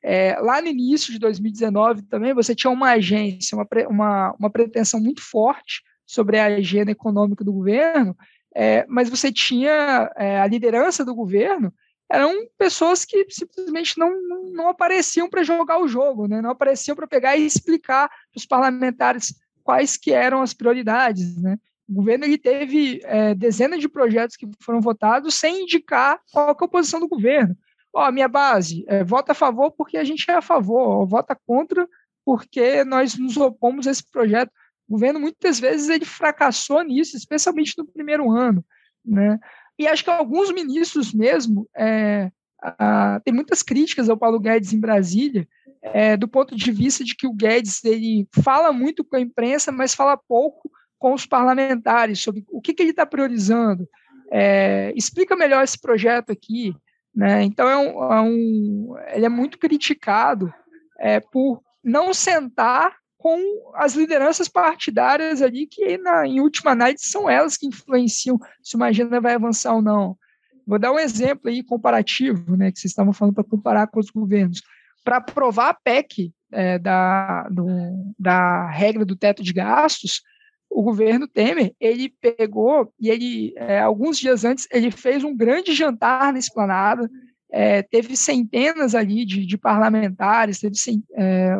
É, 0.01 0.38
lá 0.39 0.59
no 0.59 0.67
início 0.67 1.13
de 1.13 1.19
2019 1.19 2.01
também 2.03 2.34
você 2.34 2.53
tinha 2.53 2.69
uma 2.69 2.91
agência, 2.91 3.55
uma, 3.55 3.65
uma, 3.88 4.36
uma 4.38 4.49
pretensão 4.49 4.99
muito 4.99 5.21
forte 5.21 5.82
sobre 6.05 6.38
a 6.38 6.47
agenda 6.47 6.91
econômica 6.91 7.41
do 7.41 7.53
governo, 7.53 8.17
é, 8.53 8.86
mas 8.89 9.09
você 9.09 9.32
tinha 9.32 10.11
é, 10.17 10.41
a 10.41 10.47
liderança 10.47 11.05
do 11.05 11.15
governo, 11.15 11.74
eram 12.12 12.47
pessoas 12.58 13.06
que 13.06 13.26
simplesmente 13.30 13.97
não, 13.97 14.12
não, 14.51 14.70
apareciam 14.70 15.30
para 15.30 15.43
jogar 15.43 15.80
o 15.82 15.88
jogo, 15.88 16.28
né? 16.28 16.41
não 16.41 16.51
apareciam 16.51 16.95
para 16.95 17.08
pegar 17.08 17.36
e 17.36 17.45
explicar 17.45 18.08
para 18.08 18.38
os 18.38 18.45
parlamentares 18.45 19.34
quais 19.64 19.97
que 19.97 20.12
eram 20.12 20.41
as 20.41 20.54
prioridades. 20.54 21.41
Né? 21.41 21.58
O 21.89 21.93
governo 21.93 22.26
ele 22.26 22.38
teve 22.38 23.01
é, 23.04 23.34
dezenas 23.34 23.80
de 23.80 23.89
projetos 23.89 24.36
que 24.36 24.47
foram 24.62 24.80
votados 24.80 25.36
sem 25.36 25.64
indicar 25.64 26.20
qual 26.32 26.49
é 26.49 26.51
a 26.51 26.68
posição 26.68 26.99
do 26.99 27.08
governo 27.08 27.58
ó, 27.93 28.12
minha 28.12 28.28
base, 28.28 28.84
é, 28.88 29.04
vota 29.04 29.34
a 29.34 29.36
favor 29.36 29.72
porque 29.72 29.97
a 29.97 30.04
gente 30.04 30.30
é 30.30 30.34
a 30.34 30.41
favor, 30.41 30.99
ou 30.99 31.06
vota 31.06 31.38
contra 31.45 31.88
porque 32.26 32.84
nós 32.84 33.16
nos 33.18 33.38
opomos 33.38 33.86
a 33.86 33.91
esse 33.91 34.10
projeto. 34.10 34.51
O 34.88 34.93
governo, 34.93 35.20
muitas 35.20 35.60
vezes, 35.60 35.89
ele 35.89 36.06
fracassou 36.06 36.82
nisso, 36.82 37.16
especialmente 37.16 37.78
no 37.78 37.86
primeiro 37.86 38.32
ano, 38.32 38.66
né? 39.06 39.39
E 39.78 39.88
acho 39.88 40.03
que 40.03 40.09
alguns 40.09 40.51
ministros 40.51 41.13
mesmo, 41.13 41.67
é, 41.76 42.32
a, 42.61 43.19
tem 43.24 43.34
muitas 43.34 43.63
críticas 43.63 44.09
ao 44.09 44.17
Paulo 44.17 44.39
Guedes 44.39 44.74
em 44.74 44.80
Brasília, 44.80 45.47
é, 45.82 46.15
do 46.15 46.28
ponto 46.28 46.55
de 46.55 46.71
vista 46.71 47.03
de 47.03 47.15
que 47.15 47.28
o 47.28 47.34
Guedes 47.34 47.84
ele 47.84 48.28
fala 48.41 48.71
muito 48.71 49.03
com 49.03 49.15
a 49.15 49.21
imprensa, 49.21 49.71
mas 49.71 49.93
fala 49.93 50.17
pouco 50.17 50.71
com 50.97 51.13
os 51.13 51.26
parlamentares 51.26 52.21
sobre 52.21 52.45
o 52.49 52.61
que, 52.61 52.74
que 52.74 52.82
ele 52.82 52.91
está 52.91 53.05
priorizando. 53.05 53.88
É, 54.32 54.93
explica 54.95 55.36
melhor 55.36 55.63
esse 55.63 55.80
projeto 55.80 56.32
aqui. 56.32 56.74
Né? 57.13 57.43
Então, 57.43 57.69
é 57.69 57.78
um, 57.78 58.13
é 58.13 58.21
um, 58.21 58.95
ele 59.13 59.26
é 59.26 59.30
muito 59.30 59.59
criticado 59.59 60.53
é, 60.97 61.19
por 61.19 61.61
não 61.84 62.13
sentar 62.13 62.95
com 63.24 63.71
as 63.76 63.93
lideranças 63.93 64.49
partidárias 64.49 65.41
ali, 65.41 65.65
que 65.65 65.97
na, 65.97 66.28
em 66.28 66.41
última 66.41 66.71
análise 66.71 67.05
são 67.05 67.30
elas 67.30 67.55
que 67.55 67.65
influenciam 67.65 68.38
se 68.61 68.76
uma 68.76 68.88
agenda 68.88 69.21
vai 69.21 69.36
avançar 69.36 69.74
ou 69.74 69.82
não. 69.82 70.17
Vou 70.67 70.78
dar 70.78 70.91
um 70.91 70.99
exemplo 70.99 71.49
aí 71.49 71.63
comparativo, 71.63 72.57
né, 72.57 72.69
que 72.69 72.78
vocês 72.78 72.91
estavam 72.91 73.13
falando 73.13 73.36
para 73.36 73.45
comparar 73.45 73.88
com 73.88 73.97
os 73.97 74.09
governos. 74.09 74.61
Para 75.05 75.17
aprovar 75.17 75.69
a 75.69 75.74
PEC 75.74 76.34
é, 76.51 76.78
da, 76.78 77.47
do, 77.47 77.65
da 78.19 78.69
regra 78.69 79.05
do 79.05 79.15
teto 79.15 79.41
de 79.41 79.53
gastos, 79.53 80.21
o 80.69 80.84
governo 80.84 81.26
Temer, 81.26 81.74
ele 81.80 82.13
pegou 82.19 82.91
e 82.99 83.09
ele, 83.09 83.53
é, 83.55 83.80
alguns 83.80 84.17
dias 84.17 84.43
antes, 84.43 84.67
ele 84.69 84.91
fez 84.91 85.24
um 85.24 85.34
grande 85.34 85.74
jantar 85.74 86.34
na 86.34 86.39
esplanada, 86.39 87.09
é, 87.56 87.84
teve 87.84 88.18
centenas 88.18 88.95
ali 88.95 89.24
de, 89.24 89.45
de 89.45 89.58
parlamentares, 89.60 90.60
teve 90.60 90.76
é, 91.16 91.56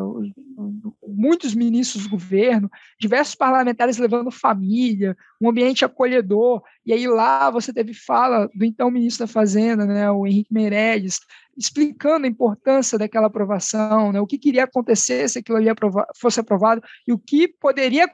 muitos 1.08 1.54
ministros 1.54 2.06
do 2.06 2.10
governo, 2.10 2.68
diversos 3.00 3.36
parlamentares 3.36 4.00
levando 4.00 4.32
família, 4.32 5.16
um 5.39 5.48
ambiente 5.48 5.86
acolhedor, 5.86 6.64
e 6.84 6.91
aí 6.91 7.08
lá 7.08 7.52
você 7.52 7.72
teve 7.72 7.94
fala 7.94 8.50
do 8.56 8.66
então 8.66 8.89
ministro 8.89 9.28
da 9.28 9.32
Fazenda, 9.32 9.86
né, 9.86 10.10
o 10.10 10.26
Henrique 10.26 10.52
Meirelles, 10.52 11.20
explicando 11.56 12.26
a 12.26 12.30
importância 12.30 12.98
daquela 12.98 13.28
aprovação, 13.28 14.12
né, 14.12 14.20
o 14.20 14.26
que 14.26 14.39
queria 14.39 14.64
acontecer 14.64 15.30
se 15.30 15.38
aquilo 15.38 15.60
ali 15.60 15.70
aprova 15.70 16.08
fosse 16.20 16.39
aprovado, 16.39 16.82
e 17.08 17.14
o 17.14 17.20
que 17.20 17.48
poderia 17.48 18.12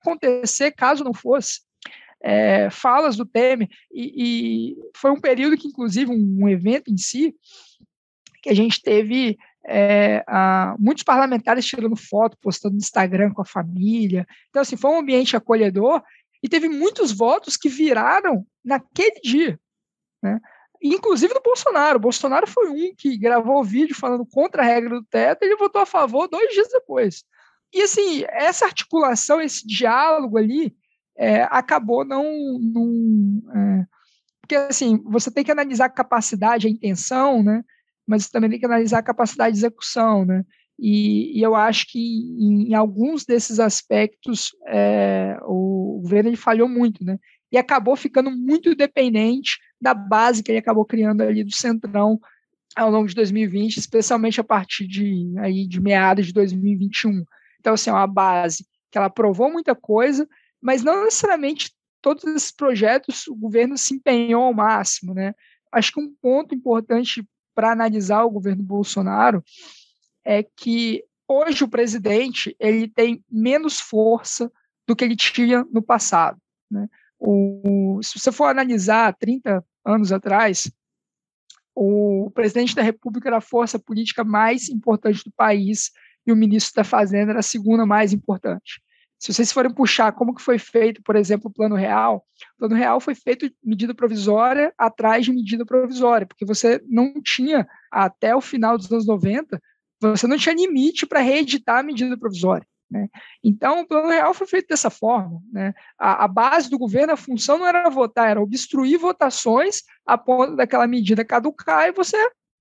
acontecer 0.00 0.70
caso 0.70 1.04
não 1.04 1.12
fosse. 1.12 1.67
É, 2.20 2.68
falas 2.70 3.16
do 3.16 3.24
Temer, 3.24 3.68
e, 3.92 4.72
e, 4.72 4.76
foi 4.96 5.10
um 5.10 5.20
período 5.20 5.56
que, 5.56 5.68
inclusive, 5.68 6.10
um, 6.10 6.44
um 6.44 6.48
evento 6.48 6.90
em 6.90 6.96
si, 6.96 7.34
que 8.42 8.50
a 8.50 8.54
gente 8.54 8.82
teve 8.82 9.38
é, 9.66 10.24
a, 10.26 10.74
muitos 10.78 11.04
parlamentares 11.04 11.66
tirando 11.66 11.94
foto, 11.94 12.36
postando 12.40 12.74
no 12.74 12.80
Instagram 12.80 13.32
com 13.32 13.42
a 13.42 13.46
família. 13.46 14.26
Então, 14.48 14.62
assim, 14.62 14.76
foi 14.76 14.90
um 14.90 14.98
ambiente 14.98 15.36
acolhedor 15.36 16.02
e 16.42 16.48
teve 16.48 16.68
muitos 16.68 17.12
votos 17.12 17.56
que 17.56 17.68
viraram 17.68 18.46
naquele 18.64 19.20
dia. 19.20 19.60
Né? 20.22 20.40
Inclusive 20.82 21.34
do 21.34 21.42
Bolsonaro. 21.42 21.98
O 21.98 22.02
Bolsonaro 22.02 22.46
foi 22.46 22.70
um 22.70 22.94
que 22.96 23.16
gravou 23.18 23.60
o 23.60 23.64
vídeo 23.64 23.94
falando 23.94 24.24
contra 24.24 24.62
a 24.62 24.64
regra 24.64 24.90
do 24.90 25.04
teto 25.04 25.42
e 25.42 25.46
ele 25.46 25.56
votou 25.56 25.82
a 25.82 25.86
favor 25.86 26.28
dois 26.28 26.52
dias 26.52 26.68
depois. 26.68 27.24
E 27.72 27.82
assim, 27.82 28.24
essa 28.28 28.64
articulação, 28.64 29.40
esse 29.40 29.66
diálogo 29.66 30.38
ali, 30.38 30.74
é, 31.18 31.42
acabou 31.50 32.04
não. 32.04 32.24
não 32.60 33.42
é, 33.54 33.86
porque 34.40 34.54
assim, 34.54 35.02
você 35.04 35.30
tem 35.30 35.44
que 35.44 35.52
analisar 35.52 35.86
a 35.86 35.90
capacidade, 35.90 36.66
a 36.66 36.70
intenção, 36.70 37.42
né? 37.42 37.62
Mas 38.06 38.24
você 38.24 38.30
também 38.30 38.48
tem 38.48 38.58
que 38.58 38.64
analisar 38.64 38.98
a 38.98 39.02
capacidade 39.02 39.52
de 39.52 39.58
execução, 39.58 40.24
né? 40.24 40.44
E, 40.78 41.36
e 41.36 41.42
eu 41.42 41.56
acho 41.56 41.86
que 41.90 41.98
em, 41.98 42.70
em 42.70 42.74
alguns 42.74 43.26
desses 43.26 43.58
aspectos 43.58 44.52
é, 44.68 45.36
o 45.42 46.00
governo 46.02 46.34
falhou 46.36 46.68
muito, 46.68 47.04
né? 47.04 47.18
E 47.50 47.58
acabou 47.58 47.96
ficando 47.96 48.30
muito 48.30 48.74
dependente 48.74 49.58
da 49.80 49.92
base 49.92 50.42
que 50.42 50.50
ele 50.50 50.58
acabou 50.58 50.84
criando 50.84 51.22
ali 51.22 51.42
do 51.42 51.52
centrão 51.52 52.20
ao 52.76 52.90
longo 52.90 53.08
de 53.08 53.14
2020, 53.14 53.78
especialmente 53.78 54.40
a 54.40 54.44
partir 54.44 54.86
de, 54.86 55.34
aí, 55.38 55.66
de 55.66 55.80
meados 55.80 56.26
de 56.26 56.32
2021. 56.32 57.24
Então, 57.58 57.74
assim, 57.74 57.90
é 57.90 57.92
uma 57.92 58.06
base 58.06 58.64
que 58.90 58.96
ela 58.96 59.08
aprovou 59.08 59.50
muita 59.50 59.74
coisa, 59.74 60.28
mas 60.60 60.82
não 60.82 61.04
necessariamente 61.04 61.72
todos 62.00 62.24
esses 62.24 62.50
projetos 62.50 63.26
o 63.26 63.34
governo 63.34 63.76
se 63.76 63.94
empenhou 63.94 64.44
ao 64.44 64.54
máximo, 64.54 65.14
né? 65.14 65.34
Acho 65.72 65.92
que 65.92 66.00
um 66.00 66.14
ponto 66.20 66.54
importante 66.54 67.26
para 67.54 67.72
analisar 67.72 68.24
o 68.24 68.30
governo 68.30 68.62
Bolsonaro 68.62 69.42
é 70.24 70.42
que 70.42 71.04
hoje 71.26 71.64
o 71.64 71.68
presidente 71.68 72.56
ele 72.58 72.88
tem 72.88 73.22
menos 73.30 73.80
força 73.80 74.50
do 74.86 74.96
que 74.96 75.04
ele 75.04 75.16
tinha 75.16 75.64
no 75.70 75.82
passado. 75.82 76.40
Né? 76.70 76.88
O, 77.18 78.00
se 78.02 78.18
você 78.18 78.32
for 78.32 78.46
analisar 78.46 79.14
30 79.14 79.64
anos 79.84 80.12
atrás, 80.12 80.70
o 81.74 82.30
presidente 82.34 82.74
da 82.74 82.82
República 82.82 83.28
era 83.28 83.38
a 83.38 83.42
força 83.42 83.78
política 83.78 84.24
mais 84.24 84.68
importante 84.68 85.22
do 85.24 85.32
país 85.32 85.90
e 86.26 86.32
o 86.32 86.36
ministro 86.36 86.74
da 86.76 86.84
Fazenda 86.84 87.32
era 87.32 87.40
a 87.40 87.42
segunda 87.42 87.84
mais 87.84 88.12
importante. 88.12 88.82
Se 89.18 89.32
vocês 89.32 89.52
forem 89.52 89.72
puxar 89.72 90.12
como 90.12 90.34
que 90.34 90.40
foi 90.40 90.58
feito, 90.58 91.02
por 91.02 91.16
exemplo, 91.16 91.50
o 91.50 91.52
Plano 91.52 91.74
Real, 91.74 92.24
o 92.54 92.58
Plano 92.58 92.76
Real 92.76 93.00
foi 93.00 93.14
feito 93.14 93.50
medida 93.62 93.94
provisória 93.94 94.72
atrás 94.78 95.24
de 95.24 95.32
medida 95.32 95.66
provisória, 95.66 96.26
porque 96.26 96.44
você 96.44 96.80
não 96.88 97.14
tinha, 97.20 97.66
até 97.90 98.34
o 98.34 98.40
final 98.40 98.78
dos 98.78 98.90
anos 98.92 99.06
90, 99.06 99.60
você 100.00 100.26
não 100.26 100.36
tinha 100.36 100.54
limite 100.54 101.04
para 101.04 101.20
reeditar 101.20 101.78
a 101.78 101.82
medida 101.82 102.16
provisória. 102.16 102.66
Né? 102.90 103.08
Então, 103.42 103.80
o 103.80 103.86
Plano 103.86 104.08
Real 104.08 104.32
foi 104.32 104.46
feito 104.46 104.68
dessa 104.68 104.88
forma. 104.88 105.42
Né? 105.52 105.74
A, 105.98 106.24
a, 106.24 106.28
base 106.28 106.70
do 106.70 106.78
governo, 106.78 107.12
a 107.12 107.16
função 107.16 107.58
não 107.58 107.66
era 107.66 107.90
votar, 107.90 108.30
era 108.30 108.40
obstruir 108.40 108.98
votações 108.98 109.82
a 110.06 110.16
ponto 110.16 110.56
daquela 110.56 110.86
medida 110.86 111.24
caducar 111.24 111.88
e 111.88 111.92
você 111.92 112.16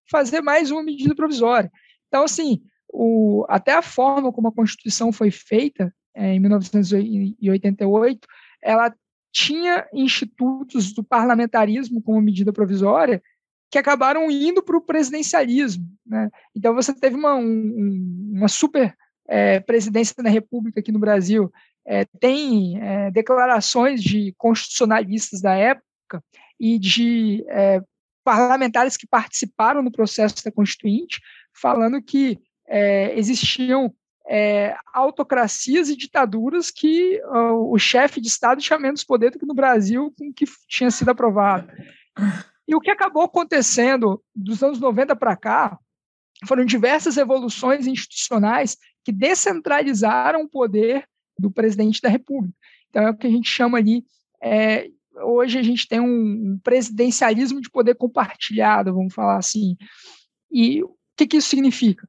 fazer 0.10 0.42
mais 0.42 0.72
uma 0.72 0.84
medida 0.84 1.16
provisória. 1.16 1.72
Então, 2.08 2.24
assim, 2.24 2.62
o, 2.90 3.46
até 3.48 3.74
a 3.74 3.82
forma 3.82 4.32
como 4.32 4.48
a 4.48 4.54
Constituição 4.54 5.12
foi 5.12 5.32
feita, 5.32 5.94
em 6.18 6.40
1988, 6.40 8.28
ela 8.62 8.94
tinha 9.32 9.88
institutos 9.94 10.94
do 10.94 11.04
parlamentarismo 11.04 12.02
como 12.02 12.22
medida 12.22 12.52
provisória 12.52 13.22
que 13.70 13.78
acabaram 13.78 14.32
indo 14.32 14.64
para 14.64 14.78
o 14.78 14.82
presidencialismo. 14.82 15.86
Né? 16.06 16.30
Então, 16.56 16.74
você 16.74 16.94
teve 16.94 17.16
uma, 17.16 17.36
um, 17.36 18.32
uma 18.34 18.48
super 18.48 18.96
é, 19.28 19.60
presidência 19.60 20.16
da 20.24 20.30
República 20.30 20.80
aqui 20.80 20.92
no 20.92 21.00
Brasil, 21.00 21.52
é, 21.86 22.06
tem 22.20 22.82
é, 22.82 23.12
declarações 23.12 24.02
de 24.02 24.34
constitucionalistas 24.38 25.42
da 25.42 25.54
época 25.54 26.24
e 26.60 26.80
de 26.80 27.46
é, 27.50 27.82
parlamentares 28.24 28.98
que 28.98 29.08
participaram 29.08 29.82
no 29.82 29.92
processo 29.92 30.44
da 30.44 30.52
Constituinte, 30.52 31.22
falando 31.54 32.02
que 32.02 32.40
é, 32.68 33.18
existiam 33.18 33.94
é, 34.30 34.76
autocracias 34.94 35.90
e 35.90 35.96
ditaduras 35.96 36.70
que 36.70 37.22
uh, 37.26 37.72
o 37.72 37.80
chefe 37.80 38.20
de 38.20 38.28
Estado 38.28 38.62
tinha 38.62 38.78
menos 38.78 39.04
poder 39.04 39.32
do 39.32 39.40
que 39.40 39.46
no 39.46 39.54
Brasil 39.54 40.14
com 40.18 40.34
que 40.34 40.46
tinha 40.68 40.92
sido 40.92 41.10
aprovado. 41.10 41.72
E 42.68 42.76
o 42.76 42.82
que 42.82 42.92
acabou 42.92 43.24
acontecendo 43.24 44.22
dos 44.36 44.62
anos 44.62 44.80
90 44.80 45.16
para 45.16 45.38
cá 45.38 45.80
foram 46.46 46.66
diversas 46.66 47.18
evoluções 47.18 47.88
institucionais 47.88 48.78
que 49.04 49.12
descentralizaram 49.12 50.42
o 50.42 50.50
poder 50.50 51.08
do 51.40 51.50
presidente 51.50 52.02
da 52.02 52.10
República. 52.10 52.56
Então, 52.90 53.04
é 53.04 53.10
o 53.12 53.16
que 53.16 53.28
a 53.28 53.30
gente 53.30 53.50
chama 53.50 53.78
ali. 53.78 54.04
É, 54.44 54.90
hoje 55.24 55.58
a 55.58 55.64
gente 55.64 55.88
tem 55.88 56.00
um, 56.00 56.60
presidencialismo 56.62 57.62
de 57.62 57.70
poder 57.70 57.96
compartilhado, 57.96 58.94
vamos 58.94 59.14
falar 59.14 59.38
assim. 59.38 59.78
E 60.52 60.84
o 60.84 60.94
que, 61.16 61.26
que 61.26 61.38
isso 61.38 61.50
significa? 61.50 62.08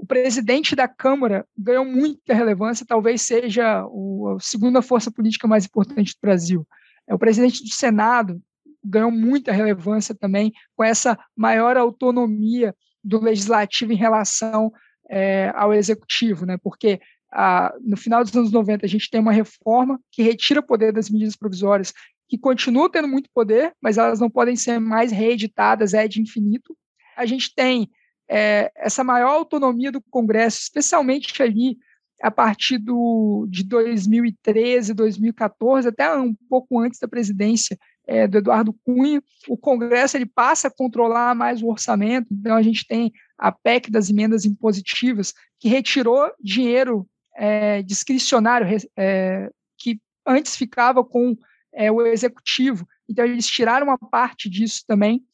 O 0.00 0.06
presidente 0.06 0.74
da 0.74 0.88
Câmara 0.88 1.46
ganhou 1.56 1.84
muita 1.84 2.32
relevância, 2.32 2.86
talvez 2.88 3.20
seja 3.20 3.84
o, 3.86 4.34
a 4.34 4.40
segunda 4.40 4.80
força 4.80 5.10
política 5.10 5.46
mais 5.46 5.66
importante 5.66 6.14
do 6.14 6.20
Brasil. 6.22 6.66
É 7.06 7.14
o 7.14 7.18
presidente 7.18 7.62
do 7.62 7.68
Senado 7.68 8.40
ganhou 8.82 9.10
muita 9.10 9.52
relevância 9.52 10.14
também 10.14 10.54
com 10.74 10.82
essa 10.82 11.18
maior 11.36 11.76
autonomia 11.76 12.74
do 13.04 13.20
legislativo 13.20 13.92
em 13.92 13.96
relação 13.96 14.72
é, 15.06 15.52
ao 15.54 15.74
executivo, 15.74 16.46
né? 16.46 16.56
Porque 16.62 16.98
ah, 17.30 17.74
no 17.82 17.98
final 17.98 18.24
dos 18.24 18.34
anos 18.34 18.50
90 18.50 18.86
a 18.86 18.88
gente 18.88 19.10
tem 19.10 19.20
uma 19.20 19.32
reforma 19.32 20.00
que 20.10 20.22
retira 20.22 20.60
o 20.60 20.66
poder 20.66 20.94
das 20.94 21.10
medidas 21.10 21.36
provisórias, 21.36 21.92
que 22.26 22.38
continuam 22.38 22.88
tendo 22.88 23.06
muito 23.06 23.28
poder, 23.34 23.74
mas 23.82 23.98
elas 23.98 24.18
não 24.18 24.30
podem 24.30 24.56
ser 24.56 24.78
mais 24.78 25.12
reeditadas, 25.12 25.92
é 25.92 26.08
de 26.08 26.22
infinito. 26.22 26.74
A 27.18 27.26
gente 27.26 27.54
tem 27.54 27.90
é, 28.30 28.70
essa 28.76 29.02
maior 29.02 29.30
autonomia 29.30 29.90
do 29.90 30.00
Congresso, 30.00 30.60
especialmente 30.60 31.42
ali 31.42 31.76
a 32.22 32.30
partir 32.30 32.78
do, 32.78 33.46
de 33.50 33.64
2013, 33.64 34.94
2014, 34.94 35.88
até 35.88 36.14
um 36.16 36.34
pouco 36.48 36.78
antes 36.78 37.00
da 37.00 37.08
presidência 37.08 37.76
é, 38.06 38.28
do 38.28 38.38
Eduardo 38.38 38.74
Cunha, 38.84 39.22
o 39.48 39.56
Congresso 39.56 40.16
ele 40.16 40.26
passa 40.26 40.68
a 40.68 40.70
controlar 40.70 41.34
mais 41.34 41.62
o 41.62 41.68
orçamento, 41.68 42.28
então 42.30 42.56
a 42.56 42.62
gente 42.62 42.86
tem 42.86 43.12
a 43.38 43.50
PEC 43.50 43.90
das 43.90 44.10
emendas 44.10 44.44
impositivas, 44.44 45.32
que 45.58 45.68
retirou 45.68 46.30
dinheiro 46.38 47.08
é, 47.36 47.82
discricionário 47.82 48.66
é, 48.96 49.50
que 49.78 49.98
antes 50.26 50.56
ficava 50.56 51.02
com 51.02 51.36
é, 51.72 51.90
o 51.90 52.06
executivo, 52.06 52.86
então 53.08 53.24
eles 53.24 53.46
tiraram 53.46 53.86
uma 53.86 53.98
parte 53.98 54.48
disso 54.50 54.84
também, 54.86 55.24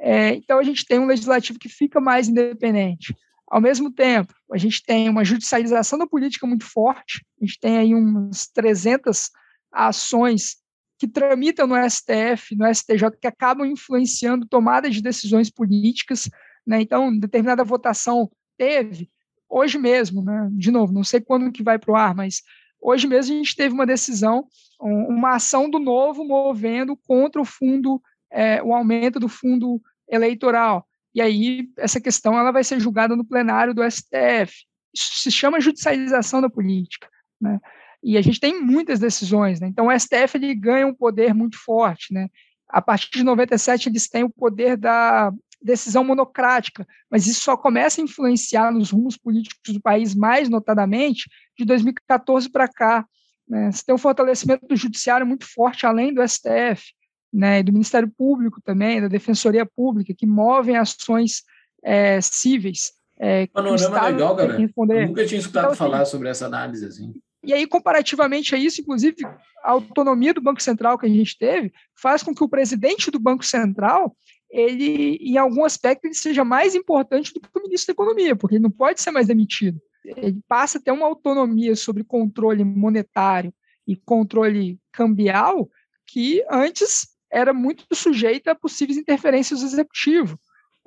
é, 0.00 0.34
então 0.34 0.58
a 0.58 0.62
gente 0.62 0.84
tem 0.84 0.98
um 0.98 1.06
legislativo 1.06 1.58
que 1.58 1.68
fica 1.68 2.00
mais 2.00 2.28
independente. 2.28 3.14
Ao 3.50 3.60
mesmo 3.60 3.90
tempo, 3.90 4.32
a 4.52 4.58
gente 4.58 4.82
tem 4.84 5.08
uma 5.08 5.24
judicialização 5.24 5.98
da 5.98 6.06
política 6.06 6.46
muito 6.46 6.64
forte, 6.64 7.24
a 7.40 7.44
gente 7.44 7.58
tem 7.58 7.78
aí 7.78 7.94
umas 7.94 8.46
300 8.48 9.30
ações 9.72 10.56
que 10.98 11.06
tramitam 11.06 11.66
no 11.66 11.76
STF, 11.88 12.56
no 12.56 12.66
STJ, 12.72 13.10
que 13.20 13.26
acabam 13.26 13.64
influenciando 13.64 14.46
tomada 14.46 14.90
de 14.90 15.00
decisões 15.00 15.48
políticas. 15.48 16.28
Né? 16.66 16.82
Então, 16.82 17.16
determinada 17.16 17.64
votação 17.64 18.30
teve, 18.58 19.08
hoje 19.48 19.78
mesmo, 19.78 20.22
né? 20.22 20.48
de 20.52 20.70
novo, 20.70 20.92
não 20.92 21.04
sei 21.04 21.20
quando 21.20 21.52
que 21.52 21.62
vai 21.62 21.78
para 21.78 21.92
o 21.92 21.96
ar, 21.96 22.14
mas 22.14 22.42
hoje 22.80 23.06
mesmo 23.06 23.34
a 23.34 23.36
gente 23.38 23.56
teve 23.56 23.72
uma 23.72 23.86
decisão, 23.86 24.46
uma 24.80 25.36
ação 25.36 25.70
do 25.70 25.78
novo 25.78 26.24
movendo 26.24 26.96
contra 26.96 27.40
o 27.40 27.44
fundo, 27.44 28.02
é, 28.30 28.62
o 28.62 28.74
aumento 28.74 29.18
do 29.20 29.28
fundo 29.28 29.80
eleitoral. 30.10 30.86
E 31.14 31.20
aí, 31.20 31.68
essa 31.76 32.00
questão 32.00 32.38
ela 32.38 32.52
vai 32.52 32.62
ser 32.62 32.80
julgada 32.80 33.16
no 33.16 33.24
plenário 33.24 33.74
do 33.74 33.82
STF. 33.88 34.52
Isso 34.94 35.22
se 35.22 35.30
chama 35.30 35.60
judicialização 35.60 36.40
da 36.40 36.50
política. 36.50 37.08
Né? 37.40 37.58
E 38.02 38.16
a 38.16 38.22
gente 38.22 38.40
tem 38.40 38.60
muitas 38.60 38.98
decisões, 39.00 39.60
né? 39.60 39.66
Então 39.66 39.88
o 39.88 39.98
STF 39.98 40.36
ele 40.36 40.54
ganha 40.54 40.86
um 40.86 40.94
poder 40.94 41.34
muito 41.34 41.58
forte, 41.58 42.12
né? 42.12 42.28
A 42.68 42.80
partir 42.80 43.10
de 43.10 43.24
97 43.24 43.88
eles 43.88 44.08
têm 44.08 44.24
o 44.24 44.30
poder 44.30 44.76
da 44.76 45.32
decisão 45.60 46.04
monocrática, 46.04 46.86
mas 47.10 47.26
isso 47.26 47.40
só 47.40 47.56
começa 47.56 48.00
a 48.00 48.04
influenciar 48.04 48.70
nos 48.72 48.90
rumos 48.90 49.16
políticos 49.16 49.74
do 49.74 49.80
país 49.80 50.14
mais 50.14 50.48
notadamente 50.48 51.28
de 51.58 51.64
2014 51.64 52.48
para 52.48 52.68
cá. 52.68 53.04
Né? 53.48 53.72
Você 53.72 53.84
tem 53.84 53.94
um 53.94 53.98
fortalecimento 53.98 54.66
do 54.66 54.76
judiciário 54.76 55.26
muito 55.26 55.46
forte 55.52 55.84
além 55.84 56.14
do 56.14 56.26
STF, 56.26 56.92
né? 57.32 57.62
Do 57.62 57.72
Ministério 57.72 58.10
Público 58.16 58.60
também, 58.62 59.00
da 59.00 59.08
Defensoria 59.08 59.66
Pública, 59.66 60.14
que 60.14 60.26
movem 60.26 60.76
ações 60.76 61.42
é, 61.82 62.20
cíveis. 62.20 62.92
É, 63.18 63.46
Panorama 63.48 64.08
legal. 64.08 64.38
Eu 64.38 65.08
nunca 65.08 65.26
tinha 65.26 65.40
escutado 65.40 65.64
então, 65.64 65.72
assim, 65.72 65.78
falar 65.78 66.04
sobre 66.04 66.28
essa 66.28 66.46
análise 66.46 66.84
assim. 66.84 67.12
E 67.44 67.52
aí, 67.52 67.66
comparativamente 67.66 68.54
a 68.54 68.58
isso, 68.58 68.80
inclusive, 68.80 69.24
a 69.62 69.72
autonomia 69.72 70.34
do 70.34 70.40
Banco 70.40 70.62
Central 70.62 70.98
que 70.98 71.06
a 71.06 71.08
gente 71.08 71.36
teve 71.38 71.72
faz 72.00 72.22
com 72.22 72.34
que 72.34 72.42
o 72.42 72.48
presidente 72.48 73.10
do 73.10 73.18
Banco 73.18 73.44
Central, 73.44 74.16
ele, 74.50 75.16
em 75.20 75.36
algum 75.36 75.64
aspecto, 75.64 76.04
ele 76.06 76.14
seja 76.14 76.44
mais 76.44 76.74
importante 76.74 77.32
do 77.32 77.40
que 77.40 77.48
o 77.54 77.62
ministro 77.62 77.88
da 77.88 78.02
Economia, 78.02 78.36
porque 78.36 78.56
ele 78.56 78.62
não 78.62 78.70
pode 78.70 79.00
ser 79.00 79.10
mais 79.10 79.28
demitido. 79.28 79.80
Ele 80.04 80.40
passa 80.48 80.78
a 80.78 80.80
ter 80.80 80.90
uma 80.90 81.06
autonomia 81.06 81.76
sobre 81.76 82.02
controle 82.02 82.64
monetário 82.64 83.52
e 83.86 83.96
controle 83.96 84.78
cambial 84.92 85.68
que 86.06 86.44
antes 86.50 87.08
era 87.30 87.52
muito 87.52 87.84
sujeita 87.92 88.52
a 88.52 88.54
possíveis 88.54 88.98
interferências 88.98 89.60
do 89.60 89.66
executivo 89.66 90.38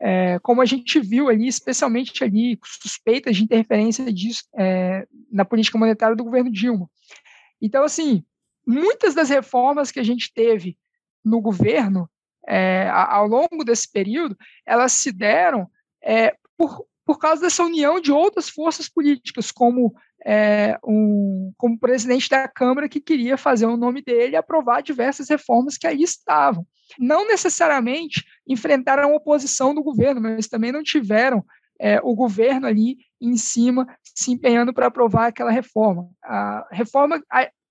é, 0.02 0.40
como 0.40 0.62
a 0.62 0.66
gente 0.66 1.00
viu 1.00 1.30
ali, 1.30 1.48
especialmente 1.48 2.24
ali, 2.24 2.60
suspeitas 2.64 3.38
de 3.38 3.44
interferência 3.44 4.12
disso 4.12 4.44
é, 4.58 5.08
na 5.32 5.46
política 5.46 5.78
monetária 5.78 6.16
do 6.16 6.24
governo 6.24 6.52
Dilma. 6.52 6.90
Então, 7.62 7.84
assim, 7.84 8.26
muitas 8.66 9.14
das 9.14 9.30
reformas 9.30 9.92
que 9.92 10.00
a 10.00 10.04
gente 10.04 10.34
teve 10.34 10.76
no 11.24 11.40
governo 11.40 12.10
é, 12.48 12.90
ao 12.90 13.28
longo 13.28 13.64
desse 13.64 13.90
período, 13.92 14.36
elas 14.66 14.92
se 14.94 15.12
deram 15.12 15.70
é, 16.04 16.36
por, 16.58 16.84
por 17.12 17.20
causa 17.20 17.42
dessa 17.42 17.66
união 17.66 18.00
de 18.00 18.10
outras 18.10 18.48
forças 18.48 18.88
políticas, 18.88 19.52
como 19.52 19.94
é, 20.26 20.80
um, 20.82 21.52
como 21.58 21.78
presidente 21.78 22.30
da 22.30 22.48
Câmara 22.48 22.88
que 22.88 23.02
queria 23.02 23.38
fazer 23.38 23.66
o 23.66 23.76
nome 23.76 24.02
dele 24.02 24.32
e 24.32 24.38
aprovar 24.38 24.82
diversas 24.82 25.28
reformas 25.28 25.78
que 25.78 25.86
aí 25.86 26.02
estavam. 26.04 26.66
Não 26.98 27.28
necessariamente 27.28 28.24
enfrentaram 28.48 29.04
a 29.04 29.14
oposição 29.14 29.76
do 29.76 29.84
governo, 29.84 30.22
mas 30.22 30.48
também 30.48 30.72
não 30.72 30.82
tiveram 30.82 31.44
é, 31.78 32.00
o 32.02 32.16
governo 32.16 32.66
ali 32.66 33.00
em 33.20 33.36
cima 33.36 33.86
se 34.02 34.32
empenhando 34.32 34.74
para 34.74 34.88
aprovar 34.88 35.28
aquela 35.28 35.52
reforma. 35.52 36.10
A 36.24 36.66
reforma 36.72 37.22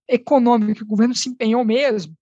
econômica 0.07 0.75
que 0.75 0.83
o 0.83 0.87
governo 0.87 1.15
se 1.15 1.31
empenhou 1.31 1.65
mesmo, 1.65 2.15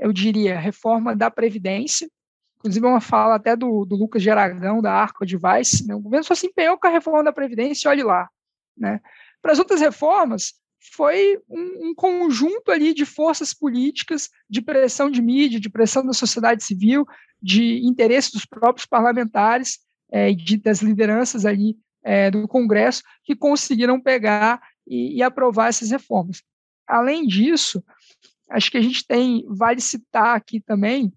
eu 0.00 0.12
diria, 0.12 0.58
reforma 0.58 1.14
da 1.14 1.30
Previdência, 1.30 2.08
inclusive 2.58 2.86
uma 2.86 3.00
fala 3.00 3.36
até 3.36 3.54
do, 3.54 3.84
do 3.84 3.96
Lucas 3.96 4.22
Geragão, 4.22 4.80
da 4.80 4.92
Arco 4.92 5.24
Advice, 5.24 5.86
né? 5.86 5.94
o 5.94 6.00
governo 6.00 6.24
só 6.24 6.34
se 6.34 6.46
empenhou 6.46 6.78
com 6.78 6.86
a 6.86 6.90
reforma 6.90 7.24
da 7.24 7.32
Previdência, 7.32 7.90
olhe 7.90 8.02
lá. 8.02 8.28
Né? 8.76 9.00
Para 9.40 9.52
as 9.52 9.58
outras 9.58 9.80
reformas, 9.80 10.54
foi 10.92 11.38
um, 11.48 11.88
um, 11.88 11.94
conjunto 11.94 12.70
ali 12.70 12.94
de 12.94 13.04
forças 13.04 13.52
políticas, 13.52 14.28
de 14.48 14.62
pressão 14.62 15.10
de 15.10 15.20
mídia, 15.20 15.60
de 15.60 15.70
pressão 15.70 16.04
da 16.04 16.12
sociedade 16.12 16.64
civil, 16.64 17.06
de 17.42 17.84
interesse 17.84 18.32
dos 18.32 18.44
próprios 18.44 18.86
parlamentares, 18.86 19.78
é, 20.10 20.32
de, 20.32 20.56
das 20.56 20.80
lideranças 20.80 21.44
ali 21.44 21.76
é, 22.02 22.30
do 22.30 22.46
Congresso, 22.46 23.02
que 23.24 23.34
conseguiram 23.34 24.00
pegar 24.00 24.60
e, 24.86 25.16
e 25.16 25.22
aprovar 25.22 25.68
essas 25.68 25.90
reformas. 25.90 26.42
Além 26.86 27.26
disso, 27.26 27.82
acho 28.48 28.70
que 28.70 28.78
a 28.78 28.82
gente 28.82 29.04
tem, 29.04 29.44
vale 29.48 29.80
citar 29.80 30.36
aqui 30.36 30.60
também, 30.60 31.12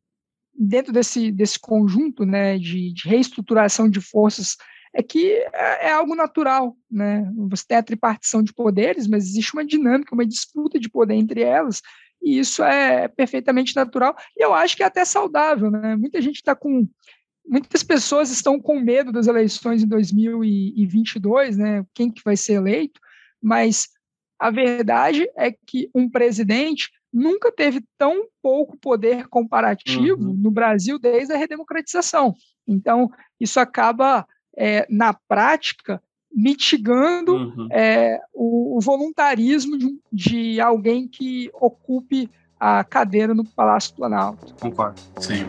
dentro 0.60 0.91
desse, 0.91 1.31
desse 1.31 1.57
conjunto 1.57 2.26
né, 2.26 2.57
de, 2.57 2.91
de 2.91 3.07
reestruturação 3.07 3.90
de 3.90 4.02
forças 4.02 4.57
é 4.94 5.02
que 5.02 5.31
é, 5.31 5.88
é, 5.88 5.91
algo 5.91 6.15
natural, 6.15 6.76
né? 6.90 7.31
Você 7.49 7.64
tem 7.68 7.77
a 7.77 7.84
tripartição 7.84 8.41
de 8.41 8.52
poderes, 8.52 9.07
mas 9.07 9.23
existe 9.23 9.53
uma 9.53 9.64
dinâmica, 9.64 10.15
uma 10.15 10.26
disputa 10.26 10.80
de 10.80 10.90
poder 10.90 11.14
entre 11.14 11.41
elas, 11.41 11.81
e 12.22 12.40
isso 12.40 12.64
é 12.64 13.07
perfeitamente 13.07 13.76
natural, 13.76 14.15
e 14.36 14.44
eu 14.44 14.53
acho 14.53 14.76
que 14.76 14.84
é 14.84 14.88
até 14.88 15.06
saudável, 15.06 15.69
né? 15.69 15.95
Muita 15.95 16.19
gente 16.22 16.38
está 16.38 16.56
com 16.56 16.88
muitas 17.48 17.81
pessoas 17.81 18.30
estão 18.30 18.60
com 18.60 18.80
medo 18.80 19.11
das 19.11 19.27
eleições 19.27 19.81
em 19.84 19.88
2022, 19.88 21.57
né? 21.57 21.86
Quem 21.94 22.11
que 22.11 22.23
vai 22.23 22.36
ser 22.36 22.53
eleito? 22.53 22.99
Mas 23.41 23.90
a 24.40 24.52
verdade 24.52 25.27
é 25.38 25.52
que 25.52 25.90
um 25.94 26.10
presidente 26.10 26.90
nunca 27.11 27.52
teve 27.52 27.84
tão 27.98 28.27
pouco 28.41 28.77
poder 28.77 29.27
comparativo 29.27 30.22
uhum. 30.23 30.34
no 30.34 30.52
Brasil 30.52 30.99
desde 30.99 31.34
a 31.34 31.38
redemocratização. 31.38 32.34
Então, 32.68 33.10
isso 33.40 33.60
acaba 33.60 34.26
é, 34.56 34.86
na 34.90 35.14
prática, 35.14 36.02
mitigando 36.31 37.36
uhum. 37.36 37.68
é, 37.72 38.19
o, 38.34 38.77
o, 38.77 38.81
voluntarismo 38.81 39.77
de, 39.77 39.99
de, 40.11 40.61
alguém 40.61 41.07
que 41.07 41.49
ocupe 41.53 42.30
a 42.60 42.84
cadeira 42.84 43.34
no 43.34 43.44
Palácio 43.44 43.95
Planalto. 43.95 44.53
Concordo. 44.61 45.02
Sim. 45.19 45.45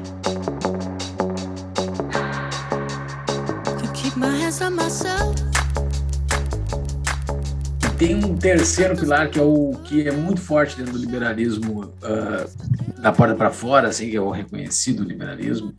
Tem 8.00 8.16
um 8.16 8.34
terceiro 8.34 8.96
pilar 8.98 9.30
que 9.30 9.38
é 9.38 9.42
o 9.42 9.72
que 9.84 10.08
é 10.08 10.10
muito 10.10 10.40
forte 10.40 10.74
dentro 10.74 10.94
do 10.94 10.98
liberalismo 10.98 11.84
uh, 11.84 13.00
da 13.00 13.12
porta 13.12 13.34
para 13.34 13.50
fora, 13.50 13.88
assim, 13.88 14.08
que 14.08 14.16
é 14.16 14.20
o 14.20 14.30
reconhecido 14.30 15.04
liberalismo, 15.04 15.76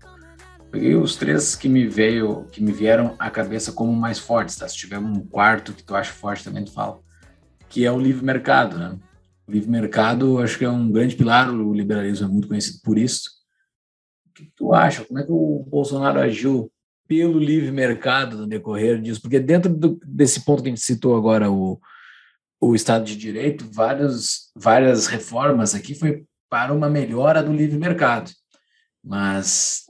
Peguei 0.71 0.95
os 0.95 1.17
três 1.17 1.53
que 1.53 1.67
me 1.67 1.85
veio, 1.85 2.45
que 2.45 2.63
me 2.63 2.71
vieram 2.71 3.13
à 3.19 3.29
cabeça 3.29 3.73
como 3.73 3.91
mais 3.91 4.17
fortes, 4.17 4.55
tá? 4.55 4.65
Se 4.69 4.77
tiver 4.77 4.99
um 4.99 5.19
quarto 5.19 5.73
que 5.73 5.83
tu 5.83 5.93
acha 5.93 6.13
forte 6.13 6.45
também 6.45 6.63
tu 6.63 6.71
fala, 6.71 6.97
que 7.67 7.85
é 7.85 7.91
o 7.91 7.99
livre 7.99 8.23
mercado, 8.23 8.77
né? 8.77 8.97
O 9.45 9.51
livre 9.51 9.69
mercado, 9.69 10.39
acho 10.39 10.57
que 10.57 10.63
é 10.63 10.69
um 10.69 10.89
grande 10.89 11.17
pilar, 11.17 11.49
o 11.49 11.73
liberalismo 11.73 12.25
é 12.25 12.31
muito 12.31 12.47
conhecido 12.47 12.79
por 12.85 12.97
isso. 12.97 13.31
O 14.29 14.33
que 14.33 14.49
tu 14.55 14.73
acha? 14.73 15.03
Como 15.03 15.19
é 15.19 15.23
que 15.23 15.31
o 15.31 15.65
Bolsonaro 15.67 16.21
agiu 16.21 16.71
pelo 17.05 17.37
livre 17.37 17.69
mercado 17.69 18.37
no 18.37 18.47
decorrer 18.47 19.01
disso? 19.01 19.21
Porque 19.21 19.41
dentro 19.41 19.73
do, 19.73 19.99
desse 20.05 20.45
ponto 20.45 20.63
que 20.63 20.69
a 20.69 20.71
gente 20.71 20.85
citou 20.85 21.17
agora, 21.17 21.51
o, 21.51 21.81
o 22.61 22.75
Estado 22.75 23.03
de 23.03 23.15
Direito, 23.17 23.67
várias, 23.71 24.51
várias 24.55 25.07
reformas 25.07 25.73
aqui 25.73 25.95
foi 25.95 26.23
para 26.47 26.71
uma 26.71 26.87
melhora 26.87 27.41
do 27.41 27.51
livre 27.51 27.77
mercado. 27.77 28.29
Mas 29.03 29.87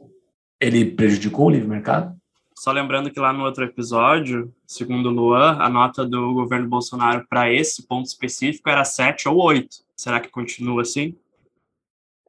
ele 0.57 0.85
prejudicou 0.85 1.47
o 1.47 1.49
livre 1.49 1.67
mercado? 1.67 2.15
Só 2.57 2.71
lembrando 2.71 3.11
que 3.11 3.19
lá 3.19 3.33
no 3.33 3.43
outro 3.43 3.65
episódio, 3.65 4.53
segundo 4.65 5.09
o 5.09 5.11
Luan, 5.11 5.57
a 5.59 5.67
nota 5.67 6.05
do 6.05 6.33
governo 6.33 6.69
Bolsonaro 6.69 7.25
para 7.27 7.51
esse 7.51 7.85
ponto 7.85 8.05
específico 8.05 8.69
era 8.69 8.85
7 8.85 9.27
ou 9.27 9.37
8. 9.37 9.67
Será 9.95 10.21
que 10.21 10.29
continua 10.29 10.83
assim? 10.83 11.17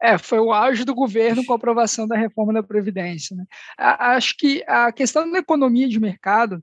É, 0.01 0.19
foi 0.19 0.41
o 0.41 0.53
auge 0.53 0.85
do 0.85 0.95
governo 0.95 1.45
com 1.45 1.53
a 1.53 1.57
aprovação 1.57 2.09
da 2.09 2.17
reforma 2.17 2.53
da 2.53 2.63
Previdência. 2.63 3.37
Né? 3.37 3.45
Acho 3.79 4.35
que 4.37 4.65
a 4.67 4.91
questão 4.91 5.31
da 5.31 5.39
economia 5.39 5.89
de 5.89 6.01
mercado, 6.01 6.61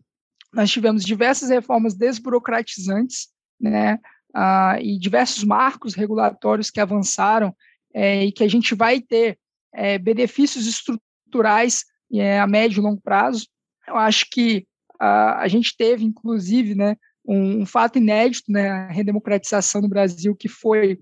nós 0.52 0.70
tivemos 0.70 1.06
diversas 1.06 1.50
reformas 1.50 1.94
desburocratizantes, 1.94 3.30
né? 3.60 4.00
Ah, 4.34 4.78
e 4.80 4.98
diversos 5.00 5.44
marcos 5.44 5.96
regulatórios 5.96 6.70
que 6.70 6.80
avançaram 6.80 7.56
é, 7.94 8.26
e 8.26 8.32
que 8.32 8.44
a 8.44 8.48
gente 8.48 8.76
vai 8.76 9.02
ter 9.02 9.40
é, 9.74 9.98
benefícios 9.98 10.68
estruturais 10.68 11.86
é, 12.14 12.40
a 12.40 12.48
médio 12.48 12.80
e 12.80 12.84
longo 12.84 13.02
prazo. 13.02 13.48
Eu 13.88 13.98
acho 13.98 14.28
que 14.32 14.68
a, 15.00 15.42
a 15.42 15.48
gente 15.48 15.76
teve, 15.76 16.04
inclusive, 16.06 16.76
né, 16.76 16.96
um, 17.26 17.62
um, 17.62 17.66
fato 17.66 17.98
inédito, 17.98 18.52
né, 18.52 18.88
redemocratização 18.92 19.82
no 19.82 19.90
Brasil, 19.90 20.36
que 20.36 20.48
foi 20.48 21.00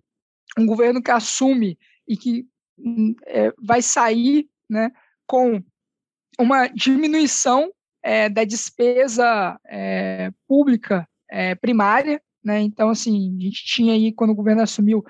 um 0.57 0.65
governo 0.65 1.01
que 1.01 1.11
assume 1.11 1.77
e 2.07 2.15
que 2.15 2.45
hum, 2.77 3.15
é, 3.25 3.51
vai 3.61 3.81
sair 3.81 4.47
né, 4.69 4.91
com 5.25 5.61
uma 6.39 6.67
diminuição 6.67 7.71
é, 8.03 8.29
da 8.29 8.43
despesa 8.43 9.59
é, 9.65 10.31
pública 10.47 11.07
é, 11.29 11.55
primária. 11.55 12.21
Né, 12.47 12.61
então, 12.61 12.87
assim, 12.87 13.35
a 13.37 13.43
gente 13.43 13.65
tinha 13.65 13.91
aí, 13.91 14.13
quando 14.13 14.29
o 14.29 14.35
governo 14.35 14.61
assumiu, 14.61 15.03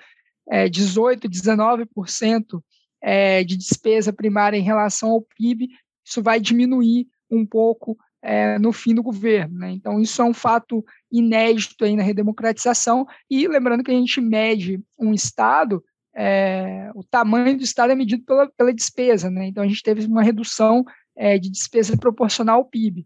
18%, 0.50 1.30
19% 1.30 2.64
é, 3.00 3.44
de 3.44 3.56
despesa 3.56 4.12
primária 4.12 4.58
em 4.58 4.64
relação 4.64 5.12
ao 5.12 5.22
PIB, 5.22 5.70
isso 6.04 6.24
vai 6.24 6.40
diminuir 6.40 7.06
um 7.30 7.46
pouco 7.46 7.96
é, 8.24 8.58
no 8.58 8.74
fim 8.74 8.96
do 8.96 9.04
governo. 9.04 9.60
Né? 9.60 9.70
Então, 9.70 10.02
isso 10.02 10.20
é 10.20 10.26
um 10.26 10.34
fato 10.34 10.84
inédito 11.12 11.86
aí 11.86 11.96
na 11.96 12.02
redemocratização, 12.02 13.06
e 13.30 13.48
lembrando 13.48 13.84
que 13.84 13.92
a 13.92 13.94
gente 13.94 14.20
mede 14.20 14.82
um 15.00 15.14
Estado, 15.14 15.84
é, 16.16 16.90
o 16.96 17.04
tamanho 17.04 17.56
do 17.56 17.64
Estado 17.64 17.92
é 17.92 17.96
medido 17.96 18.24
pela, 18.26 18.50
pela 18.58 18.74
despesa, 18.74 19.30
né? 19.30 19.46
então 19.46 19.64
a 19.64 19.68
gente 19.68 19.84
teve 19.84 20.08
uma 20.08 20.24
redução 20.24 20.84
é, 21.16 21.38
de 21.38 21.52
despesa 21.52 21.96
proporcional 21.96 22.58
ao 22.58 22.66
PIB. 22.66 23.04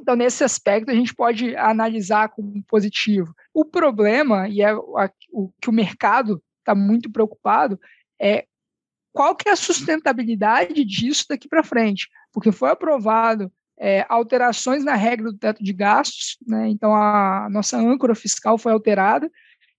Então, 0.00 0.16
nesse 0.16 0.44
aspecto, 0.44 0.90
a 0.90 0.94
gente 0.94 1.14
pode 1.14 1.56
analisar 1.56 2.28
como 2.28 2.62
positivo. 2.64 3.34
O 3.52 3.64
problema, 3.64 4.48
e 4.48 4.62
é 4.62 4.74
o 4.74 5.50
que 5.60 5.68
o 5.68 5.72
mercado 5.72 6.42
está 6.60 6.74
muito 6.74 7.10
preocupado, 7.10 7.78
é 8.20 8.46
qual 9.12 9.34
que 9.34 9.48
é 9.48 9.52
a 9.52 9.56
sustentabilidade 9.56 10.84
disso 10.84 11.24
daqui 11.28 11.48
para 11.48 11.62
frente? 11.62 12.08
Porque 12.32 12.52
foi 12.52 12.70
aprovado 12.70 13.50
é, 13.78 14.04
alterações 14.08 14.84
na 14.84 14.94
regra 14.94 15.30
do 15.30 15.38
teto 15.38 15.62
de 15.62 15.72
gastos, 15.72 16.36
né? 16.46 16.68
então 16.68 16.94
a 16.94 17.48
nossa 17.50 17.78
âncora 17.78 18.14
fiscal 18.14 18.58
foi 18.58 18.72
alterada 18.72 19.30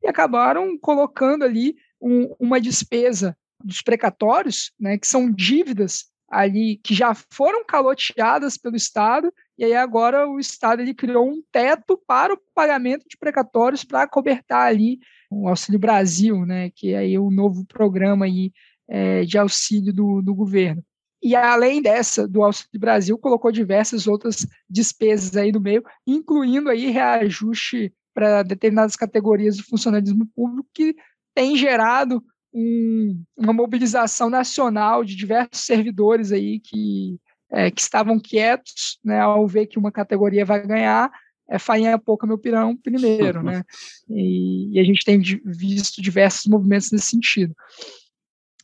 e 0.03 0.07
acabaram 0.07 0.77
colocando 0.77 1.43
ali 1.43 1.75
um, 2.01 2.35
uma 2.39 2.59
despesa 2.59 3.37
dos 3.63 3.81
precatórios, 3.81 4.71
né, 4.79 4.97
que 4.97 5.07
são 5.07 5.31
dívidas 5.31 6.05
ali 6.29 6.79
que 6.83 6.93
já 6.93 7.13
foram 7.31 7.65
caloteadas 7.65 8.57
pelo 8.57 8.75
Estado 8.75 9.33
e 9.57 9.65
aí 9.65 9.75
agora 9.75 10.27
o 10.29 10.39
Estado 10.39 10.81
ele 10.81 10.93
criou 10.93 11.27
um 11.27 11.41
teto 11.51 11.99
para 12.05 12.33
o 12.33 12.39
pagamento 12.53 13.05
de 13.09 13.17
precatórios 13.17 13.83
para 13.83 14.07
cobertar 14.07 14.67
ali 14.67 14.99
o 15.29 15.47
Auxílio 15.47 15.79
Brasil, 15.79 16.45
né, 16.45 16.69
que 16.69 16.93
é 16.93 16.99
aí 16.99 17.17
o 17.17 17.31
novo 17.31 17.65
programa 17.65 18.25
aí 18.25 18.51
é, 18.87 19.25
de 19.25 19.37
auxílio 19.37 19.93
do, 19.93 20.21
do 20.21 20.33
governo. 20.33 20.83
E 21.21 21.35
além 21.35 21.81
dessa, 21.81 22.27
do 22.27 22.43
Auxílio 22.43 22.79
Brasil, 22.79 23.17
colocou 23.17 23.51
diversas 23.51 24.07
outras 24.07 24.45
despesas 24.69 25.35
aí 25.35 25.51
no 25.51 25.59
meio, 25.59 25.83
incluindo 26.05 26.69
aí 26.69 26.89
reajuste 26.91 27.91
para 28.13 28.43
determinadas 28.43 28.95
categorias 28.95 29.57
do 29.57 29.63
funcionalismo 29.63 30.25
público, 30.35 30.69
que 30.73 30.95
tem 31.35 31.55
gerado 31.55 32.23
um, 32.53 33.23
uma 33.35 33.53
mobilização 33.53 34.29
nacional 34.29 35.03
de 35.03 35.15
diversos 35.15 35.65
servidores 35.65 36.31
aí 36.31 36.59
que, 36.59 37.19
é, 37.51 37.71
que 37.71 37.81
estavam 37.81 38.19
quietos, 38.19 38.99
né, 39.03 39.19
ao 39.19 39.47
ver 39.47 39.67
que 39.67 39.79
uma 39.79 39.91
categoria 39.91 40.45
vai 40.45 40.65
ganhar, 40.65 41.11
é 41.49 41.57
farinha 41.57 41.97
pouca 41.97 42.27
meu 42.27 42.37
pirão 42.37 42.75
primeiro, 42.75 43.41
né? 43.41 43.63
E, 44.09 44.71
e, 44.73 44.79
a 44.79 44.83
gente 44.83 45.03
tem 45.03 45.19
visto 45.19 46.01
diversos 46.01 46.45
movimentos 46.45 46.91
nesse 46.91 47.07
sentido. 47.07 47.53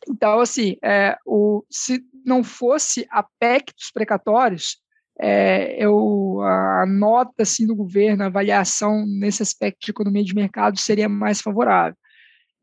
Então, 0.08 0.40
assim, 0.40 0.78
é, 0.82 1.18
o, 1.26 1.66
se 1.70 2.02
não 2.26 2.44
fosse 2.44 3.06
a 3.10 3.24
PEC 3.40 3.74
dos 3.78 3.92
precatórios, 3.92 4.78
é, 5.20 5.76
eu, 5.84 6.42
a 6.42 6.86
nota 6.88 7.44
assim, 7.44 7.68
do 7.68 7.76
governo, 7.76 8.24
a 8.24 8.28
avaliação 8.28 9.06
nesse 9.06 9.44
aspecto 9.44 9.86
de 9.86 9.92
economia 9.92 10.24
de 10.24 10.34
mercado 10.34 10.80
seria 10.80 11.10
mais 11.10 11.42
favorável. 11.42 11.98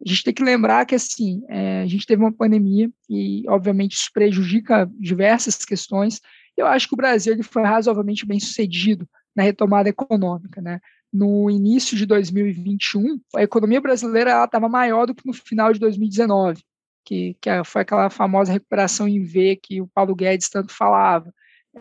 A 0.05 0.09
gente 0.09 0.24
tem 0.24 0.35
que 0.35 0.43
lembrar 0.43 0.86
que 0.86 0.94
assim, 0.94 1.43
é, 1.48 1.82
a 1.82 1.86
gente 1.86 2.06
teve 2.06 2.22
uma 2.22 2.32
pandemia 2.32 2.90
e, 3.09 3.44
obviamente, 3.48 3.93
isso 3.93 4.10
prejudica 4.12 4.90
diversas 4.98 5.64
questões. 5.64 6.20
Eu 6.56 6.66
acho 6.66 6.89
que 6.89 6.94
o 6.94 6.97
Brasil 6.97 7.32
ele 7.32 7.43
foi 7.43 7.62
razoavelmente 7.62 8.27
bem 8.27 8.40
sucedido 8.40 9.09
na 9.36 9.43
retomada 9.43 9.89
econômica, 9.89 10.60
né? 10.60 10.81
No 11.12 11.51
início 11.51 11.97
de 11.97 12.06
2021, 12.06 13.20
a 13.35 13.43
economia 13.43 13.81
brasileira 13.81 14.44
estava 14.44 14.68
maior 14.68 15.06
do 15.06 15.14
que 15.14 15.27
no 15.27 15.32
final 15.32 15.72
de 15.72 15.81
2019, 15.81 16.62
que, 17.05 17.36
que 17.40 17.51
foi 17.64 17.82
aquela 17.82 18.09
famosa 18.09 18.52
recuperação 18.52 19.09
em 19.09 19.22
V 19.22 19.59
que 19.62 19.81
o 19.81 19.89
Paulo 19.89 20.14
Guedes 20.14 20.48
tanto 20.48 20.72
falava. 20.72 21.32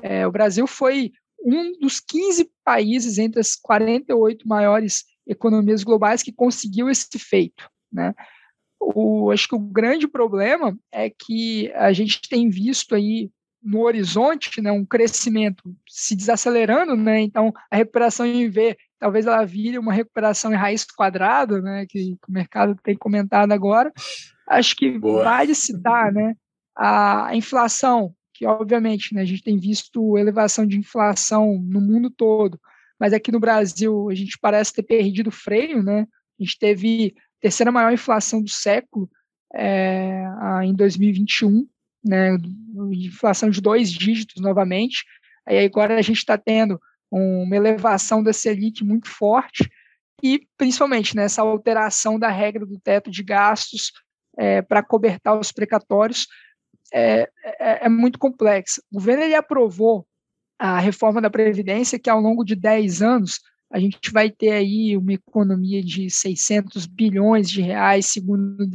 É, 0.02 0.26
o 0.26 0.32
Brasil 0.32 0.66
foi 0.66 1.12
um 1.44 1.80
dos 1.80 2.00
15 2.00 2.50
países 2.64 3.18
entre 3.18 3.40
as 3.40 3.56
48 3.56 4.48
maiores 4.48 5.06
economias 5.28 5.84
globais 5.84 6.24
que 6.24 6.32
conseguiu 6.32 6.90
esse 6.90 7.18
feito. 7.18 7.70
Né? 7.92 8.14
O, 8.80 9.32
acho 9.32 9.48
que 9.48 9.56
o 9.56 9.60
grande 9.60 10.08
problema 10.08 10.78
é 10.92 11.10
que 11.10 11.72
a 11.74 11.92
gente 11.92 12.22
tem 12.30 12.50
visto 12.50 12.96
aí 12.96 13.30
no 13.62 13.82
horizonte 13.82 14.62
né, 14.62 14.72
um 14.72 14.86
crescimento 14.86 15.64
se 15.88 16.16
desacelerando, 16.16 16.96
né? 16.96 17.20
então 17.20 17.54
a 17.70 17.76
recuperação 17.76 18.26
em 18.26 18.50
V 18.50 18.78
talvez 18.98 19.26
ela 19.26 19.44
vire 19.46 19.78
uma 19.78 19.94
recuperação 19.94 20.52
em 20.54 20.58
raiz 20.58 20.86
quadrada, 20.86 21.62
né, 21.62 21.86
que, 21.88 22.18
o 22.28 22.32
mercado 22.32 22.76
tem 22.84 22.98
comentado 22.98 23.52
agora. 23.52 23.92
Acho 24.48 24.76
que 24.76 24.98
Boa. 24.98 25.24
vale 25.24 25.56
citar 25.56 26.12
né, 26.12 26.36
a 26.76 27.30
inflação 27.34 28.14
que 28.40 28.46
obviamente 28.46 29.14
né, 29.14 29.22
a 29.22 29.26
gente 29.26 29.44
tem 29.44 29.58
visto 29.58 30.18
elevação 30.18 30.66
de 30.66 30.78
inflação 30.78 31.62
no 31.62 31.82
mundo 31.82 32.10
todo, 32.10 32.58
mas 32.98 33.12
aqui 33.12 33.34
no 33.34 33.40
Brasil 33.40 34.10
a 34.10 34.16
gente 34.16 34.40
parece 34.40 34.74
ter 34.74 34.84
perdido 34.84 35.28
o 35.28 35.32
freio, 35.32 35.84
né? 35.84 36.08
A 36.40 36.44
gente 36.44 36.58
teve 36.58 37.14
terceira 37.40 37.72
maior 37.72 37.92
inflação 37.92 38.42
do 38.42 38.50
século 38.50 39.10
é, 39.54 40.24
em 40.64 40.74
2021, 40.74 41.68
né? 42.04 42.38
Inflação 42.92 43.50
de 43.50 43.62
dois 43.62 43.92
dígitos 43.92 44.42
novamente. 44.42 45.06
Aí 45.46 45.66
agora 45.66 45.98
a 45.98 46.02
gente 46.02 46.18
está 46.18 46.38
tendo 46.38 46.80
uma 47.12 47.56
elevação 47.56 48.22
da 48.22 48.32
Selic 48.32 48.84
muito 48.84 49.10
forte 49.10 49.70
e 50.22 50.48
principalmente 50.58 51.16
nessa 51.16 51.44
né, 51.44 51.50
alteração 51.50 52.20
da 52.20 52.30
regra 52.30 52.66
do 52.66 52.80
teto 52.80 53.10
de 53.10 53.24
gastos 53.24 53.92
é, 54.38 54.62
para 54.62 54.84
cobertar 54.84 55.40
os 55.40 55.52
precatórios 55.52 56.28
é, 56.94 57.30
é, 57.44 57.86
é, 57.86 57.90
muito 57.90 58.20
complexa. 58.20 58.82
O 58.92 58.96
governo 58.96 59.24
ele 59.24 59.36
aprovou 59.36 60.06
a 60.58 60.80
reforma 60.80 61.22
da 61.22 61.30
Previdência, 61.30 62.00
que 62.00 62.10
ao 62.10 62.20
longo 62.20 62.44
de 62.44 62.56
10 62.56 63.02
anos 63.02 63.40
a 63.72 63.80
gente 63.80 64.12
vai 64.12 64.30
ter 64.30 64.52
aí 64.52 64.98
uma 64.98 65.14
economia 65.14 65.84
de 65.84 66.10
600 66.10 66.86
bilhões 66.88 67.50
de 67.50 67.62
reais, 67.62 68.08
segundo 68.08 68.68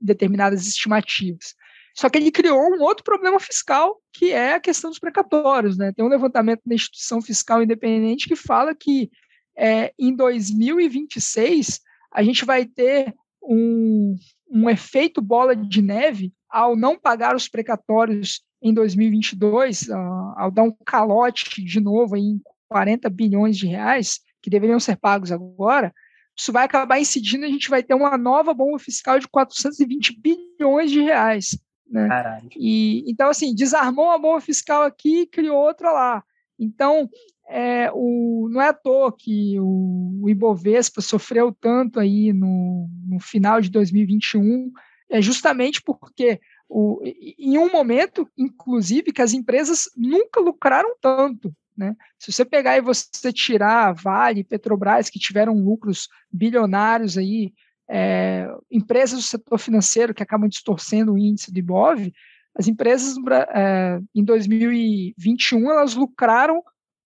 determinadas 0.00 0.66
estimativas. 0.66 1.54
Só 1.94 2.10
que 2.10 2.18
ele 2.18 2.30
criou 2.30 2.60
um 2.60 2.82
outro 2.82 3.04
problema 3.04 3.38
fiscal, 3.38 4.00
que 4.12 4.32
é 4.32 4.54
a 4.54 4.60
questão 4.60 4.90
dos 4.90 4.98
precatórios. 4.98 5.78
Né? 5.78 5.92
Tem 5.92 6.04
um 6.04 6.08
levantamento 6.08 6.60
da 6.66 6.74
instituição 6.74 7.22
fiscal 7.22 7.62
independente 7.62 8.28
que 8.28 8.36
fala 8.36 8.74
que 8.74 9.10
é, 9.56 9.92
em 9.98 10.14
2026 10.14 11.80
a 12.12 12.22
gente 12.22 12.44
vai 12.44 12.66
ter 12.66 13.14
um, 13.42 14.16
um 14.50 14.68
efeito 14.68 15.22
bola 15.22 15.54
de 15.54 15.80
neve 15.80 16.32
ao 16.50 16.76
não 16.76 16.98
pagar 16.98 17.34
os 17.34 17.48
precatórios 17.48 18.42
em 18.62 18.72
2022, 18.72 19.90
ao 19.90 20.50
dar 20.50 20.62
um 20.62 20.72
calote 20.84 21.62
de 21.62 21.80
novo 21.80 22.16
em 22.16 22.40
40 22.68 23.10
bilhões 23.10 23.56
de 23.58 23.66
reais, 23.66 24.20
que 24.44 24.50
deveriam 24.50 24.78
ser 24.78 24.96
pagos 24.98 25.32
agora, 25.32 25.90
isso 26.36 26.52
vai 26.52 26.66
acabar 26.66 27.00
incidindo, 27.00 27.46
a 27.46 27.48
gente 27.48 27.70
vai 27.70 27.82
ter 27.82 27.94
uma 27.94 28.18
nova 28.18 28.52
bomba 28.52 28.78
fiscal 28.78 29.18
de 29.18 29.26
420 29.26 30.20
bilhões 30.20 30.90
de 30.90 31.00
reais. 31.00 31.58
Né? 31.88 32.42
E, 32.54 33.10
então, 33.10 33.30
assim, 33.30 33.54
desarmou 33.54 34.10
a 34.10 34.18
bomba 34.18 34.42
fiscal 34.42 34.82
aqui 34.82 35.22
e 35.22 35.26
criou 35.26 35.56
outra 35.56 35.90
lá. 35.90 36.22
Então, 36.58 37.08
é, 37.48 37.90
o, 37.94 38.50
não 38.50 38.60
é 38.60 38.68
à 38.68 38.74
toa 38.74 39.14
que 39.16 39.58
o, 39.58 40.20
o 40.22 40.28
Ibovespa 40.28 41.00
sofreu 41.00 41.56
tanto 41.58 41.98
aí 41.98 42.30
no, 42.30 42.86
no 43.06 43.18
final 43.18 43.62
de 43.62 43.70
2021, 43.70 44.70
é 45.08 45.22
justamente 45.22 45.80
porque 45.80 46.38
o, 46.68 47.00
em 47.38 47.56
um 47.56 47.72
momento, 47.72 48.28
inclusive, 48.36 49.10
que 49.10 49.22
as 49.22 49.32
empresas 49.32 49.84
nunca 49.96 50.38
lucraram 50.38 50.94
tanto. 51.00 51.50
Né? 51.76 51.96
Se 52.18 52.32
você 52.32 52.44
pegar 52.44 52.76
e 52.76 52.80
você 52.80 53.32
tirar 53.32 53.92
Vale, 53.94 54.44
Petrobras, 54.44 55.10
que 55.10 55.18
tiveram 55.18 55.54
lucros 55.54 56.08
bilionários 56.30 57.18
aí, 57.18 57.52
é, 57.88 58.48
empresas 58.70 59.18
do 59.18 59.24
setor 59.24 59.58
financeiro 59.58 60.14
que 60.14 60.22
acabam 60.22 60.48
distorcendo 60.48 61.12
o 61.12 61.18
índice 61.18 61.52
do 61.52 61.58
Ibov, 61.58 62.12
as 62.56 62.68
empresas 62.68 63.16
é, 63.52 63.98
em 64.14 64.24
2021 64.24 65.70
elas 65.70 65.94
lucraram 65.94 66.62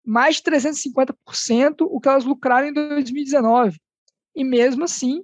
mais 0.03 0.37
de 0.37 0.43
350% 0.43 1.81
o 1.81 1.99
que 1.99 2.09
elas 2.09 2.25
lucraram 2.25 2.67
em 2.67 2.73
2019. 2.73 3.79
E 4.35 4.43
mesmo 4.43 4.83
assim, 4.83 5.23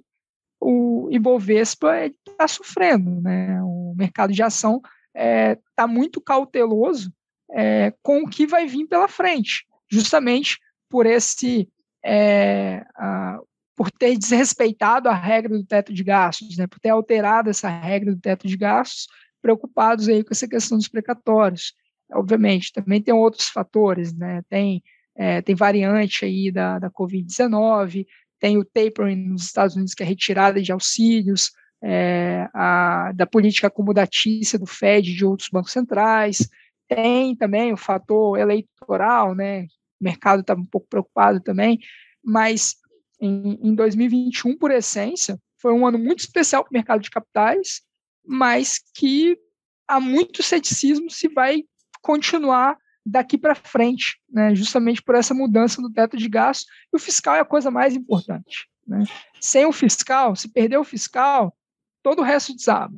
o 0.60 1.08
Ibovespa 1.10 2.06
está 2.06 2.48
sofrendo, 2.48 3.20
né? 3.20 3.60
O 3.62 3.94
mercado 3.96 4.32
de 4.32 4.42
ação 4.42 4.76
está 4.76 4.90
é, 5.14 5.58
tá 5.74 5.86
muito 5.86 6.20
cauteloso 6.20 7.12
é, 7.52 7.92
com 8.02 8.22
o 8.22 8.28
que 8.28 8.46
vai 8.46 8.66
vir 8.66 8.86
pela 8.86 9.08
frente, 9.08 9.66
justamente 9.90 10.58
por 10.88 11.06
esse 11.06 11.68
é, 12.04 12.84
a, 12.96 13.38
por 13.76 13.90
ter 13.90 14.16
desrespeitado 14.16 15.08
a 15.08 15.14
regra 15.14 15.56
do 15.56 15.64
teto 15.64 15.92
de 15.92 16.04
gastos, 16.04 16.56
né? 16.56 16.66
Por 16.66 16.78
ter 16.78 16.90
alterado 16.90 17.50
essa 17.50 17.68
regra 17.68 18.14
do 18.14 18.20
teto 18.20 18.46
de 18.46 18.56
gastos, 18.56 19.06
preocupados 19.40 20.08
aí 20.08 20.22
com 20.22 20.30
essa 20.32 20.48
questão 20.48 20.78
dos 20.78 20.88
precatórios. 20.88 21.72
Obviamente, 22.12 22.72
também 22.72 23.02
tem 23.02 23.14
outros 23.14 23.48
fatores, 23.48 24.14
né? 24.14 24.42
Tem 24.48 24.82
é, 25.14 25.42
tem 25.42 25.54
variante 25.54 26.24
aí 26.24 26.50
da, 26.50 26.78
da 26.78 26.90
Covid-19, 26.90 28.06
tem 28.40 28.58
o 28.58 28.64
tapering 28.64 29.28
nos 29.28 29.44
Estados 29.44 29.76
Unidos, 29.76 29.94
que 29.94 30.02
é 30.02 30.06
retirada 30.06 30.60
de 30.60 30.72
auxílios, 30.72 31.50
é, 31.82 32.48
a, 32.54 33.12
da 33.14 33.26
política 33.26 33.66
acomodatícia 33.66 34.58
do 34.58 34.66
Fed 34.66 35.10
e 35.10 35.14
de 35.14 35.24
outros 35.24 35.48
bancos 35.50 35.72
centrais, 35.72 36.48
tem 36.94 37.36
também 37.36 37.72
o 37.72 37.76
fator 37.76 38.38
eleitoral, 38.38 39.34
né? 39.34 39.62
O 40.00 40.04
mercado 40.04 40.40
está 40.40 40.54
um 40.54 40.64
pouco 40.64 40.86
preocupado 40.88 41.40
também, 41.40 41.78
mas 42.24 42.76
em, 43.20 43.58
em 43.62 43.74
2021, 43.74 44.56
por 44.56 44.70
essência, 44.70 45.38
foi 45.58 45.72
um 45.72 45.86
ano 45.86 45.98
muito 45.98 46.20
especial 46.20 46.64
para 46.64 46.70
o 46.70 46.74
mercado 46.74 47.00
de 47.00 47.10
capitais, 47.10 47.82
mas 48.24 48.80
que 48.94 49.38
há 49.86 50.00
muito 50.00 50.42
ceticismo 50.42 51.08
se 51.10 51.28
vai 51.28 51.64
continuar 52.00 52.76
daqui 53.04 53.36
para 53.38 53.54
frente, 53.54 54.20
né, 54.28 54.54
justamente 54.54 55.02
por 55.02 55.14
essa 55.14 55.34
mudança 55.34 55.80
do 55.80 55.92
teto 55.92 56.16
de 56.16 56.28
gastos. 56.28 56.66
E 56.92 56.96
o 56.96 56.98
fiscal 56.98 57.36
é 57.36 57.40
a 57.40 57.44
coisa 57.44 57.70
mais 57.70 57.94
importante. 57.94 58.68
Né? 58.86 59.04
Sem 59.40 59.64
o 59.66 59.72
fiscal, 59.72 60.34
se 60.34 60.48
perder 60.48 60.78
o 60.78 60.84
fiscal, 60.84 61.56
todo 62.02 62.20
o 62.20 62.24
resto 62.24 62.54
desaba. 62.54 62.94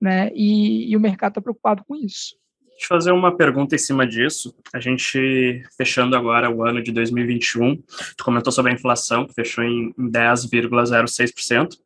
Né? 0.00 0.30
E, 0.34 0.90
e 0.90 0.96
o 0.96 1.00
mercado 1.00 1.32
está 1.32 1.40
preocupado 1.40 1.84
com 1.84 1.94
isso. 1.94 2.36
Eu 2.78 2.86
fazer 2.88 3.10
uma 3.10 3.36
pergunta 3.36 3.74
em 3.74 3.78
cima 3.78 4.06
disso. 4.06 4.54
A 4.72 4.78
gente, 4.78 5.62
fechando 5.76 6.14
agora 6.14 6.50
o 6.50 6.62
ano 6.62 6.82
de 6.82 6.92
2021, 6.92 7.76
tu 8.16 8.24
comentou 8.24 8.52
sobre 8.52 8.72
a 8.72 8.74
inflação, 8.74 9.26
que 9.26 9.34
fechou 9.34 9.64
em 9.64 9.92
10,06%, 9.98 11.78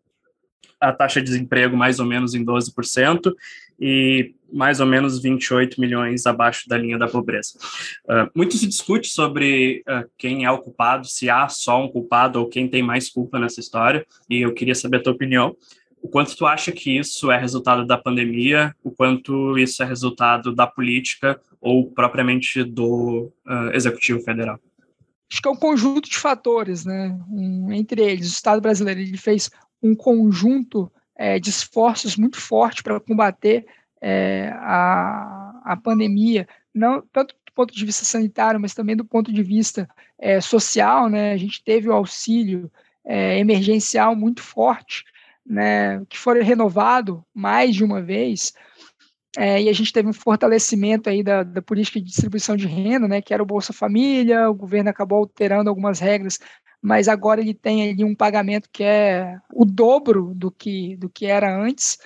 a 0.80 0.92
taxa 0.92 1.20
de 1.20 1.26
desemprego 1.26 1.76
mais 1.76 2.00
ou 2.00 2.06
menos 2.06 2.34
em 2.34 2.44
12%, 2.44 3.32
e 3.80 4.34
mais 4.52 4.80
ou 4.80 4.86
menos 4.86 5.22
28 5.22 5.80
milhões 5.80 6.26
abaixo 6.26 6.68
da 6.68 6.76
linha 6.76 6.98
da 6.98 7.08
pobreza. 7.08 7.54
Uh, 8.04 8.28
muito 8.34 8.56
se 8.56 8.66
discute 8.66 9.08
sobre 9.08 9.82
uh, 9.88 10.08
quem 10.18 10.44
é 10.44 10.50
o 10.50 10.58
culpado, 10.58 11.06
se 11.06 11.30
há 11.30 11.48
só 11.48 11.82
um 11.82 11.88
culpado 11.88 12.38
ou 12.40 12.48
quem 12.48 12.68
tem 12.68 12.82
mais 12.82 13.08
culpa 13.08 13.38
nessa 13.38 13.60
história, 13.60 14.04
e 14.28 14.42
eu 14.42 14.52
queria 14.52 14.74
saber 14.74 14.98
a 14.98 15.02
tua 15.02 15.12
opinião. 15.12 15.56
O 16.02 16.08
quanto 16.08 16.36
tu 16.36 16.46
acha 16.46 16.72
que 16.72 16.98
isso 16.98 17.30
é 17.30 17.38
resultado 17.38 17.86
da 17.86 17.98
pandemia, 17.98 18.74
o 18.82 18.90
quanto 18.90 19.58
isso 19.58 19.82
é 19.82 19.86
resultado 19.86 20.54
da 20.54 20.66
política 20.66 21.40
ou 21.60 21.90
propriamente 21.90 22.64
do 22.64 23.30
uh, 23.46 23.74
Executivo 23.74 24.20
Federal? 24.20 24.58
Acho 25.30 25.42
que 25.42 25.48
é 25.48 25.50
um 25.50 25.56
conjunto 25.56 26.08
de 26.08 26.16
fatores, 26.16 26.84
né? 26.84 27.16
Um, 27.28 27.70
entre 27.72 28.02
eles, 28.02 28.28
o 28.28 28.32
Estado 28.32 28.60
brasileiro 28.60 29.00
ele 29.00 29.16
fez 29.16 29.50
um 29.82 29.94
conjunto 29.94 30.90
é, 31.16 31.38
de 31.38 31.50
esforços 31.50 32.16
muito 32.16 32.40
forte 32.40 32.82
para 32.82 32.98
combater 32.98 33.66
é, 34.00 34.48
a, 34.54 35.60
a 35.64 35.76
pandemia, 35.76 36.48
não 36.74 37.02
tanto 37.12 37.34
do 37.46 37.52
ponto 37.54 37.74
de 37.74 37.84
vista 37.84 38.04
sanitário, 38.04 38.58
mas 38.58 38.74
também 38.74 38.96
do 38.96 39.04
ponto 39.04 39.32
de 39.32 39.42
vista 39.42 39.88
é, 40.18 40.40
social, 40.40 41.08
né? 41.08 41.32
A 41.32 41.36
gente 41.36 41.62
teve 41.62 41.88
o 41.88 41.92
auxílio 41.92 42.70
é, 43.04 43.38
emergencial 43.38 44.16
muito 44.16 44.42
forte, 44.42 45.04
né? 45.46 46.04
Que 46.08 46.18
foi 46.18 46.42
renovado 46.42 47.24
mais 47.34 47.74
de 47.74 47.84
uma 47.84 48.02
vez. 48.02 48.52
é, 49.36 49.62
e 49.62 49.68
a 49.68 49.72
gente 49.72 49.92
teve 49.92 50.08
um 50.08 50.12
fortalecimento 50.12 51.08
aí 51.08 51.22
da, 51.22 51.42
da, 51.42 51.62
política 51.62 52.00
de 52.00 52.06
distribuição 52.06 52.56
de 52.56 52.66
renda, 52.66 53.06
né, 53.06 53.22
que 53.22 53.32
era 53.32 53.42
o 53.42 53.46
Bolsa 53.46 53.72
Família, 53.72 54.50
o 54.50 54.54
governo 54.54 54.90
acabou 54.90 55.18
alterando 55.18 55.70
algumas 55.70 56.00
regras, 56.00 56.38
mas 56.82 57.08
agora 57.08 57.40
ele 57.40 57.54
tem 57.54 57.90
ali 57.90 58.04
um 58.04 58.14
pagamento 58.14 58.68
que 58.72 58.82
é 58.82 59.38
o 59.52 59.64
dobro 59.64 60.32
do 60.34 60.50
que, 60.50 60.96
do 60.96 61.08
que 61.08 61.26
era 61.26 61.54
antes. 61.56 61.98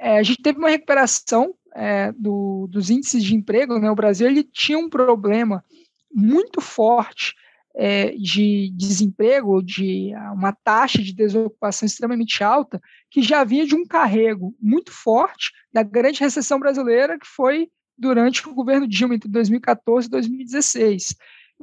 É, 0.00 0.18
a 0.18 0.22
gente 0.22 0.42
teve 0.42 0.58
uma 0.58 0.70
recuperação 0.70 1.54
é, 1.74 2.10
do, 2.12 2.66
dos 2.68 2.90
índices 2.90 3.22
de 3.22 3.36
emprego, 3.36 3.78
né, 3.78 3.90
o 3.90 3.94
Brasil 3.94 4.26
ele 4.26 4.42
tinha 4.42 4.78
um 4.78 4.88
problema 4.88 5.64
muito 6.12 6.60
forte 6.60 7.34
é, 7.74 8.10
de 8.12 8.70
desemprego, 8.74 9.62
de 9.62 10.12
uma 10.32 10.52
taxa 10.52 11.02
de 11.02 11.12
desocupação 11.12 11.86
extremamente 11.86 12.42
alta, 12.42 12.80
que 13.10 13.22
já 13.22 13.44
vinha 13.44 13.66
de 13.66 13.74
um 13.74 13.86
carrego 13.86 14.54
muito 14.60 14.92
forte 14.92 15.52
da 15.72 15.82
grande 15.82 16.20
recessão 16.20 16.58
brasileira, 16.58 17.18
que 17.18 17.26
foi 17.26 17.68
durante 17.96 18.48
o 18.48 18.54
governo 18.54 18.88
Dilma, 18.88 19.14
entre 19.14 19.28
2014 19.28 20.06
e 20.06 20.10
2016. 20.10 21.14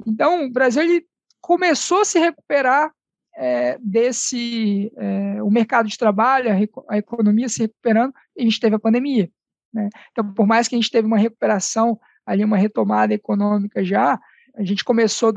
Então, 0.05 0.45
o 0.45 0.51
Brasil 0.51 0.84
ele 0.84 1.05
começou 1.41 2.01
a 2.01 2.05
se 2.05 2.19
recuperar 2.19 2.91
é, 3.35 3.77
desse 3.79 4.91
é, 4.95 5.41
o 5.43 5.49
mercado 5.49 5.88
de 5.88 5.97
trabalho, 5.97 6.49
a, 6.51 6.93
a, 6.93 6.97
economia 6.97 7.49
se 7.49 7.61
recuperando, 7.61 8.13
e 8.35 8.41
a 8.41 8.43
gente 8.43 8.59
teve 8.59 8.75
a 8.75 8.79
pandemia. 8.79 9.29
Né? 9.73 9.89
Então, 10.11 10.34
por 10.34 10.47
mais 10.47 10.67
que 10.67 10.75
a 10.75 10.77
gente 10.77 10.91
teve 10.91 11.07
uma 11.07 11.17
recuperação 11.17 11.99
ali, 12.25 12.43
uma 12.43 12.57
retomada 12.57 13.13
econômica 13.13 13.84
já, 13.84 14.19
a 14.55 14.63
gente 14.63 14.84
começou 14.84 15.31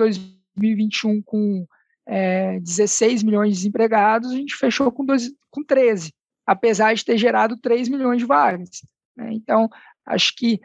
2021 0.61 1.23
com 1.23 1.67
é, 2.07 2.59
16 2.61 3.23
milhões 3.23 3.51
de 3.51 3.57
desempregados, 3.57 4.31
a 4.31 4.37
gente 4.37 4.57
fechou 4.57 4.91
com, 4.91 5.05
dois, 5.05 5.33
com 5.51 5.63
13, 5.63 6.13
apesar 6.47 6.95
de 6.95 7.05
ter 7.05 7.17
gerado 7.17 7.57
3 7.57 7.89
milhões 7.89 8.19
de 8.19 8.27
vagas. 8.27 8.71
Né? 9.17 9.31
Então, 9.33 9.69
acho 10.07 10.35
que 10.37 10.61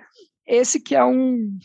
esse 0.46 0.80
que 0.80 0.96
é 0.96 1.04
um 1.04 1.58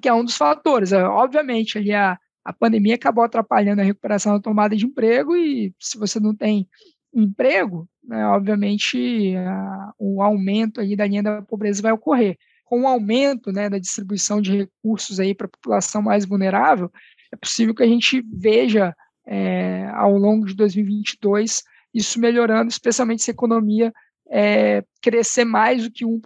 que 0.00 0.08
é 0.08 0.12
um 0.12 0.24
dos 0.24 0.36
fatores. 0.36 0.92
É, 0.92 1.02
obviamente, 1.04 1.78
ali 1.78 1.92
a, 1.92 2.18
a 2.44 2.52
pandemia 2.52 2.96
acabou 2.96 3.24
atrapalhando 3.24 3.80
a 3.80 3.84
recuperação 3.84 4.34
da 4.34 4.40
tomada 4.40 4.76
de 4.76 4.84
emprego 4.84 5.36
e 5.36 5.74
se 5.78 5.96
você 5.96 6.20
não 6.20 6.34
tem 6.34 6.68
emprego, 7.14 7.88
né, 8.04 8.26
obviamente 8.26 9.34
a, 9.36 9.92
o 9.98 10.22
aumento 10.22 10.80
aí 10.80 10.94
da 10.94 11.06
linha 11.06 11.22
da 11.22 11.42
pobreza 11.42 11.82
vai 11.82 11.92
ocorrer. 11.92 12.36
Com 12.64 12.82
o 12.82 12.86
aumento 12.86 13.52
né, 13.52 13.70
da 13.70 13.78
distribuição 13.78 14.40
de 14.42 14.56
recursos 14.56 15.20
aí 15.20 15.34
para 15.34 15.46
a 15.46 15.50
população 15.50 16.02
mais 16.02 16.26
vulnerável, 16.26 16.90
é 17.32 17.36
possível 17.36 17.74
que 17.74 17.82
a 17.82 17.86
gente 17.86 18.22
veja 18.32 18.94
é, 19.26 19.88
ao 19.94 20.16
longo 20.16 20.46
de 20.46 20.54
2022 20.54 21.62
isso 21.92 22.20
melhorando, 22.20 22.68
especialmente 22.68 23.22
se 23.22 23.30
a 23.30 23.34
economia 23.34 23.92
é, 24.28 24.84
crescer 25.00 25.44
mais 25.44 25.84
do 25.84 25.90
que 25.90 26.04
1%, 26.04 26.20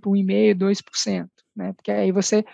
1,5%, 0.00 0.54
2%, 0.54 1.28
né? 1.54 1.72
porque 1.74 1.92
aí 1.92 2.10
você 2.10 2.44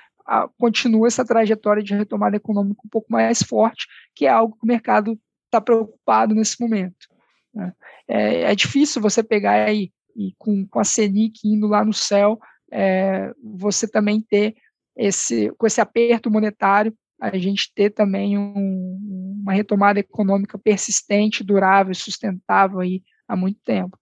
continua 0.59 1.07
essa 1.07 1.25
trajetória 1.25 1.83
de 1.83 1.95
retomada 1.95 2.37
econômica 2.37 2.83
um 2.85 2.89
pouco 2.89 3.11
mais 3.11 3.43
forte, 3.43 3.87
que 4.15 4.27
é 4.27 4.29
algo 4.29 4.55
que 4.55 4.65
o 4.65 4.69
mercado 4.69 5.19
está 5.47 5.61
preocupado 5.61 6.35
nesse 6.35 6.61
momento. 6.61 7.09
Né? 7.55 7.73
É, 8.07 8.43
é, 8.43 8.55
difícil 8.55 9.01
você 9.01 9.23
pegar 9.23 9.65
aí, 9.65 9.91
e 10.15 10.35
com, 10.37 10.66
com 10.66 10.81
a 10.81 10.85
Selic 10.85 11.41
indo 11.45 11.66
lá 11.66 11.85
no 11.85 11.95
céu, 11.95 12.39
é, 12.70 13.33
você 13.43 13.89
também 13.89 14.20
ter 14.20 14.55
esse, 14.95 15.51
com 15.57 15.66
esse 15.66 15.81
aperto 15.81 16.31
monetário, 16.31 16.95
a 17.20 17.36
gente 17.36 17.73
ter 17.74 17.90
também 17.90 18.39
um, 18.39 19.40
uma 19.43 19.53
retomada 19.53 19.99
econômica 19.99 20.59
persistente, 20.59 21.45
durável 21.45 21.93
e 21.93 21.97
sustentável 21.97 22.81
aí 22.81 23.03
há 23.27 23.36
muito 23.36 23.59
tempo. 23.65 23.99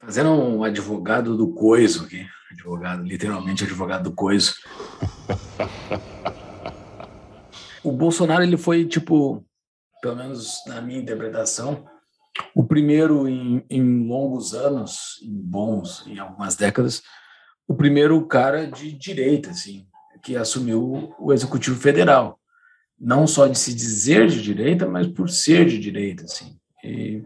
Fazendo 0.00 0.30
um 0.30 0.64
advogado 0.64 1.36
do 1.36 1.54
coiso 1.54 2.04
aqui, 2.04 2.26
advogado, 2.50 3.02
literalmente 3.02 3.64
advogado 3.64 4.10
do 4.10 4.14
coiso. 4.14 4.54
o 7.84 7.92
Bolsonaro, 7.92 8.42
ele 8.42 8.56
foi, 8.56 8.84
tipo, 8.84 9.46
pelo 10.02 10.16
menos 10.16 10.56
na 10.66 10.82
minha 10.82 10.98
interpretação, 10.98 11.86
o 12.54 12.64
primeiro 12.64 13.28
em, 13.28 13.64
em 13.70 14.06
longos 14.06 14.54
anos, 14.54 15.20
em 15.22 15.32
bons, 15.32 16.04
em 16.06 16.18
algumas 16.18 16.56
décadas, 16.56 17.02
o 17.68 17.74
primeiro 17.74 18.26
cara 18.26 18.66
de 18.66 18.92
direita, 18.92 19.50
assim, 19.50 19.86
que 20.22 20.36
assumiu 20.36 21.14
o 21.18 21.32
executivo 21.32 21.78
federal, 21.78 22.38
não 22.98 23.26
só 23.26 23.46
de 23.46 23.58
se 23.58 23.74
dizer 23.74 24.28
de 24.28 24.40
direita, 24.40 24.86
mas 24.86 25.06
por 25.06 25.28
ser 25.28 25.66
de 25.66 25.78
direita, 25.78 26.24
assim. 26.24 26.56
E, 26.84 27.24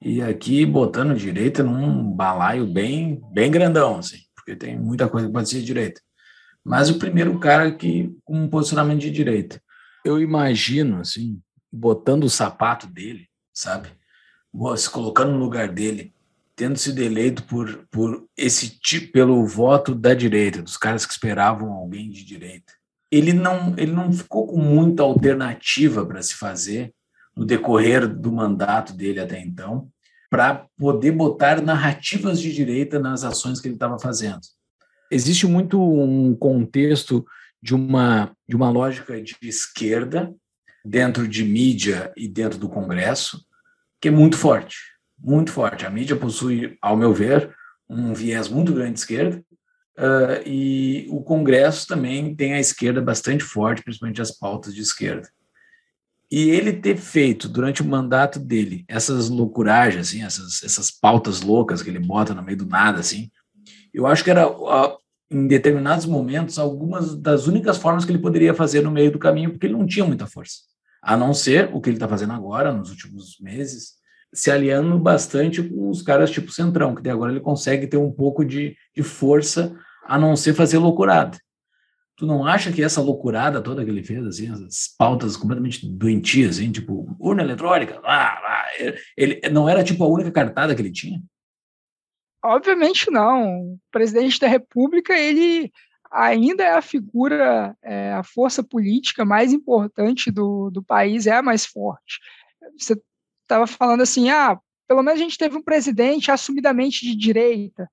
e 0.00 0.22
aqui 0.22 0.64
botando 0.64 1.16
direita 1.16 1.62
num 1.62 2.10
balaio 2.12 2.66
bem, 2.66 3.20
bem 3.32 3.50
grandão, 3.50 3.98
assim, 3.98 4.18
porque 4.34 4.54
tem 4.54 4.78
muita 4.78 5.08
coisa 5.08 5.26
que 5.26 5.32
pode 5.32 5.48
ser 5.48 5.62
direita. 5.62 6.00
Mas 6.64 6.90
o 6.90 6.98
primeiro 6.98 7.38
cara 7.38 7.72
que 7.72 8.14
com 8.24 8.36
um 8.42 8.48
posicionamento 8.48 9.00
de 9.00 9.10
direita. 9.10 9.60
Eu 10.04 10.20
imagino, 10.20 11.00
assim, 11.00 11.40
botando 11.72 12.24
o 12.24 12.30
sapato 12.30 12.86
dele, 12.86 13.28
sabe? 13.52 13.88
Se 14.76 14.88
colocando 14.88 15.32
no 15.32 15.38
lugar 15.38 15.68
dele, 15.68 16.14
tendo 16.58 16.76
sido 16.76 17.00
eleito 17.00 17.44
por, 17.44 17.86
por 17.88 18.26
esse 18.36 18.80
tipo, 18.80 19.12
pelo 19.12 19.46
voto 19.46 19.94
da 19.94 20.12
direita, 20.12 20.60
dos 20.60 20.76
caras 20.76 21.06
que 21.06 21.12
esperavam 21.12 21.72
alguém 21.72 22.10
de 22.10 22.24
direita. 22.24 22.72
Ele 23.12 23.32
não, 23.32 23.74
ele 23.78 23.92
não 23.92 24.12
ficou 24.12 24.48
com 24.48 24.58
muita 24.58 25.04
alternativa 25.04 26.04
para 26.04 26.20
se 26.20 26.34
fazer 26.34 26.92
no 27.34 27.46
decorrer 27.46 28.08
do 28.08 28.32
mandato 28.32 28.92
dele 28.92 29.20
até 29.20 29.40
então, 29.40 29.88
para 30.28 30.66
poder 30.76 31.12
botar 31.12 31.62
narrativas 31.62 32.40
de 32.40 32.52
direita 32.52 32.98
nas 32.98 33.22
ações 33.22 33.60
que 33.60 33.68
ele 33.68 33.76
estava 33.76 33.96
fazendo. 33.96 34.40
Existe 35.12 35.46
muito 35.46 35.80
um 35.80 36.34
contexto 36.34 37.24
de 37.62 37.72
uma, 37.72 38.32
de 38.48 38.56
uma 38.56 38.68
lógica 38.68 39.22
de 39.22 39.36
esquerda 39.42 40.34
dentro 40.84 41.28
de 41.28 41.44
mídia 41.44 42.12
e 42.16 42.26
dentro 42.26 42.58
do 42.58 42.68
Congresso, 42.68 43.46
que 44.00 44.08
é 44.08 44.10
muito 44.10 44.36
forte 44.36 44.97
muito 45.18 45.50
forte. 45.50 45.84
A 45.84 45.90
mídia 45.90 46.16
possui, 46.16 46.76
ao 46.80 46.96
meu 46.96 47.12
ver, 47.12 47.54
um 47.88 48.12
viés 48.12 48.48
muito 48.48 48.72
grande 48.72 48.94
de 48.94 48.98
esquerda, 49.00 49.42
uh, 49.98 50.46
e 50.46 51.06
o 51.10 51.22
Congresso 51.22 51.86
também 51.86 52.34
tem 52.34 52.54
a 52.54 52.60
esquerda 52.60 53.00
bastante 53.00 53.42
forte, 53.42 53.82
principalmente 53.82 54.22
as 54.22 54.30
pautas 54.30 54.74
de 54.74 54.82
esquerda. 54.82 55.28
E 56.30 56.50
ele 56.50 56.74
ter 56.74 56.98
feito, 56.98 57.48
durante 57.48 57.80
o 57.80 57.86
mandato 57.86 58.38
dele, 58.38 58.84
essas 58.86 59.30
loucuragens, 59.30 60.08
assim, 60.08 60.22
essas, 60.22 60.62
essas 60.62 60.90
pautas 60.90 61.40
loucas 61.40 61.82
que 61.82 61.88
ele 61.88 61.98
bota 61.98 62.34
no 62.34 62.42
meio 62.42 62.58
do 62.58 62.66
nada, 62.66 63.00
assim, 63.00 63.30
eu 63.94 64.06
acho 64.06 64.22
que 64.22 64.30
era, 64.30 64.46
uh, 64.46 64.98
em 65.30 65.46
determinados 65.46 66.04
momentos, 66.04 66.58
algumas 66.58 67.14
das 67.14 67.46
únicas 67.46 67.78
formas 67.78 68.04
que 68.04 68.12
ele 68.12 68.18
poderia 68.18 68.52
fazer 68.52 68.82
no 68.82 68.90
meio 68.90 69.10
do 69.10 69.18
caminho, 69.18 69.50
porque 69.50 69.66
ele 69.66 69.74
não 69.74 69.86
tinha 69.86 70.04
muita 70.04 70.26
força. 70.26 70.58
A 71.02 71.16
não 71.16 71.32
ser 71.32 71.70
o 71.72 71.80
que 71.80 71.88
ele 71.88 71.96
está 71.96 72.08
fazendo 72.08 72.34
agora, 72.34 72.72
nos 72.72 72.90
últimos 72.90 73.38
meses, 73.40 73.97
se 74.32 74.50
aliando 74.50 74.98
bastante 74.98 75.62
com 75.62 75.88
os 75.88 76.02
caras 76.02 76.30
tipo 76.30 76.52
Centrão, 76.52 76.94
que 76.94 77.08
agora 77.08 77.32
ele 77.32 77.40
consegue 77.40 77.86
ter 77.86 77.96
um 77.96 78.12
pouco 78.12 78.44
de, 78.44 78.76
de 78.94 79.02
força 79.02 79.76
a 80.04 80.18
não 80.18 80.36
ser 80.36 80.54
fazer 80.54 80.78
loucurada. 80.78 81.38
Tu 82.16 82.26
não 82.26 82.44
acha 82.44 82.72
que 82.72 82.82
essa 82.82 83.00
loucurada 83.00 83.62
toda 83.62 83.84
que 83.84 83.90
ele 83.90 84.02
fez, 84.02 84.26
assim, 84.26 84.50
as 84.50 84.88
pautas 84.98 85.36
completamente 85.36 85.88
doentias, 85.88 86.56
assim, 86.56 86.72
tipo, 86.72 87.16
urna 87.20 87.42
eletrônica, 87.42 88.00
lá, 88.00 88.40
lá, 88.40 88.64
ele 89.16 89.40
não 89.50 89.68
era 89.68 89.84
tipo 89.84 90.02
a 90.02 90.08
única 90.08 90.32
cartada 90.32 90.74
que 90.74 90.82
ele 90.82 90.90
tinha? 90.90 91.22
Obviamente 92.42 93.10
não. 93.10 93.74
O 93.74 93.80
presidente 93.90 94.40
da 94.40 94.48
República, 94.48 95.16
ele 95.16 95.70
ainda 96.10 96.64
é 96.64 96.72
a 96.72 96.82
figura, 96.82 97.76
é, 97.82 98.12
a 98.12 98.24
força 98.24 98.64
política 98.64 99.24
mais 99.24 99.52
importante 99.52 100.30
do, 100.30 100.70
do 100.70 100.82
país, 100.82 101.26
é 101.26 101.36
a 101.36 101.42
mais 101.42 101.66
forte. 101.66 102.18
Você 102.76 103.00
estava 103.48 103.66
falando 103.66 104.02
assim, 104.02 104.28
ah, 104.28 104.58
pelo 104.86 105.02
menos 105.02 105.20
a 105.20 105.22
gente 105.22 105.38
teve 105.38 105.56
um 105.56 105.62
presidente 105.62 106.30
assumidamente 106.30 107.04
de 107.04 107.16
direita. 107.16 107.90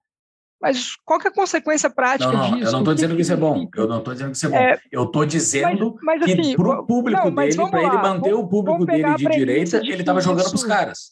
Mas 0.62 0.96
qual 1.04 1.20
que 1.20 1.28
é 1.28 1.32
a 1.32 1.34
consequência 1.34 1.90
prática 1.90 2.32
não, 2.32 2.50
não, 2.50 2.58
disso? 2.58 2.68
Eu 2.68 2.72
não 2.72 2.80
estou 2.80 2.94
dizendo 2.94 3.16
que 3.16 3.22
isso 3.22 3.34
é 3.34 3.36
bom. 3.36 3.70
Eu 3.76 3.88
não 3.88 4.00
estou 4.00 4.14
dizendo 4.14 4.32
que 4.32 4.38
isso 4.38 4.46
é 4.46 4.50
bom. 4.50 4.56
É, 4.56 4.80
eu 4.92 5.04
estou 5.04 5.26
dizendo 5.26 5.96
mas, 6.02 6.20
mas, 6.20 6.24
assim, 6.24 6.42
que 6.42 6.56
para 6.56 6.80
o 6.80 6.86
público 6.86 7.22
não, 7.26 7.36
dele, 7.36 7.56
para 7.56 7.84
ele 7.84 7.98
manter 7.98 8.32
vamos, 8.32 8.46
o 8.46 8.48
público 8.48 8.86
dele 8.86 9.16
de 9.16 9.26
direita, 9.26 9.82
de 9.82 9.92
ele 9.92 10.02
estava 10.02 10.22
jogando 10.22 10.46
para 10.46 10.56
os 10.56 10.64
caras. 10.64 11.12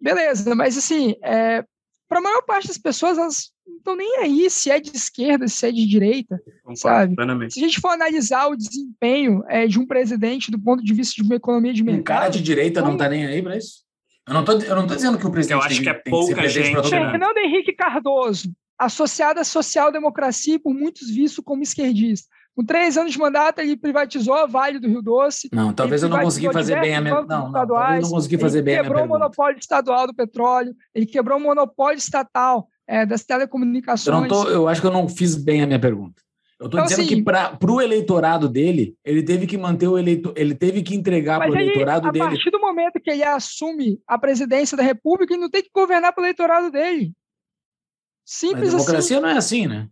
Beleza, 0.00 0.54
mas 0.54 0.78
assim, 0.78 1.14
é, 1.22 1.64
para 2.08 2.18
a 2.18 2.22
maior 2.22 2.42
parte 2.42 2.68
das 2.68 2.78
pessoas, 2.78 3.18
elas 3.18 3.50
estão 3.86 3.96
nem 3.96 4.18
aí 4.18 4.50
se 4.50 4.70
é 4.70 4.80
de 4.80 4.90
esquerda, 4.94 5.46
se 5.46 5.66
é 5.66 5.70
de 5.70 5.86
direita, 5.86 6.40
Concordo, 6.62 6.78
sabe? 6.78 7.14
Plenamente. 7.14 7.54
Se 7.54 7.60
a 7.60 7.62
gente 7.62 7.80
for 7.80 7.90
analisar 7.90 8.48
o 8.48 8.56
desempenho 8.56 9.44
é, 9.48 9.66
de 9.66 9.78
um 9.78 9.86
presidente 9.86 10.50
do 10.50 10.58
ponto 10.58 10.82
de 10.82 10.92
vista 10.92 11.14
de 11.14 11.22
uma 11.22 11.36
economia 11.36 11.72
de 11.72 11.84
mercado... 11.84 12.00
Um 12.00 12.04
cara 12.04 12.28
de 12.28 12.42
direita 12.42 12.82
não 12.82 12.94
está 12.94 13.08
nem 13.08 13.24
aí 13.24 13.40
para 13.40 13.56
isso? 13.56 13.86
Eu 14.26 14.34
não 14.34 14.40
estou 14.40 14.96
dizendo 14.96 15.18
que 15.18 15.26
o 15.26 15.30
presidente 15.30 15.60
Eu 15.60 15.64
acho 15.64 15.82
que 15.82 15.88
é 15.88 15.94
pouca 15.94 16.48
gente. 16.48 16.74
Né? 16.74 16.82
Fernando 16.82 17.38
Henrique 17.38 17.72
Cardoso, 17.72 18.52
associado 18.76 19.38
à 19.38 19.44
social-democracia 19.44 20.56
e 20.56 20.58
por 20.58 20.74
muitos 20.74 21.08
visto 21.08 21.42
como 21.42 21.62
esquerdista. 21.62 22.28
Com 22.56 22.64
três 22.64 22.96
anos 22.96 23.12
de 23.12 23.18
mandato, 23.18 23.60
ele 23.60 23.76
privatizou 23.76 24.34
a 24.34 24.46
Vale 24.46 24.80
do 24.80 24.88
Rio 24.88 25.02
Doce. 25.02 25.50
Não, 25.52 25.74
talvez 25.74 26.02
eu 26.02 26.08
não 26.08 26.18
consegui 26.20 26.50
fazer 26.50 26.80
bem 26.80 26.96
a 26.96 27.00
minha. 27.02 27.14
Não, 27.22 27.50
não, 27.50 27.52
não 27.52 28.10
consegui 28.10 28.38
fazer 28.38 28.62
bem 28.62 28.78
a 28.78 28.82
minha 28.82 28.88
Ele 28.88 28.94
quebrou 28.94 29.04
o 29.04 29.08
monopólio 29.08 29.58
estadual 29.58 30.06
do 30.06 30.14
petróleo, 30.14 30.74
ele 30.94 31.04
quebrou 31.04 31.38
o 31.38 31.40
monopólio 31.40 31.98
estatal 31.98 32.66
é, 32.86 33.04
das 33.04 33.24
telecomunicações. 33.24 34.24
Eu, 34.24 34.28
tô, 34.28 34.48
eu 34.48 34.68
acho 34.68 34.80
que 34.80 34.86
eu 34.86 34.92
não 34.92 35.08
fiz 35.08 35.34
bem 35.34 35.62
a 35.62 35.66
minha 35.66 35.80
pergunta. 35.80 36.22
Eu 36.58 36.66
estou 36.66 36.80
então, 36.80 36.88
dizendo 36.88 37.04
assim, 37.04 37.16
que 37.16 37.22
para 37.22 37.70
o 37.70 37.80
eleitorado 37.82 38.48
dele, 38.48 38.96
ele 39.04 39.22
teve 39.22 39.46
que 39.46 39.58
manter 39.58 39.88
o 39.88 39.98
eleitor, 39.98 40.32
ele 40.36 40.54
teve 40.54 40.82
que 40.82 40.94
entregar 40.94 41.38
para 41.38 41.50
o 41.50 41.54
eleitorado 41.54 42.08
a 42.08 42.10
dele. 42.10 42.24
A 42.24 42.28
partir 42.28 42.50
do 42.50 42.58
momento 42.58 42.98
que 42.98 43.10
ele 43.10 43.22
assume 43.22 44.00
a 44.06 44.18
presidência 44.18 44.74
da 44.74 44.82
República, 44.82 45.34
ele 45.34 45.42
não 45.42 45.50
tem 45.50 45.62
que 45.62 45.70
governar 45.74 46.14
para 46.14 46.22
o 46.22 46.24
eleitorado 46.24 46.70
dele. 46.70 47.12
Simples 48.24 48.72
Mas 48.72 48.82
democracia 48.82 49.16
assim. 49.16 49.22
não 49.22 49.28
é 49.28 49.36
assim, 49.36 49.66
né? 49.66 49.88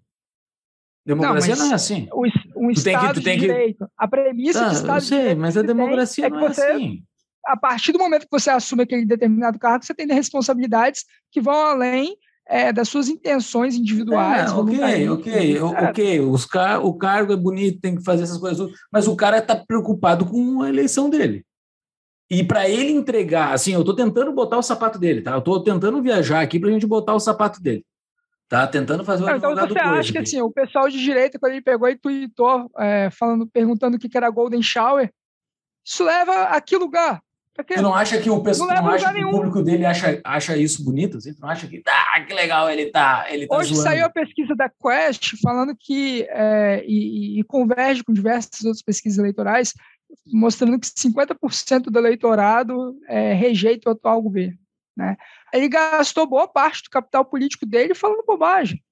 Democracia 1.04 1.54
não, 1.54 1.66
não 1.66 1.72
é 1.72 1.74
assim. 1.74 2.08
O, 2.10 2.26
um 2.56 2.72
tu 2.72 2.78
Estado 2.78 3.20
que, 3.20 3.30
de 3.30 3.36
direito. 3.36 3.84
Que... 3.84 3.92
A 3.98 4.08
premissa 4.08 4.64
ah, 4.64 4.68
do 4.68 4.74
Estado 4.74 5.00
sei, 5.02 5.18
de 5.18 5.22
direito. 5.22 5.40
Mas 5.40 5.56
a 5.58 5.62
democracia 5.62 6.26
é 6.26 6.30
não 6.30 6.46
é 6.46 6.48
você, 6.48 6.62
assim. 6.62 7.04
A 7.46 7.58
partir 7.58 7.92
do 7.92 7.98
momento 7.98 8.22
que 8.22 8.32
você 8.32 8.48
assume 8.48 8.84
aquele 8.84 9.04
determinado 9.04 9.58
cargo, 9.58 9.84
você 9.84 9.94
tem 9.94 10.06
responsabilidades 10.06 11.04
que 11.30 11.42
vão 11.42 11.54
além 11.54 12.16
é, 12.46 12.72
das 12.72 12.88
suas 12.88 13.08
intenções 13.08 13.74
individuais. 13.74 14.50
É, 14.50 14.54
ok, 14.54 15.08
ok, 15.08 15.60
ok. 15.60 16.20
Os 16.20 16.44
car 16.44 16.84
o 16.84 16.94
cargo 16.94 17.32
é 17.32 17.36
bonito, 17.36 17.80
tem 17.80 17.96
que 17.96 18.04
fazer 18.04 18.24
essas 18.24 18.38
coisas, 18.38 18.70
mas 18.92 19.06
o 19.08 19.16
cara 19.16 19.38
está 19.38 19.56
preocupado 19.56 20.26
com 20.26 20.62
a 20.62 20.68
eleição 20.68 21.08
dele. 21.08 21.44
E 22.30 22.42
para 22.42 22.68
ele 22.68 22.90
entregar, 22.90 23.52
assim, 23.52 23.74
eu 23.74 23.80
estou 23.80 23.94
tentando 23.94 24.32
botar 24.32 24.58
o 24.58 24.62
sapato 24.62 24.98
dele, 24.98 25.22
tá? 25.22 25.32
Eu 25.32 25.38
estou 25.38 25.62
tentando 25.62 26.02
viajar 26.02 26.40
aqui 26.40 26.58
para 26.58 26.68
a 26.68 26.72
gente 26.72 26.86
botar 26.86 27.14
o 27.14 27.20
sapato 27.20 27.62
dele. 27.62 27.84
Tá 28.48 28.66
tentando 28.66 29.04
fazer 29.04 29.24
o 29.24 29.26
Não, 29.26 29.36
Então 29.36 29.54
você 29.54 29.78
acha 29.78 30.12
que 30.12 30.18
assim, 30.18 30.40
o 30.40 30.50
pessoal 30.50 30.88
de 30.88 30.98
direita, 31.02 31.38
quando 31.38 31.52
ele 31.52 31.62
pegou 31.62 31.88
e 31.88 31.96
tweetou, 31.96 32.70
é, 32.78 33.10
falando, 33.10 33.46
perguntando 33.46 33.96
o 33.96 34.00
que 34.00 34.16
era 34.16 34.30
Golden 34.30 34.62
Shower, 34.62 35.10
isso 35.84 36.04
leva 36.04 36.44
a 36.44 36.60
que 36.60 36.76
lugar? 36.76 37.22
Porque 37.54 37.74
você 37.74 37.82
não 37.82 37.94
acha 37.94 38.20
que 38.20 38.28
o 38.28 38.42
pessoal 38.42 38.68
não, 38.68 38.82
não 38.82 38.90
acha 38.90 39.12
que 39.12 39.24
o 39.24 39.30
público 39.30 39.62
dele 39.62 39.86
acha, 39.86 40.20
acha 40.24 40.56
isso 40.56 40.84
bonito? 40.84 41.20
Você 41.20 41.32
não 41.40 41.48
acha 41.48 41.68
que 41.68 41.80
ah, 41.86 42.20
que 42.20 42.34
legal 42.34 42.68
ele 42.68 42.86
tá, 42.86 43.26
ele 43.30 43.46
tá 43.46 43.56
Hoje 43.56 43.74
zoando. 43.74 43.88
saiu 43.88 44.04
a 44.04 44.10
pesquisa 44.10 44.56
da 44.56 44.68
Quest 44.68 45.34
falando 45.40 45.74
que 45.78 46.26
é, 46.30 46.84
e, 46.84 47.38
e, 47.38 47.44
converge 47.44 48.02
com 48.02 48.12
diversas 48.12 48.64
outras 48.64 48.82
pesquisas 48.82 49.18
eleitorais, 49.18 49.72
mostrando 50.26 50.80
que 50.80 50.86
50% 50.88 51.84
do 51.84 51.98
eleitorado 51.98 52.98
é, 53.06 53.32
rejeita 53.34 53.88
o 53.88 53.92
atual 53.92 54.20
governo. 54.20 54.58
Né? 54.96 55.16
Ele 55.52 55.68
gastou 55.68 56.26
boa 56.26 56.48
parte 56.48 56.82
do 56.82 56.90
capital 56.90 57.24
político 57.24 57.64
dele 57.64 57.94
falando 57.94 58.26
bobagem. 58.26 58.82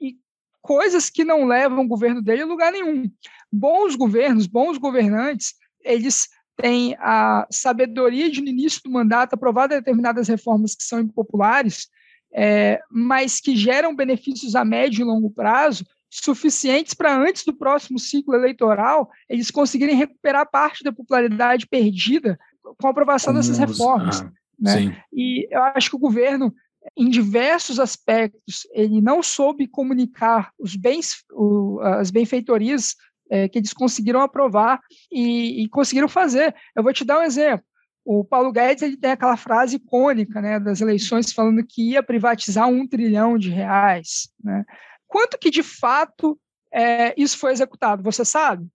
E 0.00 0.16
coisas 0.62 1.10
que 1.10 1.22
não 1.22 1.44
levam 1.44 1.84
o 1.84 1.88
governo 1.88 2.22
dele 2.22 2.42
a 2.42 2.46
lugar 2.46 2.72
nenhum. 2.72 3.10
Bons 3.52 3.94
governos, 3.94 4.46
bons 4.46 4.78
governantes, 4.78 5.54
eles 5.82 6.28
tem 6.60 6.96
a 6.98 7.46
sabedoria 7.50 8.28
de, 8.28 8.40
no 8.40 8.48
início 8.48 8.82
do 8.84 8.90
mandato, 8.90 9.34
aprovar 9.34 9.68
determinadas 9.68 10.26
reformas 10.26 10.74
que 10.74 10.82
são 10.82 11.00
impopulares, 11.00 11.88
é, 12.34 12.80
mas 12.90 13.40
que 13.40 13.56
geram 13.56 13.94
benefícios 13.94 14.56
a 14.56 14.64
médio 14.64 15.02
e 15.02 15.04
longo 15.04 15.30
prazo, 15.30 15.86
suficientes 16.10 16.94
para 16.94 17.16
antes 17.16 17.44
do 17.44 17.54
próximo 17.54 17.98
ciclo 17.98 18.34
eleitoral 18.34 19.10
eles 19.28 19.50
conseguirem 19.50 19.94
recuperar 19.94 20.50
parte 20.50 20.82
da 20.82 20.90
popularidade 20.90 21.66
perdida 21.66 22.38
com 22.62 22.86
a 22.86 22.90
aprovação 22.90 23.32
dessas 23.32 23.58
reformas. 23.58 24.20
Ah, 24.20 24.32
né? 24.58 25.02
E 25.12 25.46
eu 25.50 25.62
acho 25.62 25.90
que 25.90 25.96
o 25.96 26.00
governo, 26.00 26.52
em 26.96 27.08
diversos 27.08 27.78
aspectos, 27.78 28.66
ele 28.72 29.00
não 29.00 29.22
soube 29.22 29.68
comunicar 29.68 30.50
os 30.58 30.74
bens, 30.74 31.24
o, 31.30 31.78
as 31.80 32.10
benfeitorias 32.10 32.96
é, 33.30 33.48
que 33.48 33.58
eles 33.58 33.72
conseguiram 33.72 34.20
aprovar 34.20 34.80
e, 35.10 35.62
e, 35.62 35.68
conseguiram 35.68 36.08
fazer. 36.08 36.54
Eu 36.74 36.82
vou 36.82 36.92
te 36.92 37.04
dar 37.04 37.18
um 37.18 37.22
exemplo. 37.22 37.64
O 38.04 38.24
Paulo 38.24 38.52
Guedes 38.52 38.82
ele 38.82 38.96
tem 38.96 39.10
aquela 39.10 39.36
frase 39.36 39.76
icônica 39.76 40.40
né, 40.40 40.58
das 40.58 40.80
eleições 40.80 41.32
falando 41.32 41.64
que 41.66 41.90
ia 41.90 42.02
privatizar 42.02 42.66
um 42.66 42.86
trilhão 42.86 43.36
de 43.36 43.50
reais. 43.50 44.30
Né? 44.42 44.64
Quanto 45.06 45.38
que 45.38 45.50
de 45.50 45.62
fato 45.62 46.38
é, 46.72 47.14
isso 47.20 47.36
foi 47.38 47.52
executado? 47.52 48.02
Você 48.02 48.24
sabe? 48.24 48.66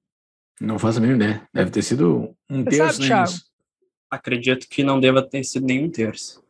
Não 0.62 0.78
faço 0.78 1.00
a 1.00 1.02
mínima 1.02 1.24
ideia. 1.24 1.50
Deve 1.54 1.72
ter 1.72 1.82
sido 1.82 2.36
um 2.50 2.64
Você 2.64 2.78
terço. 2.78 3.04
Sabe, 3.04 3.32
né, 3.32 3.40
Acredito 4.10 4.68
que 4.70 4.84
não 4.84 5.00
deva 5.00 5.28
ter 5.28 5.44
sido 5.44 5.66
nem 5.66 5.84
um 5.84 5.90
terço. 5.90 6.44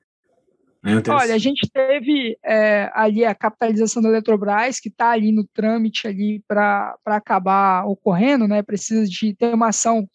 Olha, 1.15 1.33
a 1.33 1.37
gente 1.37 1.69
teve 1.71 2.37
é, 2.43 2.91
ali 2.93 3.23
a 3.23 3.33
capitalização 3.33 4.01
da 4.01 4.09
Eletrobras, 4.09 4.81
que 4.81 4.89
está 4.89 5.11
ali 5.11 5.31
no 5.31 5.45
trâmite 5.45 6.07
ali 6.07 6.43
para 6.45 6.95
acabar 7.05 7.85
ocorrendo, 7.85 8.47
né? 8.47 8.61
Precisa 8.61 9.05
de 9.05 9.33
ter 9.33 9.53
uma 9.53 9.69
ação 9.69 10.05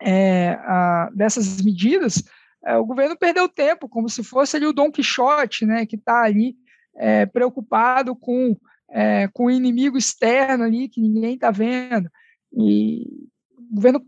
é, 0.00 0.50
a, 0.60 1.10
dessas 1.14 1.62
medidas, 1.62 2.22
é, 2.64 2.76
o 2.76 2.84
governo 2.84 3.16
perdeu 3.16 3.48
tempo, 3.48 3.88
como 3.88 4.08
se 4.08 4.24
fosse 4.24 4.56
ali 4.56 4.66
o 4.66 4.72
Dom 4.72 4.90
Quixote, 4.90 5.64
né, 5.64 5.86
que 5.86 5.96
está 5.96 6.22
ali 6.22 6.56
é, 6.96 7.26
preocupado 7.26 8.16
com, 8.16 8.56
é, 8.90 9.28
com 9.28 9.44
o 9.44 9.50
inimigo 9.50 9.96
externo 9.96 10.64
ali, 10.64 10.88
que 10.88 11.00
ninguém 11.00 11.34
está 11.34 11.50
vendo. 11.50 12.10
E 12.52 13.06
o 13.56 13.74
governo 13.74 14.04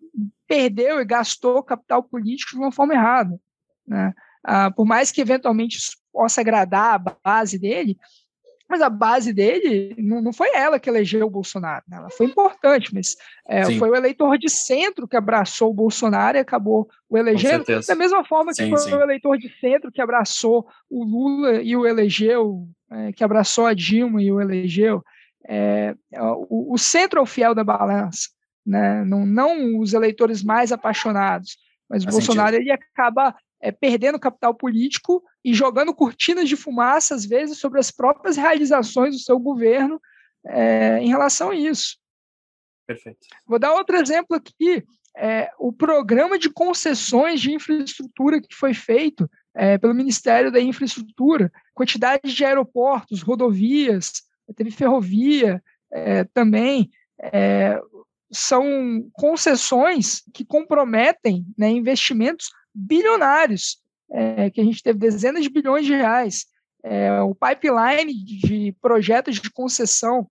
perdeu 0.49 1.01
e 1.01 1.05
gastou 1.05 1.63
capital 1.63 2.03
político 2.03 2.53
de 2.53 2.59
uma 2.59 2.73
forma 2.73 2.95
errada. 2.95 3.41
Né? 3.87 4.13
Ah, 4.43 4.71
por 4.71 4.85
mais 4.85 5.13
que 5.13 5.21
eventualmente 5.21 5.79
isso 5.79 5.97
possa 6.13 6.41
agradar 6.41 6.95
a 6.95 7.15
base 7.23 7.59
dele, 7.59 7.97
mas 8.71 8.81
a 8.81 8.89
base 8.89 9.33
dele 9.33 9.97
não, 9.99 10.23
não 10.23 10.33
foi 10.33 10.55
ela 10.55 10.79
que 10.79 10.89
elegeu 10.89 11.27
o 11.27 11.31
Bolsonaro, 11.31 11.83
né? 11.89 11.97
ela 11.97 12.09
foi 12.09 12.27
importante, 12.27 12.95
mas 12.95 13.17
é, 13.49 13.65
foi 13.77 13.91
o 13.91 13.97
eleitor 13.97 14.39
de 14.39 14.49
centro 14.49 15.09
que 15.09 15.17
abraçou 15.17 15.71
o 15.71 15.75
Bolsonaro 15.75 16.39
e 16.39 16.41
acabou 16.41 16.89
o 17.09 17.19
elegendo, 17.19 17.65
da 17.65 17.97
mesma 17.97 18.25
forma 18.25 18.53
que 18.53 18.63
sim, 18.63 18.71
foi 18.71 18.79
sim. 18.79 18.95
o 18.95 19.01
eleitor 19.03 19.37
de 19.37 19.53
centro 19.59 19.91
que 19.91 20.01
abraçou 20.01 20.69
o 20.89 21.03
Lula 21.03 21.61
e 21.61 21.77
o 21.77 21.85
elegeu, 21.85 22.69
é, 22.93 23.13
que 23.13 23.25
abraçou 23.25 23.67
a 23.67 23.75
Dilma 23.75 24.23
e 24.23 24.31
o 24.31 24.41
elegeu. 24.41 25.03
É, 25.49 25.97
é 26.13 26.23
o, 26.23 26.73
o, 26.73 26.79
centro 26.79 27.19
é 27.19 27.23
o 27.23 27.27
fiel 27.27 27.57
da 27.57 27.65
balança, 27.65 28.29
né? 28.65 29.05
não, 29.05 29.27
não 29.27 29.81
os 29.81 29.95
eleitores 29.95 30.45
mais 30.45 30.71
apaixonados, 30.71 31.57
mas 31.89 32.05
o 32.05 32.07
Bolsonaro 32.09 32.53
sentido. 32.53 32.71
ele 32.71 32.71
acaba 32.71 33.35
é, 33.61 33.73
perdendo 33.73 34.21
capital 34.21 34.55
político 34.55 35.25
e 35.45 35.55
jogando 35.55 35.95
cortinas 35.95 36.49
de 36.49 36.57
fumaça, 36.57 37.15
às 37.15 37.25
vezes, 37.25 37.59
sobre 37.59 37.81
as 37.81 37.91
próprias 37.91 38.37
realizações 38.37 39.15
do 39.15 39.21
seu 39.21 39.39
governo 39.39 40.01
é, 40.47 40.99
em 40.99 41.09
relação 41.09 41.51
a 41.51 41.55
isso. 41.55 41.99
Perfeito. 42.87 43.21
Vou 43.47 43.59
dar 43.59 43.73
outro 43.73 43.97
exemplo 43.97 44.37
aqui. 44.37 44.85
É, 45.17 45.51
o 45.59 45.73
programa 45.73 46.39
de 46.39 46.51
concessões 46.51 47.41
de 47.41 47.53
infraestrutura 47.53 48.41
que 48.41 48.55
foi 48.55 48.75
feito 48.75 49.29
é, 49.55 49.77
pelo 49.79 49.95
Ministério 49.95 50.53
da 50.53 50.61
Infraestrutura, 50.61 51.53
quantidade 51.75 52.33
de 52.33 52.45
aeroportos, 52.45 53.23
rodovias, 53.23 54.23
teve 54.55 54.71
ferrovia 54.71 55.63
é, 55.93 56.25
também, 56.25 56.91
é, 57.21 57.81
são 58.33 59.09
concessões 59.13 60.23
que 60.33 60.45
comprometem 60.45 61.45
né, 61.59 61.69
investimentos 61.69 62.51
bilionários, 62.75 63.80
é, 64.13 64.51
que 64.51 64.61
a 64.61 64.65
gente 64.65 64.83
teve 64.83 64.99
dezenas 64.99 65.43
de 65.43 65.51
bilhões 65.51 65.87
de 65.87 65.95
reais. 65.95 66.47
É, 66.83 67.21
o 67.23 67.35
pipeline 67.35 68.13
de 68.13 68.75
projetos 68.81 69.39
de 69.39 69.51
concessão 69.51 70.27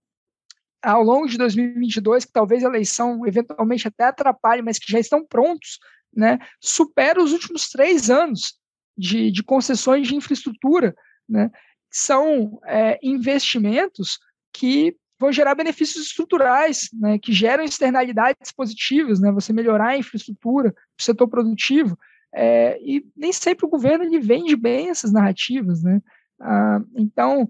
ao 0.81 1.03
longo 1.03 1.27
de 1.27 1.37
2022, 1.37 2.25
que 2.25 2.31
talvez 2.31 2.63
a 2.63 2.67
eleição 2.67 3.25
eventualmente 3.25 3.87
até 3.87 4.05
atrapalhe, 4.05 4.61
mas 4.61 4.79
que 4.79 4.91
já 4.91 4.99
estão 4.99 5.25
prontos, 5.25 5.79
né, 6.13 6.39
supera 6.59 7.21
os 7.21 7.33
últimos 7.33 7.69
três 7.69 8.09
anos 8.09 8.57
de, 8.97 9.29
de 9.31 9.43
concessões 9.43 10.07
de 10.07 10.15
infraestrutura, 10.15 10.95
né, 11.27 11.51
são 11.91 12.59
é, 12.65 12.97
investimentos 13.03 14.19
que 14.53 14.95
vão 15.19 15.31
gerar 15.31 15.53
benefícios 15.53 16.05
estruturais, 16.05 16.89
né, 16.93 17.19
que 17.19 17.33
geram 17.33 17.63
externalidades 17.63 18.51
positivas, 18.53 19.19
né, 19.19 19.31
você 19.31 19.51
melhorar 19.51 19.89
a 19.89 19.97
infraestrutura, 19.97 20.73
o 20.97 21.03
setor 21.03 21.27
produtivo, 21.27 21.97
é, 22.33 22.79
e 22.81 23.05
nem 23.15 23.33
sempre 23.33 23.65
o 23.65 23.69
governo 23.69 24.03
ele 24.03 24.19
vende 24.19 24.55
bem 24.55 24.89
essas 24.89 25.11
narrativas, 25.11 25.83
né, 25.83 26.01
ah, 26.39 26.79
então, 26.95 27.49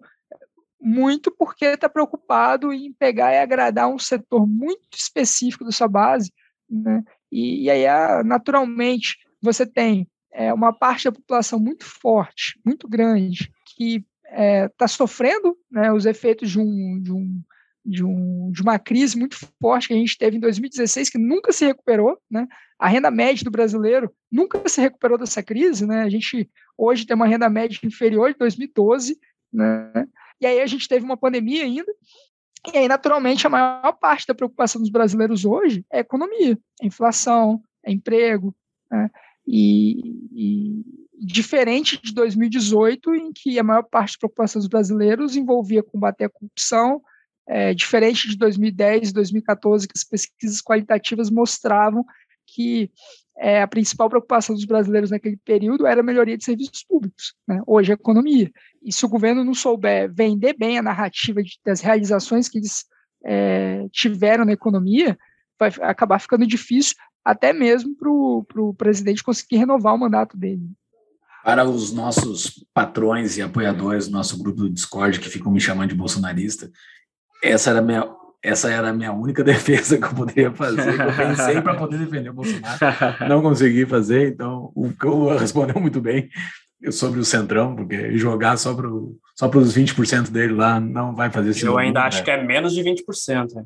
muito 0.82 1.32
porque 1.32 1.66
está 1.66 1.90
preocupado 1.90 2.72
em 2.74 2.94
pegar 2.94 3.34
e 3.34 3.40
agradar 3.40 3.90
um 3.90 4.00
setor 4.00 4.48
muito 4.48 4.88
específico 4.94 5.66
da 5.66 5.72
sua 5.72 5.88
base, 5.88 6.32
né, 6.70 7.04
e, 7.32 7.64
e 7.66 7.70
aí, 7.70 7.86
ah, 7.86 8.24
naturalmente, 8.24 9.18
você 9.42 9.66
tem 9.66 10.08
é, 10.32 10.54
uma 10.54 10.74
parte 10.74 11.06
da 11.06 11.12
população 11.12 11.60
muito 11.60 11.86
forte, 11.86 12.60
muito 12.66 12.88
grande, 12.88 13.52
que 13.76 14.06
está 14.24 14.42
é, 14.44 14.68
tá 14.70 14.88
sofrendo 14.88 15.58
né, 15.72 15.92
os 15.92 16.06
efeitos 16.06 16.52
de 16.52 16.60
um, 16.60 17.00
de 17.02 17.12
um 17.12 17.42
de, 17.90 18.04
um, 18.04 18.52
de 18.52 18.62
uma 18.62 18.78
crise 18.78 19.18
muito 19.18 19.38
forte 19.62 19.88
que 19.88 19.94
a 19.94 19.98
gente 19.98 20.18
teve 20.18 20.38
em 20.38 20.40
2016, 20.40 21.10
que 21.10 21.18
nunca 21.18 21.52
se 21.52 21.66
recuperou, 21.66 22.18
né? 22.30 22.48
A 22.78 22.88
renda 22.88 23.10
média 23.10 23.44
do 23.44 23.52
brasileiro 23.52 24.14
nunca 24.32 24.62
se 24.70 24.80
recuperou 24.80 25.18
dessa 25.18 25.42
crise, 25.42 25.86
né? 25.86 26.02
A 26.02 26.10
gente 26.10 26.50
hoje 26.78 27.06
tem 27.06 27.16
uma 27.16 27.28
renda 27.28 27.50
média 27.50 27.80
inferior 27.84 28.32
de 28.32 28.38
2012, 28.38 29.20
né? 29.52 30.08
E 30.40 30.46
aí 30.46 30.62
a 30.62 30.68
gente 30.68 30.88
teve 30.88 31.04
uma 31.04 31.18
pandemia 31.18 31.64
ainda, 31.64 31.92
e 32.74 32.78
aí, 32.78 32.88
naturalmente, 32.88 33.48
a 33.48 33.50
maior 33.50 33.94
parte 33.94 34.28
da 34.28 34.36
preocupação 34.36 34.82
dos 34.82 34.90
brasileiros 34.90 35.46
hoje 35.46 35.86
é 35.92 36.00
economia, 36.00 36.58
é 36.82 36.86
inflação, 36.86 37.64
é 37.84 37.92
emprego, 37.92 38.54
né? 38.92 39.10
e, 39.48 40.28
e, 40.32 40.86
diferente 41.18 42.00
de 42.02 42.14
2018, 42.14 43.16
em 43.16 43.32
que 43.32 43.58
a 43.58 43.64
maior 43.64 43.84
parte 43.84 44.14
da 44.14 44.20
preocupação 44.20 44.60
dos 44.60 44.68
brasileiros 44.68 45.36
envolvia 45.36 45.82
combater 45.82 46.26
a 46.26 46.30
corrupção, 46.30 47.02
é, 47.50 47.74
diferente 47.74 48.30
de 48.30 48.38
2010 48.38 49.10
e 49.10 49.14
2014, 49.14 49.88
que 49.88 49.94
as 49.98 50.04
pesquisas 50.04 50.62
qualitativas 50.62 51.32
mostravam 51.32 52.06
que 52.46 52.92
é, 53.38 53.62
a 53.62 53.68
principal 53.68 54.08
preocupação 54.08 54.54
dos 54.54 54.66
brasileiros 54.66 55.10
naquele 55.10 55.38
período 55.38 55.88
era 55.88 56.02
a 56.02 56.04
melhoria 56.04 56.38
de 56.38 56.44
serviços 56.44 56.84
públicos, 56.84 57.34
né? 57.48 57.62
hoje 57.66 57.92
a 57.92 57.96
economia. 57.96 58.52
E 58.84 58.94
se 58.94 59.04
o 59.04 59.10
governo 59.10 59.44
não 59.44 59.56
souber 59.56 60.14
vender 60.14 60.56
bem 60.58 60.78
a 60.78 60.84
narrativa 60.84 61.42
de, 61.42 61.58
das 61.66 61.82
realizações 61.82 62.48
que 62.48 62.60
eles 62.60 62.86
é, 63.26 63.88
tiveram 63.92 64.46
na 64.46 64.54
economia, 64.54 65.18
vai 65.58 65.72
acabar 65.82 66.20
ficando 66.20 66.46
difícil 66.46 66.96
até 67.26 67.52
mesmo 67.52 67.96
para 67.96 68.10
o 68.10 68.74
presidente 68.78 69.24
conseguir 69.24 69.58
renovar 69.58 69.96
o 69.96 70.00
mandato 70.00 70.38
dele. 70.38 70.70
Para 71.44 71.68
os 71.68 71.92
nossos 71.92 72.66
patrões 72.74 73.38
e 73.38 73.42
apoiadores 73.42 74.08
do 74.08 74.14
nosso 74.14 74.38
grupo 74.38 74.62
do 74.62 74.70
Discord 74.70 75.20
que 75.20 75.30
ficam 75.30 75.52
me 75.52 75.60
chamando 75.60 75.90
de 75.90 75.96
bolsonarista, 75.96 76.70
essa 77.44 77.72
era 77.72 77.80
a 77.80 77.82
minha, 77.82 78.08
essa 78.42 78.72
era 78.72 78.90
a 78.90 78.94
minha 78.94 79.12
única 79.12 79.44
defesa 79.46 79.98
que 79.98 80.04
eu 80.04 80.14
poderia 80.14 80.52
fazer, 80.52 80.96
que 80.96 81.02
eu 81.02 81.16
pensei 81.16 81.62
para 81.62 81.76
poder 81.76 81.98
defender 81.98 82.30
o 82.30 82.34
Bolsonaro. 82.34 82.80
Não 83.28 83.42
consegui 83.42 83.86
fazer, 83.86 84.34
então 84.34 84.72
o 84.76 84.92
Lula 85.04 85.40
respondeu 85.40 85.80
muito 85.80 86.02
bem 86.02 86.30
sobre 86.92 87.20
o 87.20 87.26
Centrão, 87.26 87.76
porque 87.76 88.18
jogar 88.18 88.58
só 88.58 88.74
para 88.74 88.88
só 89.36 89.50
os 89.50 89.78
20% 89.78 90.30
dele 90.30 90.54
lá 90.54 90.80
não 90.80 91.14
vai 91.14 91.30
fazer 91.30 91.54
sentido. 91.54 91.72
Eu 91.72 91.78
ainda 91.78 92.04
acho 92.04 92.20
né? 92.20 92.24
que 92.24 92.32
é 92.32 92.44
menos 92.44 92.74
de 92.74 92.82
20%. 92.82 93.54
Né? 93.54 93.66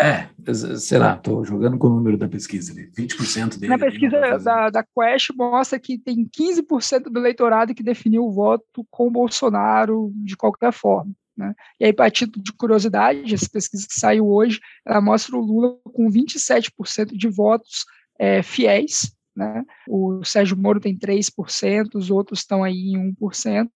É, 0.00 0.28
sei 0.76 0.96
lá, 0.96 1.14
estou 1.14 1.44
jogando 1.44 1.76
com 1.76 1.88
o 1.88 1.90
número 1.90 2.16
da 2.16 2.28
pesquisa. 2.28 2.72
20% 2.72 3.58
dele. 3.58 3.68
Na 3.68 3.78
pesquisa 3.78 4.38
da, 4.38 4.70
da 4.70 4.84
Quest 4.84 5.30
mostra 5.36 5.78
que 5.80 5.98
tem 5.98 6.24
15% 6.24 7.10
do 7.10 7.18
eleitorado 7.18 7.74
que 7.74 7.82
definiu 7.82 8.24
o 8.24 8.30
voto 8.30 8.86
com 8.90 9.08
o 9.08 9.10
Bolsonaro 9.10 10.12
de 10.14 10.36
qualquer 10.36 10.72
forma. 10.72 11.10
Né? 11.38 11.54
E 11.78 11.84
aí, 11.84 11.92
para 11.92 12.10
título 12.10 12.42
de 12.42 12.52
curiosidade, 12.52 13.32
essa 13.32 13.48
pesquisa 13.48 13.86
que 13.86 13.94
saiu 13.94 14.28
hoje, 14.28 14.60
ela 14.84 15.00
mostra 15.00 15.36
o 15.36 15.40
Lula 15.40 15.78
com 15.84 16.10
27% 16.10 17.16
de 17.16 17.28
votos 17.28 17.84
é, 18.18 18.42
fiéis, 18.42 19.12
né? 19.36 19.62
o 19.88 20.24
Sérgio 20.24 20.56
Moro 20.56 20.80
tem 20.80 20.98
3%, 20.98 21.94
os 21.94 22.10
outros 22.10 22.40
estão 22.40 22.64
aí 22.64 22.92
em 22.92 23.14
1%, 23.14 23.70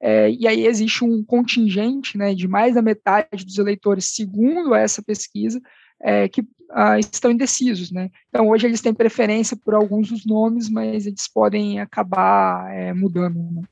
é, 0.00 0.30
e 0.30 0.48
aí 0.48 0.66
existe 0.66 1.04
um 1.04 1.24
contingente 1.24 2.18
né, 2.18 2.34
de 2.34 2.48
mais 2.48 2.74
da 2.74 2.82
metade 2.82 3.44
dos 3.44 3.56
eleitores, 3.56 4.14
segundo 4.14 4.74
essa 4.74 5.00
pesquisa, 5.00 5.60
é, 6.02 6.28
que 6.28 6.44
ah, 6.70 6.98
estão 6.98 7.30
indecisos. 7.30 7.92
Né? 7.92 8.10
Então, 8.28 8.48
hoje 8.48 8.66
eles 8.66 8.80
têm 8.80 8.92
preferência 8.92 9.56
por 9.56 9.74
alguns 9.74 10.08
dos 10.08 10.26
nomes, 10.26 10.68
mas 10.68 11.06
eles 11.06 11.28
podem 11.28 11.80
acabar 11.80 12.68
é, 12.74 12.92
mudando. 12.92 13.36
Né? 13.52 13.62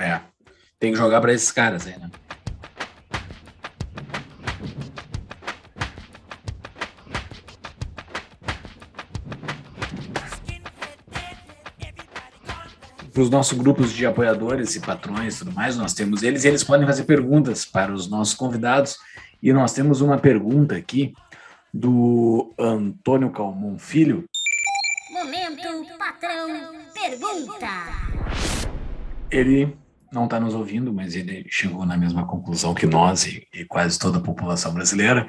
É, 0.00 0.20
tem 0.80 0.92
que 0.92 0.98
jogar 0.98 1.20
para 1.20 1.32
esses 1.32 1.52
caras 1.52 1.86
aí, 1.86 1.98
né? 1.98 2.10
Para 13.16 13.22
os 13.22 13.30
nossos 13.30 13.56
grupos 13.56 13.94
de 13.94 14.04
apoiadores 14.04 14.76
e 14.76 14.80
patrões 14.80 15.36
e 15.36 15.38
tudo 15.38 15.52
mais, 15.52 15.74
nós 15.74 15.94
temos 15.94 16.22
eles 16.22 16.44
e 16.44 16.48
eles 16.48 16.62
podem 16.62 16.86
fazer 16.86 17.04
perguntas 17.04 17.64
para 17.64 17.90
os 17.90 18.10
nossos 18.10 18.34
convidados. 18.34 18.98
E 19.42 19.54
nós 19.54 19.72
temos 19.72 20.02
uma 20.02 20.18
pergunta 20.18 20.76
aqui 20.76 21.14
do 21.72 22.52
Antônio 22.58 23.30
Calmon 23.30 23.78
Filho. 23.78 24.26
Momento 25.10 25.96
Patrão 25.98 26.74
Pergunta. 26.92 27.66
Ele 29.30 29.74
não 30.12 30.24
está 30.24 30.38
nos 30.38 30.54
ouvindo, 30.54 30.92
mas 30.92 31.16
ele 31.16 31.46
chegou 31.48 31.86
na 31.86 31.96
mesma 31.96 32.26
conclusão 32.26 32.74
que 32.74 32.84
nós 32.84 33.24
e, 33.24 33.48
e 33.50 33.64
quase 33.64 33.98
toda 33.98 34.18
a 34.18 34.22
população 34.22 34.74
brasileira, 34.74 35.26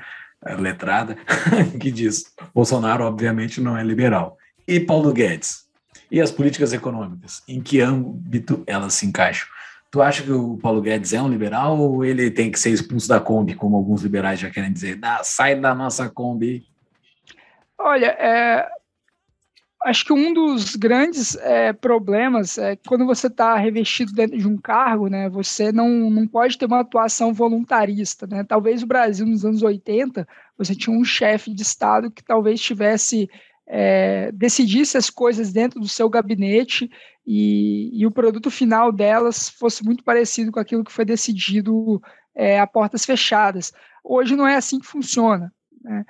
letrada, 0.59 1.15
que 1.79 1.89
diz: 1.89 2.33
Bolsonaro, 2.53 3.05
obviamente, 3.05 3.61
não 3.61 3.77
é 3.77 3.83
liberal. 3.83 4.37
E 4.67 4.77
Paulo 4.77 5.13
Guedes, 5.13 5.66
e 6.11 6.21
as 6.21 6.31
políticas 6.31 6.73
econômicas? 6.73 7.43
Em 7.47 7.61
que 7.61 7.81
âmbito 7.81 8.63
elas 8.65 8.93
se 8.93 9.05
encaixam? 9.05 9.47
Tu 9.89 10.01
acha 10.01 10.23
que 10.23 10.31
o 10.31 10.57
Paulo 10.57 10.81
Guedes 10.81 11.13
é 11.13 11.21
um 11.21 11.29
liberal 11.29 11.79
ou 11.79 12.03
ele 12.03 12.29
tem 12.29 12.51
que 12.51 12.59
ser 12.59 12.71
expulso 12.71 13.07
da 13.07 13.19
Kombi, 13.19 13.55
como 13.55 13.77
alguns 13.77 14.03
liberais 14.03 14.39
já 14.39 14.49
querem 14.49 14.71
dizer? 14.71 14.95
Dá, 14.95 15.23
sai 15.23 15.55
da 15.55 15.73
nossa 15.73 16.09
Kombi. 16.09 16.65
Olha, 17.77 18.07
é, 18.07 18.67
acho 19.85 20.03
que 20.03 20.11
um 20.11 20.33
dos 20.33 20.75
grandes 20.75 21.35
é, 21.37 21.71
problemas 21.71 22.57
é 22.57 22.75
que 22.75 22.87
quando 22.87 23.05
você 23.05 23.27
está 23.27 23.55
revestido 23.55 24.11
dentro 24.11 24.37
de 24.37 24.47
um 24.47 24.57
cargo, 24.57 25.07
né, 25.07 25.29
você 25.29 25.71
não, 25.71 26.09
não 26.09 26.27
pode 26.27 26.57
ter 26.57 26.65
uma 26.65 26.81
atuação 26.81 27.33
voluntarista. 27.33 28.27
Né? 28.27 28.43
Talvez 28.43 28.83
o 28.83 28.87
Brasil, 28.87 29.25
nos 29.25 29.45
anos 29.45 29.63
80, 29.63 30.27
você 30.57 30.75
tinha 30.75 30.97
um 30.97 31.03
chefe 31.03 31.53
de 31.53 31.61
Estado 31.61 32.11
que 32.11 32.23
talvez 32.23 32.59
tivesse 32.59 33.29
é, 33.67 34.31
decidisse 34.31 34.97
as 34.97 35.09
coisas 35.09 35.51
dentro 35.51 35.79
do 35.79 35.87
seu 35.87 36.09
gabinete 36.09 36.89
e, 37.25 37.91
e, 37.93 38.05
o 38.05 38.11
produto 38.11 38.49
final 38.49 38.91
delas 38.91 39.49
fosse 39.49 39.83
muito 39.83 40.03
parecido 40.03 40.51
com 40.51 40.59
aquilo 40.59 40.83
que 40.83 40.91
foi 40.91 41.03
decidido 41.03 42.01
é, 42.33 42.59
a 42.59 42.65
portas 42.65 43.03
fechadas. 43.03 43.73
Hoje 44.01 44.35
não 44.35 44.47
é 44.47 44.55
assim 44.55 44.79
que 44.79 44.87
funciona. 44.87 45.53
Né? 45.83 46.05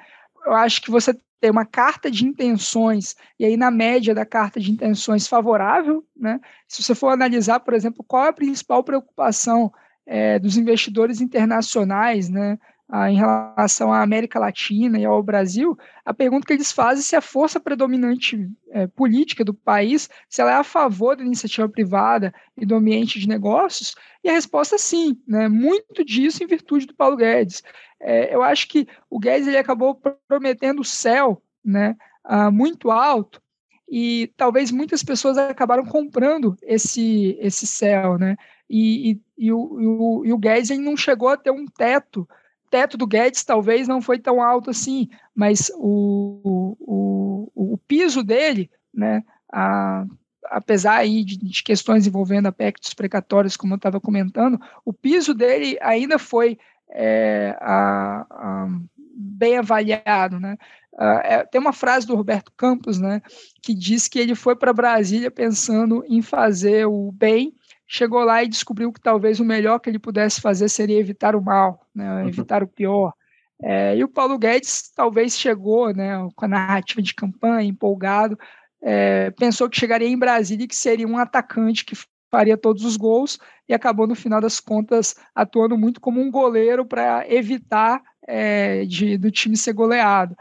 Eu 0.45 0.53
acho 0.53 0.79
que 0.81 0.91
você 0.91 1.19
tem 1.39 1.49
uma 1.49 1.65
carta 1.65 2.09
de 2.09 2.25
intenções, 2.25 3.15
e 3.39 3.45
aí 3.45 3.57
na 3.57 3.71
média 3.71 4.13
da 4.13 4.25
carta 4.25 4.59
de 4.59 4.71
intenções 4.71 5.27
favorável, 5.27 6.05
né? 6.15 6.39
se 6.67 6.83
você 6.83 6.93
for 6.93 7.09
analisar, 7.09 7.59
por 7.59 7.73
exemplo, 7.73 8.03
qual 8.07 8.25
é 8.25 8.29
a 8.29 8.33
principal 8.33 8.83
preocupação 8.83 9.71
é, 10.05 10.39
dos 10.39 10.57
investidores 10.57 11.21
internacionais, 11.21 12.29
né? 12.29 12.57
Ah, 12.89 13.11
em 13.11 13.15
relação 13.15 13.91
à 13.91 14.01
América 14.01 14.39
Latina 14.39 14.97
e 14.97 15.05
ao 15.05 15.21
Brasil, 15.21 15.77
a 16.05 16.13
pergunta 16.13 16.47
que 16.47 16.53
eles 16.53 16.71
fazem 16.71 17.01
é 17.01 17.03
se 17.03 17.15
a 17.15 17.21
força 17.21 17.59
predominante 17.59 18.49
é, 18.69 18.87
política 18.87 19.43
do 19.43 19.53
país, 19.53 20.09
se 20.29 20.41
ela 20.41 20.51
é 20.51 20.55
a 20.55 20.63
favor 20.63 21.15
da 21.15 21.23
iniciativa 21.23 21.67
privada 21.67 22.33
e 22.55 22.65
do 22.65 22.75
ambiente 22.75 23.19
de 23.19 23.27
negócios, 23.27 23.93
e 24.23 24.29
a 24.29 24.33
resposta 24.33 24.75
é 24.75 24.77
sim, 24.77 25.21
né? 25.27 25.49
muito 25.49 26.05
disso 26.05 26.43
em 26.43 26.47
virtude 26.47 26.85
do 26.85 26.95
Paulo 26.95 27.17
Guedes. 27.17 27.61
É, 27.99 28.33
eu 28.33 28.41
acho 28.41 28.67
que 28.69 28.87
o 29.09 29.19
Guedes 29.19 29.47
ele 29.47 29.57
acabou 29.57 29.99
prometendo 30.27 30.79
o 30.79 30.85
céu 30.85 31.41
né, 31.63 31.95
ah, 32.23 32.49
muito 32.49 32.89
alto, 32.89 33.41
e 33.89 34.31
talvez 34.35 34.69
muitas 34.71 35.01
pessoas 35.01 35.37
acabaram 35.37 35.85
comprando 35.85 36.57
esse, 36.61 37.37
esse 37.39 37.65
céu, 37.65 38.17
né? 38.17 38.35
E, 38.69 39.11
e, 39.11 39.21
e, 39.37 39.51
o, 39.53 39.79
e, 39.79 39.87
o, 39.87 40.25
e 40.25 40.33
o 40.33 40.37
Guedes 40.37 40.69
ele 40.69 40.81
não 40.81 40.97
chegou 40.97 41.29
a 41.29 41.37
ter 41.37 41.51
um 41.51 41.65
teto 41.65 42.27
teto 42.69 42.97
do 42.97 43.07
Guedes 43.07 43.43
talvez 43.43 43.87
não 43.87 44.01
foi 44.01 44.19
tão 44.19 44.41
alto 44.41 44.69
assim, 44.69 45.09
mas 45.33 45.71
o, 45.75 46.75
o, 46.79 47.73
o 47.73 47.77
piso 47.87 48.23
dele, 48.23 48.69
né, 48.93 49.23
a, 49.51 50.05
apesar 50.45 50.97
aí 50.97 51.23
de, 51.23 51.37
de, 51.37 51.63
questões 51.63 52.07
envolvendo 52.07 52.47
aspectos 52.47 52.93
precatórios, 52.93 53.57
como 53.57 53.73
eu 53.73 53.77
estava 53.77 53.99
comentando, 53.99 54.59
o 54.85 54.93
piso 54.93 55.33
dele 55.33 55.77
ainda 55.81 56.17
foi 56.19 56.57
é, 56.89 57.55
a, 57.59 58.25
a, 58.29 58.67
bem 59.15 59.57
avaliado, 59.57 60.39
né? 60.39 60.57
Uh, 60.93 61.21
é, 61.23 61.45
tem 61.45 61.61
uma 61.61 61.73
frase 61.73 62.07
do 62.07 62.15
Roberto 62.15 62.51
Campos, 62.57 62.99
né, 62.99 63.21
que 63.61 63.75
diz 63.75 64.07
que 64.07 64.17
ele 64.17 64.33
foi 64.33 64.55
para 64.55 64.73
Brasília 64.73 65.29
pensando 65.29 66.03
em 66.07 66.23
fazer 66.23 66.87
o 66.87 67.11
bem, 67.11 67.53
chegou 67.87 68.23
lá 68.23 68.43
e 68.43 68.47
descobriu 68.47 68.91
que 68.91 68.99
talvez 68.99 69.39
o 69.39 69.45
melhor 69.45 69.79
que 69.79 69.89
ele 69.89 69.99
pudesse 69.99 70.41
fazer 70.41 70.69
seria 70.69 70.99
evitar 70.99 71.35
o 71.35 71.41
mal, 71.41 71.87
né, 71.95 72.21
uhum. 72.21 72.27
evitar 72.27 72.63
o 72.63 72.67
pior. 72.67 73.13
É, 73.61 73.95
e 73.97 74.03
o 74.03 74.07
Paulo 74.07 74.37
Guedes 74.37 74.91
talvez 74.95 75.37
chegou, 75.37 75.93
né, 75.93 76.15
com 76.35 76.45
a 76.45 76.47
narrativa 76.47 77.01
de 77.01 77.13
campanha, 77.13 77.67
empolgado, 77.67 78.37
é, 78.81 79.31
pensou 79.31 79.69
que 79.69 79.79
chegaria 79.79 80.07
em 80.07 80.17
Brasília 80.17 80.65
e 80.65 80.67
que 80.67 80.75
seria 80.75 81.07
um 81.07 81.17
atacante 81.17 81.83
que 81.83 81.95
faria 82.29 82.57
todos 82.57 82.83
os 82.83 82.97
gols 82.97 83.39
e 83.67 83.73
acabou 83.73 84.05
no 84.05 84.15
final 84.15 84.39
das 84.39 84.59
contas 84.59 85.15
atuando 85.33 85.77
muito 85.77 85.99
como 85.99 86.21
um 86.21 86.29
goleiro 86.29 86.85
para 86.85 87.25
evitar 87.27 88.01
é, 88.27 88.85
de, 88.85 89.17
do 89.17 89.31
time 89.31 89.57
ser 89.57 89.73
goleado. 89.73 90.35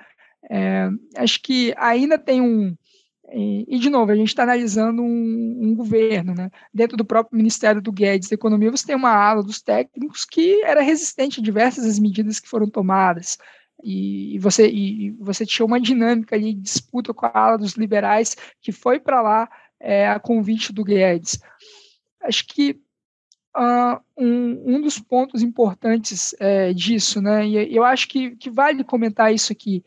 É, 0.51 0.89
acho 1.16 1.40
que 1.43 1.74
ainda 1.77 2.18
tem 2.18 2.40
um. 2.40 2.77
E, 3.32 3.78
de 3.78 3.90
novo, 3.90 4.12
a 4.12 4.15
gente 4.15 4.28
está 4.28 4.44
analisando 4.44 5.03
um, 5.03 5.59
um, 5.62 5.74
governo, 5.74 6.35
né? 6.35 6.51
Dentro 6.73 6.97
do 6.97 7.05
próprio 7.05 7.36
Ministério 7.36 7.82
do 7.82 7.90
Guedes 7.90 8.28
da 8.28 8.35
Economia, 8.35 8.70
você 8.70 8.86
tem 8.86 8.94
uma 8.94 9.11
ala 9.11 9.43
dos 9.43 9.61
técnicos 9.61 10.24
que 10.24 10.62
era 10.62 10.81
resistente 10.81 11.40
a 11.40 11.43
diversas 11.43 11.85
das 11.85 11.98
medidas 11.98 12.39
que 12.39 12.48
foram 12.48 12.69
tomadas. 12.69 13.36
E, 13.82 14.39
você, 14.39 14.69
e 14.69 15.11
você 15.19 15.44
tinha 15.44 15.66
uma 15.66 15.81
dinâmica 15.81 16.36
ali 16.36 16.55
de 16.55 16.61
disputa 16.61 17.12
com 17.12 17.27
a 17.27 17.32
ala 17.35 17.59
dos 17.59 17.74
liberais 17.74 18.36
que 18.61 18.73
foi 18.73 19.01
para 19.01 19.20
lá 19.20 19.48
é, 19.81 20.09
a 20.09 20.20
convite 20.20 20.73
do 20.73 20.85
Guedes. 20.85 21.39
Acho 22.23 22.47
que 22.47 22.81
uh, 23.57 24.01
um, 24.16 24.77
um 24.77 24.81
dos 24.81 24.98
pontos 24.98 25.43
importantes 25.43 26.35
é, 26.39 26.73
disso, 26.73 27.20
né? 27.20 27.47
E 27.47 27.74
eu 27.74 27.85
acho 27.85 28.09
que, 28.09 28.36
que 28.36 28.51
vale 28.51 28.85
comentar 28.85 29.35
isso 29.35 29.53
aqui 29.53 29.85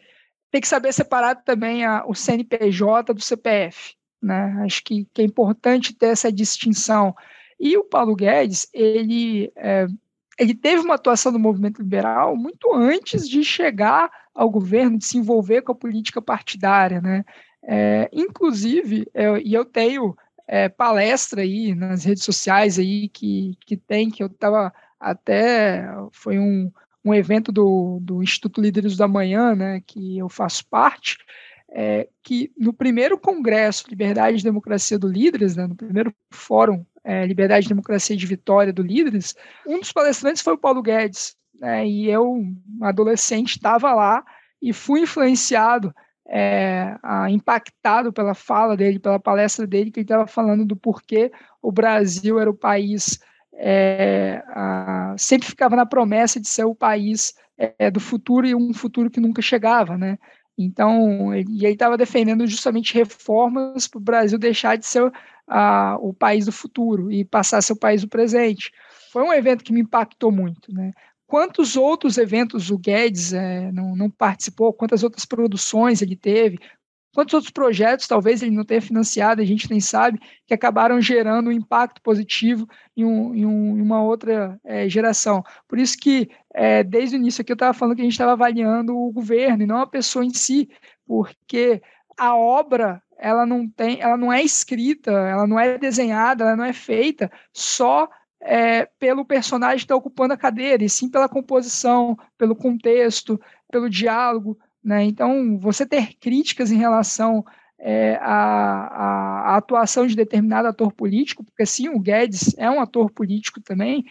tem 0.52 0.62
que 0.62 0.68
saber 0.68 0.94
separar 0.94 1.36
também 1.36 1.86
a, 1.86 2.04
o 2.06 2.16
CNPJ 2.16 3.14
do 3.14 3.22
CPF. 3.22 3.96
Né? 4.22 4.62
Acho 4.66 4.84
que, 4.84 5.08
que, 5.14 5.22
é 5.22 5.26
importante 5.26 5.96
ter 5.96 6.08
essa 6.08 6.32
distinção. 6.32 7.16
E 7.60 7.78
o 7.78 7.84
Paulo 7.84 8.16
Guedes, 8.16 8.68
ele, 8.74 9.52
é, 9.56 9.88
ele 10.38 10.54
teve 10.54 10.82
uma 10.82 10.96
atuação 10.96 11.32
no 11.32 11.40
movimento 11.40 11.82
liberal 11.82 12.36
muito 12.36 12.74
antes 12.74 13.28
de 13.28 13.44
chegar 13.44 14.10
ao 14.34 14.50
governo, 14.50 14.98
de 14.98 15.06
se 15.06 15.18
envolver 15.18 15.62
com 15.62 15.72
a 15.72 15.76
política 15.76 16.22
partidária. 16.22 17.02
Né? 17.02 17.24
É, 17.64 18.10
inclusive, 18.12 19.08
eu, 19.14 19.38
e 19.38 19.54
eu 19.54 19.64
tenho 19.64 20.16
é, 20.48 20.68
palestra 20.68 21.42
aí 21.42 21.76
nas 21.76 22.04
redes 22.04 22.24
sociais 22.24 22.80
aí 22.80 23.08
que, 23.08 23.56
que 23.66 23.78
tem, 23.78 24.10
que 24.10 24.24
eu 24.24 24.28
estava 24.28 24.74
até, 25.00 25.86
foi 26.12 26.40
um, 26.40 26.72
um 27.04 27.14
evento 27.14 27.52
do, 27.52 28.00
do 28.02 28.22
Instituto 28.22 28.62
Líderes 28.62 28.98
da 28.98 29.08
Manhã, 29.08 29.56
né, 29.56 29.82
que 29.86 30.18
eu 30.18 30.30
faço 30.30 30.66
parte, 30.68 31.18
é, 31.72 32.08
que 32.24 32.52
no 32.58 32.74
primeiro 32.74 33.18
congresso 33.18 33.86
Liberdade 33.90 34.40
e 34.40 34.44
Democracia 34.44 34.98
do 34.98 35.08
Líderes, 35.08 35.56
né, 35.56 35.68
no 35.68 35.76
primeiro 35.76 36.14
fórum 36.32 36.86
é, 37.04 37.26
Liberdade 37.26 37.66
e 37.66 37.70
Democracia 37.70 38.16
de 38.16 38.26
Vitória 38.26 38.74
do 38.74 38.82
Líderes, 38.82 39.36
um 39.66 39.80
dos 39.80 39.92
palestrantes 39.92 40.42
foi 40.42 40.54
o 40.54 40.58
Paulo 40.58 40.82
Guedes, 40.82 41.36
né, 41.60 41.88
e 41.88 42.10
eu, 42.10 42.44
adolescente, 42.82 43.52
estava 43.52 43.94
lá 43.94 44.24
e 44.62 44.74
fui 44.74 45.02
influenciado, 45.02 45.94
é, 46.28 46.96
a, 47.02 47.30
impactado 47.32 48.12
pela 48.12 48.34
fala 48.34 48.76
dele, 48.76 49.00
pela 49.00 49.20
palestra 49.20 49.66
dele, 49.66 49.90
que 49.90 50.00
ele 50.00 50.06
estava 50.06 50.28
falando 50.28 50.66
do 50.66 50.76
porquê 50.76 51.32
o 51.62 51.72
Brasil 51.72 52.40
era 52.40 52.50
o 52.50 52.56
país 52.56 53.20
é, 53.62 54.42
a, 54.48 55.16
sempre 55.18 55.48
ficava 55.48 55.76
na 55.76 55.86
promessa 55.86 56.40
de 56.40 56.48
ser 56.48 56.64
o 56.64 56.74
país 56.74 57.34
é, 57.58 57.92
do 57.92 58.00
futuro 58.00 58.48
e 58.48 58.56
um 58.56 58.74
futuro 58.74 59.10
que 59.10 59.20
nunca 59.20 59.42
chegava, 59.42 59.98
né? 59.98 60.18
Então, 60.58 61.34
e 61.36 61.66
ele 61.66 61.74
estava 61.74 61.98
defendendo 61.98 62.48
justamente 62.48 62.94
reformas 62.94 63.88
para 63.88 63.98
o 63.98 64.02
Brasil 64.02 64.38
deixar 64.38 64.78
de 64.78 64.86
ser 64.86 65.12
a, 65.48 65.98
o 66.00 66.14
país 66.14 66.46
do 66.46 66.52
futuro 66.52 67.12
e 67.12 67.26
passar 67.26 67.58
a 67.58 67.62
ser 67.62 67.74
o 67.74 67.80
país 67.80 68.02
do 68.02 68.08
presente. 68.08 68.72
Foi 69.12 69.24
um 69.24 69.34
evento 69.34 69.64
que 69.64 69.74
me 69.74 69.82
impactou 69.82 70.32
muito, 70.32 70.74
né? 70.74 70.94
Quantos 71.26 71.78
outros 71.78 72.18
eventos 72.18 72.72
o 72.72 72.78
Guedes 72.78 73.34
é, 73.34 73.72
não, 73.72 73.96
não, 73.96 74.10
participou? 74.10 74.74
Quantas 74.74 75.04
outras 75.04 75.26
produções 75.26 76.02
ele 76.02 76.16
teve? 76.16 76.58
Quantos 77.14 77.34
outros 77.34 77.52
projetos 77.52 78.08
talvez 78.08 78.42
ele 78.42 78.56
não 78.56 78.64
tenha 78.64 78.82
financiado, 78.82 79.42
a 79.42 79.46
gente 79.46 79.70
nem 79.70 79.80
sabe, 79.80 80.20
que 80.46 80.54
acabaram 80.54 81.02
gerando 81.02 81.50
um 81.50 81.52
impacto 81.52 82.02
positivo 82.02 82.68
em, 82.96 83.04
um, 83.04 83.34
em, 83.34 83.46
um, 83.46 83.78
em 83.78 83.82
uma 83.82 84.02
outra 84.04 84.60
é, 84.64 84.88
geração. 84.88 85.44
Por 85.68 85.80
isso 85.80 85.98
que, 85.98 86.30
é, 86.54 86.84
desde 86.84 87.16
o 87.16 87.20
início 87.20 87.42
aqui, 87.42 87.52
eu 87.52 87.56
estava 87.56 87.74
falando 87.74 87.96
que 87.96 88.02
a 88.02 88.06
gente 88.06 88.14
estava 88.14 88.34
avaliando 88.34 88.96
o 88.96 89.12
governo 89.12 89.64
e 89.64 89.68
não 89.68 89.82
a 89.82 89.88
pessoa 89.88 90.24
em 90.24 90.34
si, 90.34 90.70
porque 91.06 91.82
a 92.18 92.36
obra 92.36 93.02
ela 93.18 93.46
não 93.46 93.68
tem, 93.68 94.00
ela 94.00 94.16
não 94.16 94.32
é 94.32 94.42
escrita, 94.42 95.12
ela 95.12 95.46
não 95.46 95.60
é 95.60 95.78
desenhada, 95.78 96.44
ela 96.44 96.56
não 96.56 96.64
é 96.64 96.74
feita 96.74 97.30
só 97.52 98.10
é, 98.42 98.86
pelo 98.98 99.26
personagem 99.26 99.80
que 99.80 99.84
está 99.84 99.96
ocupando 99.96 100.34
a 100.34 100.38
cadeira, 100.38 100.84
e 100.84 100.90
sim 100.90 101.10
pela 101.10 101.28
composição, 101.28 102.18
pelo 102.38 102.56
contexto, 102.56 103.40
pelo 103.70 103.90
diálogo, 103.90 104.58
né? 104.84 105.04
Então, 105.04 105.58
você 105.60 105.86
ter 105.86 106.16
críticas 106.20 106.72
em 106.72 106.78
relação 106.78 107.46
é, 107.78 108.18
à, 108.22 109.52
à, 109.54 109.58
atuação 109.58 110.06
de 110.06 110.16
determinado 110.16 110.68
ator 110.68 110.92
político, 110.92 111.44
porque 111.44 111.66
sim, 111.66 111.90
o 111.90 112.00
Guedes 112.00 112.54
é 112.58 112.70
um 112.70 112.82
ator 112.82 113.10
político 113.12 113.62
também, 113.62 114.06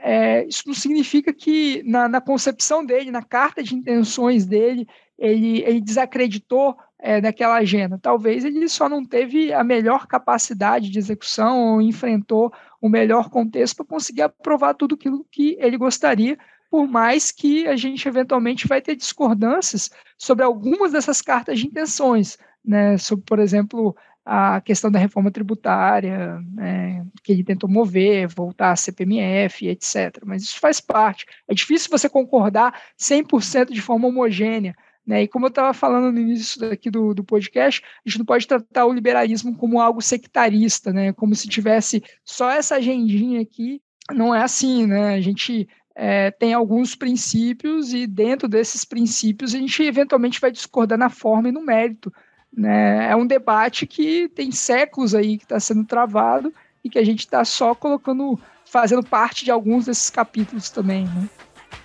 é, 0.00 0.46
isso 0.46 0.62
não 0.66 0.74
significa 0.74 1.32
que 1.32 1.82
na, 1.84 2.08
na, 2.08 2.20
concepção 2.20 2.84
dele, 2.84 3.10
na 3.10 3.22
carta 3.22 3.62
de 3.62 3.74
intenções 3.74 4.46
dele, 4.46 4.86
ele, 5.18 5.62
ele 5.62 5.80
desacreditou 5.80 6.76
é, 7.00 7.20
daquela 7.20 7.56
agenda. 7.56 7.98
Talvez 8.00 8.44
ele 8.44 8.68
só 8.68 8.88
não 8.88 9.04
teve 9.04 9.52
a 9.52 9.64
melhor 9.64 10.06
capacidade 10.06 10.90
de 10.90 10.98
execução 10.98 11.74
ou 11.74 11.82
enfrentou 11.82 12.52
o 12.80 12.88
melhor 12.88 13.28
contexto 13.28 13.76
para 13.76 13.86
conseguir 13.86 14.22
aprovar 14.22 14.74
tudo 14.74 14.94
aquilo 14.94 15.26
que 15.30 15.56
ele 15.58 15.76
gostaria, 15.76 16.38
por 16.70 16.86
mais 16.86 17.30
que 17.30 17.66
a 17.66 17.76
gente 17.76 18.06
eventualmente 18.06 18.66
vai 18.66 18.80
ter 18.80 18.94
discordâncias 18.96 19.90
sobre 20.16 20.44
algumas 20.44 20.92
dessas 20.92 21.22
cartas 21.22 21.58
de 21.58 21.66
intenções, 21.66 22.38
né, 22.64 22.98
sobre, 22.98 23.24
por 23.24 23.38
exemplo, 23.38 23.96
a 24.24 24.60
questão 24.60 24.90
da 24.90 24.98
reforma 24.98 25.30
tributária, 25.30 26.38
né, 26.52 27.06
que 27.24 27.32
ele 27.32 27.42
tentou 27.42 27.68
mover, 27.68 28.28
voltar 28.28 28.72
a 28.72 28.76
CPMF, 28.76 29.66
etc. 29.66 30.22
Mas 30.26 30.42
isso 30.42 30.60
faz 30.60 30.80
parte. 30.80 31.24
É 31.48 31.54
difícil 31.54 31.88
você 31.90 32.10
concordar 32.10 32.78
100% 32.98 33.72
de 33.72 33.80
forma 33.80 34.06
homogênea. 34.06 34.76
Né? 35.06 35.22
E 35.22 35.28
como 35.28 35.46
eu 35.46 35.48
estava 35.48 35.72
falando 35.72 36.12
no 36.12 36.20
início 36.20 36.70
aqui 36.70 36.90
do, 36.90 37.14
do 37.14 37.24
podcast, 37.24 37.82
a 38.04 38.08
gente 38.08 38.18
não 38.18 38.26
pode 38.26 38.46
tratar 38.46 38.84
o 38.84 38.92
liberalismo 38.92 39.56
como 39.56 39.80
algo 39.80 40.02
sectarista, 40.02 40.92
né? 40.92 41.14
como 41.14 41.34
se 41.34 41.48
tivesse 41.48 42.04
só 42.22 42.50
essa 42.50 42.76
agendinha 42.76 43.40
aqui. 43.40 43.80
Não 44.12 44.34
é 44.34 44.42
assim, 44.42 44.86
né? 44.86 45.14
A 45.14 45.20
gente 45.20 45.66
é, 46.00 46.30
tem 46.30 46.54
alguns 46.54 46.94
princípios 46.94 47.92
e 47.92 48.06
dentro 48.06 48.46
desses 48.46 48.84
princípios 48.84 49.52
a 49.52 49.58
gente 49.58 49.82
eventualmente 49.82 50.40
vai 50.40 50.52
discordar 50.52 50.96
na 50.96 51.10
forma 51.10 51.48
e 51.48 51.52
no 51.52 51.60
mérito. 51.60 52.14
Né? 52.56 53.10
É 53.10 53.16
um 53.16 53.26
debate 53.26 53.84
que 53.84 54.28
tem 54.28 54.52
séculos 54.52 55.12
aí 55.12 55.36
que 55.36 55.42
está 55.42 55.58
sendo 55.58 55.84
travado 55.84 56.54
e 56.84 56.88
que 56.88 57.00
a 57.00 57.04
gente 57.04 57.18
está 57.20 57.44
só 57.44 57.74
colocando, 57.74 58.38
fazendo 58.64 59.02
parte 59.02 59.44
de 59.44 59.50
alguns 59.50 59.86
desses 59.86 60.08
capítulos 60.08 60.70
também. 60.70 61.04
Né? 61.06 61.28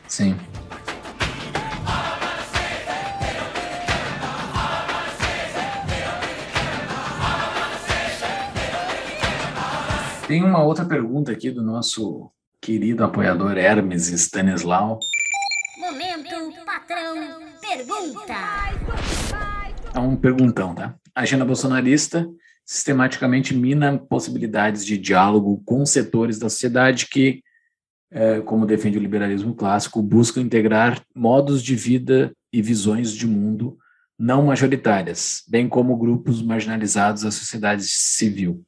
Sim. 0.08 0.36
Tem 10.28 10.44
uma 10.44 10.62
outra 10.64 10.86
pergunta 10.86 11.32
aqui 11.32 11.50
do 11.50 11.64
nosso 11.64 12.32
querido 12.64 13.04
apoiador 13.04 13.58
Hermes 13.58 14.08
Stanislau. 14.08 14.98
Momento 15.78 16.66
Patrão 16.66 17.42
Pergunta. 17.60 18.34
É 19.94 20.00
um 20.00 20.16
perguntão, 20.16 20.74
tá? 20.74 20.96
A 21.14 21.22
agenda 21.24 21.44
bolsonarista 21.44 22.26
sistematicamente 22.66 23.54
mina 23.54 23.98
possibilidades 23.98 24.86
de 24.86 24.98
diálogo 24.98 25.62
com 25.66 25.86
setores 25.86 26.40
da 26.40 26.50
sociedade 26.50 27.08
que, 27.08 27.44
é, 28.10 28.40
como 28.40 28.66
defende 28.66 28.98
o 28.98 29.02
liberalismo 29.02 29.54
clássico, 29.54 30.02
buscam 30.02 30.40
integrar 30.40 31.04
modos 31.14 31.62
de 31.62 31.76
vida 31.76 32.32
e 32.52 32.62
visões 32.62 33.12
de 33.12 33.28
mundo 33.28 33.78
não 34.18 34.46
majoritárias, 34.46 35.44
bem 35.50 35.68
como 35.68 35.98
grupos 35.98 36.42
marginalizados 36.42 37.24
da 37.24 37.32
sociedade 37.32 37.84
civil. 37.84 38.64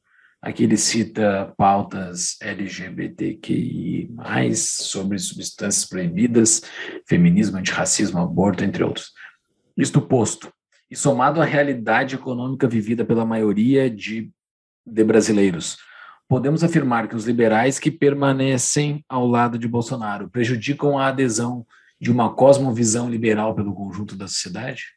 Aqui 0.46 0.62
ele 0.62 0.76
cita 0.76 1.52
pautas 1.56 2.36
LGBTQI, 2.40 4.08
sobre 4.54 5.18
substâncias 5.18 5.84
proibidas, 5.84 6.62
feminismo, 7.04 7.58
antirracismo, 7.58 8.20
aborto, 8.20 8.62
entre 8.62 8.84
outros. 8.84 9.10
Isto 9.76 10.00
posto, 10.00 10.52
e 10.88 10.94
somado 10.94 11.42
à 11.42 11.44
realidade 11.44 12.14
econômica 12.14 12.68
vivida 12.68 13.04
pela 13.04 13.26
maioria 13.26 13.90
de, 13.90 14.30
de 14.86 15.02
brasileiros, 15.02 15.78
podemos 16.28 16.62
afirmar 16.62 17.08
que 17.08 17.16
os 17.16 17.26
liberais 17.26 17.80
que 17.80 17.90
permanecem 17.90 19.04
ao 19.08 19.26
lado 19.26 19.58
de 19.58 19.66
Bolsonaro 19.66 20.30
prejudicam 20.30 20.96
a 20.96 21.08
adesão 21.08 21.66
de 22.00 22.12
uma 22.12 22.32
cosmovisão 22.32 23.10
liberal 23.10 23.52
pelo 23.52 23.74
conjunto 23.74 24.14
da 24.14 24.28
sociedade? 24.28 24.95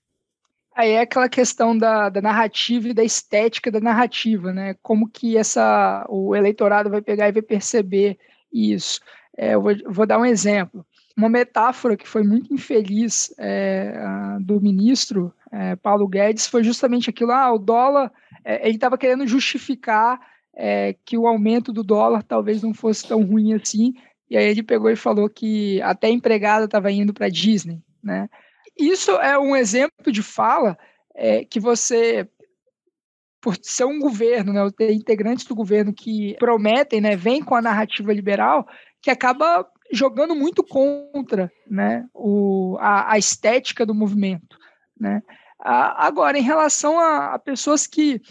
Aí 0.79 0.91
é 0.91 1.01
aquela 1.01 1.27
questão 1.27 1.77
da, 1.77 2.07
da, 2.07 2.21
narrativa 2.21 2.87
e 2.87 2.93
da 2.93 3.03
estética 3.03 3.69
da 3.69 3.81
narrativa, 3.81 4.53
né? 4.53 4.75
Como 4.81 5.09
que 5.09 5.35
essa, 5.35 6.05
o 6.07 6.33
eleitorado 6.33 6.89
vai 6.89 7.01
pegar 7.01 7.27
e 7.27 7.33
vai 7.33 7.41
perceber 7.41 8.17
isso. 8.49 9.01
É, 9.37 9.55
eu 9.55 9.61
vou, 9.61 9.73
vou, 9.87 10.05
dar 10.05 10.17
um 10.17 10.25
exemplo. 10.25 10.85
Uma 11.17 11.27
metáfora 11.27 11.97
que 11.97 12.07
foi 12.07 12.23
muito 12.23 12.53
infeliz 12.53 13.35
é, 13.37 13.93
do 14.39 14.61
ministro 14.61 15.33
é, 15.51 15.75
Paulo 15.75 16.07
Guedes 16.07 16.47
foi 16.47 16.63
justamente 16.63 17.09
aquilo: 17.09 17.33
ah, 17.33 17.51
o 17.51 17.59
dólar, 17.59 18.09
é, 18.45 18.65
ele 18.65 18.75
estava 18.75 18.97
querendo 18.97 19.27
justificar 19.27 20.17
é, 20.55 20.95
que 21.03 21.17
o 21.17 21.27
aumento 21.27 21.73
do 21.73 21.83
dólar 21.83 22.23
talvez 22.23 22.61
não 22.61 22.73
fosse 22.73 23.05
tão 23.05 23.21
ruim 23.21 23.53
assim, 23.53 23.95
e 24.29 24.37
aí 24.37 24.45
ele 24.45 24.63
pegou 24.63 24.89
e 24.89 24.95
falou 24.95 25.29
que 25.29 25.81
até 25.81 26.09
empregada 26.09 26.63
estava 26.63 26.89
indo 26.89 27.13
para 27.13 27.27
Disney, 27.27 27.81
né? 28.01 28.29
Isso 28.79 29.11
é 29.11 29.37
um 29.37 29.55
exemplo 29.55 30.11
de 30.11 30.23
fala 30.23 30.77
é, 31.13 31.43
que 31.43 31.59
você, 31.59 32.27
por 33.41 33.57
ser 33.61 33.83
um 33.83 33.99
governo, 33.99 34.53
né, 34.53 34.69
ter 34.75 34.93
integrantes 34.93 35.45
do 35.45 35.53
governo 35.53 35.93
que 35.93 36.35
prometem, 36.39 37.01
né, 37.01 37.15
vem 37.15 37.43
com 37.43 37.55
a 37.55 37.61
narrativa 37.61 38.13
liberal, 38.13 38.65
que 39.01 39.11
acaba 39.11 39.67
jogando 39.91 40.33
muito 40.33 40.63
contra 40.63 41.51
né, 41.69 42.07
o, 42.13 42.77
a, 42.79 43.13
a 43.13 43.17
estética 43.17 43.85
do 43.85 43.93
movimento. 43.93 44.57
Né? 44.97 45.21
Agora, 45.59 46.37
em 46.37 46.43
relação 46.43 46.97
a, 46.97 47.33
a 47.33 47.39
pessoas 47.39 47.85
que 47.85 48.21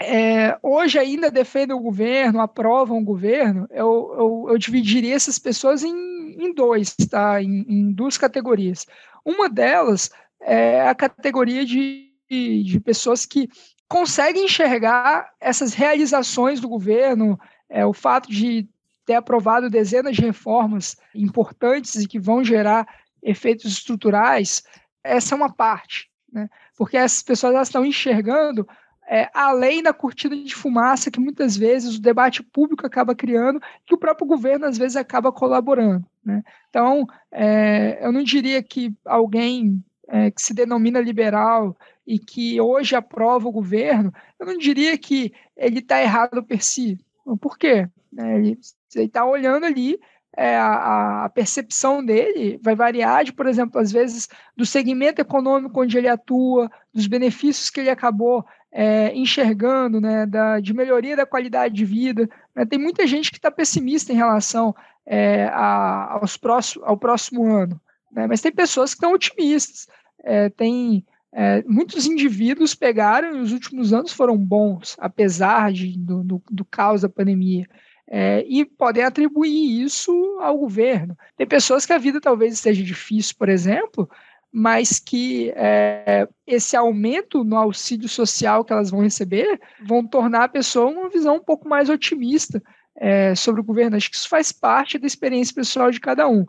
é, 0.00 0.58
hoje 0.62 0.98
ainda 0.98 1.30
defendem 1.30 1.76
o 1.76 1.80
governo, 1.80 2.40
aprovam 2.40 2.98
o 2.98 3.04
governo, 3.04 3.66
eu, 3.70 4.14
eu, 4.18 4.46
eu 4.50 4.58
dividiria 4.58 5.14
essas 5.14 5.38
pessoas 5.38 5.84
em, 5.84 5.94
em 6.36 6.52
dois, 6.52 6.94
tá? 7.08 7.40
Em, 7.40 7.64
em, 7.68 7.92
duas 7.92 8.18
categorias. 8.18 8.86
Uma 9.24 9.48
delas 9.48 10.10
é 10.40 10.86
a 10.88 10.94
categoria 10.94 11.64
de, 11.64 12.12
de 12.28 12.80
pessoas 12.80 13.24
que 13.24 13.48
conseguem 13.88 14.44
enxergar 14.44 15.30
essas 15.40 15.72
realizações 15.72 16.60
do 16.60 16.68
governo, 16.68 17.38
é, 17.68 17.84
o 17.86 17.92
fato 17.92 18.30
de 18.30 18.68
ter 19.06 19.14
aprovado 19.14 19.70
dezenas 19.70 20.16
de 20.16 20.22
reformas 20.22 20.96
importantes 21.14 21.94
e 21.96 22.08
que 22.08 22.18
vão 22.18 22.42
gerar 22.42 22.86
efeitos 23.22 23.72
estruturais, 23.72 24.62
essa 25.02 25.34
é 25.34 25.36
uma 25.36 25.52
parte, 25.52 26.10
né? 26.32 26.48
porque 26.76 26.96
essas 26.96 27.22
pessoas 27.22 27.54
elas 27.54 27.68
estão 27.68 27.84
enxergando 27.84 28.66
é, 29.06 29.30
além 29.34 29.82
da 29.82 29.92
cortina 29.92 30.34
de 30.36 30.54
fumaça 30.54 31.10
que 31.10 31.20
muitas 31.20 31.56
vezes 31.56 31.96
o 31.96 32.00
debate 32.00 32.42
público 32.42 32.86
acaba 32.86 33.14
criando, 33.14 33.60
que 33.84 33.94
o 33.94 33.98
próprio 33.98 34.26
governo 34.26 34.66
às 34.66 34.78
vezes 34.78 34.96
acaba 34.96 35.30
colaborando. 35.30 36.04
Né? 36.24 36.42
Então, 36.70 37.06
é, 37.30 37.98
eu 38.04 38.12
não 38.12 38.22
diria 38.22 38.62
que 38.62 38.92
alguém 39.04 39.82
é, 40.08 40.30
que 40.30 40.40
se 40.40 40.54
denomina 40.54 41.00
liberal 41.00 41.76
e 42.06 42.18
que 42.18 42.60
hoje 42.60 42.94
aprova 42.94 43.48
o 43.48 43.52
governo, 43.52 44.12
eu 44.38 44.46
não 44.46 44.58
diria 44.58 44.96
que 44.98 45.32
ele 45.56 45.78
está 45.78 46.00
errado 46.00 46.42
per 46.42 46.62
si. 46.62 46.98
Por 47.40 47.58
quê? 47.58 47.88
É, 48.16 48.36
ele 48.36 48.58
está 48.94 49.24
olhando 49.24 49.64
ali 49.64 49.98
é, 50.36 50.56
a, 50.56 51.24
a, 51.24 51.28
percepção 51.28 52.04
dele 52.04 52.58
vai 52.62 52.74
variar 52.74 53.24
de, 53.24 53.32
por 53.32 53.46
exemplo, 53.46 53.80
às 53.80 53.92
vezes, 53.92 54.28
do 54.56 54.66
segmento 54.66 55.20
econômico 55.20 55.80
onde 55.80 55.96
ele 55.96 56.08
atua, 56.08 56.70
dos 56.92 57.06
benefícios 57.06 57.70
que 57.70 57.80
ele 57.80 57.90
acabou 57.90 58.44
é, 58.72 59.14
enxergando, 59.14 60.00
né, 60.00 60.26
da, 60.26 60.58
de 60.58 60.74
melhoria 60.74 61.16
da 61.16 61.24
qualidade 61.24 61.74
de 61.74 61.84
vida. 61.84 62.28
Né? 62.54 62.66
Tem 62.66 62.78
muita 62.78 63.06
gente 63.06 63.30
que 63.30 63.36
está 63.36 63.50
pessimista 63.50 64.12
em 64.12 64.16
relação 64.16 64.74
é, 65.06 65.44
a, 65.46 66.14
aos 66.14 66.36
próximo, 66.36 66.84
ao 66.84 66.96
próximo 66.96 67.44
ano, 67.46 67.80
né? 68.10 68.26
mas 68.26 68.40
tem 68.40 68.52
pessoas 68.52 68.90
que 68.90 68.96
estão 68.96 69.12
otimistas. 69.12 69.86
É, 70.22 70.48
tem 70.48 71.04
é, 71.32 71.62
muitos 71.66 72.06
indivíduos 72.06 72.74
pegaram 72.74 73.36
e 73.36 73.40
os 73.40 73.52
últimos 73.52 73.92
anos 73.92 74.12
foram 74.12 74.36
bons, 74.36 74.96
apesar 74.98 75.72
de, 75.72 75.98
do, 75.98 76.22
do, 76.22 76.42
do 76.50 76.64
caos 76.64 77.02
da 77.02 77.08
pandemia. 77.08 77.66
É, 78.06 78.44
e 78.46 78.64
podem 78.64 79.02
atribuir 79.02 79.82
isso 79.82 80.12
ao 80.40 80.58
governo. 80.58 81.16
Tem 81.36 81.46
pessoas 81.46 81.86
que 81.86 81.92
a 81.92 81.98
vida 81.98 82.20
talvez 82.20 82.52
esteja 82.52 82.82
difícil, 82.82 83.34
por 83.38 83.48
exemplo, 83.48 84.08
mas 84.52 85.00
que 85.00 85.52
é, 85.56 86.28
esse 86.46 86.76
aumento 86.76 87.42
no 87.42 87.56
auxílio 87.56 88.08
social 88.08 88.64
que 88.64 88.72
elas 88.72 88.90
vão 88.90 89.00
receber 89.00 89.60
vão 89.84 90.06
tornar 90.06 90.44
a 90.44 90.48
pessoa 90.48 90.90
uma 90.90 91.08
visão 91.08 91.36
um 91.36 91.42
pouco 91.42 91.68
mais 91.68 91.90
otimista 91.90 92.62
é, 92.96 93.34
sobre 93.34 93.60
o 93.60 93.64
governo. 93.64 93.96
Acho 93.96 94.10
que 94.10 94.16
isso 94.16 94.28
faz 94.28 94.52
parte 94.52 94.98
da 94.98 95.06
experiência 95.06 95.54
pessoal 95.54 95.90
de 95.90 96.00
cada 96.00 96.28
um. 96.28 96.46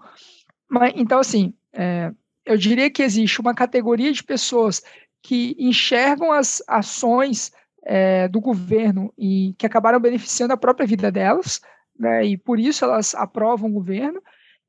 Mas, 0.69 0.93
então, 0.95 1.19
assim, 1.19 1.53
é, 1.73 2.11
eu 2.45 2.57
diria 2.57 2.89
que 2.89 3.03
existe 3.03 3.41
uma 3.41 3.53
categoria 3.53 4.11
de 4.11 4.23
pessoas 4.23 4.81
que 5.21 5.55
enxergam 5.57 6.31
as 6.31 6.61
ações 6.67 7.51
é, 7.83 8.27
do 8.27 8.39
governo 8.39 9.13
e 9.17 9.55
que 9.57 9.65
acabaram 9.65 9.99
beneficiando 9.99 10.53
a 10.53 10.57
própria 10.57 10.87
vida 10.87 11.11
delas, 11.11 11.59
né, 11.97 12.25
e 12.25 12.37
por 12.37 12.59
isso 12.59 12.83
elas 12.83 13.15
aprovam 13.15 13.69
o 13.69 13.73
governo. 13.73 14.21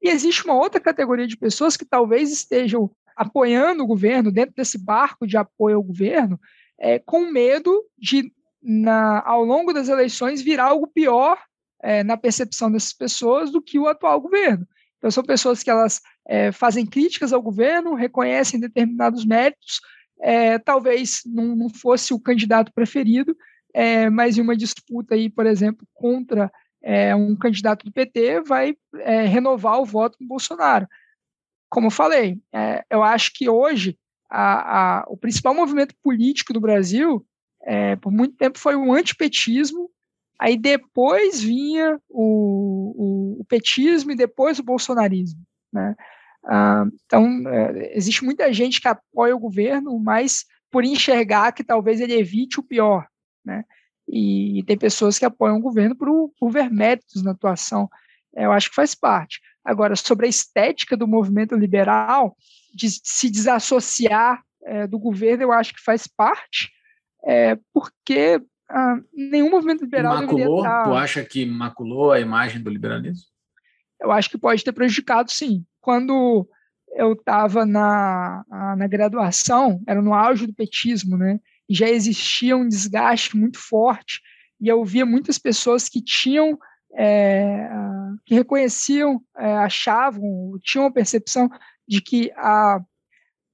E 0.03 0.09
existe 0.09 0.44
uma 0.44 0.55
outra 0.55 0.81
categoria 0.81 1.27
de 1.27 1.36
pessoas 1.36 1.77
que 1.77 1.85
talvez 1.85 2.31
estejam 2.31 2.90
apoiando 3.16 3.82
o 3.82 3.86
governo, 3.86 4.31
dentro 4.31 4.55
desse 4.55 4.78
barco 4.78 5.27
de 5.27 5.36
apoio 5.36 5.77
ao 5.77 5.82
governo, 5.82 6.39
é, 6.78 6.98
com 6.98 7.31
medo 7.31 7.82
de, 7.98 8.31
na, 8.62 9.23
ao 9.27 9.43
longo 9.43 9.73
das 9.73 9.89
eleições, 9.89 10.43
virar 10.43 10.66
algo 10.66 10.86
pior 10.86 11.39
é, 11.86 12.02
na 12.02 12.16
percepção 12.16 12.68
dessas 12.68 12.92
pessoas 12.92 13.52
do 13.52 13.62
que 13.62 13.78
o 13.78 13.86
atual 13.86 14.20
governo. 14.20 14.66
Então, 14.98 15.08
são 15.08 15.22
pessoas 15.22 15.62
que 15.62 15.70
elas 15.70 16.00
é, 16.26 16.50
fazem 16.50 16.84
críticas 16.84 17.32
ao 17.32 17.40
governo, 17.40 17.94
reconhecem 17.94 18.58
determinados 18.58 19.24
méritos, 19.24 19.80
é, 20.20 20.58
talvez 20.58 21.20
não, 21.24 21.54
não, 21.54 21.68
fosse 21.68 22.12
o 22.12 22.18
candidato 22.18 22.72
preferido, 22.72 23.36
é, 23.72 24.10
mas 24.10 24.36
em 24.36 24.40
uma 24.40 24.56
disputa 24.56 25.14
aí, 25.14 25.30
por 25.30 25.46
exemplo, 25.46 25.86
contra 25.94 26.50
é, 26.82 27.14
um 27.14 27.36
candidato 27.36 27.84
do 27.84 27.92
PT, 27.92 28.40
vai 28.40 28.76
é, 28.96 29.22
renovar 29.22 29.80
o 29.80 29.86
voto 29.86 30.18
do 30.18 30.26
Bolsonaro 30.26 30.88
como 31.68 31.88
eu 31.88 31.90
falei, 31.90 32.40
eu 32.88 33.02
acho 33.02 33.32
que 33.34 33.48
hoje 33.48 33.98
a, 34.30 35.00
a, 35.00 35.04
o 35.08 35.16
principal 35.16 35.52
movimento 35.52 35.94
político 36.00 36.52
do 36.52 36.60
Brasil, 36.60 37.26
por 38.00 38.12
muito 38.12 38.36
tempo, 38.36 38.56
foi 38.56 38.76
o 38.76 38.92
antipetismo, 38.92 39.90
aí 40.38 40.56
depois 40.56 41.40
vinha 41.40 42.00
o, 42.08 43.36
o, 43.36 43.40
o 43.40 43.44
petismo 43.44 44.12
e 44.12 44.16
depois 44.16 44.58
o 44.58 44.64
bolsonarismo. 44.64 45.40
Né? 45.72 45.94
Ah, 46.44 46.84
então, 47.04 47.42
é, 47.48 47.96
existe 47.96 48.24
muita 48.24 48.52
gente 48.52 48.80
que 48.80 48.88
apoia 48.88 49.34
o 49.34 49.40
governo, 49.40 49.98
mas 49.98 50.44
por 50.70 50.84
enxergar 50.84 51.52
que 51.52 51.64
talvez 51.64 52.00
ele 52.00 52.14
evite 52.14 52.60
o 52.60 52.62
pior. 52.62 53.06
Né? 53.44 53.64
E, 54.08 54.58
e 54.58 54.62
tem 54.62 54.76
pessoas 54.76 55.18
que 55.18 55.24
apoiam 55.24 55.56
o 55.56 55.62
governo 55.62 55.96
por, 55.96 56.30
por 56.38 56.50
ver 56.50 56.70
méritos 56.70 57.22
na 57.22 57.32
atuação. 57.32 57.88
É, 58.34 58.44
eu 58.44 58.52
acho 58.52 58.68
que 58.68 58.76
faz 58.76 58.94
parte. 58.94 59.40
Agora, 59.64 59.96
sobre 59.96 60.26
a 60.26 60.28
estética 60.28 60.96
do 60.96 61.08
movimento 61.08 61.56
liberal, 61.56 62.36
de 62.72 62.88
se 62.90 63.30
desassociar 63.30 64.42
é, 64.64 64.86
do 64.86 64.98
governo, 64.98 65.42
eu 65.42 65.52
acho 65.52 65.74
que 65.74 65.82
faz 65.82 66.06
parte, 66.06 66.70
é, 67.24 67.58
porque 67.72 68.40
ah, 68.68 68.97
nenhum 69.12 69.51
movimento 69.51 69.84
liberal 69.84 70.22
maculou, 70.22 70.59
estar... 70.59 70.84
Tu 70.84 70.94
acha 70.94 71.24
que 71.24 71.47
maculou 71.47 72.12
a 72.12 72.20
imagem 72.20 72.62
do 72.62 72.70
liberalismo? 72.70 73.26
Eu 74.01 74.10
acho 74.10 74.28
que 74.28 74.38
pode 74.38 74.62
ter 74.62 74.72
prejudicado, 74.72 75.30
sim. 75.30 75.64
Quando 75.80 76.48
eu 76.94 77.12
estava 77.12 77.64
na, 77.64 78.44
na 78.76 78.86
graduação, 78.86 79.80
era 79.86 80.02
no 80.02 80.14
auge 80.14 80.47
do 80.47 80.55
petismo, 80.55 81.16
né? 81.16 81.38
E 81.68 81.74
já 81.74 81.88
existia 81.88 82.56
um 82.56 82.68
desgaste 82.68 83.36
muito 83.36 83.59
forte, 83.59 84.20
e 84.60 84.68
eu 84.68 84.84
via 84.84 85.05
muitas 85.05 85.38
pessoas 85.38 85.88
que 85.88 86.02
tinham 86.02 86.59
é, 86.98 87.68
que 88.24 88.34
reconheciam, 88.34 89.20
é, 89.36 89.52
achavam, 89.59 90.59
tinham 90.62 90.86
a 90.86 90.93
percepção 90.93 91.51
de 91.86 92.01
que 92.01 92.32
a, 92.36 92.80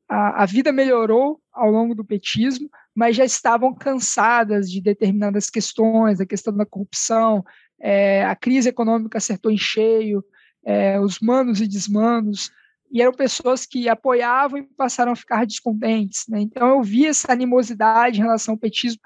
a, 0.09 0.43
a, 0.43 0.47
vida 0.47 0.73
melhorou 0.73 1.41
ao 1.53 1.71
longo 1.71 1.95
do 1.95 2.05
petismo, 2.05 2.71
mas 2.95 3.17
já 3.17 3.25
estavam 3.25 3.75
cansadas 3.75 4.71
de 4.71 4.81
determinadas 4.81 5.49
questões, 5.49 6.21
a 6.21 6.27
questão 6.27 6.55
da 6.55 6.67
corrupção, 6.67 7.45
é, 7.81 8.25
a 8.25 8.37
crise 8.37 8.69
econômica 8.69 9.19
acertou 9.19 9.51
em 9.51 9.59
cheio, 9.59 10.25
é, 10.65 11.01
os 11.01 11.19
manos 11.21 11.61
e 11.61 11.67
desmanos, 11.67 12.51
e 12.91 13.01
eram 13.01 13.13
pessoas 13.13 13.65
que 13.65 13.89
apoiavam 13.89 14.59
e 14.59 14.63
passaram 14.63 15.13
a 15.13 15.17
ficar 15.17 15.47
descontentes. 15.47 16.25
Né? 16.29 16.41
Então 16.41 16.69
eu 16.69 16.83
vi 16.83 17.07
essa 17.07 17.33
animosidade 17.33 18.19
em 18.19 18.23
relação 18.23 18.55
ao 18.55 18.59
petismo 18.59 19.01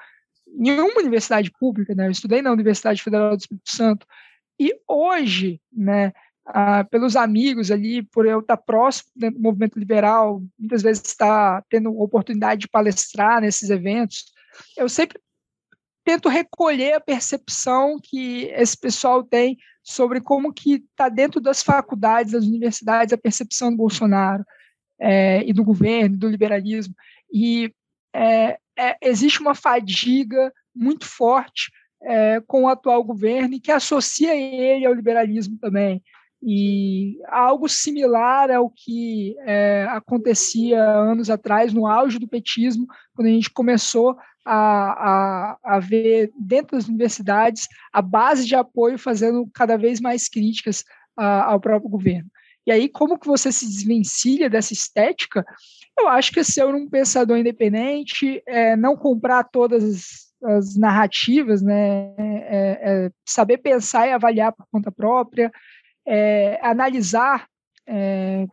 em 0.58 0.70
uma 0.72 0.98
universidade 0.98 1.50
pública, 1.58 1.94
né? 1.94 2.06
eu 2.06 2.10
estudei 2.10 2.40
na 2.40 2.50
Universidade 2.50 3.02
Federal 3.02 3.36
do 3.36 3.40
Espírito 3.40 3.70
Santo, 3.70 4.06
e 4.58 4.74
hoje, 4.88 5.60
né, 5.70 6.12
ah, 6.46 6.84
pelos 6.84 7.16
amigos 7.16 7.70
ali, 7.70 8.02
por 8.02 8.26
eu 8.26 8.40
estar 8.40 8.56
próximo 8.56 9.10
do 9.16 9.40
movimento 9.40 9.78
liberal, 9.78 10.42
muitas 10.58 10.82
vezes 10.82 11.02
estar 11.04 11.64
tendo 11.68 11.98
oportunidade 12.00 12.62
de 12.62 12.68
palestrar 12.68 13.40
nesses 13.40 13.68
eventos, 13.68 14.26
eu 14.76 14.88
sempre 14.88 15.20
tento 16.04 16.28
recolher 16.28 16.94
a 16.94 17.00
percepção 17.00 17.98
que 18.00 18.44
esse 18.54 18.78
pessoal 18.78 19.24
tem 19.24 19.58
sobre 19.82 20.20
como 20.20 20.52
que 20.52 20.84
está 20.90 21.08
dentro 21.08 21.40
das 21.40 21.62
faculdades, 21.62 22.32
das 22.32 22.44
universidades, 22.44 23.12
a 23.12 23.18
percepção 23.18 23.70
do 23.70 23.76
Bolsonaro 23.76 24.44
é, 25.00 25.42
e 25.44 25.52
do 25.52 25.64
governo, 25.64 26.16
do 26.16 26.28
liberalismo. 26.28 26.94
E 27.32 27.72
é, 28.14 28.58
é, 28.78 28.96
existe 29.02 29.40
uma 29.40 29.54
fadiga 29.54 30.52
muito 30.74 31.06
forte 31.06 31.72
é, 32.02 32.40
com 32.46 32.62
o 32.62 32.68
atual 32.68 33.02
governo 33.02 33.54
e 33.54 33.60
que 33.60 33.72
associa 33.72 34.34
ele 34.34 34.86
ao 34.86 34.94
liberalismo 34.94 35.58
também. 35.58 36.02
E 36.42 37.18
algo 37.28 37.68
similar 37.68 38.50
ao 38.50 38.70
que 38.70 39.34
é, 39.40 39.86
acontecia 39.90 40.82
anos 40.82 41.30
atrás, 41.30 41.72
no 41.72 41.86
auge 41.86 42.18
do 42.18 42.28
petismo, 42.28 42.86
quando 43.14 43.28
a 43.28 43.30
gente 43.30 43.50
começou 43.50 44.16
a, 44.44 44.54
a, 44.54 45.58
a, 45.64 45.80
ver 45.80 46.30
dentro 46.38 46.76
das 46.76 46.86
universidades 46.86 47.66
a 47.92 48.00
base 48.00 48.46
de 48.46 48.54
apoio 48.54 48.96
fazendo 48.96 49.48
cada 49.52 49.76
vez 49.76 50.00
mais 50.00 50.28
críticas 50.28 50.84
a, 51.16 51.50
ao 51.50 51.60
próprio 51.60 51.90
governo. 51.90 52.30
E 52.66 52.72
aí, 52.72 52.88
como 52.88 53.18
que 53.18 53.26
você 53.26 53.50
se 53.50 53.64
desvencilha 53.66 54.50
dessa 54.50 54.72
estética? 54.72 55.44
Eu 55.98 56.08
acho 56.08 56.32
que 56.32 56.40
é 56.40 56.44
ser 56.44 56.66
um 56.66 56.88
pensador 56.88 57.38
independente, 57.38 58.42
é, 58.46 58.76
não 58.76 58.96
comprar 58.96 59.44
todas 59.44 59.84
as, 59.84 60.58
as 60.58 60.76
narrativas, 60.76 61.62
né? 61.62 62.12
É, 62.18 63.06
é 63.06 63.10
saber 63.24 63.58
pensar 63.58 64.08
e 64.08 64.12
avaliar 64.12 64.52
por 64.52 64.66
conta 64.70 64.90
própria, 64.90 65.50
é, 66.06 66.58
analisar 66.62 67.48
é, 67.86 68.46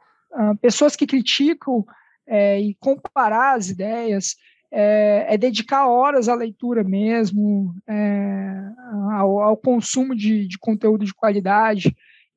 pessoas 0.61 0.95
que 0.95 1.07
criticam 1.07 1.85
é, 2.27 2.59
e 2.59 2.73
comparar 2.75 3.55
as 3.55 3.69
ideias, 3.69 4.35
é, 4.71 5.27
é, 5.29 5.37
dedicar 5.37 5.87
horas 5.87 6.27
à 6.27 6.33
leitura 6.33 6.83
mesmo, 6.83 7.75
é, 7.87 8.71
ao, 9.11 9.39
ao, 9.39 9.57
consumo 9.57 10.15
de, 10.15 10.47
de, 10.47 10.57
conteúdo 10.57 11.05
de 11.05 11.13
qualidade. 11.13 11.95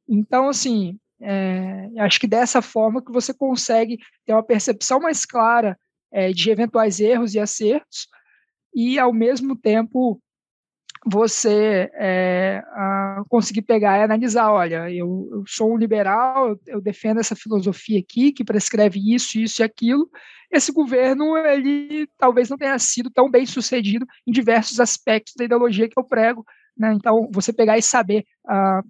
Então, 0.08 0.48
assim, 0.48 0.98
é, 1.20 1.88
acho 1.98 2.20
que 2.20 2.26
dessa 2.26 2.60
forma 2.60 3.02
que 3.02 3.10
você 3.10 3.32
consegue 3.32 3.98
ter 4.26 4.32
uma 4.32 4.42
percepção 4.42 5.00
mais 5.00 5.24
clara 5.24 5.78
de 6.34 6.50
eventuais 6.50 6.98
erros 6.98 7.34
e 7.34 7.38
acertos 7.38 8.06
e, 8.74 8.98
ao 8.98 9.12
mesmo 9.12 9.54
tempo, 9.54 10.18
você 11.08 11.88
é, 11.94 12.60
conseguir 13.28 13.62
pegar 13.62 13.98
e 13.98 14.02
analisar, 14.02 14.50
olha, 14.50 14.90
eu, 14.90 15.28
eu 15.30 15.44
sou 15.46 15.72
um 15.72 15.76
liberal, 15.76 16.58
eu, 16.66 16.80
defendo 16.80 17.20
essa 17.20 17.36
filosofia 17.36 18.00
aqui 18.00 18.32
que 18.32 18.44
prescreve 18.44 19.14
isso, 19.14 19.38
isso 19.38 19.62
e 19.62 19.64
aquilo. 19.64 20.10
Esse 20.50 20.72
governo, 20.72 21.36
ele 21.36 22.08
talvez 22.18 22.50
não 22.50 22.58
tenha 22.58 22.76
sido 22.80 23.08
tão 23.08 23.30
bem 23.30 23.46
sucedido 23.46 24.04
em 24.26 24.32
diversos 24.32 24.80
aspectos 24.80 25.34
da 25.36 25.44
ideologia 25.44 25.88
que 25.88 25.98
eu 25.98 26.02
prego. 26.02 26.44
Né? 26.76 26.92
Então, 26.94 27.30
você 27.32 27.52
pegar 27.52 27.78
e 27.78 27.82
saber 27.82 28.24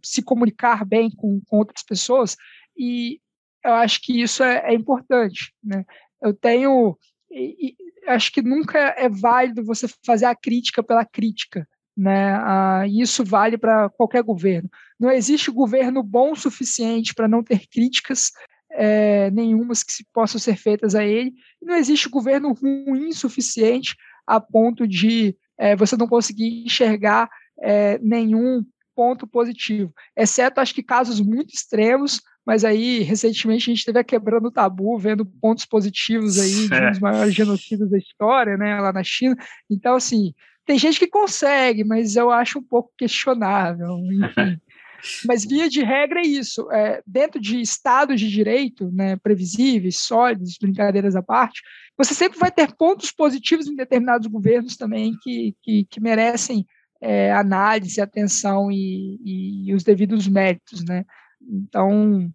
se 0.02 0.22
comunicar 0.22 0.86
bem 0.86 1.10
com, 1.10 1.42
com, 1.46 1.58
outras 1.58 1.82
pessoas, 1.82 2.34
e 2.74 3.20
eu 3.62 3.74
acho 3.74 4.00
que 4.00 4.22
isso 4.22 4.42
é, 4.42 4.72
é 4.72 4.74
importante. 4.74 5.52
Né? 5.62 5.84
Eu 6.22 6.32
tenho. 6.32 6.96
E, 7.30 7.68
e, 7.68 7.76
acho 8.06 8.32
que 8.32 8.40
nunca 8.40 8.78
é 8.96 9.08
válido 9.08 9.64
você 9.64 9.86
fazer 10.04 10.24
a 10.24 10.34
crítica 10.34 10.82
pela 10.82 11.04
crítica. 11.04 11.68
Né? 11.96 12.32
Ah, 12.34 12.84
isso 12.86 13.24
vale 13.24 13.56
para 13.56 13.88
qualquer 13.88 14.22
governo. 14.22 14.68
Não 14.98 15.10
existe 15.10 15.50
governo 15.50 16.02
bom 16.02 16.32
o 16.32 16.36
suficiente 16.36 17.14
para 17.14 17.28
não 17.28 17.42
ter 17.42 17.66
críticas 17.66 18.32
é, 18.70 19.30
nenhumas 19.30 19.82
que 19.82 20.04
possam 20.12 20.38
ser 20.38 20.56
feitas 20.56 20.94
a 20.94 21.04
ele. 21.04 21.32
Não 21.62 21.74
existe 21.74 22.08
governo 22.08 22.52
ruim 22.52 23.08
o 23.08 23.14
suficiente 23.14 23.96
a 24.26 24.40
ponto 24.40 24.86
de 24.86 25.36
é, 25.58 25.74
você 25.74 25.96
não 25.96 26.06
conseguir 26.06 26.64
enxergar 26.64 27.30
é, 27.60 27.98
nenhum 27.98 28.64
ponto 28.94 29.26
positivo, 29.26 29.92
exceto 30.16 30.58
acho 30.58 30.74
que 30.74 30.82
casos 30.82 31.20
muito 31.20 31.52
extremos, 31.52 32.22
mas 32.46 32.64
aí 32.64 33.02
recentemente 33.02 33.70
a 33.70 33.74
gente 33.74 33.84
teve 33.84 33.98
a 33.98 34.04
quebrando 34.04 34.46
o 34.46 34.50
tabu, 34.50 34.96
vendo 34.98 35.26
pontos 35.26 35.66
positivos 35.66 36.38
aí 36.38 36.66
de 36.66 36.74
um 36.74 36.90
dos 36.90 36.98
maiores 36.98 37.34
genocidas 37.34 37.90
da 37.90 37.98
história, 37.98 38.56
né, 38.56 38.80
lá 38.80 38.92
na 38.92 39.04
China. 39.04 39.36
Então, 39.70 39.96
assim, 39.96 40.32
tem 40.66 40.78
gente 40.78 40.98
que 40.98 41.06
consegue, 41.06 41.84
mas 41.84 42.16
eu 42.16 42.30
acho 42.30 42.58
um 42.58 42.62
pouco 42.62 42.92
questionável, 42.98 43.96
enfim. 43.98 44.60
mas 45.24 45.44
via 45.44 45.68
de 45.68 45.82
regra 45.82 46.20
é 46.20 46.26
isso. 46.26 46.70
É, 46.72 47.00
dentro 47.06 47.40
de 47.40 47.60
estados 47.60 48.20
de 48.20 48.28
direito, 48.28 48.90
né, 48.90 49.16
previsíveis, 49.16 49.98
sólidos, 49.98 50.58
brincadeiras 50.60 51.14
à 51.14 51.22
parte, 51.22 51.62
você 51.96 52.12
sempre 52.12 52.38
vai 52.38 52.50
ter 52.50 52.74
pontos 52.74 53.12
positivos 53.12 53.68
em 53.68 53.76
determinados 53.76 54.26
governos 54.26 54.76
também 54.76 55.16
que, 55.22 55.54
que, 55.62 55.84
que 55.84 56.00
merecem 56.00 56.66
é, 57.00 57.32
análise, 57.32 58.00
atenção 58.00 58.70
e, 58.70 59.20
e, 59.24 59.70
e, 59.70 59.74
os 59.74 59.84
devidos 59.84 60.26
méritos, 60.26 60.84
né? 60.84 61.04
Então, 61.40 62.28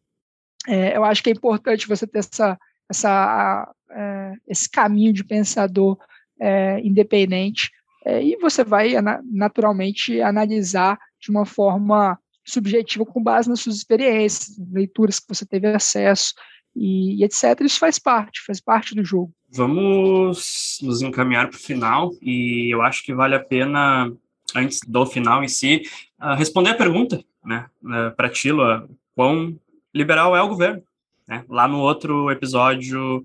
é, 0.67 0.95
eu 0.95 1.03
acho 1.03 1.21
que 1.21 1.29
é 1.29 1.33
importante 1.33 1.87
você 1.87 2.07
ter 2.07 2.19
essa, 2.19 2.57
essa, 2.89 3.75
é, 3.89 4.33
esse 4.47 4.69
caminho 4.69 5.11
de 5.11 5.23
pensador 5.23 5.97
é, 6.39 6.79
independente 6.79 7.71
é, 8.05 8.23
e 8.23 8.37
você 8.37 8.63
vai 8.63 8.93
naturalmente 9.31 10.21
analisar 10.21 10.97
de 11.19 11.29
uma 11.29 11.45
forma 11.45 12.17
subjetiva 12.43 13.05
com 13.05 13.21
base 13.21 13.49
nas 13.49 13.59
suas 13.59 13.75
experiências, 13.75 14.57
leituras 14.71 15.19
que 15.19 15.27
você 15.27 15.45
teve 15.45 15.67
acesso 15.67 16.33
e, 16.75 17.19
e 17.19 17.23
etc. 17.23 17.61
Isso 17.61 17.79
faz 17.79 17.99
parte, 17.99 18.41
faz 18.45 18.59
parte 18.59 18.95
do 18.95 19.05
jogo. 19.05 19.31
Vamos 19.49 20.79
nos 20.81 21.01
encaminhar 21.01 21.49
para 21.49 21.57
o 21.57 21.61
final 21.61 22.11
e 22.21 22.73
eu 22.73 22.81
acho 22.81 23.03
que 23.03 23.13
vale 23.13 23.35
a 23.35 23.43
pena, 23.43 24.11
antes 24.55 24.79
do 24.87 25.05
final 25.05 25.43
em 25.43 25.47
si, 25.47 25.83
uh, 26.19 26.35
responder 26.35 26.71
a 26.71 26.77
pergunta, 26.77 27.23
né, 27.43 27.67
uh, 27.83 28.15
para 28.15 28.29
Tilo, 28.29 28.63
uh, 28.63 28.89
quão 29.13 29.59
liberal 29.93 30.35
é 30.35 30.41
o 30.41 30.47
governo. 30.47 30.81
Né? 31.27 31.43
Lá 31.49 31.67
no 31.67 31.79
outro 31.79 32.31
episódio 32.31 33.23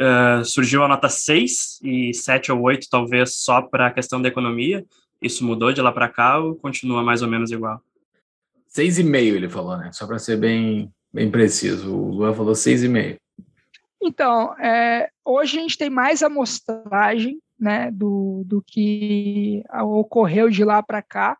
uh, 0.00 0.44
surgiu 0.44 0.82
a 0.82 0.88
nota 0.88 1.08
6 1.08 1.80
e 1.82 2.14
7 2.14 2.50
ou 2.52 2.62
8 2.62 2.88
talvez 2.90 3.36
só 3.36 3.62
para 3.62 3.88
a 3.88 3.92
questão 3.92 4.20
da 4.20 4.28
economia. 4.28 4.84
Isso 5.20 5.44
mudou 5.44 5.72
de 5.72 5.82
lá 5.82 5.92
para 5.92 6.08
cá 6.08 6.38
ou 6.38 6.56
continua 6.56 7.02
mais 7.02 7.22
ou 7.22 7.28
menos 7.28 7.50
igual? 7.50 7.80
6,5 8.74 9.14
ele 9.16 9.48
falou, 9.48 9.76
né? 9.76 9.90
Só 9.92 10.06
para 10.06 10.18
ser 10.18 10.36
bem, 10.36 10.90
bem 11.12 11.30
preciso. 11.30 11.94
O 11.94 12.10
Luan 12.10 12.32
falou 12.32 12.54
6,5. 12.54 13.18
Então, 14.02 14.54
é, 14.58 15.10
hoje 15.24 15.58
a 15.58 15.62
gente 15.62 15.76
tem 15.76 15.90
mais 15.90 16.22
amostragem 16.22 17.38
né, 17.58 17.90
do, 17.90 18.42
do 18.46 18.62
que 18.66 19.62
ocorreu 19.82 20.48
de 20.48 20.64
lá 20.64 20.82
para 20.82 21.02
cá. 21.02 21.36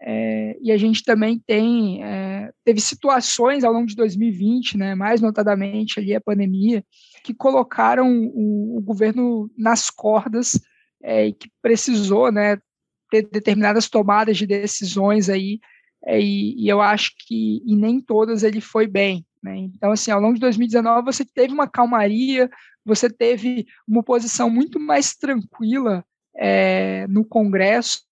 É, 0.00 0.56
e 0.60 0.70
a 0.70 0.76
gente 0.76 1.02
também 1.02 1.42
tem 1.46 2.04
é, 2.04 2.52
teve 2.62 2.80
situações 2.80 3.64
ao 3.64 3.72
longo 3.72 3.86
de 3.86 3.96
2020, 3.96 4.76
né, 4.76 4.94
mais 4.94 5.22
notadamente 5.22 5.98
ali 5.98 6.14
a 6.14 6.20
pandemia, 6.20 6.84
que 7.26 7.34
colocaram 7.34 8.30
o, 8.32 8.78
o 8.78 8.80
governo 8.80 9.50
nas 9.58 9.90
cordas 9.90 10.52
é, 11.02 11.26
e 11.26 11.32
que 11.32 11.50
precisou, 11.60 12.30
né, 12.30 12.56
ter 13.10 13.28
determinadas 13.28 13.88
tomadas 13.88 14.36
de 14.36 14.46
decisões 14.46 15.28
aí, 15.28 15.58
é, 16.04 16.20
e, 16.20 16.54
e, 16.56 16.68
eu 16.68 16.80
acho 16.80 17.14
que 17.18 17.60
e 17.66 17.74
nem 17.74 18.00
todas 18.00 18.44
ele 18.44 18.60
foi 18.60 18.86
bem. 18.86 19.26
Né? 19.42 19.56
Então, 19.58 19.90
assim, 19.90 20.12
ao 20.12 20.20
longo 20.20 20.34
de 20.34 20.40
2019 20.40 21.04
você 21.04 21.24
teve 21.24 21.52
uma 21.52 21.68
calmaria, 21.68 22.48
você 22.84 23.10
teve 23.10 23.66
uma 23.88 24.04
posição 24.04 24.48
muito 24.48 24.78
mais 24.78 25.16
tranquila 25.16 26.04
é, 26.36 27.08
no 27.08 27.24
Congresso, 27.24 28.02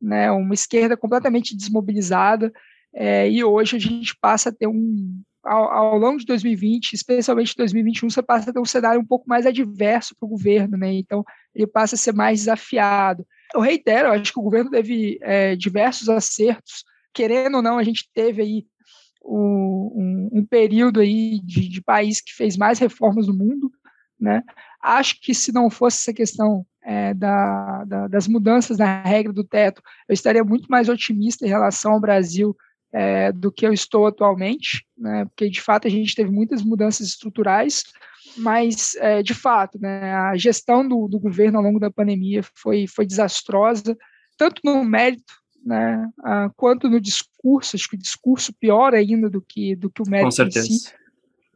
né, 0.00 0.30
uma 0.30 0.54
esquerda 0.54 0.96
completamente 0.96 1.54
desmobilizada, 1.54 2.50
é, 2.94 3.30
e 3.30 3.44
hoje 3.44 3.76
a 3.76 3.78
gente 3.78 4.16
passa 4.18 4.48
a 4.48 4.52
ter 4.52 4.66
um, 4.66 5.22
ao, 5.44 5.72
ao, 5.72 5.98
longo 5.98 6.18
de 6.18 6.26
2020, 6.26 6.92
especialmente 6.92 7.56
2021, 7.56 8.10
você 8.10 8.22
passa 8.22 8.50
a 8.50 8.52
ter 8.52 8.60
um 8.60 8.64
cenário 8.64 9.00
um 9.00 9.04
pouco 9.04 9.28
mais 9.28 9.44
adverso 9.44 10.14
para 10.16 10.26
o 10.26 10.30
governo, 10.30 10.76
né, 10.76 10.92
então 10.92 11.24
ele 11.54 11.66
passa 11.66 11.94
a 11.94 11.98
ser 11.98 12.12
mais 12.12 12.40
desafiado. 12.40 13.26
Eu 13.54 13.60
reitero, 13.60 14.08
eu 14.08 14.12
acho 14.12 14.32
que 14.32 14.38
o 14.38 14.42
governo 14.42 14.70
teve 14.70 15.18
é, 15.20 15.56
diversos 15.56 16.08
acertos, 16.08 16.84
querendo 17.12 17.56
ou 17.56 17.62
não, 17.62 17.78
a 17.78 17.82
gente 17.82 18.08
teve 18.14 18.42
aí 18.42 18.66
o, 19.20 19.92
um, 19.94 20.30
um, 20.32 20.46
período 20.46 21.00
aí 21.00 21.40
de, 21.40 21.68
de 21.68 21.82
país 21.82 22.20
que 22.20 22.32
fez 22.32 22.56
mais 22.56 22.78
reformas 22.78 23.26
no 23.26 23.34
mundo, 23.34 23.70
né, 24.18 24.42
acho 24.80 25.20
que 25.20 25.34
se 25.34 25.52
não 25.52 25.68
fosse 25.68 25.98
essa 25.98 26.14
questão 26.14 26.64
é, 26.84 27.14
da, 27.14 27.84
da, 27.84 28.08
das 28.08 28.28
mudanças 28.28 28.78
na 28.78 29.02
regra 29.02 29.32
do 29.32 29.44
teto, 29.44 29.82
eu 30.08 30.12
estaria 30.12 30.44
muito 30.44 30.68
mais 30.68 30.88
otimista 30.88 31.44
em 31.44 31.48
relação 31.48 31.92
ao 31.92 32.00
Brasil 32.00 32.56
é, 32.92 33.32
do 33.32 33.50
que 33.50 33.66
eu 33.66 33.72
estou 33.72 34.06
atualmente, 34.06 34.84
né, 34.96 35.24
porque 35.24 35.48
de 35.48 35.60
fato 35.60 35.86
a 35.86 35.90
gente 35.90 36.14
teve 36.14 36.30
muitas 36.30 36.62
mudanças 36.62 37.06
estruturais, 37.08 37.84
mas 38.36 38.94
é, 38.96 39.22
de 39.22 39.34
fato 39.34 39.78
né, 39.80 40.12
a 40.14 40.36
gestão 40.36 40.86
do, 40.86 41.08
do, 41.08 41.18
governo 41.18 41.58
ao 41.58 41.64
longo 41.64 41.80
da 41.80 41.90
pandemia 41.90 42.42
foi, 42.54 42.86
foi 42.86 43.06
desastrosa, 43.06 43.96
tanto 44.36 44.60
no 44.64 44.84
mérito 44.84 45.34
né, 45.64 46.08
uh, 46.20 46.52
quanto 46.56 46.88
no 46.88 47.00
discurso, 47.00 47.76
acho 47.76 47.88
que 47.88 47.94
o 47.94 47.98
discurso 47.98 48.52
pior 48.52 48.94
ainda 48.94 49.30
do 49.30 49.40
que, 49.40 49.76
do 49.76 49.90
que 49.90 50.02
o 50.02 50.08
mérito 50.08 50.26
Com 50.26 50.30
certeza. 50.32 50.66
em 50.66 50.70
si, 50.72 50.92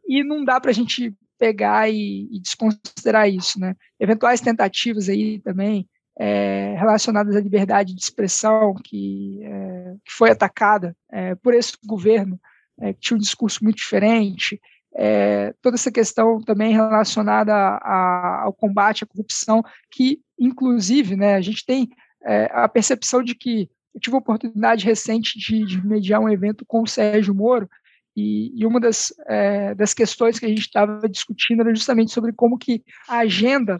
e 0.07 0.23
não 0.23 0.45
dá 0.45 0.59
para 0.59 0.71
a 0.71 0.73
gente 0.73 1.13
pegar 1.37 1.89
e, 1.89 2.27
e, 2.31 2.39
desconsiderar 2.39 3.29
isso, 3.29 3.59
né? 3.59 3.75
Eventuais 3.99 4.41
tentativas 4.41 5.09
aí 5.09 5.39
também 5.39 5.87
é, 6.17 6.73
relacionadas 6.77 7.35
à 7.35 7.39
liberdade 7.39 7.93
de 7.93 8.01
expressão 8.01 8.73
que, 8.83 9.39
é, 9.43 9.76
que 10.05 10.11
foi 10.11 10.31
atacada 10.31 10.95
é, 11.11 11.35
por 11.35 11.53
esse 11.53 11.73
governo, 11.85 12.39
é, 12.79 12.93
que 12.93 12.99
tinha 12.99 13.17
um 13.17 13.19
discurso 13.21 13.63
muito 13.63 13.77
diferente, 13.77 14.59
é, 14.95 15.53
toda 15.61 15.75
essa 15.75 15.91
questão 15.91 16.39
também 16.41 16.73
relacionada 16.73 17.53
a, 17.53 17.77
a, 17.77 18.43
ao 18.43 18.53
combate 18.53 19.03
à 19.03 19.07
corrupção, 19.07 19.63
que 19.91 20.19
inclusive, 20.39 21.15
né, 21.15 21.35
a 21.35 21.41
gente 21.41 21.65
tem 21.65 21.87
é, 22.25 22.49
a 22.51 22.67
percepção 22.67 23.23
de 23.23 23.35
que 23.35 23.69
eu 23.93 24.01
tive 24.01 24.15
a 24.15 24.19
oportunidade 24.19 24.85
recente 24.85 25.39
de, 25.39 25.65
de 25.65 25.85
mediar 25.85 26.21
um 26.21 26.29
evento 26.29 26.65
com 26.65 26.81
o 26.81 26.87
Sérgio 26.87 27.33
Moro, 27.33 27.69
e, 28.15 28.51
e 28.59 28.65
uma 28.65 28.79
das, 28.79 29.13
é, 29.27 29.75
das 29.75 29.93
questões 29.93 30.39
que 30.39 30.45
a 30.45 30.49
gente 30.49 30.61
estava 30.61 31.07
discutindo 31.07 31.61
era 31.61 31.75
justamente 31.75 32.11
sobre 32.11 32.33
como 32.33 32.57
que 32.57 32.83
a 33.07 33.19
agenda 33.19 33.79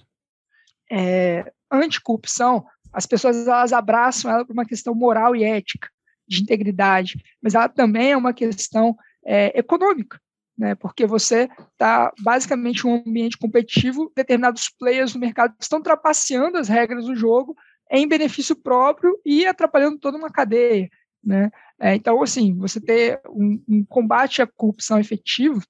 é, 0.91 1.52
anticorrupção, 1.72 2.64
as 2.94 3.07
pessoas 3.07 3.48
elas 3.48 3.73
abraçam 3.73 4.30
ela 4.30 4.45
por 4.45 4.53
uma 4.53 4.65
questão 4.65 4.94
moral 4.94 5.35
e 5.35 5.44
ética, 5.44 5.89
de 6.28 6.41
integridade, 6.41 7.24
mas 7.41 7.56
ela 7.56 7.70
também 7.70 8.12
é 8.12 8.18
uma 8.18 8.34
questão 8.34 8.95
é, 9.26 9.58
econômica, 9.58 10.20
né? 10.58 10.76
Porque 10.76 11.06
você 11.06 11.49
está 11.72 12.12
basicamente 12.20 12.88
um 12.88 12.95
ambiente 12.95 13.38
competitivo, 13.38 14.12
determinados 14.16 14.70
players 14.70 15.14
no 15.14 15.20
mercado 15.20 15.54
estão 15.60 15.82
trapaceando 15.82 16.58
as 16.58 16.68
regras 16.68 17.06
do 17.06 17.16
jogo 17.16 17.56
em 17.91 18.08
benefício 18.08 18.56
próprio 18.56 19.20
e 19.26 19.45
atrapalhando 19.45 19.99
toda 19.99 20.18
uma 20.18 20.32
cadeia, 20.32 20.90
né? 21.24 21.52
É, 21.80 21.95
então, 21.95 22.22
assim, 22.24 22.56
você 22.56 22.82
ter 22.82 23.22
um, 23.30 23.62
um, 23.68 23.86
combate 23.86 24.41
à 24.41 24.48
corrupção 24.48 24.99
efetivo 24.99 25.62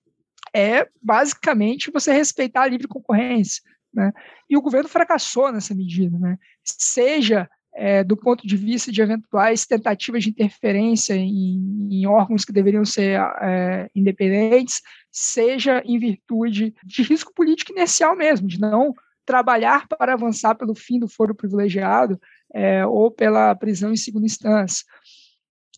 é 0.53 0.87
basicamente 1.01 1.91
você 1.91 2.13
respeitar 2.13 2.61
a 2.61 2.67
livre 2.67 2.87
concorrência, 2.87 3.61
né? 3.93 4.13
E 4.49 4.55
o 4.55 4.61
governo 4.61 4.87
fracassou 4.87 5.51
nessa 5.51 5.75
medida, 5.75 6.17
né? 6.17 6.37
Seja 6.63 7.49
é, 7.79 8.03
do 8.03 8.17
ponto 8.17 8.47
de 8.47 8.57
vista 8.57 8.91
de 8.91 9.03
eventuais 9.03 9.67
tentativas 9.67 10.23
de 10.23 10.31
interferência 10.31 11.13
em, 11.13 11.87
em 11.91 12.07
órgãos 12.07 12.43
que 12.43 12.51
deveriam 12.51 12.83
ser 12.83 13.19
é, 13.39 13.87
independentes, 13.95 14.81
seja 15.11 15.83
em 15.85 15.99
virtude 15.99 16.73
de 16.83 17.03
risco 17.03 17.31
político 17.35 17.71
inicial 17.71 18.15
mesmo, 18.15 18.47
de 18.47 18.59
não 18.59 18.95
trabalhar 19.23 19.87
para 19.87 20.13
avançar 20.13 20.55
pelo 20.55 20.73
fim 20.73 20.97
do 20.97 21.07
foro 21.07 21.35
privilegiado 21.35 22.19
é, 22.51 22.83
ou 22.83 23.11
pela 23.11 23.53
prisão 23.53 23.93
em 23.93 23.97
segunda 23.97 24.25
instância. 24.25 24.83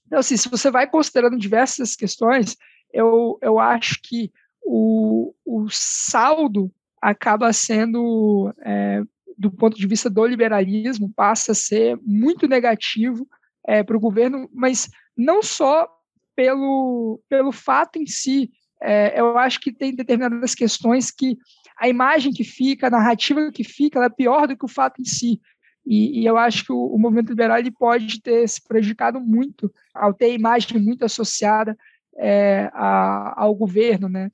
Então, 0.08 0.20
assim, 0.20 0.38
se 0.38 0.48
você 0.48 0.72
vai 0.72 0.90
considerando 0.90 1.38
diversas 1.38 1.98
questões, 1.98 2.56
eu, 2.94 3.38
eu 3.42 3.60
acho 3.60 4.00
que 4.02 4.32
o, 4.64 5.34
o 5.46 5.68
saldo 5.70 6.72
acaba 7.02 7.52
sendo, 7.52 8.54
é, 8.62 9.02
do 9.40 9.50
ponto 9.50 9.78
de 9.78 9.88
vista 9.88 10.10
do 10.10 10.26
liberalismo, 10.26 11.12
passa 11.16 11.54
a 11.54 11.56
ser 11.56 11.98
muito 12.06 12.46
negativo 12.46 13.26
é, 13.66 13.82
para 13.82 13.96
o 13.96 14.00
governo, 14.00 14.50
mas 14.54 14.90
não 15.16 15.42
só 15.42 15.88
pelo, 16.36 17.22
pelo 17.30 17.52
fato 17.54 17.98
em 17.98 18.06
si. 18.06 18.52
É, 18.82 19.18
eu 19.20 19.38
acho 19.38 19.62
que 19.62 19.72
tem 19.72 19.96
determinadas 19.96 20.54
questões 20.54 21.10
que 21.10 21.38
a 21.78 21.88
imagem 21.88 22.34
que 22.34 22.44
fica, 22.44 22.88
a 22.88 22.90
narrativa 22.90 23.50
que 23.50 23.64
fica, 23.64 24.04
é 24.04 24.10
pior 24.10 24.46
do 24.46 24.58
que 24.58 24.66
o 24.66 24.70
fato 24.70 25.02
em 25.02 25.06
si. 25.06 25.40
E, 25.86 26.22
e 26.22 26.26
eu 26.26 26.38
acho 26.38 26.66
que 26.66 26.74
o, 26.74 26.94
o, 26.94 27.00
movimento 27.00 27.30
liberal 27.30 27.58
ele 27.58 27.72
pode 27.72 28.22
ter 28.22 28.48
se 28.48 28.62
prejudicado 28.68 29.22
muito 29.22 29.74
ao 29.94 30.14
ter 30.14 30.26
a 30.26 30.36
imagem 30.36 30.78
muito 30.80 31.06
associada 31.06 31.78
é, 32.18 32.70
a, 32.74 33.42
ao 33.42 33.56
governo, 33.56 34.10
né? 34.10 34.30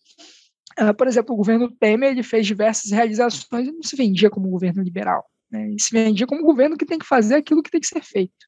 Uh, 0.80 0.94
por 0.94 1.08
exemplo, 1.08 1.34
o 1.34 1.38
governo 1.38 1.72
Temer 1.72 2.12
ele 2.12 2.24
fez 2.24 2.46
diversas 2.46 2.92
realizações 2.92 3.68
e 3.68 3.72
não 3.72 3.82
se 3.82 3.96
vendia 3.96 4.30
como 4.30 4.50
governo 4.50 4.84
liberal. 4.84 5.26
Né? 5.50 5.68
Ele 5.68 5.80
se 5.80 5.92
vendia 5.92 6.28
como 6.28 6.44
governo 6.44 6.78
que 6.78 6.86
tem 6.86 7.00
que 7.00 7.06
fazer 7.06 7.36
aquilo 7.36 7.64
que 7.64 7.72
tem 7.72 7.80
que 7.80 7.88
ser 7.88 8.02
feito, 8.02 8.46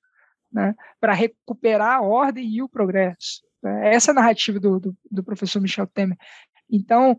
né? 0.52 0.76
para 1.00 1.14
recuperar 1.14 1.98
a 1.98 2.02
ordem 2.02 2.50
e 2.50 2.62
o 2.62 2.68
progresso. 2.68 3.42
Né? 3.64 3.94
Essa 3.94 4.12
é 4.12 4.14
a 4.14 4.16
narrativa 4.16 4.60
do, 4.60 4.80
do, 4.80 4.98
do 5.10 5.24
professor 5.24 5.62
Michel 5.62 5.88
Temer. 5.88 6.18
Então, 6.70 7.18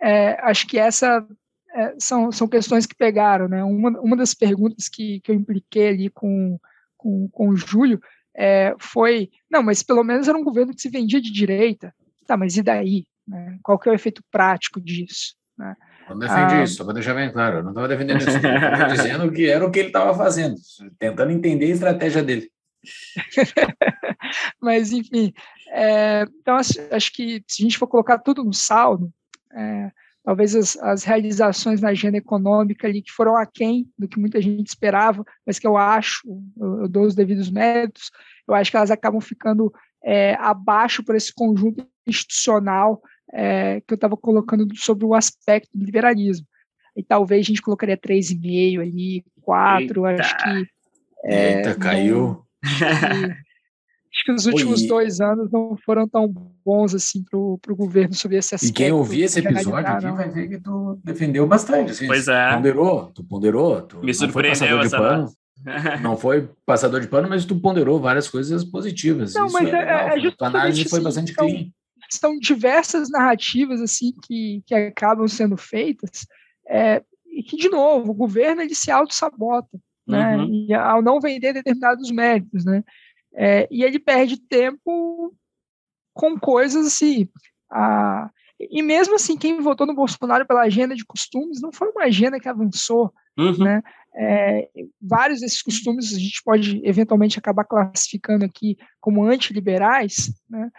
é, 0.00 0.38
acho 0.48 0.66
que 0.66 0.78
essa 0.78 1.26
é, 1.74 1.94
são, 1.98 2.32
são 2.32 2.48
questões 2.48 2.86
que 2.86 2.94
pegaram, 2.94 3.48
né? 3.48 3.62
Uma, 3.62 3.90
uma 4.00 4.16
das 4.16 4.32
perguntas 4.32 4.88
que, 4.88 5.20
que 5.20 5.30
eu 5.30 5.34
impliquei 5.34 5.88
ali 5.88 6.10
com, 6.10 6.58
com, 6.96 7.28
com 7.28 7.50
o 7.50 7.56
Júlio 7.56 8.00
é, 8.34 8.74
foi, 8.78 9.30
não, 9.50 9.62
mas 9.62 9.82
pelo 9.82 10.04
menos 10.04 10.28
era 10.28 10.38
um 10.38 10.44
governo 10.44 10.74
que 10.74 10.80
se 10.80 10.88
vendia 10.88 11.20
de 11.20 11.32
direita. 11.32 11.94
Tá, 12.26 12.36
mas 12.36 12.56
e 12.56 12.62
daí? 12.62 13.06
Né? 13.28 13.58
Qual 13.62 13.78
que 13.78 13.88
é 13.88 13.92
o 13.92 13.94
efeito 13.94 14.22
prático 14.30 14.80
disso? 14.80 15.34
Né? 15.56 15.76
Não 16.08 16.18
defendi 16.18 16.54
ah, 16.54 16.62
isso, 16.62 16.76
só 16.76 16.84
para 16.84 16.94
deixar 16.94 17.14
bem 17.14 17.30
claro. 17.30 17.58
Eu 17.58 17.62
não 17.62 17.70
estava 17.70 17.88
defendendo 17.88 18.20
isso. 18.20 18.30
Estava 18.30 18.88
dizendo 18.94 19.30
que 19.30 19.46
era 19.46 19.66
o 19.66 19.70
que 19.70 19.80
ele 19.80 19.88
estava 19.88 20.14
fazendo, 20.14 20.54
tentando 20.98 21.32
entender 21.32 21.66
a 21.66 21.68
estratégia 21.68 22.22
dele. 22.22 22.50
mas, 24.62 24.92
enfim, 24.92 25.32
é, 25.70 26.22
então 26.40 26.56
acho, 26.56 26.74
acho, 26.90 27.12
que 27.12 27.42
se 27.46 27.62
a 27.62 27.64
gente 27.64 27.76
for 27.76 27.86
colocar 27.86 28.18
tudo 28.18 28.42
no 28.42 28.54
saldo, 28.54 29.12
é, 29.52 29.90
talvez 30.24 30.54
as, 30.54 30.76
as, 30.78 31.04
realizações 31.04 31.80
na 31.80 31.90
agenda 31.90 32.16
econômica 32.16 32.86
ali 32.86 33.02
que 33.02 33.10
foram 33.10 33.36
aquém 33.36 33.90
do 33.98 34.08
que 34.08 34.18
muita 34.18 34.40
gente 34.40 34.68
esperava, 34.68 35.24
mas 35.44 35.58
que 35.58 35.66
eu 35.66 35.76
acho, 35.76 36.22
eu, 36.56 36.82
eu 36.82 36.88
dou 36.88 37.04
os 37.04 37.14
devidos 37.14 37.50
méritos, 37.50 38.10
eu 38.46 38.54
acho 38.54 38.70
que 38.70 38.76
elas 38.76 38.90
acabam 38.90 39.20
ficando 39.20 39.72
é, 40.02 40.34
abaixo 40.34 41.02
por 41.02 41.16
esse 41.16 41.34
conjunto 41.34 41.86
institucional 42.06 43.02
é, 43.32 43.80
que 43.80 43.92
eu 43.92 43.96
estava 43.96 44.16
colocando 44.16 44.66
sobre 44.76 45.04
o 45.04 45.14
aspecto 45.14 45.70
do 45.74 45.84
liberalismo. 45.84 46.46
E 46.96 47.02
talvez 47.02 47.46
a 47.46 47.48
gente 47.48 47.62
colocaria 47.62 47.96
3,5 47.96 48.80
ali, 48.80 49.24
4, 49.42 50.06
Eita. 50.06 50.22
acho 50.22 50.36
que. 50.36 50.66
É, 51.24 51.56
Eita, 51.56 51.74
caiu. 51.76 52.42
acho 52.62 54.24
que 54.24 54.32
os 54.32 54.46
últimos 54.46 54.82
Oi. 54.82 54.88
dois 54.88 55.20
anos 55.20 55.50
não 55.50 55.76
foram 55.84 56.08
tão 56.08 56.28
bons 56.64 56.94
assim 56.94 57.22
para 57.22 57.38
o 57.38 57.76
governo 57.76 58.14
sobre 58.14 58.36
esse 58.36 58.54
aspecto. 58.54 58.72
E 58.72 58.74
quem 58.74 58.92
ouvir 58.92 59.22
esse 59.22 59.38
episódio 59.38 59.76
aqui 59.76 60.10
vai 60.10 60.28
ver 60.28 60.48
que 60.48 60.58
tu 60.58 60.98
defendeu 61.04 61.46
bastante. 61.46 61.92
Assim, 61.92 62.06
pois 62.06 62.26
é. 62.26 62.54
Ponderou, 62.54 63.12
tu 63.14 63.22
ponderou. 63.22 63.82
Tu 63.82 63.98
Me 63.98 64.12
surpreendeu 64.12 64.80
essa 64.80 64.98
pano, 64.98 65.28
Não 66.02 66.16
foi 66.16 66.48
passador 66.64 67.00
de 67.00 67.08
pano, 67.08 67.28
mas 67.28 67.44
tu 67.44 67.58
ponderou 67.58 68.00
várias 68.00 68.28
coisas 68.28 68.64
positivas. 68.64 69.34
Não, 69.34 69.46
Isso 69.46 69.54
mas 69.54 69.68
é, 69.68 69.76
é, 69.76 70.26
é 70.26 70.30
Tua 70.30 70.48
análise 70.48 70.80
assim, 70.80 70.90
foi 70.90 71.00
bastante 71.00 71.32
são, 71.32 71.46
clean. 71.46 71.66
São 72.10 72.38
diversas 72.38 73.10
narrativas 73.10 73.80
assim 73.80 74.12
que, 74.26 74.62
que 74.66 74.74
acabam 74.74 75.28
sendo 75.28 75.56
feitas 75.56 76.26
é, 76.68 77.02
e 77.26 77.42
que, 77.42 77.56
de 77.56 77.68
novo, 77.68 78.10
o 78.10 78.14
governo 78.14 78.62
ele 78.62 78.74
se 78.74 78.90
auto-sabota. 78.90 79.78
Né, 80.06 80.38
uhum. 80.38 80.66
e 80.66 80.72
ao 80.72 81.02
não 81.02 81.20
vender 81.20 81.52
determinados 81.52 82.10
méritos, 82.10 82.64
né? 82.64 82.82
É, 83.34 83.68
e 83.70 83.84
ele 83.84 83.98
perde 83.98 84.40
tempo 84.40 85.34
com 86.14 86.38
coisas 86.38 86.86
assim. 86.86 87.28
A, 87.70 88.30
e 88.58 88.82
mesmo 88.82 89.14
assim, 89.14 89.36
quem 89.36 89.60
votou 89.60 89.86
no 89.86 89.94
Bolsonaro 89.94 90.46
pela 90.46 90.62
agenda 90.62 90.94
de 90.94 91.04
costumes 91.04 91.60
não 91.60 91.70
foi 91.70 91.90
uma 91.90 92.04
agenda 92.04 92.40
que 92.40 92.48
avançou. 92.48 93.12
Uhum. 93.38 93.58
Né? 93.58 93.82
É, 94.16 94.68
vários 95.00 95.40
desses 95.40 95.62
costumes 95.62 96.12
a 96.12 96.18
gente 96.18 96.42
pode 96.42 96.80
eventualmente 96.84 97.38
acabar 97.38 97.64
classificando 97.64 98.44
aqui 98.44 98.76
como 99.00 99.22
antiliberais, 99.22 100.32
né? 100.50 100.70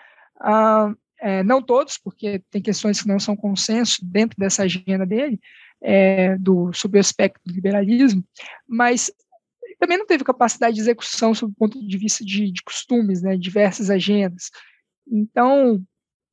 Ah, 0.41 0.93
é, 1.21 1.43
não 1.43 1.61
todos, 1.61 1.97
porque 1.97 2.41
tem 2.49 2.61
questões 2.61 3.01
que 3.01 3.07
não 3.07 3.19
são 3.19 3.35
consenso 3.35 3.97
dentro 4.03 4.37
dessa 4.37 4.63
agenda 4.63 5.05
dele, 5.05 5.39
é, 5.81 6.37
do, 6.37 6.71
sobre 6.73 6.97
o 6.97 7.01
aspecto 7.01 7.41
do 7.45 7.53
liberalismo, 7.53 8.23
mas 8.67 9.11
também 9.79 9.97
não 9.97 10.05
teve 10.05 10.23
capacidade 10.23 10.75
de 10.75 10.81
execução 10.81 11.33
sob 11.33 11.53
o 11.53 11.55
ponto 11.55 11.85
de 11.85 11.97
vista 11.97 12.23
de, 12.23 12.51
de 12.51 12.61
costumes, 12.63 13.21
né, 13.21 13.37
diversas 13.37 13.89
agendas. 13.89 14.51
Então, 15.07 15.81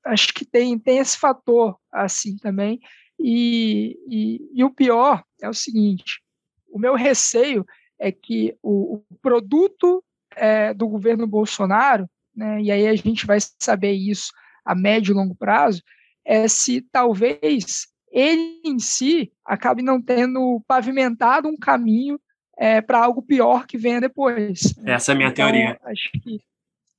acho 0.05 0.35
que 0.35 0.45
tem, 0.45 0.79
tem 0.79 0.99
esse 0.99 1.17
fator 1.17 1.79
assim 1.93 2.37
também. 2.37 2.81
E, 3.19 3.97
e, 4.09 4.51
e 4.53 4.65
o 4.65 4.71
pior 4.71 5.23
é 5.41 5.49
o 5.49 5.55
seguinte: 5.55 6.21
o 6.69 6.79
meu 6.79 6.95
receio 6.95 7.65
é 7.99 8.11
que 8.13 8.57
o, 8.63 8.97
o 8.97 9.17
produto 9.23 10.05
é, 10.35 10.75
do 10.75 10.89
governo 10.89 11.27
Bolsonaro, 11.27 12.09
né, 12.35 12.61
e 12.61 12.71
aí 12.71 12.87
a 12.87 12.95
gente 12.95 13.25
vai 13.27 13.39
saber 13.61 13.93
isso 13.93 14.33
a 14.66 14.74
médio 14.74 15.12
e 15.12 15.14
longo 15.14 15.34
prazo, 15.34 15.82
é 16.24 16.48
se 16.48 16.82
talvez 16.93 17.86
ele 18.10 18.60
em 18.64 18.78
si 18.78 19.32
acabe 19.44 19.82
não 19.82 20.02
tendo 20.02 20.62
pavimentado 20.66 21.48
um 21.48 21.56
caminho 21.56 22.18
é, 22.59 22.80
para 22.80 23.05
algo 23.05 23.22
pior 23.22 23.66
que 23.66 23.76
venha 23.76 24.01
depois. 24.01 24.74
Essa 24.84 25.12
é 25.12 25.14
a 25.14 25.16
minha 25.16 25.28
então, 25.28 25.47
teoria. 25.47 25.78
Acho 25.84 26.10
que 26.12 26.40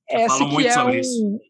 Eu 0.08 0.20
essa 0.20 0.48
que 0.48 0.66
é 0.66 0.84
um, 0.84 0.90
isso. 0.90 1.40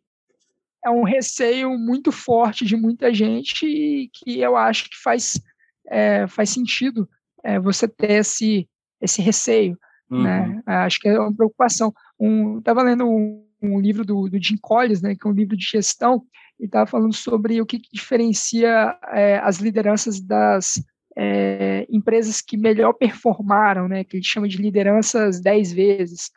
é 0.84 0.90
um 0.90 1.02
receio 1.02 1.78
muito 1.78 2.10
forte 2.10 2.64
de 2.64 2.76
muita 2.76 3.12
gente 3.12 3.66
e 3.66 4.10
que 4.12 4.40
eu 4.40 4.56
acho 4.56 4.88
que 4.88 4.96
faz, 4.96 5.40
é, 5.86 6.26
faz 6.26 6.50
sentido 6.50 7.08
é, 7.44 7.60
você 7.60 7.86
ter 7.86 8.12
esse, 8.12 8.68
esse 9.00 9.20
receio. 9.20 9.78
uhum. 10.10 10.22
né? 10.22 10.62
Acho 10.66 10.98
que 10.98 11.08
é 11.08 11.18
uma 11.18 11.34
preocupação. 11.34 11.92
Um, 12.18 12.58
estava 12.58 12.82
lendo 12.82 13.06
um, 13.06 13.46
um, 13.62 13.80
livro 13.80 14.04
do, 14.04 14.28
do 14.28 14.42
Jim 14.42 14.56
Collins, 14.60 15.02
né, 15.02 15.14
que 15.14 15.26
é 15.26 15.30
um 15.30 15.34
livro 15.34 15.56
de 15.56 15.64
gestão, 15.64 16.22
e 16.58 16.64
estava 16.64 16.86
falando 16.86 17.14
sobre 17.14 17.60
o 17.60 17.66
que, 17.66 17.78
que 17.78 17.88
diferencia 17.92 18.96
é, 19.12 19.38
as 19.38 19.58
lideranças 19.58 20.20
das 20.20 20.82
é, 21.16 21.86
empresas 21.90 22.40
que 22.40 22.56
melhor 22.56 22.92
performaram, 22.92 23.88
né, 23.88 24.04
que 24.04 24.16
ele 24.16 24.24
chama 24.24 24.48
de 24.48 24.56
lideranças 24.56 25.40
10 25.40 25.72
vezes. 25.72 26.30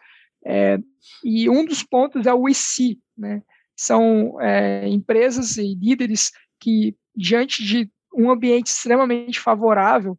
É, 0.46 0.80
e 1.24 1.50
um 1.50 1.66
dos 1.66 1.84
pontos 1.84 2.26
é 2.26 2.34
o 2.34 2.48
IC, 2.48 3.00
né, 3.18 3.42
são 3.76 4.40
é, 4.42 4.88
empresas 4.88 5.58
e 5.58 5.76
líderes 5.76 6.32
que, 6.60 6.96
diante 7.16 7.64
de 7.64 7.90
um 8.14 8.30
ambiente 8.30 8.68
extremamente 8.68 9.40
favorável, 9.40 10.18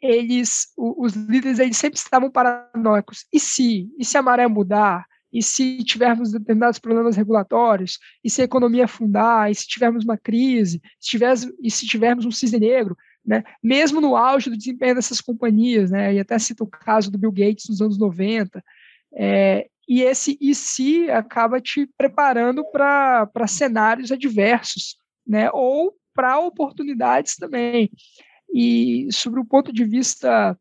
eles, 0.00 0.68
os 0.76 1.12
líderes, 1.14 1.58
eles 1.58 1.76
sempre 1.76 1.98
estavam 1.98 2.30
paranoicos. 2.30 3.26
E 3.32 3.38
se? 3.38 3.88
E 3.98 4.04
se 4.04 4.16
a 4.16 4.22
maré 4.22 4.46
mudar? 4.46 5.06
E 5.32 5.42
se 5.42 5.82
tivermos 5.84 6.32
determinados 6.32 6.78
problemas 6.78 7.16
regulatórios? 7.16 7.98
E 8.22 8.30
se 8.30 8.42
a 8.42 8.44
economia 8.44 8.84
afundar? 8.84 9.50
E 9.50 9.54
se 9.54 9.66
tivermos 9.66 10.04
uma 10.04 10.18
crise? 10.18 10.80
Se 10.98 11.10
tivermos, 11.10 11.52
e 11.62 11.70
se 11.70 11.86
tivermos 11.86 12.24
um 12.24 12.30
cisne 12.30 12.58
negro? 12.58 12.96
Né? 13.24 13.44
Mesmo 13.62 14.00
no 14.00 14.16
auge 14.16 14.50
do 14.50 14.56
desempenho 14.56 14.94
dessas 14.94 15.20
companhias, 15.20 15.90
né? 15.90 16.14
e 16.14 16.18
até 16.18 16.38
cito 16.38 16.64
o 16.64 16.66
caso 16.66 17.10
do 17.10 17.18
Bill 17.18 17.32
Gates 17.32 17.68
nos 17.68 17.80
anos 17.80 17.98
90, 17.98 18.62
é, 19.14 19.68
e 19.88 20.02
esse 20.02 20.38
e 20.40 20.54
se 20.54 21.10
acaba 21.10 21.60
te 21.60 21.86
preparando 21.98 22.64
para 22.70 23.46
cenários 23.46 24.10
adversos, 24.10 24.96
né? 25.26 25.50
ou 25.52 25.94
para 26.14 26.38
oportunidades 26.38 27.36
também. 27.36 27.90
E 28.52 29.08
sobre 29.12 29.38
o 29.38 29.44
ponto 29.44 29.72
de 29.72 29.84
vista 29.84 30.58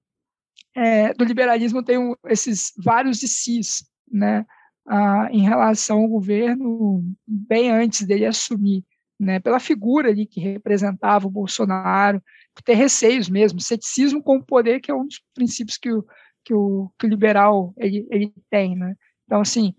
é, 0.76 1.14
do 1.14 1.24
liberalismo, 1.24 1.84
tem 1.84 2.16
esses 2.28 2.72
vários 2.78 3.22
ICs, 3.24 3.84
né, 4.12 4.46
ah, 4.88 5.28
em 5.32 5.42
relação 5.42 6.00
ao 6.00 6.08
governo, 6.08 7.04
bem 7.28 7.72
antes 7.72 8.06
dele 8.06 8.26
assumir, 8.26 8.84
né, 9.20 9.40
pela 9.40 9.60
figura 9.60 10.10
ali 10.10 10.26
que 10.26 10.40
representava 10.40 11.28
o 11.28 11.32
Bolsonaro, 11.32 12.22
ter 12.64 12.74
receios 12.74 13.30
mesmo, 13.30 13.60
ceticismo 13.60 14.22
com 14.22 14.38
o 14.38 14.44
poder, 14.44 14.82
que 14.82 14.92
é 14.92 14.94
um 14.94 15.06
dos 15.06 15.22
princípios 15.34 15.78
que 15.78 15.92
o, 15.92 16.06
que 16.44 16.54
o, 16.54 16.92
que 17.00 17.06
o 17.06 17.10
liberal 17.10 17.74
ele, 17.78 18.06
ele 18.10 18.34
tem, 18.50 18.76
né. 18.76 18.96
Então, 19.26 19.42
assim, 19.42 19.74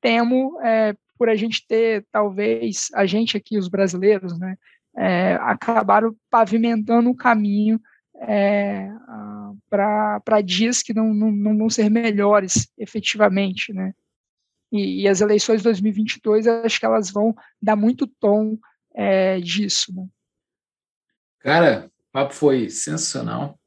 temo 0.00 0.60
é, 0.62 0.94
por 1.18 1.28
a 1.28 1.34
gente 1.34 1.66
ter, 1.66 2.06
talvez, 2.12 2.88
a 2.94 3.06
gente 3.06 3.36
aqui, 3.36 3.58
os 3.58 3.68
brasileiros, 3.68 4.38
né, 4.38 4.56
é, 4.96 5.34
acabaram 5.40 6.14
pavimentando 6.30 7.08
um 7.08 7.14
caminho 7.14 7.80
é, 8.20 8.90
para 9.68 10.40
dias 10.42 10.82
que 10.82 10.92
não, 10.92 11.14
não, 11.14 11.30
não, 11.30 11.56
vão 11.56 11.70
ser 11.70 11.88
melhores 11.90 12.68
efetivamente, 12.76 13.72
né? 13.72 13.94
E, 14.72 15.02
e, 15.02 15.08
as 15.08 15.20
eleições 15.20 15.58
de 15.58 15.64
2022, 15.64 16.46
acho 16.46 16.78
que 16.78 16.86
elas 16.86 17.10
vão 17.10 17.34
dar 17.60 17.76
muito 17.76 18.06
tom 18.06 18.56
é, 18.94 19.40
disso, 19.40 19.92
né? 19.94 20.06
Cara, 21.40 21.90
o 22.08 22.12
papo 22.12 22.34
foi 22.34 22.68
sensacional. 22.68 23.58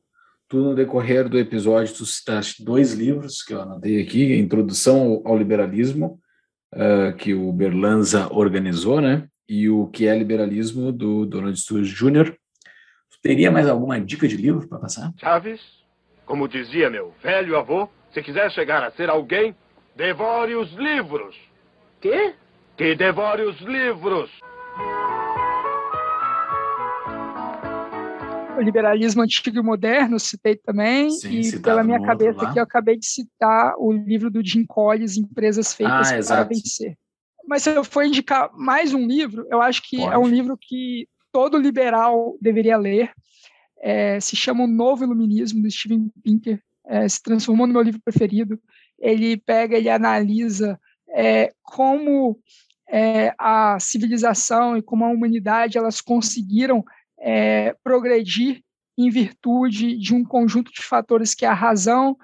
Tu, 0.48 0.58
no 0.58 0.76
decorrer 0.76 1.28
do 1.28 1.40
episódio, 1.40 1.94
tu 1.94 2.06
citaste 2.06 2.64
dois 2.64 2.94
livros 2.94 3.42
que 3.42 3.54
eu 3.54 3.62
anotei 3.62 4.02
aqui, 4.02 4.36
Introdução 4.36 5.22
ao 5.26 5.38
Liberalismo, 5.38 6.20
uh, 6.74 7.16
que 7.18 7.34
o 7.34 7.52
Berlanza 7.52 8.32
organizou, 8.32 9.02
né? 9.02 9.28
e 9.48 9.70
o 9.70 9.88
que 9.88 10.08
é 10.08 10.18
liberalismo 10.18 10.92
do 10.92 11.26
Donald 11.26 11.60
Sturges 11.60 11.94
Jr. 11.94 12.36
Teria 13.22 13.52
mais 13.52 13.70
alguma 13.70 14.02
dica 14.02 14.28
de 14.28 14.36
livro 14.36 14.68
para 14.68 14.80
passar? 14.80 15.14
Chaves, 15.18 15.62
como 16.26 16.48
dizia 16.48 16.90
meu 16.90 17.14
velho 17.24 17.58
avô, 17.58 17.88
se 18.14 18.22
quiser 18.22 18.52
chegar 18.52 18.84
a 18.84 18.92
ser 18.92 19.10
alguém, 19.10 19.56
devore 19.96 20.56
os 20.56 20.72
livros. 20.74 21.36
Quê? 22.02 22.34
Que 22.76 22.96
devore 22.96 23.44
os 23.44 23.60
livros. 23.62 24.30
O 28.58 28.62
liberalismo 28.62 29.22
antigo 29.22 29.58
e 29.58 29.64
moderno, 29.64 30.20
citei 30.20 30.56
também, 30.56 31.10
Sim, 31.10 31.40
e 31.40 31.60
pela 31.60 31.84
minha 31.84 32.02
cabeça 32.02 32.48
aqui 32.48 32.60
eu 32.60 32.64
acabei 32.64 32.98
de 32.98 33.06
citar 33.06 33.74
o 33.78 33.92
livro 33.92 34.30
do 34.30 34.46
Jim 34.46 34.64
Collins, 34.66 35.18
Empresas 35.18 35.74
Feitas 35.74 36.30
ah, 36.30 36.36
para 36.36 36.44
Vencer. 36.44 36.96
Mas 37.48 37.64
se 37.64 37.72
eu 37.72 37.84
for 37.84 38.06
indicar 38.06 38.52
mais 38.56 38.94
um 38.94 39.06
livro, 39.08 39.46
eu 39.50 39.62
acho 39.62 39.82
que 39.82 39.98
Pode. 39.98 40.14
é 40.14 40.18
um 40.18 40.28
livro 40.28 40.58
que 40.60 41.08
todo 41.32 41.58
liberal 41.58 42.38
deveria 42.40 42.78
ler. 42.78 43.12
É, 43.82 44.20
se 44.20 44.36
chama 44.36 44.64
O 44.64 44.68
Novo 44.68 45.04
Iluminismo, 45.04 45.62
do 45.62 45.70
Steven 45.70 46.10
Pinker. 46.24 46.62
É, 46.86 47.08
se 47.08 47.22
transformou 47.22 47.66
no 47.66 47.74
meu 47.74 47.82
livro 47.82 48.02
preferido. 48.04 48.60
Ele 49.00 49.38
pega, 49.38 49.78
ele 49.78 49.90
analisa 49.90 50.80
é, 51.10 51.54
como 51.62 52.40
é, 52.90 53.34
a 53.38 53.80
civilização 53.80 54.78
e 54.78 54.82
como 54.82 55.06
a 55.06 55.10
humanidade 55.10 55.78
elas 55.78 56.02
conseguiram 56.02 56.84
é, 57.20 57.76
progredir 57.84 58.62
em 58.98 59.10
virtude 59.10 59.98
de 59.98 60.14
um 60.14 60.24
conjunto 60.24 60.72
de 60.72 60.82
fatores 60.82 61.34
que 61.34 61.46
é 61.46 61.50
a 61.50 61.54
razão, 61.54 62.16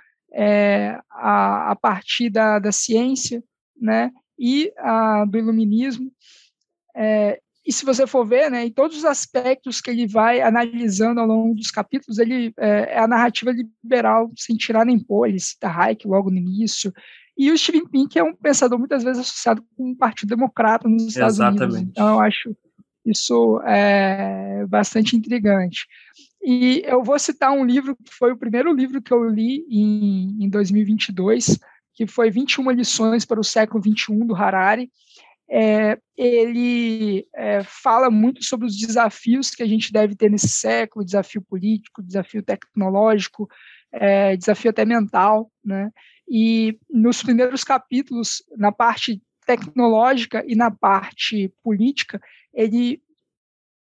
a, 1.09 1.71
a 1.71 1.75
partir 1.75 2.29
da, 2.29 2.59
da 2.59 2.71
ciência, 2.71 3.43
né, 3.75 4.11
e 4.37 4.71
a, 4.77 5.25
do 5.25 5.37
iluminismo. 5.37 6.11
E 7.65 7.73
se 7.73 7.85
você 7.85 8.07
for 8.07 8.25
ver, 8.25 8.49
né, 8.49 8.65
em 8.65 8.71
todos 8.71 8.97
os 8.97 9.05
aspectos 9.05 9.81
que 9.81 9.89
ele 9.91 10.07
vai 10.07 10.41
analisando 10.41 11.19
ao 11.19 11.27
longo 11.27 11.53
dos 11.53 11.69
capítulos, 11.69 12.17
ele 12.17 12.53
é, 12.57 12.95
é 12.95 12.99
a 12.99 13.07
narrativa 13.07 13.51
liberal, 13.51 14.31
sem 14.35 14.55
tirar 14.55 14.85
nem 14.85 14.97
pôr, 14.97 15.27
ele 15.27 15.39
cita 15.39 15.69
Hayek 15.69 16.07
logo 16.07 16.31
no 16.31 16.37
início, 16.37 16.93
e 17.39 17.51
o 17.51 17.57
Steven 17.57 17.87
Pink 17.87 18.19
é 18.19 18.23
um 18.23 18.35
pensador 18.35 18.77
muitas 18.77 19.01
vezes 19.01 19.21
associado 19.21 19.63
com 19.77 19.91
o 19.91 19.95
Partido 19.95 20.35
Democrata 20.35 20.89
nos 20.89 21.03
Estados 21.03 21.35
Exatamente. 21.35 21.63
Unidos. 21.63 21.91
Então, 21.91 22.09
eu 22.15 22.19
acho 22.19 22.55
isso 23.05 23.61
é, 23.65 24.65
bastante 24.67 25.15
intrigante. 25.15 25.87
E 26.43 26.81
eu 26.85 27.01
vou 27.01 27.17
citar 27.17 27.51
um 27.53 27.65
livro 27.65 27.95
que 27.95 28.13
foi 28.13 28.33
o 28.33 28.37
primeiro 28.37 28.73
livro 28.73 29.01
que 29.01 29.13
eu 29.13 29.29
li 29.29 29.65
em, 29.69 30.43
em 30.43 30.49
2022, 30.49 31.57
que 31.93 32.05
foi 32.05 32.29
21 32.29 32.71
lições 32.71 33.23
para 33.23 33.39
o 33.39 33.43
século 33.43 33.81
21 33.81 34.25
do 34.25 34.35
Harari. 34.35 34.91
É, 35.51 35.97
ele 36.15 37.27
é, 37.35 37.63
fala 37.63 38.11
muito 38.11 38.43
sobre 38.43 38.67
os 38.67 38.77
desafios 38.77 39.49
que 39.49 39.63
a 39.63 39.67
gente 39.67 39.91
deve 39.91 40.15
ter 40.15 40.29
nesse 40.29 40.49
século, 40.49 41.03
desafio 41.03 41.41
político, 41.41 42.03
desafio 42.03 42.43
tecnológico, 42.43 43.49
é, 43.91 44.37
desafio 44.37 44.69
até 44.69 44.85
mental, 44.85 45.51
né? 45.65 45.91
E 46.29 46.77
nos 46.87 47.23
primeiros 47.23 47.63
capítulos, 47.63 48.43
na 48.55 48.71
parte 48.71 49.19
tecnológica 49.45 50.43
e 50.47 50.55
na 50.55 50.69
parte 50.69 51.51
política, 51.63 52.21
ele 52.53 53.01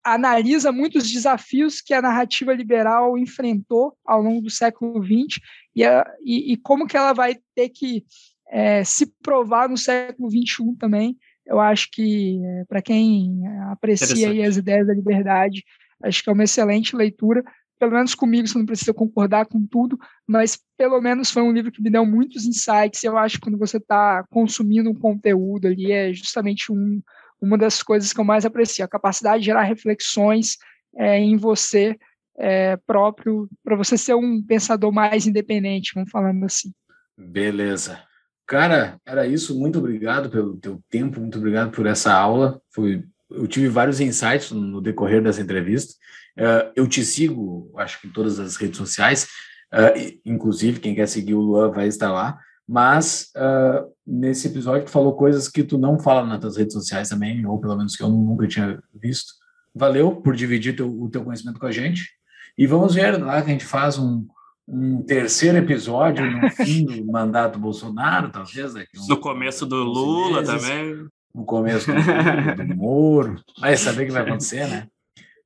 analisa 0.03 0.73
muitos 0.73 1.11
desafios 1.11 1.82
que 1.82 1.93
a 1.93 2.01
narrativa 2.01 2.55
liberal 2.55 3.19
enfrentou 3.19 3.95
ao 4.05 4.23
longo 4.23 4.40
do 4.40 4.51
século 4.51 5.03
XX 5.05 5.39
e, 5.77 5.85
a, 5.85 6.05
e, 6.24 6.53
e 6.53 6.57
como 6.57 6.86
que 6.86 6.97
ela 6.97 7.12
vai 7.12 7.36
ter 7.55 7.69
que 7.69 8.05
é, 8.51 8.82
se 8.82 9.07
provar 9.23 9.69
no 9.69 9.77
século 9.77 10.31
XXI 10.31 10.74
também. 10.78 11.19
Eu 11.48 11.58
acho 11.58 11.88
que, 11.90 12.38
é, 12.44 12.64
para 12.66 12.82
quem 12.82 13.40
aprecia 13.70 14.46
as 14.46 14.56
ideias 14.56 14.86
da 14.86 14.94
liberdade, 14.94 15.64
acho 16.02 16.22
que 16.22 16.28
é 16.28 16.32
uma 16.32 16.44
excelente 16.44 16.94
leitura. 16.94 17.42
Pelo 17.78 17.92
menos 17.92 18.14
comigo, 18.14 18.46
você 18.46 18.58
não 18.58 18.66
precisa 18.66 18.92
concordar 18.92 19.46
com 19.46 19.64
tudo, 19.66 19.98
mas 20.26 20.58
pelo 20.76 21.00
menos 21.00 21.30
foi 21.30 21.42
um 21.42 21.52
livro 21.52 21.72
que 21.72 21.80
me 21.80 21.90
deu 21.90 22.04
muitos 22.04 22.44
insights. 22.44 23.02
Eu 23.02 23.16
acho 23.16 23.36
que 23.36 23.42
quando 23.42 23.58
você 23.58 23.78
está 23.78 24.24
consumindo 24.30 24.90
um 24.90 24.94
conteúdo 24.94 25.68
ali, 25.68 25.90
é 25.90 26.12
justamente 26.12 26.70
um, 26.70 27.00
uma 27.40 27.56
das 27.56 27.82
coisas 27.82 28.12
que 28.12 28.20
eu 28.20 28.24
mais 28.24 28.44
aprecio, 28.44 28.84
a 28.84 28.88
capacidade 28.88 29.40
de 29.40 29.46
gerar 29.46 29.62
reflexões 29.62 30.56
é, 30.96 31.18
em 31.18 31.36
você 31.36 31.96
é, 32.36 32.76
próprio, 32.76 33.48
para 33.64 33.76
você 33.76 33.96
ser 33.96 34.14
um 34.14 34.42
pensador 34.42 34.92
mais 34.92 35.26
independente, 35.26 35.92
vamos 35.94 36.10
falando 36.10 36.44
assim. 36.44 36.72
Beleza. 37.16 38.07
Cara, 38.48 38.98
era 39.04 39.26
isso. 39.26 39.56
Muito 39.56 39.78
obrigado 39.78 40.30
pelo 40.30 40.56
teu 40.56 40.82
tempo, 40.88 41.20
muito 41.20 41.36
obrigado 41.36 41.70
por 41.70 41.84
essa 41.84 42.14
aula. 42.14 42.60
Foi, 42.70 43.04
eu 43.30 43.46
tive 43.46 43.68
vários 43.68 44.00
insights 44.00 44.50
no 44.50 44.80
decorrer 44.80 45.22
dessa 45.22 45.42
entrevista. 45.42 45.92
Uh, 46.34 46.72
eu 46.74 46.88
te 46.88 47.04
sigo, 47.04 47.70
acho 47.76 48.00
que 48.00 48.06
em 48.06 48.10
todas 48.10 48.40
as 48.40 48.56
redes 48.56 48.78
sociais, 48.78 49.28
uh, 49.74 50.18
inclusive 50.24 50.80
quem 50.80 50.94
quer 50.94 51.06
seguir 51.06 51.34
o 51.34 51.42
Luan 51.42 51.70
vai 51.70 51.88
estar 51.88 52.10
lá. 52.10 52.38
Mas 52.66 53.30
uh, 53.36 53.92
nesse 54.06 54.48
episódio 54.48 54.86
tu 54.86 54.90
falou 54.90 55.14
coisas 55.14 55.46
que 55.46 55.62
tu 55.62 55.76
não 55.76 55.98
fala 55.98 56.26
nas 56.26 56.40
tuas 56.40 56.56
redes 56.56 56.72
sociais 56.72 57.10
também, 57.10 57.44
ou 57.44 57.60
pelo 57.60 57.76
menos 57.76 57.96
que 57.96 58.02
eu 58.02 58.08
nunca 58.08 58.48
tinha 58.48 58.82
visto. 58.94 59.34
Valeu 59.74 60.22
por 60.22 60.34
dividir 60.34 60.74
teu, 60.74 60.90
o 60.90 61.10
teu 61.10 61.22
conhecimento 61.22 61.60
com 61.60 61.66
a 61.66 61.72
gente. 61.72 62.12
E 62.56 62.66
vamos 62.66 62.94
ver 62.94 63.22
lá 63.22 63.42
que 63.42 63.50
a 63.50 63.52
gente 63.52 63.66
faz 63.66 63.98
um, 63.98 64.26
um 64.69 65.03
terceiro 65.03 65.57
episódio 65.57 66.31
no 66.31 66.51
fim 66.53 66.85
do 66.85 67.05
mandato 67.07 67.59
Bolsonaro, 67.59 68.31
talvez. 68.31 68.74
Daqui 68.74 68.99
um, 68.99 69.07
no 69.09 69.16
começo 69.16 69.65
do 69.65 69.77
Lula 69.77 70.43
meses, 70.43 70.62
também. 70.62 71.09
No 71.35 71.45
começo 71.45 71.90
do, 71.90 72.66
do 72.66 72.77
Moro. 72.77 73.43
Vai 73.59 73.77
saber 73.77 74.03
o 74.03 74.07
que 74.07 74.12
vai 74.12 74.23
acontecer, 74.23 74.66
né? 74.66 74.86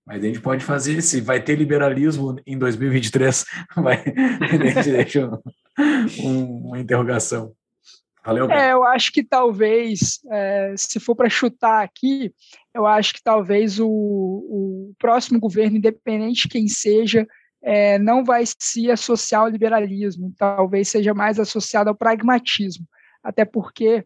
Mas 0.04 0.22
a 0.22 0.26
gente 0.26 0.40
pode 0.40 0.64
fazer, 0.64 1.00
se 1.00 1.20
vai 1.20 1.40
ter 1.40 1.56
liberalismo 1.56 2.40
em 2.44 2.58
2023, 2.58 3.44
vai, 3.76 4.02
a 4.40 4.56
gente 4.56 4.90
deixa 4.90 5.30
um, 6.18 6.66
uma 6.66 6.80
interrogação. 6.80 7.52
Valeu, 8.24 8.50
É, 8.50 8.72
eu 8.72 8.84
acho 8.84 9.12
que 9.12 9.22
talvez, 9.22 10.20
é, 10.30 10.74
se 10.76 11.00
for 11.00 11.14
para 11.14 11.28
chutar 11.28 11.82
aqui, 11.82 12.32
eu 12.74 12.86
acho 12.86 13.14
que 13.14 13.22
talvez 13.22 13.80
o, 13.80 13.88
o 13.88 14.92
próximo 14.98 15.40
governo, 15.40 15.76
independente 15.76 16.42
de 16.42 16.48
quem 16.48 16.68
seja, 16.68 17.26
é, 17.62 17.98
não 17.98 18.24
vai 18.24 18.44
se 18.58 18.90
associar 18.90 19.42
ao 19.42 19.48
liberalismo, 19.48 20.34
talvez 20.36 20.88
seja 20.88 21.14
mais 21.14 21.38
associado 21.38 21.88
ao 21.88 21.96
pragmatismo, 21.96 22.86
até 23.22 23.44
porque 23.44 24.04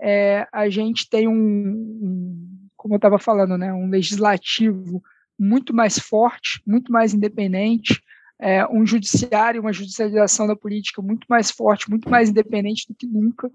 é, 0.00 0.46
a 0.52 0.68
gente 0.68 1.08
tem 1.08 1.28
um, 1.28 1.32
um 1.32 2.58
como 2.76 2.94
eu 2.94 2.98
estava 2.98 3.18
falando, 3.18 3.58
né, 3.58 3.72
um 3.72 3.88
legislativo 3.88 5.02
muito 5.38 5.74
mais 5.74 5.98
forte, 5.98 6.62
muito 6.66 6.90
mais 6.90 7.12
independente, 7.12 8.00
é, 8.40 8.66
um 8.68 8.86
judiciário, 8.86 9.60
uma 9.60 9.72
judicialização 9.72 10.46
da 10.46 10.56
política 10.56 11.02
muito 11.02 11.26
mais 11.28 11.50
forte, 11.50 11.90
muito 11.90 12.08
mais 12.08 12.30
independente 12.30 12.86
do 12.88 12.94
que 12.94 13.06
nunca, 13.06 13.50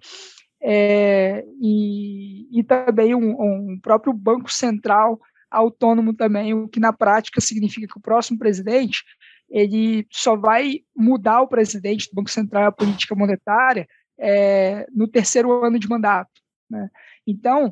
é, 0.62 1.44
e, 1.62 2.60
e, 2.60 2.64
também 2.64 3.14
um, 3.14 3.72
um, 3.72 3.80
próprio 3.82 4.14
Banco 4.14 4.52
Central 4.52 5.20
autônomo 5.52 6.14
também, 6.14 6.54
o 6.54 6.68
que 6.68 6.80
na 6.80 6.94
prática 6.94 7.40
significa 7.42 7.86
que 7.86 7.98
o 7.98 8.02
próximo 8.02 8.40
presidente 8.40 9.04
ele 9.54 10.08
só 10.10 10.36
vai 10.36 10.80
mudar 10.96 11.42
o 11.42 11.48
presidente 11.48 12.10
do 12.10 12.16
Banco 12.16 12.32
Central 12.32 12.66
a 12.66 12.72
política 12.72 13.14
monetária 13.14 13.88
é, 14.20 14.88
no 14.92 15.08
terceiro 15.08 15.64
ano 15.64 15.78
de 15.78 15.88
mandato. 15.88 16.32
Né? 16.68 16.90
Então, 17.28 17.72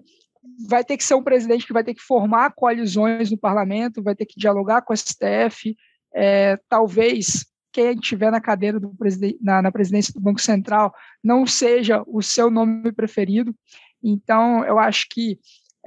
vai 0.69 0.83
ter 0.83 0.95
que 0.95 1.03
ser 1.03 1.15
um 1.15 1.23
presidente 1.23 1.65
que 1.65 1.73
vai 1.73 1.83
ter 1.83 1.95
que 1.95 2.01
formar 2.01 2.53
coalizões 2.53 3.31
no 3.31 3.37
parlamento, 3.37 4.03
vai 4.03 4.15
ter 4.15 4.27
que 4.27 4.39
dialogar 4.39 4.83
com 4.83 4.93
o 4.93 4.97
STF, 4.97 5.75
é, 6.13 6.57
talvez 6.69 7.45
quem 7.71 7.93
estiver 7.93 8.31
na 8.31 8.41
cadeira 8.41 8.79
do 8.79 8.95
na, 9.41 9.61
na 9.61 9.71
presidência 9.71 10.13
do 10.13 10.19
Banco 10.19 10.41
Central 10.41 10.93
não 11.23 11.47
seja 11.47 12.03
o 12.05 12.21
seu 12.21 12.51
nome 12.51 12.91
preferido. 12.91 13.55
Então, 14.03 14.63
eu 14.65 14.77
acho 14.77 15.07
que 15.09 15.39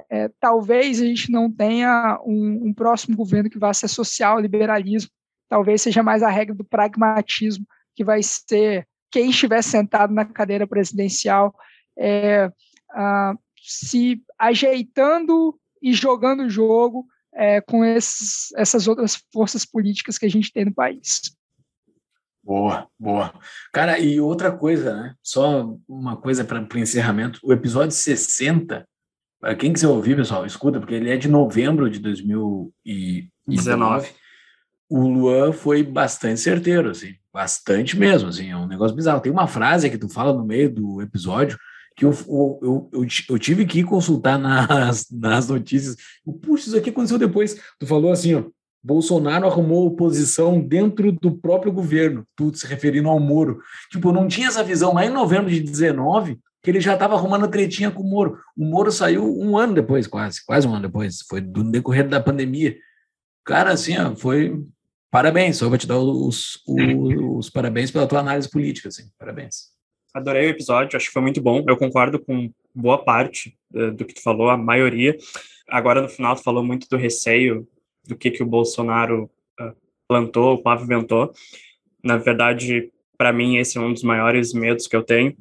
é, 0.09 0.29
talvez 0.41 1.01
a 1.01 1.05
gente 1.05 1.31
não 1.31 1.49
tenha 1.49 2.19
um, 2.25 2.67
um, 2.67 2.73
próximo 2.73 3.15
governo 3.15 3.49
que 3.49 3.59
vá 3.59 3.73
se 3.73 3.85
associar 3.85 4.31
ao 4.31 4.39
liberalismo. 4.39 5.09
Talvez 5.49 5.81
seja 5.81 6.01
mais 6.01 6.23
a 6.23 6.29
regra 6.29 6.55
do 6.55 6.63
pragmatismo, 6.63 7.65
que 7.95 8.03
vai 8.03 8.23
ser 8.23 8.87
quem 9.11 9.29
estiver 9.29 9.61
sentado 9.61 10.13
na 10.13 10.25
cadeira 10.25 10.67
presidencial 10.67 11.55
é, 11.97 12.51
ah, 12.91 13.33
se 13.61 14.21
ajeitando 14.37 15.57
e 15.81 15.93
jogando 15.93 16.43
o 16.43 16.49
jogo 16.49 17.05
é, 17.33 17.61
com 17.61 17.83
esses, 17.83 18.53
essas 18.55 18.87
outras 18.87 19.21
forças 19.31 19.65
políticas 19.65 20.17
que 20.17 20.25
a 20.25 20.29
gente 20.29 20.51
tem 20.51 20.65
no 20.65 20.73
país. 20.73 21.21
Boa, 22.43 22.87
boa. 22.99 23.33
Cara, 23.73 23.97
e 23.97 24.19
outra 24.19 24.51
coisa, 24.51 24.95
né? 24.95 25.15
Só 25.23 25.75
uma 25.87 26.15
coisa 26.15 26.43
para 26.43 26.61
o 26.61 26.77
encerramento. 26.77 27.39
O 27.43 27.51
episódio 27.51 27.91
60, 27.91 28.87
para 29.39 29.55
quem 29.55 29.73
quiser 29.73 29.87
ouvir, 29.87 30.15
pessoal, 30.15 30.45
escuta, 30.45 30.79
porque 30.79 30.93
ele 30.93 31.09
é 31.09 31.17
de 31.17 31.27
novembro 31.27 31.89
de 31.89 31.99
2019. 31.99 34.13
O 34.89 35.07
Luan 35.07 35.51
foi 35.51 35.81
bastante 35.83 36.39
certeiro, 36.39 36.91
assim, 36.91 37.15
bastante 37.33 37.97
mesmo, 37.97 38.29
assim, 38.29 38.51
é 38.51 38.57
um 38.57 38.67
negócio 38.67 38.95
bizarro. 38.95 39.21
Tem 39.21 39.31
uma 39.31 39.47
frase 39.47 39.89
que 39.89 39.97
tu 39.97 40.07
fala 40.07 40.31
no 40.31 40.45
meio 40.45 40.69
do 40.69 41.01
episódio 41.01 41.57
que 41.95 42.03
eu, 42.03 42.11
eu, 42.27 42.89
eu, 42.91 43.07
eu, 43.29 43.39
tive 43.39 43.65
que 43.65 43.83
consultar 43.83 44.37
nas, 44.37 45.09
nas 45.09 45.47
notícias. 45.47 45.95
Puxa, 46.41 46.67
isso 46.67 46.77
aqui 46.77 46.89
aconteceu 46.89 47.17
depois. 47.17 47.57
Tu 47.79 47.87
falou 47.87 48.11
assim, 48.11 48.35
ó, 48.35 48.43
Bolsonaro 48.83 49.47
arrumou 49.47 49.87
oposição 49.87 50.59
dentro 50.59 51.11
do 51.11 51.31
próprio 51.31 51.71
governo, 51.71 52.23
tu 52.35 52.53
se 52.53 52.67
referindo 52.67 53.09
ao 53.09 53.19
Moro. 53.19 53.59
Tipo, 53.89 54.11
não 54.11 54.27
tinha 54.27 54.47
essa 54.47 54.63
visão 54.63 54.93
lá 54.93 55.05
em 55.05 55.09
novembro 55.09 55.49
de 55.49 55.59
19, 55.59 56.37
que 56.61 56.69
ele 56.69 56.81
já 56.81 56.93
estava 56.93 57.15
arrumando 57.15 57.47
tretinha 57.47 57.89
com 57.89 58.03
o 58.03 58.09
Moro. 58.09 58.37
O 58.55 58.65
Moro 58.65 58.91
saiu 58.91 59.25
um 59.39 59.57
ano 59.57 59.73
depois, 59.73 60.05
quase, 60.05 60.43
quase 60.45 60.67
um 60.67 60.73
ano 60.73 60.83
depois, 60.83 61.19
foi 61.27 61.41
no 61.41 61.71
decorrer 61.71 62.07
da 62.07 62.19
pandemia. 62.19 62.77
Cara, 63.43 63.71
assim, 63.71 63.97
ó, 63.97 64.15
foi 64.15 64.63
parabéns, 65.15 65.57
só 65.57 65.69
vou 65.69 65.77
te 65.77 65.87
dar 65.87 65.97
os, 65.97 66.61
os, 66.67 67.37
os 67.37 67.49
parabéns 67.49 67.91
pela 67.91 68.07
tua 68.07 68.19
análise 68.19 68.49
política, 68.49 68.89
assim, 68.89 69.09
parabéns 69.17 69.75
adorei 70.15 70.47
o 70.47 70.49
episódio, 70.49 70.95
acho 70.95 71.07
que 71.07 71.13
foi 71.13 71.21
muito 71.21 71.41
bom. 71.41 71.65
Eu 71.67 71.75
concordo 71.75 72.17
com 72.17 72.49
boa 72.73 73.03
parte 73.03 73.57
uh, 73.73 73.91
do 73.91 74.05
que 74.05 74.13
tu 74.13 74.23
falou, 74.23 74.49
a 74.49 74.57
maioria. 74.57 75.17
Agora, 75.67 76.01
no 76.01 76.07
final, 76.07 76.35
tu 76.37 76.41
falou 76.41 76.63
muito 76.63 76.87
do 76.87 76.95
receio 76.95 77.67
do 78.07 78.15
que, 78.15 78.31
que 78.31 78.41
o 78.41 78.45
Bolsonaro 78.45 79.29
uh, 79.59 79.75
plantou, 80.07 80.61
pavimentou. 80.61 81.33
Na 82.01 82.15
verdade, 82.15 82.89
para 83.17 83.33
mim, 83.33 83.57
esse 83.57 83.77
é 83.77 83.81
um 83.81 83.91
dos 83.91 84.03
maiores 84.03 84.53
medos 84.53 84.87
que 84.87 84.95
eu 84.95 85.03
tenho. 85.03 85.35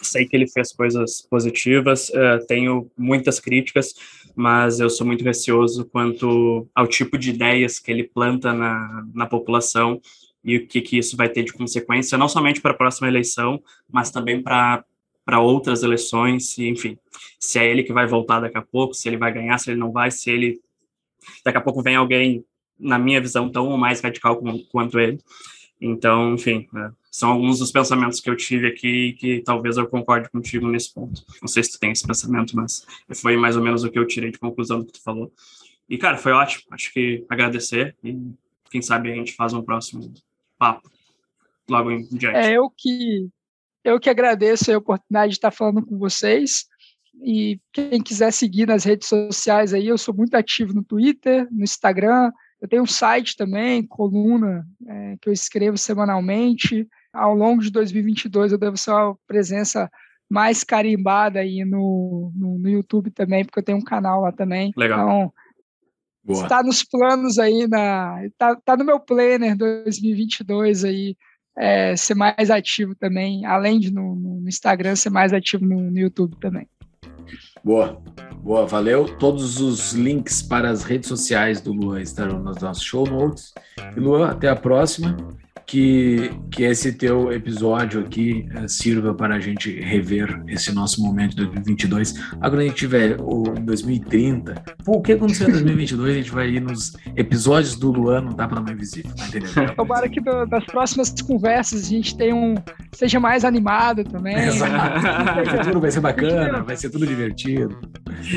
Sei 0.00 0.26
que 0.26 0.34
ele 0.34 0.48
fez 0.48 0.72
coisas 0.72 1.20
positivas, 1.20 2.08
uh, 2.08 2.46
tenho 2.48 2.90
muitas 2.96 3.38
críticas, 3.38 3.94
mas 4.34 4.80
eu 4.80 4.90
sou 4.90 5.06
muito 5.06 5.24
receoso 5.24 5.84
quanto 5.86 6.68
ao 6.74 6.86
tipo 6.86 7.18
de 7.18 7.30
ideias 7.30 7.78
que 7.78 7.90
ele 7.90 8.04
planta 8.04 8.52
na, 8.52 9.04
na 9.14 9.26
população 9.26 10.00
e 10.42 10.56
o 10.56 10.66
que, 10.66 10.80
que 10.80 10.98
isso 10.98 11.16
vai 11.16 11.28
ter 11.28 11.42
de 11.42 11.52
consequência, 11.52 12.16
não 12.16 12.28
somente 12.28 12.60
para 12.60 12.70
a 12.70 12.76
próxima 12.76 13.08
eleição, 13.08 13.62
mas 13.90 14.10
também 14.10 14.42
para 14.42 14.84
para 15.22 15.38
outras 15.38 15.84
eleições, 15.84 16.58
e, 16.58 16.66
enfim, 16.66 16.98
se 17.38 17.58
é 17.58 17.70
ele 17.70 17.84
que 17.84 17.92
vai 17.92 18.04
voltar 18.04 18.40
daqui 18.40 18.58
a 18.58 18.62
pouco, 18.62 18.94
se 18.94 19.08
ele 19.08 19.16
vai 19.16 19.32
ganhar, 19.32 19.58
se 19.58 19.70
ele 19.70 19.78
não 19.78 19.92
vai, 19.92 20.10
se 20.10 20.28
ele 20.28 20.60
daqui 21.44 21.56
a 21.56 21.60
pouco 21.60 21.82
vem 21.82 21.94
alguém, 21.94 22.44
na 22.76 22.98
minha 22.98 23.20
visão, 23.20 23.48
tão 23.48 23.68
ou 23.68 23.76
mais 23.76 24.00
radical 24.00 24.42
quanto 24.72 24.98
ele. 24.98 25.18
Então, 25.80 26.34
enfim, 26.34 26.66
é, 26.74 26.90
são 27.10 27.30
alguns 27.30 27.58
dos 27.58 27.72
pensamentos 27.72 28.20
que 28.20 28.30
eu 28.30 28.36
tive 28.36 28.68
aqui 28.68 29.14
que 29.14 29.42
talvez 29.42 29.76
eu 29.76 29.88
concorde 29.88 30.30
contigo 30.30 30.68
nesse 30.68 30.94
ponto. 30.94 31.24
Não 31.40 31.48
sei 31.48 31.64
se 31.64 31.72
tu 31.72 31.80
tem 31.80 31.90
esse 31.90 32.06
pensamento, 32.06 32.54
mas 32.54 32.86
foi 33.14 33.36
mais 33.36 33.56
ou 33.56 33.62
menos 33.62 33.82
o 33.82 33.90
que 33.90 33.98
eu 33.98 34.06
tirei 34.06 34.30
de 34.30 34.38
conclusão 34.38 34.78
do 34.78 34.86
que 34.86 34.92
tu 34.92 35.02
falou. 35.02 35.32
E, 35.88 35.98
cara, 35.98 36.16
foi 36.16 36.30
ótimo. 36.30 36.64
Acho 36.70 36.92
que 36.92 37.24
agradecer 37.28 37.96
e 38.04 38.16
quem 38.70 38.80
sabe 38.80 39.10
a 39.10 39.14
gente 39.14 39.34
faz 39.34 39.52
um 39.52 39.62
próximo 39.62 40.12
papo 40.56 40.88
logo 41.68 41.90
em 41.90 42.04
diante. 42.04 42.36
É 42.36 42.56
eu 42.56 42.70
que 42.70 43.28
eu 43.82 43.98
que 43.98 44.10
agradeço 44.10 44.72
a 44.72 44.78
oportunidade 44.78 45.30
de 45.30 45.38
estar 45.38 45.50
falando 45.50 45.84
com 45.84 45.98
vocês. 45.98 46.66
E 47.22 47.60
quem 47.72 48.00
quiser 48.00 48.30
seguir 48.32 48.66
nas 48.66 48.84
redes 48.84 49.08
sociais 49.08 49.74
aí, 49.74 49.88
eu 49.88 49.98
sou 49.98 50.14
muito 50.14 50.34
ativo 50.34 50.72
no 50.72 50.84
Twitter, 50.84 51.48
no 51.50 51.64
Instagram. 51.64 52.30
Eu 52.60 52.68
tenho 52.68 52.82
um 52.82 52.86
site 52.86 53.36
também, 53.36 53.84
coluna, 53.86 54.64
é, 54.86 55.16
que 55.20 55.28
eu 55.28 55.32
escrevo 55.32 55.76
semanalmente. 55.76 56.86
Ao 57.12 57.34
longo 57.34 57.62
de 57.62 57.70
2022, 57.70 58.52
eu 58.52 58.58
devo 58.58 58.76
ser 58.76 58.92
uma 58.92 59.16
presença 59.26 59.90
mais 60.28 60.62
carimbada 60.62 61.40
aí 61.40 61.64
no, 61.64 62.32
no, 62.34 62.58
no 62.58 62.68
YouTube 62.68 63.10
também, 63.10 63.44
porque 63.44 63.58
eu 63.58 63.64
tenho 63.64 63.78
um 63.78 63.84
canal 63.84 64.20
lá 64.20 64.30
também. 64.30 64.72
Legal. 64.76 65.00
Então, 65.00 65.32
Boa. 66.22 66.42
Está 66.42 66.62
nos 66.62 66.84
planos 66.84 67.38
aí, 67.38 67.66
na, 67.66 68.18
tá, 68.36 68.54
tá 68.54 68.76
no 68.76 68.84
meu 68.84 69.00
planner 69.00 69.56
2022 69.56 70.84
aí, 70.84 71.16
é, 71.58 71.96
ser 71.96 72.14
mais 72.14 72.50
ativo 72.50 72.94
também, 72.94 73.44
além 73.46 73.80
de 73.80 73.90
no, 73.90 74.14
no 74.14 74.48
Instagram, 74.48 74.94
ser 74.96 75.10
mais 75.10 75.32
ativo 75.32 75.64
no, 75.64 75.90
no, 75.90 75.98
YouTube 75.98 76.36
também. 76.38 76.68
Boa, 77.64 78.02
boa, 78.42 78.66
valeu. 78.66 79.16
Todos 79.16 79.60
os 79.60 79.92
links 79.92 80.42
para 80.42 80.70
as 80.70 80.84
redes 80.84 81.08
sociais 81.08 81.60
do 81.60 81.72
Luan 81.72 82.02
estarão 82.02 82.38
nos 82.38 82.58
nossos 82.58 82.84
show 82.84 83.06
notes. 83.06 83.52
E 83.96 84.00
Luan, 84.00 84.30
até 84.30 84.48
a 84.48 84.56
próxima 84.56 85.16
que, 85.70 86.32
que 86.50 86.64
esse 86.64 86.92
teu 86.92 87.32
episódio 87.32 88.00
aqui 88.00 88.48
uh, 88.56 88.68
sirva 88.68 89.14
para 89.14 89.36
a 89.36 89.38
gente 89.38 89.80
rever 89.80 90.42
esse 90.48 90.74
nosso 90.74 91.00
momento 91.00 91.36
de 91.36 91.44
2022. 91.44 92.14
Agora 92.40 92.62
a 92.62 92.64
gente 92.64 92.74
tiver 92.74 93.16
o 93.20 93.44
2030, 93.44 94.64
pô, 94.84 94.94
o 94.94 95.00
que 95.00 95.12
aconteceu 95.12 95.48
em 95.48 95.52
2022? 95.52 96.12
A 96.12 96.18
gente 96.18 96.32
vai 96.32 96.50
ir 96.50 96.60
nos 96.60 96.96
episódios 97.14 97.76
do 97.76 97.92
Luan 97.92 98.22
não 98.22 98.32
dá 98.32 98.48
para 98.48 98.60
não 98.60 98.72
invisível, 98.72 99.14
tá 99.14 99.28
entendendo? 99.28 99.74
Tomara 99.76 100.08
que 100.08 100.20
do, 100.20 100.44
das 100.46 100.64
próximas 100.64 101.14
conversas 101.22 101.84
a 101.84 101.88
gente 101.88 102.16
tenha 102.16 102.34
um 102.34 102.56
seja 102.92 103.20
mais 103.20 103.44
animado 103.44 104.02
também. 104.02 104.36
Exato. 104.36 105.62
tudo 105.62 105.80
vai 105.80 105.92
ser 105.92 106.00
bacana, 106.00 106.64
vai 106.64 106.76
ser 106.76 106.90
tudo 106.90 107.06
divertido. 107.06 107.78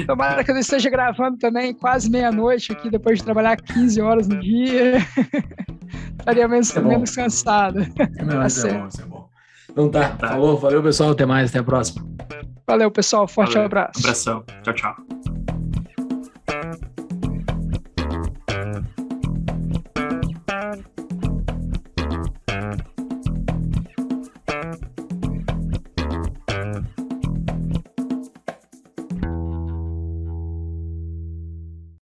Tomara 0.06 0.44
que 0.44 0.52
eu 0.52 0.58
esteja 0.58 0.88
gravando 0.88 1.38
também 1.38 1.74
quase 1.74 2.12
meia-noite 2.12 2.72
aqui, 2.74 2.92
depois 2.92 3.18
de 3.18 3.26
trabalhar 3.26 3.58
15 3.58 4.02
horas 4.02 4.28
no 4.28 4.40
dia. 4.40 5.04
Estaria 6.20 6.48
menos, 6.48 6.76
é 6.76 6.82
menos 6.82 7.12
cansado. 7.24 7.80
Não, 8.20 8.40
tá 8.40 8.48
isso 8.48 8.68
é 8.68 8.74
bom, 8.74 8.88
isso 8.88 9.02
é 9.02 9.06
bom. 9.06 9.30
Então 9.70 9.90
tá, 9.90 10.10
tá, 10.10 10.28
falou, 10.30 10.58
valeu 10.58 10.84
pessoal, 10.84 11.12
até 11.12 11.26
mais, 11.26 11.50
até 11.50 11.60
a 11.60 11.64
próxima. 11.64 12.06
Valeu 12.68 12.92
pessoal, 12.92 13.28
forte 13.28 13.54
valeu. 13.54 13.66
abraço. 13.66 14.00
Abração, 14.00 14.44
tchau, 14.64 14.74
tchau. 14.74 15.53